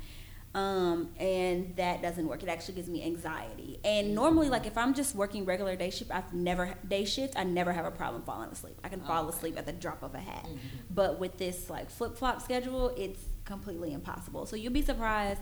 Um, 0.55 1.09
and 1.19 1.75
that 1.77 2.03
doesn't 2.03 2.27
work. 2.27 2.43
It 2.43 2.49
actually 2.49 2.75
gives 2.75 2.87
me 2.87 3.03
anxiety. 3.03 3.79
And 3.83 4.13
normally, 4.13 4.49
like 4.49 4.67
if 4.67 4.77
I'm 4.77 4.93
just 4.93 5.15
working 5.15 5.45
regular 5.45 5.75
day 5.75 5.89
shift, 5.89 6.11
I've 6.11 6.31
never 6.31 6.75
day 6.87 7.05
shift. 7.05 7.33
I 7.35 7.43
never 7.43 7.73
have 7.73 7.85
a 7.85 7.91
problem 7.91 8.21
falling 8.21 8.51
asleep. 8.51 8.79
I 8.83 8.89
can 8.89 9.01
fall 9.01 9.27
asleep 9.27 9.57
at 9.57 9.65
the 9.65 9.73
drop 9.73 10.03
of 10.03 10.13
a 10.13 10.19
hat. 10.19 10.47
But 10.91 11.19
with 11.19 11.37
this 11.37 11.71
like 11.71 11.89
flip 11.89 12.15
flop 12.15 12.39
schedule, 12.39 12.93
it's 12.95 13.19
completely 13.45 13.93
impossible. 13.93 14.45
So 14.45 14.55
you'll 14.55 14.71
be 14.73 14.83
surprised 14.83 15.41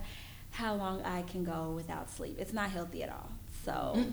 how 0.51 0.75
long 0.75 1.01
I 1.03 1.23
can 1.23 1.43
go 1.43 1.71
without 1.75 2.09
sleep. 2.09 2.37
It's 2.39 2.53
not 2.53 2.69
healthy 2.71 3.03
at 3.03 3.09
all. 3.09 3.31
So 3.63 4.03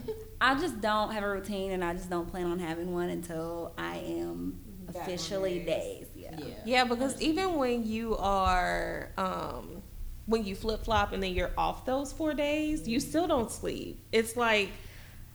I 0.40 0.58
just 0.58 0.80
don't 0.80 1.12
have 1.12 1.22
a 1.22 1.28
routine, 1.30 1.72
and 1.72 1.84
I 1.84 1.94
just 1.94 2.10
don't 2.10 2.30
plan 2.30 2.46
on 2.46 2.58
having 2.58 2.92
one 2.92 3.08
until 3.08 3.72
I 3.78 3.96
am 3.96 4.58
officially 4.88 5.60
days. 5.60 6.06
Yeah. 6.14 6.30
Yeah. 6.38 6.54
Yeah, 6.64 6.84
because 6.84 7.20
even 7.20 7.56
when 7.56 7.86
you 7.86 8.16
are 8.16 9.10
um 9.16 9.82
when 10.26 10.44
you 10.44 10.54
flip 10.54 10.84
flop 10.84 11.12
and 11.12 11.22
then 11.22 11.32
you're 11.32 11.52
off 11.56 11.86
those 11.86 12.12
four 12.12 12.34
days, 12.34 12.86
you 12.86 13.00
still 13.00 13.26
don't 13.26 13.50
sleep. 13.50 13.98
It's 14.12 14.36
like 14.36 14.68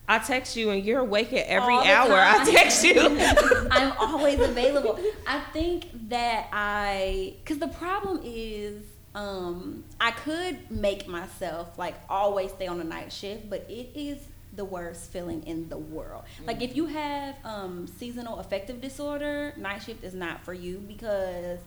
I 0.06 0.18
text 0.18 0.56
you 0.56 0.70
and 0.70 0.84
you're 0.84 1.00
awake 1.00 1.32
at 1.32 1.46
every 1.46 1.74
All 1.74 1.82
the 1.82 1.90
hour. 1.90 2.12
I 2.12 2.44
text 2.44 2.84
you. 2.84 3.00
I'm 3.70 3.92
always 3.98 4.38
available. 4.50 4.98
I 5.26 5.40
think 5.52 5.86
that 6.08 6.48
I, 6.52 7.34
because 7.42 7.58
the 7.58 7.68
problem 7.68 8.20
is, 8.22 8.82
um, 9.14 9.84
I 10.00 10.10
could 10.10 10.70
make 10.70 11.06
myself 11.06 11.78
like 11.78 11.94
always 12.08 12.50
stay 12.50 12.66
on 12.66 12.78
the 12.78 12.84
night 12.84 13.12
shift, 13.12 13.48
but 13.48 13.64
it 13.68 13.90
is 13.94 14.18
the 14.56 14.64
worst 14.64 15.10
feeling 15.10 15.42
in 15.46 15.68
the 15.68 15.78
world. 15.78 16.24
Like 16.46 16.62
if 16.62 16.76
you 16.76 16.86
have 16.86 17.36
um, 17.44 17.86
seasonal 17.86 18.38
affective 18.38 18.80
disorder, 18.80 19.52
night 19.56 19.82
shift 19.82 20.04
is 20.04 20.14
not 20.14 20.44
for 20.44 20.54
you 20.54 20.78
because 20.78 21.58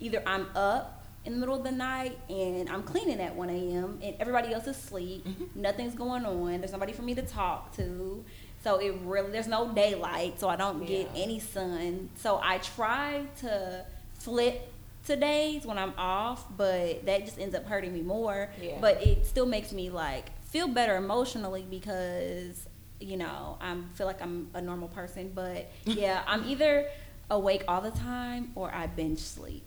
either 0.00 0.22
I'm 0.26 0.46
up 0.54 1.04
in 1.24 1.32
the 1.32 1.38
middle 1.38 1.56
of 1.56 1.64
the 1.64 1.72
night 1.72 2.18
and 2.28 2.68
I'm 2.68 2.82
cleaning 2.84 3.20
at 3.20 3.34
1 3.34 3.50
a.m. 3.50 3.98
and 4.02 4.14
everybody 4.20 4.52
else 4.54 4.66
is 4.68 4.76
asleep. 4.76 5.26
Nothing's 5.56 5.94
going 5.94 6.24
on. 6.24 6.60
There's 6.60 6.72
nobody 6.72 6.92
for 6.92 7.02
me 7.02 7.14
to 7.16 7.22
talk 7.22 7.74
to. 7.76 8.24
So 8.62 8.78
it 8.78 8.94
really 9.04 9.30
there's 9.30 9.46
no 9.48 9.72
daylight, 9.72 10.40
so 10.40 10.48
I 10.48 10.56
don't 10.56 10.84
get 10.86 11.08
any 11.14 11.38
sun. 11.38 12.10
So 12.16 12.40
I 12.42 12.58
try 12.58 13.24
to 13.40 13.84
flip 14.14 14.72
to 15.06 15.16
days 15.16 15.64
when 15.64 15.78
I'm 15.78 15.94
off, 15.96 16.44
but 16.56 17.06
that 17.06 17.24
just 17.24 17.38
ends 17.38 17.54
up 17.54 17.66
hurting 17.66 17.92
me 17.92 18.02
more. 18.02 18.50
Yeah. 18.60 18.78
But 18.80 19.02
it 19.02 19.26
still 19.26 19.46
makes 19.46 19.72
me 19.72 19.90
like 19.90 20.30
feel 20.48 20.68
better 20.68 20.96
emotionally 20.96 21.66
because 21.68 22.68
you 23.00 23.16
know 23.16 23.58
I 23.60 23.76
feel 23.94 24.06
like 24.06 24.22
I'm 24.22 24.50
a 24.54 24.60
normal 24.60 24.88
person. 24.88 25.32
But 25.34 25.70
yeah, 25.84 26.22
I'm 26.26 26.48
either 26.48 26.88
awake 27.30 27.64
all 27.68 27.80
the 27.80 27.90
time 27.90 28.52
or 28.54 28.72
I 28.72 28.86
binge 28.86 29.20
sleep. 29.20 29.64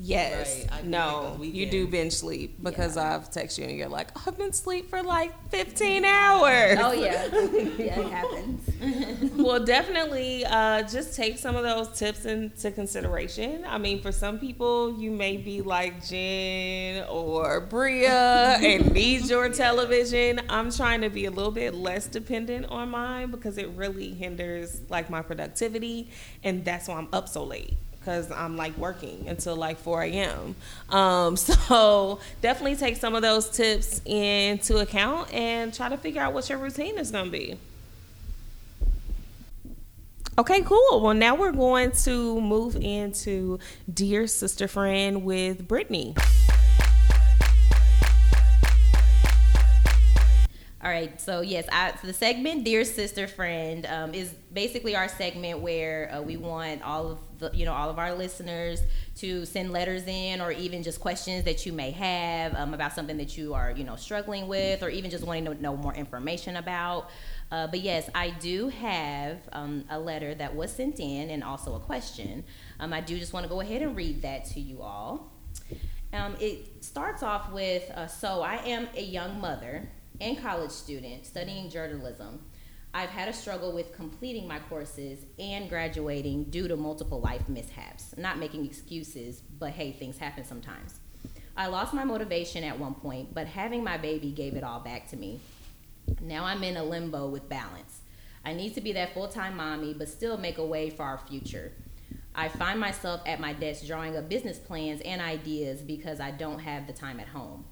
So 0.00 0.20
yeah. 0.20 0.30
Yes. 0.30 0.66
Right, 0.70 0.72
I 0.72 0.82
no, 0.82 1.36
those 1.38 1.46
you 1.46 1.66
do 1.66 1.86
binge 1.86 2.12
sleep 2.14 2.62
because 2.62 2.96
Yeah. 2.96 3.14
I've 3.16 3.30
texted 3.30 3.58
you 3.58 3.64
and 3.64 3.76
you're 3.78 3.88
like, 3.88 4.08
I've 4.26 4.36
been 4.38 4.50
asleep 4.50 4.88
for 4.90 5.02
like 5.02 5.32
15 5.50 6.04
hours. 6.04 6.78
Oh 6.80 6.92
yeah, 6.92 7.26
yeah, 7.78 8.00
it 8.00 8.08
happens. 8.10 8.68
well, 9.36 9.64
definitely 9.64 10.44
uh, 10.46 10.82
just 10.82 11.14
take 11.16 11.38
some 11.38 11.56
of 11.56 11.64
those 11.64 11.88
tips 11.98 12.24
into 12.24 12.70
consideration. 12.70 13.64
I 13.66 13.78
mean, 13.78 14.00
for 14.00 14.12
some 14.12 14.38
people, 14.38 14.98
you 14.98 15.10
may 15.10 15.36
be 15.36 15.60
like 15.62 16.04
Jen 16.06 17.04
or 17.08 17.60
Bria 17.60 18.58
and 18.62 18.92
need 18.92 19.26
your 19.28 19.48
television. 19.50 20.40
I'm 20.48 20.70
trying 20.70 21.02
to 21.02 21.10
be 21.10 21.26
a 21.26 21.30
little 21.30 21.52
bit 21.52 21.74
less 21.74 22.06
dependent 22.06 22.66
on 22.66 22.90
mine 22.90 23.30
because 23.30 23.58
it 23.58 23.68
really 23.70 24.14
hinders 24.14 24.80
like 24.88 25.10
my 25.10 25.22
productivity, 25.22 26.10
and 26.42 26.64
that's 26.64 26.88
why 26.88 26.96
I'm 26.96 27.08
up 27.12 27.28
so 27.28 27.44
late. 27.44 27.76
Because 28.00 28.30
I'm 28.30 28.56
like 28.56 28.76
working 28.78 29.28
until 29.28 29.56
like 29.56 29.78
4 29.78 30.02
a.m. 30.04 30.56
Um, 30.88 31.36
so 31.36 32.18
definitely 32.40 32.76
take 32.76 32.96
some 32.96 33.14
of 33.14 33.22
those 33.22 33.48
tips 33.50 34.00
into 34.04 34.78
account 34.78 35.32
and 35.32 35.72
try 35.72 35.88
to 35.88 35.96
figure 35.96 36.22
out 36.22 36.32
what 36.32 36.48
your 36.48 36.58
routine 36.58 36.98
is 36.98 37.10
going 37.10 37.26
to 37.26 37.30
be. 37.30 37.58
Okay, 40.38 40.62
cool. 40.62 41.02
Well, 41.02 41.12
now 41.12 41.34
we're 41.34 41.52
going 41.52 41.90
to 42.04 42.40
move 42.40 42.74
into 42.74 43.58
Dear 43.92 44.26
Sister 44.26 44.68
Friend 44.68 45.22
with 45.22 45.68
Brittany. 45.68 46.14
All 50.82 50.90
right, 50.90 51.20
so 51.20 51.42
yes, 51.42 51.66
I, 51.70 51.92
so 52.00 52.06
the 52.06 52.14
segment 52.14 52.64
"Dear 52.64 52.84
Sister 52.84 53.28
Friend" 53.28 53.84
um, 53.84 54.14
is 54.14 54.32
basically 54.50 54.96
our 54.96 55.08
segment 55.08 55.58
where 55.60 56.10
uh, 56.10 56.22
we 56.22 56.38
want 56.38 56.80
all 56.80 57.10
of 57.12 57.18
the, 57.40 57.50
you 57.52 57.64
know, 57.64 57.72
all 57.72 57.90
of 57.90 57.98
our 57.98 58.14
listeners 58.14 58.80
to 59.16 59.44
send 59.44 59.72
letters 59.72 60.06
in, 60.06 60.40
or 60.40 60.52
even 60.52 60.82
just 60.82 61.00
questions 61.00 61.44
that 61.44 61.66
you 61.66 61.72
may 61.72 61.90
have 61.90 62.54
um, 62.54 62.72
about 62.74 62.92
something 62.92 63.16
that 63.16 63.36
you 63.36 63.54
are, 63.54 63.72
you 63.72 63.84
know, 63.84 63.96
struggling 63.96 64.46
with, 64.46 64.82
or 64.82 64.88
even 64.88 65.10
just 65.10 65.24
wanting 65.24 65.44
to 65.46 65.54
know 65.60 65.76
more 65.76 65.94
information 65.94 66.56
about. 66.56 67.10
Uh, 67.50 67.66
but 67.66 67.80
yes, 67.80 68.08
I 68.14 68.30
do 68.30 68.68
have 68.68 69.38
um, 69.52 69.84
a 69.90 69.98
letter 69.98 70.34
that 70.34 70.54
was 70.54 70.70
sent 70.72 71.00
in, 71.00 71.30
and 71.30 71.42
also 71.42 71.74
a 71.74 71.80
question. 71.80 72.44
Um, 72.78 72.92
I 72.92 73.00
do 73.00 73.18
just 73.18 73.32
want 73.32 73.44
to 73.44 73.50
go 73.50 73.60
ahead 73.60 73.82
and 73.82 73.96
read 73.96 74.22
that 74.22 74.44
to 74.50 74.60
you 74.60 74.82
all. 74.82 75.32
Um, 76.12 76.36
it 76.40 76.84
starts 76.84 77.22
off 77.22 77.52
with 77.52 77.90
uh, 77.90 78.06
So, 78.06 78.42
I 78.42 78.56
am 78.56 78.88
a 78.96 79.02
young 79.02 79.40
mother 79.40 79.88
and 80.20 80.38
college 80.40 80.70
student 80.70 81.24
studying 81.26 81.70
journalism. 81.70 82.40
I've 82.92 83.10
had 83.10 83.28
a 83.28 83.32
struggle 83.32 83.72
with 83.72 83.94
completing 83.94 84.48
my 84.48 84.58
courses 84.58 85.24
and 85.38 85.68
graduating 85.68 86.44
due 86.44 86.66
to 86.66 86.76
multiple 86.76 87.20
life 87.20 87.48
mishaps. 87.48 88.14
Not 88.16 88.38
making 88.38 88.66
excuses, 88.66 89.42
but 89.58 89.70
hey, 89.70 89.92
things 89.92 90.18
happen 90.18 90.44
sometimes. 90.44 90.98
I 91.56 91.68
lost 91.68 91.94
my 91.94 92.04
motivation 92.04 92.64
at 92.64 92.78
one 92.78 92.94
point, 92.94 93.32
but 93.32 93.46
having 93.46 93.84
my 93.84 93.96
baby 93.96 94.32
gave 94.32 94.54
it 94.54 94.64
all 94.64 94.80
back 94.80 95.08
to 95.10 95.16
me. 95.16 95.40
Now 96.20 96.44
I'm 96.44 96.64
in 96.64 96.76
a 96.76 96.82
limbo 96.82 97.28
with 97.28 97.48
balance. 97.48 98.00
I 98.44 98.54
need 98.54 98.74
to 98.74 98.80
be 98.80 98.92
that 98.92 99.14
full 99.14 99.28
time 99.28 99.56
mommy, 99.56 99.94
but 99.94 100.08
still 100.08 100.36
make 100.36 100.58
a 100.58 100.66
way 100.66 100.90
for 100.90 101.04
our 101.04 101.18
future. 101.18 101.72
I 102.34 102.48
find 102.48 102.80
myself 102.80 103.20
at 103.26 103.40
my 103.40 103.52
desk 103.52 103.86
drawing 103.86 104.16
up 104.16 104.28
business 104.28 104.58
plans 104.58 105.00
and 105.02 105.20
ideas 105.20 105.80
because 105.80 106.20
I 106.20 106.30
don't 106.30 106.60
have 106.60 106.86
the 106.86 106.92
time 106.92 107.20
at 107.20 107.28
home. 107.28 107.64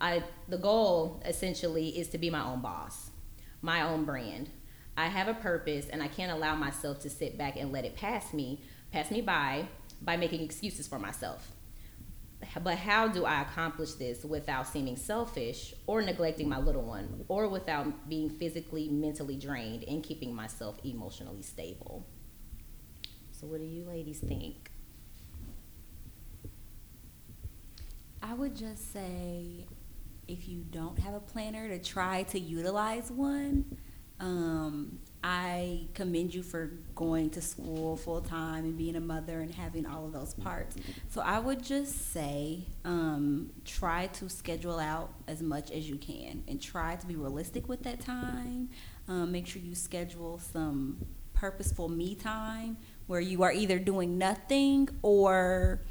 I, 0.00 0.22
the 0.48 0.58
goal 0.58 1.22
essentially 1.24 1.88
is 1.88 2.08
to 2.08 2.18
be 2.18 2.30
my 2.30 2.44
own 2.44 2.60
boss, 2.60 3.10
my 3.62 3.82
own 3.82 4.04
brand. 4.04 4.50
I 4.96 5.06
have 5.06 5.28
a 5.28 5.34
purpose 5.34 5.88
and 5.88 6.02
I 6.02 6.08
can't 6.08 6.32
allow 6.32 6.54
myself 6.54 7.00
to 7.00 7.10
sit 7.10 7.36
back 7.36 7.56
and 7.56 7.72
let 7.72 7.84
it 7.84 7.96
pass 7.96 8.32
me, 8.32 8.62
pass 8.92 9.10
me 9.10 9.20
by 9.20 9.68
by 10.02 10.16
making 10.16 10.42
excuses 10.42 10.86
for 10.86 10.98
myself. 10.98 11.52
But 12.62 12.76
how 12.78 13.08
do 13.08 13.24
I 13.24 13.42
accomplish 13.42 13.92
this 13.92 14.24
without 14.24 14.66
seeming 14.68 14.96
selfish 14.96 15.74
or 15.86 16.02
neglecting 16.02 16.48
my 16.48 16.58
little 16.58 16.82
one 16.82 17.24
or 17.28 17.48
without 17.48 18.08
being 18.08 18.28
physically, 18.28 18.88
mentally 18.88 19.36
drained 19.36 19.84
and 19.84 20.02
keeping 20.02 20.34
myself 20.34 20.78
emotionally 20.84 21.42
stable? 21.42 22.06
So 23.32 23.46
what 23.46 23.60
do 23.60 23.66
you 23.66 23.84
ladies 23.84 24.20
think? 24.20 24.70
I 28.22 28.34
would 28.34 28.54
just 28.56 28.92
say 28.92 29.66
if 30.28 30.48
you 30.48 30.64
don't 30.70 30.98
have 30.98 31.14
a 31.14 31.20
planner 31.20 31.68
to 31.68 31.78
try 31.78 32.24
to 32.24 32.38
utilize 32.38 33.10
one. 33.10 33.78
Um, 34.18 34.98
I 35.22 35.88
commend 35.94 36.34
you 36.34 36.42
for 36.42 36.72
going 36.94 37.30
to 37.30 37.42
school 37.42 37.96
full 37.96 38.20
time 38.20 38.64
and 38.64 38.78
being 38.78 38.96
a 38.96 39.00
mother 39.00 39.40
and 39.40 39.52
having 39.52 39.84
all 39.84 40.06
of 40.06 40.12
those 40.12 40.34
parts. 40.34 40.76
So 41.08 41.20
I 41.20 41.38
would 41.38 41.62
just 41.62 42.12
say 42.12 42.64
um, 42.84 43.50
try 43.64 44.06
to 44.06 44.28
schedule 44.28 44.78
out 44.78 45.12
as 45.26 45.42
much 45.42 45.70
as 45.70 45.88
you 45.88 45.96
can 45.96 46.44
and 46.46 46.62
try 46.62 46.96
to 46.96 47.06
be 47.06 47.16
realistic 47.16 47.68
with 47.68 47.82
that 47.82 48.00
time. 48.00 48.70
Um, 49.08 49.32
make 49.32 49.46
sure 49.46 49.60
you 49.60 49.74
schedule 49.74 50.38
some 50.38 51.04
purposeful 51.34 51.88
me 51.88 52.14
time 52.14 52.78
where 53.06 53.20
you 53.20 53.42
are 53.42 53.52
either 53.52 53.78
doing 53.78 54.16
nothing 54.18 54.88
or 55.02 55.82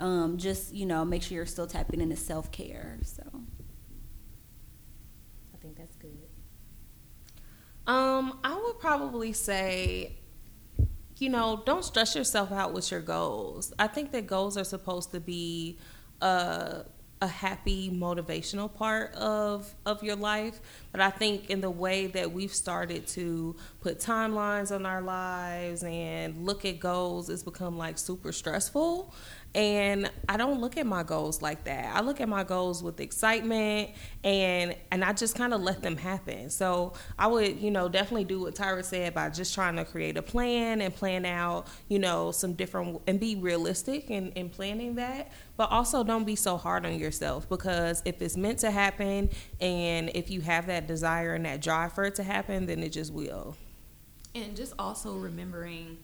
um, 0.00 0.36
just 0.36 0.74
you 0.74 0.86
know 0.86 1.04
make 1.04 1.22
sure 1.22 1.36
you're 1.36 1.46
still 1.46 1.66
tapping 1.66 2.00
into 2.00 2.16
self 2.16 2.50
care. 2.52 2.98
So 3.04 3.22
I 5.54 5.56
think 5.58 5.76
that's 5.76 5.96
good. 5.96 6.18
Um, 7.86 8.38
I 8.44 8.54
would 8.54 8.78
probably 8.78 9.32
say, 9.32 10.16
you 11.18 11.28
know, 11.28 11.62
don't 11.66 11.84
stress 11.84 12.14
yourself 12.14 12.52
out 12.52 12.72
with 12.72 12.90
your 12.90 13.00
goals. 13.00 13.72
I 13.78 13.86
think 13.86 14.12
that 14.12 14.26
goals 14.26 14.56
are 14.56 14.64
supposed 14.64 15.10
to 15.12 15.20
be 15.20 15.78
a, 16.20 16.84
a 17.20 17.26
happy, 17.26 17.90
motivational 17.90 18.72
part 18.72 19.14
of 19.14 19.72
of 19.84 20.02
your 20.02 20.16
life. 20.16 20.60
But 20.92 21.00
I 21.00 21.10
think 21.10 21.50
in 21.50 21.60
the 21.60 21.70
way 21.70 22.06
that 22.08 22.32
we've 22.32 22.54
started 22.54 23.06
to 23.08 23.56
put 23.80 23.98
timelines 23.98 24.74
on 24.74 24.86
our 24.86 25.02
lives 25.02 25.82
and 25.82 26.44
look 26.44 26.64
at 26.64 26.78
goals, 26.80 27.30
it's 27.30 27.42
become 27.42 27.76
like 27.76 27.98
super 27.98 28.32
stressful. 28.32 29.14
And 29.54 30.10
I 30.30 30.38
don't 30.38 30.60
look 30.60 30.78
at 30.78 30.86
my 30.86 31.02
goals 31.02 31.42
like 31.42 31.64
that. 31.64 31.94
I 31.94 32.00
look 32.00 32.22
at 32.22 32.28
my 32.28 32.42
goals 32.42 32.82
with 32.82 33.00
excitement 33.00 33.90
and 34.24 34.74
and 34.90 35.04
I 35.04 35.12
just 35.12 35.34
kind 35.34 35.52
of 35.52 35.60
let 35.60 35.82
them 35.82 35.96
happen. 35.96 36.48
So 36.48 36.94
I 37.18 37.26
would, 37.26 37.60
you 37.60 37.70
know, 37.70 37.88
definitely 37.88 38.24
do 38.24 38.40
what 38.40 38.54
Tyra 38.54 38.82
said 38.82 39.12
by 39.12 39.28
just 39.28 39.54
trying 39.54 39.76
to 39.76 39.84
create 39.84 40.16
a 40.16 40.22
plan 40.22 40.80
and 40.80 40.94
plan 40.94 41.26
out, 41.26 41.66
you 41.88 41.98
know, 41.98 42.30
some 42.30 42.54
different 42.54 43.02
and 43.06 43.20
be 43.20 43.36
realistic 43.36 44.10
in, 44.10 44.32
in 44.32 44.48
planning 44.48 44.94
that. 44.94 45.30
But 45.58 45.70
also 45.70 46.02
don't 46.02 46.24
be 46.24 46.36
so 46.36 46.56
hard 46.56 46.86
on 46.86 46.98
yourself 46.98 47.46
because 47.46 48.00
if 48.06 48.22
it's 48.22 48.38
meant 48.38 48.60
to 48.60 48.70
happen 48.70 49.28
and 49.60 50.10
if 50.14 50.30
you 50.30 50.40
have 50.40 50.66
that 50.68 50.86
desire 50.86 51.34
and 51.34 51.44
that 51.44 51.60
drive 51.60 51.92
for 51.92 52.04
it 52.04 52.14
to 52.14 52.22
happen, 52.22 52.64
then 52.64 52.82
it 52.82 52.90
just 52.90 53.12
will. 53.12 53.56
And 54.34 54.56
just 54.56 54.72
also 54.78 55.14
remembering 55.14 55.98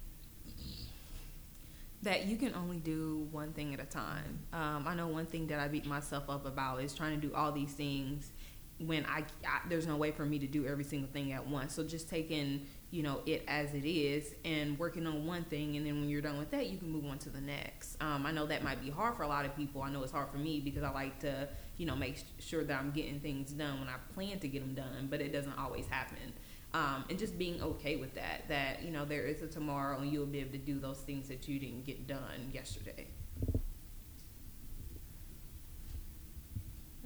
that 2.02 2.26
you 2.26 2.36
can 2.36 2.54
only 2.54 2.78
do 2.78 3.28
one 3.32 3.52
thing 3.52 3.74
at 3.74 3.80
a 3.80 3.84
time. 3.84 4.38
Um, 4.52 4.86
I 4.86 4.94
know 4.94 5.08
one 5.08 5.26
thing 5.26 5.48
that 5.48 5.58
I 5.58 5.68
beat 5.68 5.86
myself 5.86 6.24
up 6.28 6.46
about 6.46 6.82
is 6.82 6.94
trying 6.94 7.20
to 7.20 7.26
do 7.26 7.34
all 7.34 7.52
these 7.52 7.72
things 7.72 8.32
when 8.78 9.04
I, 9.06 9.24
I 9.44 9.60
there's 9.68 9.86
no 9.86 9.96
way 9.96 10.12
for 10.12 10.24
me 10.24 10.38
to 10.38 10.46
do 10.46 10.64
every 10.64 10.84
single 10.84 11.10
thing 11.10 11.32
at 11.32 11.46
once. 11.46 11.74
So 11.74 11.82
just 11.82 12.08
taking 12.08 12.66
you 12.90 13.02
know 13.02 13.20
it 13.26 13.44
as 13.48 13.74
it 13.74 13.84
is 13.84 14.34
and 14.44 14.78
working 14.78 15.06
on 15.06 15.26
one 15.26 15.44
thing, 15.44 15.76
and 15.76 15.84
then 15.84 16.00
when 16.00 16.08
you're 16.08 16.22
done 16.22 16.38
with 16.38 16.50
that, 16.52 16.68
you 16.68 16.78
can 16.78 16.90
move 16.90 17.04
on 17.06 17.18
to 17.18 17.30
the 17.30 17.40
next. 17.40 18.00
Um, 18.00 18.24
I 18.24 18.30
know 18.30 18.46
that 18.46 18.62
might 18.62 18.80
be 18.80 18.90
hard 18.90 19.16
for 19.16 19.24
a 19.24 19.28
lot 19.28 19.44
of 19.44 19.56
people. 19.56 19.82
I 19.82 19.90
know 19.90 20.02
it's 20.02 20.12
hard 20.12 20.30
for 20.30 20.38
me 20.38 20.60
because 20.60 20.84
I 20.84 20.90
like 20.90 21.18
to 21.20 21.48
you 21.76 21.86
know 21.86 21.96
make 21.96 22.22
sure 22.38 22.62
that 22.64 22.78
I'm 22.78 22.92
getting 22.92 23.18
things 23.18 23.50
done 23.50 23.80
when 23.80 23.88
I 23.88 23.96
plan 24.14 24.38
to 24.38 24.48
get 24.48 24.60
them 24.60 24.74
done, 24.74 25.08
but 25.10 25.20
it 25.20 25.32
doesn't 25.32 25.58
always 25.58 25.86
happen 25.88 26.32
um, 26.74 27.04
and 27.08 27.18
just 27.18 27.38
being 27.38 27.62
okay 27.62 27.96
with 27.96 28.14
that 28.14 28.46
that 28.48 28.82
you 28.82 28.90
know 28.90 29.04
there 29.04 29.24
is 29.26 29.42
a 29.42 29.46
tomorrow 29.46 29.98
and 29.98 30.12
you'll 30.12 30.26
be 30.26 30.40
able 30.40 30.52
to 30.52 30.58
do 30.58 30.78
those 30.78 30.98
things 30.98 31.28
that 31.28 31.48
you 31.48 31.58
didn't 31.58 31.84
get 31.84 32.06
done 32.06 32.50
yesterday 32.52 33.06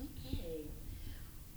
Okay. 0.01 0.65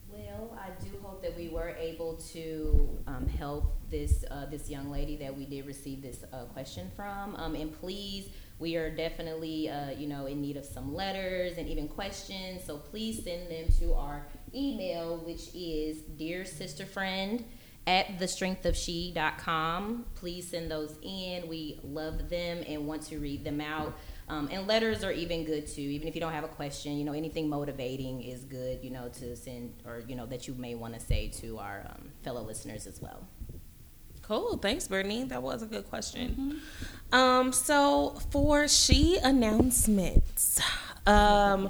Well, 0.10 0.57
I 0.57 0.69
do 0.84 0.90
hope 1.02 1.22
that 1.23 1.36
we 1.36 1.49
were 1.49 1.69
able 1.69 2.15
to 2.34 2.98
um, 3.07 3.27
help 3.27 3.76
this 3.90 4.23
uh, 4.32 4.45
this 4.45 4.69
young 4.69 4.90
lady 4.90 5.15
that 5.18 5.36
we 5.36 5.45
did 5.45 5.65
receive 5.65 6.02
this 6.02 6.23
uh, 6.32 6.45
question 6.45 6.91
from. 6.95 7.36
Um, 7.36 7.56
and 7.56 7.77
please, 7.80 8.30
we 8.60 8.76
are 8.76 8.90
definitely 8.90 9.69
uh, 9.69 9.91
you 9.91 10.07
know 10.07 10.26
in 10.26 10.41
need 10.41 10.57
of 10.57 10.65
some 10.65 10.94
letters 10.94 11.57
and 11.57 11.68
even 11.68 11.88
questions. 11.88 12.64
So 12.65 12.77
please 12.77 13.23
send 13.23 13.49
them 13.49 13.68
to 13.80 13.94
our 13.94 14.27
email, 14.53 15.18
which 15.18 15.49
is 15.53 15.98
dear 16.18 16.45
sister 16.45 16.86
friend 16.86 17.44
at 17.88 18.18
thestrengthofshe.com. 18.18 20.06
Please 20.16 20.49
send 20.49 20.72
those 20.72 20.98
in. 21.02 21.48
We 21.48 21.80
love 21.84 22.30
them 22.30 22.64
and 22.68 22.88
want 22.88 23.03
to 23.03 23.20
read 23.20 23.44
them 23.44 23.62
out. 23.62 23.94
Um, 24.28 24.49
and 24.52 24.66
letters 24.66 25.03
are 25.03 25.12
even 25.12 25.44
good 25.44 25.68
too. 25.68 25.82
Even 25.82 26.07
if 26.07 26.16
you 26.16 26.22
don't 26.22 26.34
have 26.34 26.44
a 26.44 26.49
question, 26.49 26.98
you 26.98 27.06
know, 27.06 27.14
anything 27.14 27.48
motivating 27.48 28.24
is 28.24 28.44
good, 28.44 28.84
you 28.84 28.90
know, 28.90 29.10
to 29.20 29.36
send 29.36 29.74
or, 29.86 30.03
you 30.07 30.16
know, 30.16 30.26
that 30.26 30.48
you 30.48 30.56
may 30.56 30.74
want 30.74 30.95
to 30.95 30.99
say 30.99 31.28
to 31.28 31.60
our 31.60 31.86
um, 31.90 32.10
fellow 32.24 32.41
listeners 32.41 32.88
as 32.88 32.99
well. 33.02 33.28
Cool. 34.24 34.57
Thanks, 34.57 34.88
Brittany. 34.88 35.24
That 35.26 35.44
was 35.44 35.62
a 35.62 35.68
good 35.68 35.88
question. 35.88 36.60
Mm-hmm. 37.12 37.16
Um, 37.16 37.53
so 37.53 38.20
for 38.32 38.68
she 38.68 39.18
announcements, 39.18 40.60
um, 41.06 41.69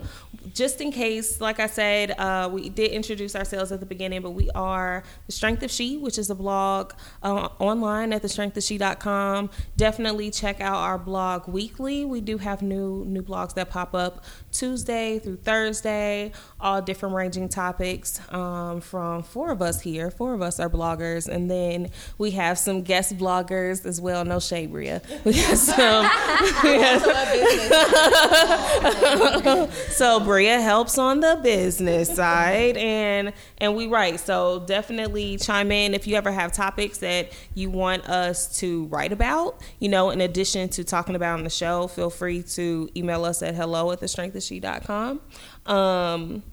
just 0.53 0.81
in 0.81 0.91
case, 0.91 1.41
like 1.41 1.59
I 1.59 1.67
said, 1.67 2.11
uh, 2.11 2.49
we 2.51 2.69
did 2.69 2.91
introduce 2.91 3.35
ourselves 3.35 3.71
at 3.71 3.79
the 3.79 3.85
beginning, 3.85 4.21
but 4.21 4.31
we 4.31 4.49
are 4.51 5.03
The 5.25 5.31
Strength 5.31 5.63
of 5.63 5.71
She, 5.71 5.97
which 5.97 6.17
is 6.17 6.29
a 6.29 6.35
blog 6.35 6.93
uh, 7.23 7.49
online 7.59 8.13
at 8.13 8.21
thestrengthofshe.com. 8.21 9.49
Definitely 9.75 10.31
check 10.31 10.61
out 10.61 10.77
our 10.77 10.97
blog 10.97 11.47
weekly. 11.47 12.05
We 12.05 12.21
do 12.21 12.37
have 12.37 12.61
new 12.61 13.03
new 13.05 13.21
blogs 13.21 13.53
that 13.55 13.69
pop 13.69 13.93
up 13.93 14.23
Tuesday 14.51 15.19
through 15.19 15.37
Thursday, 15.37 16.31
all 16.59 16.81
different 16.81 17.15
ranging 17.15 17.49
topics 17.49 18.19
um, 18.33 18.81
from 18.81 19.23
four 19.23 19.51
of 19.51 19.61
us 19.61 19.81
here. 19.81 20.11
Four 20.11 20.33
of 20.33 20.41
us 20.41 20.59
are 20.59 20.69
bloggers, 20.69 21.27
and 21.27 21.49
then 21.49 21.89
we 22.17 22.31
have 22.31 22.57
some 22.57 22.81
guest 22.81 23.17
bloggers 23.17 23.85
as 23.85 23.99
well. 23.99 24.23
No 24.25 24.39
shade, 24.39 24.71
Bria. 24.71 25.01
We 25.25 25.33
have 25.33 25.57
some. 25.57 26.03
we 26.63 26.79
have, 26.79 27.01
so 29.89 30.19
Bria 30.19 30.61
helps 30.61 30.97
on 30.97 31.19
the 31.19 31.39
business 31.41 32.13
side, 32.13 32.77
and 32.77 33.33
and 33.57 33.75
we 33.75 33.87
write. 33.87 34.19
So 34.19 34.63
definitely 34.65 35.37
chime 35.37 35.71
in 35.71 35.93
if 35.93 36.07
you 36.07 36.15
ever 36.15 36.31
have 36.31 36.51
topics 36.51 36.99
that 36.99 37.31
you 37.53 37.69
want 37.69 38.07
us 38.09 38.59
to 38.59 38.85
write 38.85 39.11
about. 39.11 39.61
You 39.79 39.89
know, 39.89 40.09
in 40.09 40.21
addition 40.21 40.69
to 40.69 40.83
talking 40.83 41.15
about 41.15 41.37
on 41.39 41.43
the 41.43 41.49
show, 41.49 41.87
feel 41.87 42.09
free 42.09 42.43
to 42.43 42.89
email 42.95 43.25
us 43.25 43.41
at 43.41 43.55
hello 43.55 43.91
at 43.91 43.99
thestrengthofshe.com. 43.99 45.21
Um, 45.65 46.43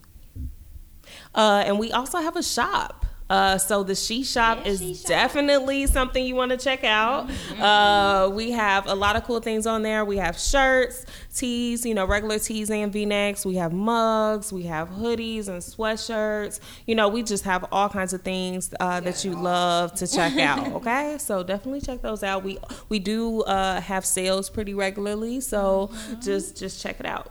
uh, 1.35 1.65
and 1.67 1.79
we 1.79 1.93
also 1.93 2.19
have 2.19 2.37
a 2.37 2.43
shop. 2.43 3.07
Uh, 3.33 3.57
so 3.57 3.83
the 3.83 3.95
She 3.95 4.25
Shop 4.25 4.59
yeah, 4.59 4.73
is 4.73 4.81
she 4.81 4.95
shop. 4.95 5.09
definitely 5.09 5.87
something 5.87 6.23
you 6.23 6.35
want 6.35 6.51
to 6.51 6.59
check 6.59 6.85
out. 6.85 7.29
Mm-hmm. 7.29 7.63
Uh, 7.63 8.29
we 8.29 8.51
have 8.51 8.87
a 8.87 8.95
lot 8.95 9.17
of 9.17 9.25
cool 9.25 9.41
things 9.41 9.67
on 9.67 9.81
there. 9.81 10.05
We 10.05 10.19
have 10.19 10.39
shirts, 10.39 11.07
tees, 11.35 11.87
you 11.87 11.95
know, 11.95 12.05
regular 12.05 12.39
tees 12.39 12.71
and 12.71 12.93
V-necks. 12.93 13.47
We 13.47 13.55
have 13.55 13.73
mugs. 13.73 14.53
We 14.53 14.65
have 14.65 14.91
hoodies 14.91 15.49
and 15.49 15.63
sweatshirts. 15.63 16.61
You 16.87 16.95
know, 16.95 17.09
we 17.09 17.23
just 17.23 17.45
have 17.45 17.65
all 17.73 17.89
kinds 17.89 18.13
of 18.13 18.21
things 18.21 18.75
uh, 18.79 19.01
that 19.01 19.25
you 19.25 19.35
love 19.35 19.95
to 19.95 20.07
check 20.07 20.37
out. 20.37 20.71
Okay, 20.83 21.17
so 21.19 21.43
definitely 21.43 21.81
check 21.81 22.03
those 22.03 22.23
out. 22.23 22.43
We 22.43 22.59
we 22.89 22.99
do 22.99 23.43
uh, 23.43 23.81
have 23.81 24.05
sales 24.05 24.51
pretty 24.51 24.75
regularly, 24.75 25.41
so 25.41 25.91
mm-hmm. 25.93 26.21
just 26.21 26.57
just 26.57 26.83
check 26.83 26.99
it 26.99 27.07
out. 27.07 27.31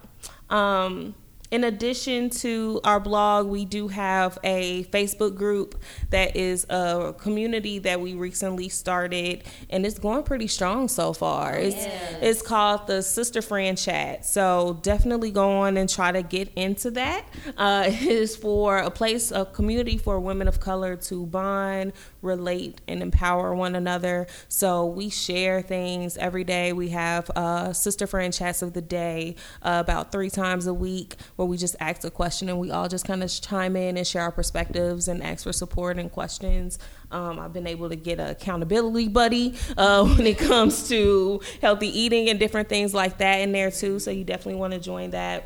Um, 0.50 1.16
in 1.52 1.66
addition 1.66 2.30
to 2.30 2.80
our 2.86 3.00
blog, 3.00 3.48
we 3.48 3.66
do 3.66 3.90
have 3.90 4.40
a 4.42 4.86
Facebook 4.86 5.36
group 5.36 5.76
that 6.10 6.38
is 6.38 6.66
a 6.70 7.14
community 7.18 7.78
that 7.80 8.00
we 8.00 8.14
recently 8.14 8.70
started, 8.70 9.44
and 9.70 9.86
it's 9.86 10.00
going 10.00 10.24
pretty 10.24 10.48
strong 10.48 10.88
so 10.88 11.12
far. 11.12 11.56
It's 11.56 11.76
yes. 11.76 12.18
it's 12.22 12.42
called 12.42 12.88
the 12.88 13.04
Sister 13.04 13.42
Friend 13.42 13.78
Chat. 13.78 14.26
So 14.26 14.80
definitely 14.82 15.32
go 15.32 15.58
on 15.58 15.76
and 15.76 15.90
try 15.90 16.14
to 16.14 16.24
get 16.24 16.50
into 16.56 16.90
that. 16.92 17.26
Uh, 17.58 17.84
it 17.88 18.02
is 18.02 18.36
for 18.38 18.78
a 18.78 18.90
place, 18.90 19.32
a 19.32 19.44
community 19.46 19.98
for 19.98 20.22
women 20.22 20.48
of 20.48 20.62
color 20.62 20.96
to 20.96 21.26
bond, 21.26 21.92
relate, 22.22 22.82
and 22.88 23.02
empower 23.02 23.54
one 23.54 23.76
another. 23.76 24.28
So 24.48 24.86
we 24.86 25.10
share 25.10 25.62
things 25.62 26.18
every 26.18 26.44
day. 26.44 26.74
We 26.74 26.90
have 26.90 27.30
uh, 27.36 27.74
Sister 27.74 28.08
Friend 28.08 28.34
Chats 28.34 28.62
of 28.62 28.74
the 28.74 28.82
day 28.82 29.36
uh, 29.62 29.78
about 29.80 30.12
three 30.12 30.30
times 30.30 30.68
a 30.68 30.74
week 30.74 31.16
where 31.36 31.46
we 31.46 31.58
just 31.58 31.76
ask 31.80 32.04
a 32.04 32.12
question 32.12 32.50
and 32.50 32.60
we 32.60 32.72
all 32.72 32.88
just 32.88 33.06
kind 33.06 33.24
of 33.24 33.32
chime 33.42 33.76
in 33.76 33.98
and 33.98 34.06
share 34.06 34.24
our 34.24 34.32
perspectives 34.32 35.08
and 35.08 35.24
ask 35.24 35.44
for 35.44 35.54
support 35.54 35.98
and 35.98 36.12
questions. 36.12 36.80
Um, 37.12 37.40
I've 37.40 37.54
been 37.54 37.68
able 37.68 37.90
to 37.90 37.96
get 37.96 38.20
an 38.20 38.30
accountability 38.30 39.08
buddy 39.08 39.56
uh, 39.78 40.06
when 40.16 40.26
it 40.28 40.38
comes 40.38 40.88
to 40.90 41.42
healthy 41.62 41.88
eating 41.88 42.30
and 42.30 42.40
different 42.40 42.70
things 42.70 42.94
like 42.94 43.18
that 43.18 43.42
in 43.42 43.52
there 43.52 43.72
too. 43.72 44.00
So 44.00 44.12
you 44.12 44.24
definitely 44.24 44.60
want 44.60 44.74
to 44.74 44.80
join 44.80 45.12
that. 45.12 45.44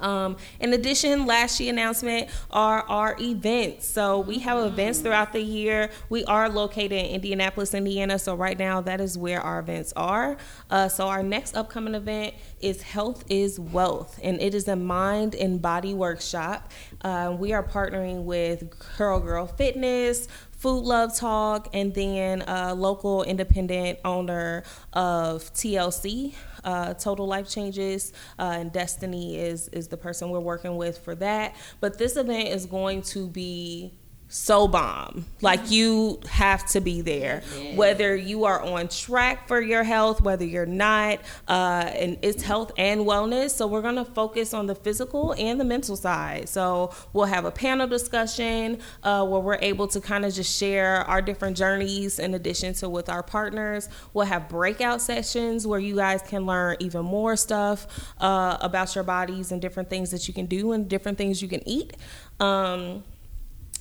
Um, 0.00 0.36
in 0.60 0.72
addition, 0.72 1.26
last 1.26 1.60
year 1.60 1.72
announcement 1.72 2.28
are 2.50 2.82
our 2.82 3.16
events. 3.20 3.86
So 3.86 4.20
we 4.20 4.38
have 4.40 4.64
events 4.64 5.00
throughout 5.00 5.32
the 5.32 5.42
year. 5.42 5.90
We 6.08 6.24
are 6.24 6.48
located 6.48 6.92
in 6.92 7.06
Indianapolis, 7.06 7.74
Indiana. 7.74 8.18
So 8.18 8.34
right 8.34 8.58
now, 8.58 8.80
that 8.82 9.00
is 9.00 9.16
where 9.18 9.40
our 9.40 9.60
events 9.60 9.92
are. 9.96 10.36
Uh, 10.70 10.88
so 10.88 11.08
our 11.08 11.22
next 11.22 11.56
upcoming 11.56 11.94
event 11.94 12.34
is 12.60 12.82
Health 12.82 13.24
is 13.28 13.60
Wealth, 13.60 14.18
and 14.22 14.40
it 14.40 14.54
is 14.54 14.68
a 14.68 14.76
mind 14.76 15.34
and 15.34 15.60
body 15.60 15.94
workshop. 15.94 16.72
Uh, 17.02 17.36
we 17.38 17.52
are 17.52 17.62
partnering 17.62 18.24
with 18.24 18.70
Curl 18.78 19.20
Girl 19.20 19.46
Fitness, 19.46 20.28
Food 20.56 20.84
Love 20.84 21.14
Talk, 21.14 21.68
and 21.74 21.94
then 21.94 22.42
a 22.42 22.74
local 22.74 23.22
independent 23.22 23.98
owner 24.04 24.64
of 24.92 25.52
TLC, 25.52 26.34
uh, 26.64 26.94
Total 26.94 27.26
Life 27.26 27.48
Changes, 27.48 28.12
uh, 28.38 28.56
and 28.58 28.72
Destiny 28.72 29.38
is 29.38 29.68
is 29.68 29.88
the 29.88 29.96
person 29.96 30.30
we're 30.30 30.40
working 30.40 30.76
with 30.76 30.98
for 30.98 31.14
that. 31.16 31.54
But 31.80 31.98
this 31.98 32.16
event 32.16 32.48
is 32.48 32.66
going 32.66 33.02
to 33.02 33.28
be 33.28 33.92
so 34.28 34.66
bomb. 34.66 35.24
Like 35.40 35.70
you 35.70 36.20
have 36.28 36.66
to 36.70 36.80
be 36.80 37.00
there, 37.00 37.42
whether 37.74 38.16
you 38.16 38.44
are 38.44 38.60
on 38.60 38.88
track 38.88 39.46
for 39.46 39.60
your 39.60 39.84
health, 39.84 40.20
whether 40.20 40.44
you're 40.44 40.66
not. 40.66 41.20
Uh, 41.46 41.90
and 41.94 42.18
it's 42.22 42.42
health 42.42 42.72
and 42.76 43.02
wellness. 43.02 43.50
So 43.50 43.66
we're 43.66 43.82
gonna 43.82 44.04
focus 44.04 44.52
on 44.52 44.66
the 44.66 44.74
physical 44.74 45.32
and 45.38 45.60
the 45.60 45.64
mental 45.64 45.96
side. 45.96 46.48
So 46.48 46.92
we'll 47.12 47.26
have 47.26 47.44
a 47.44 47.52
panel 47.52 47.86
discussion 47.86 48.80
uh, 49.04 49.24
where 49.26 49.40
we're 49.40 49.58
able 49.60 49.86
to 49.88 50.00
kind 50.00 50.24
of 50.24 50.34
just 50.34 50.56
share 50.56 50.96
our 51.02 51.22
different 51.22 51.56
journeys 51.56 52.18
in 52.18 52.34
addition 52.34 52.74
to 52.74 52.88
with 52.88 53.08
our 53.08 53.22
partners. 53.22 53.88
We'll 54.12 54.26
have 54.26 54.48
breakout 54.48 55.00
sessions 55.00 55.66
where 55.66 55.80
you 55.80 55.96
guys 55.96 56.22
can 56.22 56.46
learn 56.46 56.76
even 56.80 57.04
more 57.04 57.36
stuff 57.36 57.86
uh, 58.20 58.58
about 58.60 58.94
your 58.94 59.04
bodies 59.04 59.52
and 59.52 59.62
different 59.62 59.88
things 59.88 60.10
that 60.10 60.26
you 60.26 60.34
can 60.34 60.46
do 60.46 60.72
and 60.72 60.88
different 60.88 61.16
things 61.16 61.40
you 61.40 61.48
can 61.48 61.66
eat. 61.66 61.96
Um, 62.40 63.04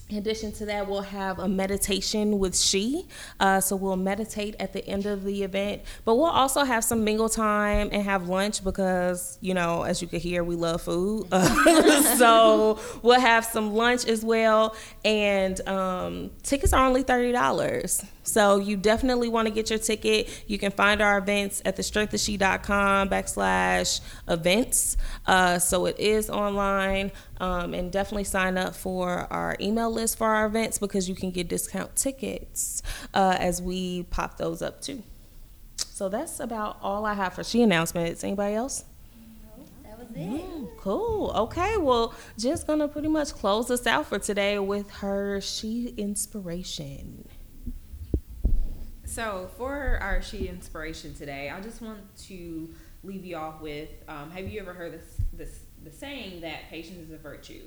in 0.07 0.18
addition 0.18 0.52
to 0.53 0.65
that, 0.68 0.88
we'll 0.88 1.02
have 1.02 1.40
a 1.40 1.48
meditation 1.48 2.38
with 2.38 2.56
she. 2.56 3.07
Uh, 3.40 3.60
so 3.60 3.76
we'll 3.76 3.95
meditate 3.95 4.56
at 4.60 4.72
the 4.72 4.86
end 4.88 5.07
of 5.07 5.23
the 5.23 5.41
event, 5.41 5.82
but 6.03 6.15
we'll 6.15 6.26
also 6.26 6.64
have 6.64 6.84
some 6.84 7.03
mingle 7.03 7.27
time 7.27 7.90
and 7.91 8.03
have 8.03 8.30
lunch 8.30 8.64
because, 8.64 9.40
you 9.41 9.56
know, 9.56 9.82
as 9.82 10.03
you 10.03 10.07
can 10.07 10.19
hear, 10.19 10.44
we 10.44 10.56
love 10.56 10.84
food. 10.84 11.27
so 12.18 12.80
we'll 13.02 13.19
have 13.19 13.45
some 13.45 13.73
lunch 13.73 14.06
as 14.06 14.23
well. 14.23 14.76
And 15.03 15.60
um, 15.68 16.30
tickets 16.44 16.72
are 16.72 16.86
only 16.86 17.03
$30. 17.03 18.06
So 18.22 18.57
you 18.57 18.77
definitely 18.77 19.30
want 19.30 19.48
to 19.48 19.53
get 19.53 19.69
your 19.69 19.80
ticket. 19.80 20.30
You 20.48 20.60
can 20.60 20.72
find 20.72 21.02
our 21.02 21.18
events 21.18 21.61
at 21.65 21.77
thestrengthofshe.com 21.77 23.10
backslash 23.10 24.02
events. 24.27 24.98
Uh, 25.26 25.57
so 25.57 25.86
it 25.88 25.99
is 25.99 26.30
online. 26.30 27.11
Um, 27.39 27.73
and 27.73 27.91
definitely 27.91 28.23
sign 28.23 28.57
up 28.57 28.75
for 28.75 29.27
our 29.29 29.57
email 29.59 29.91
list 29.91 30.17
for 30.17 30.27
our 30.27 30.45
events 30.45 30.77
because 30.77 31.09
you 31.09 31.15
can 31.15 31.31
get 31.31 31.49
discount 31.49 31.95
tickets 31.95 32.81
uh, 33.13 33.35
as 33.37 33.61
we 33.61 34.03
pop 34.03 34.37
those 34.37 34.61
up 34.61 34.81
too. 34.81 35.03
So 35.95 36.09
that's 36.09 36.39
about 36.39 36.77
all 36.81 37.05
I 37.05 37.13
have 37.13 37.33
for 37.33 37.43
she 37.43 37.61
announcements. 37.61 38.23
Anybody 38.23 38.55
else? 38.55 38.85
That 39.83 39.97
was 39.97 40.09
it. 40.11 40.17
Mm, 40.17 40.67
cool. 40.77 41.31
Okay. 41.35 41.77
Well, 41.77 42.13
just 42.37 42.67
gonna 42.67 42.87
pretty 42.87 43.07
much 43.07 43.33
close 43.33 43.71
us 43.71 43.87
out 43.87 44.07
for 44.07 44.19
today 44.19 44.59
with 44.59 44.89
her 44.91 45.39
she 45.41 45.93
inspiration. 45.97 47.27
So 49.05 49.49
for 49.57 49.97
our 50.01 50.21
she 50.21 50.47
inspiration 50.47 51.13
today, 51.13 51.49
I 51.49 51.61
just 51.61 51.81
want 51.81 51.99
to 52.25 52.69
leave 53.03 53.23
you 53.23 53.37
off 53.37 53.61
with: 53.61 53.89
um, 54.07 54.31
Have 54.31 54.49
you 54.49 54.59
ever 54.59 54.73
heard 54.73 54.93
this 54.93 55.21
this 55.31 55.59
the 55.85 55.91
saying 55.91 56.41
that 56.41 56.69
patience 56.69 57.07
is 57.07 57.11
a 57.11 57.17
virtue? 57.17 57.63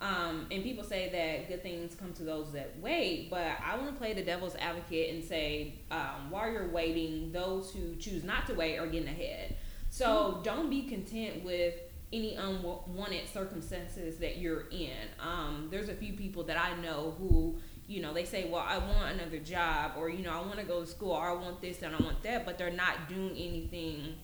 Um, 0.00 0.46
and 0.50 0.64
people 0.64 0.82
say 0.82 1.10
that 1.10 1.48
good 1.48 1.62
things 1.62 1.94
come 1.94 2.12
to 2.14 2.24
those 2.24 2.52
that 2.52 2.78
wait, 2.80 3.30
but 3.30 3.46
I 3.64 3.76
want 3.76 3.90
to 3.90 3.96
play 3.96 4.12
the 4.12 4.22
devil's 4.22 4.56
advocate 4.56 5.14
and 5.14 5.22
say, 5.22 5.74
um, 5.92 6.30
while 6.30 6.50
you're 6.50 6.68
waiting, 6.68 7.30
those 7.32 7.72
who 7.72 7.94
choose 7.96 8.24
not 8.24 8.46
to 8.48 8.54
wait 8.54 8.78
are 8.78 8.86
getting 8.86 9.08
ahead. 9.08 9.56
So 9.90 10.06
mm-hmm. 10.06 10.42
don't 10.42 10.70
be 10.70 10.82
content 10.82 11.44
with 11.44 11.74
any 12.12 12.34
unwanted 12.34 13.28
circumstances 13.32 14.18
that 14.18 14.38
you're 14.38 14.66
in. 14.70 14.90
Um, 15.20 15.68
there's 15.70 15.88
a 15.88 15.94
few 15.94 16.14
people 16.14 16.42
that 16.44 16.58
I 16.58 16.74
know 16.80 17.14
who, 17.18 17.56
you 17.86 18.02
know, 18.02 18.12
they 18.12 18.24
say, 18.24 18.50
well, 18.50 18.64
I 18.66 18.78
want 18.78 19.14
another 19.20 19.38
job, 19.38 19.92
or, 19.96 20.10
you 20.10 20.24
know, 20.24 20.32
I 20.32 20.40
want 20.40 20.58
to 20.58 20.64
go 20.64 20.80
to 20.80 20.86
school, 20.86 21.12
or 21.12 21.30
I 21.30 21.32
want 21.32 21.60
this 21.60 21.80
and 21.80 21.94
I 21.94 22.02
want 22.02 22.22
that, 22.24 22.44
but 22.44 22.58
they're 22.58 22.70
not 22.70 23.08
doing 23.08 23.30
anything 23.30 24.16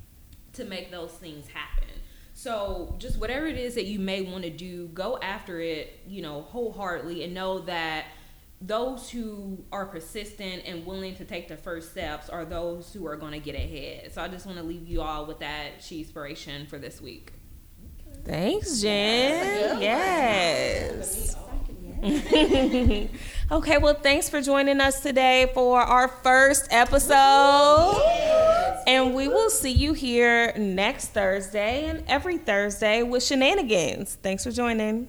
to 0.54 0.64
make 0.64 0.90
those 0.90 1.12
things 1.12 1.46
happen. 1.46 1.88
So, 2.38 2.94
just 2.98 3.18
whatever 3.18 3.46
it 3.46 3.58
is 3.58 3.74
that 3.74 3.86
you 3.86 3.98
may 3.98 4.22
want 4.22 4.44
to 4.44 4.50
do, 4.50 4.86
go 4.94 5.18
after 5.20 5.60
it, 5.60 5.98
you 6.06 6.22
know, 6.22 6.42
wholeheartedly 6.42 7.24
and 7.24 7.34
know 7.34 7.58
that 7.62 8.04
those 8.60 9.10
who 9.10 9.64
are 9.72 9.86
persistent 9.86 10.62
and 10.64 10.86
willing 10.86 11.16
to 11.16 11.24
take 11.24 11.48
the 11.48 11.56
first 11.56 11.90
steps 11.90 12.28
are 12.28 12.44
those 12.44 12.92
who 12.92 13.04
are 13.08 13.16
going 13.16 13.32
to 13.32 13.40
get 13.40 13.56
ahead. 13.56 14.12
So, 14.12 14.22
I 14.22 14.28
just 14.28 14.46
want 14.46 14.56
to 14.58 14.62
leave 14.62 14.86
you 14.86 15.02
all 15.02 15.26
with 15.26 15.40
that 15.40 15.82
she 15.82 15.98
inspiration 15.98 16.68
for 16.68 16.78
this 16.78 17.00
week. 17.00 17.32
Thanks, 18.24 18.82
Jen. 18.82 19.82
Yes. 19.82 21.34
okay, 23.50 23.78
well, 23.78 23.94
thanks 23.94 24.28
for 24.28 24.40
joining 24.40 24.80
us 24.80 25.00
today 25.00 25.50
for 25.52 25.80
our 25.80 26.08
first 26.08 26.68
episode. 26.70 28.00
And 28.86 29.14
we 29.14 29.26
will 29.28 29.50
see 29.50 29.72
you 29.72 29.92
here 29.94 30.52
next 30.56 31.08
Thursday 31.08 31.86
and 31.88 32.04
every 32.06 32.38
Thursday 32.38 33.02
with 33.02 33.24
shenanigans. 33.24 34.16
Thanks 34.22 34.44
for 34.44 34.52
joining. 34.52 35.08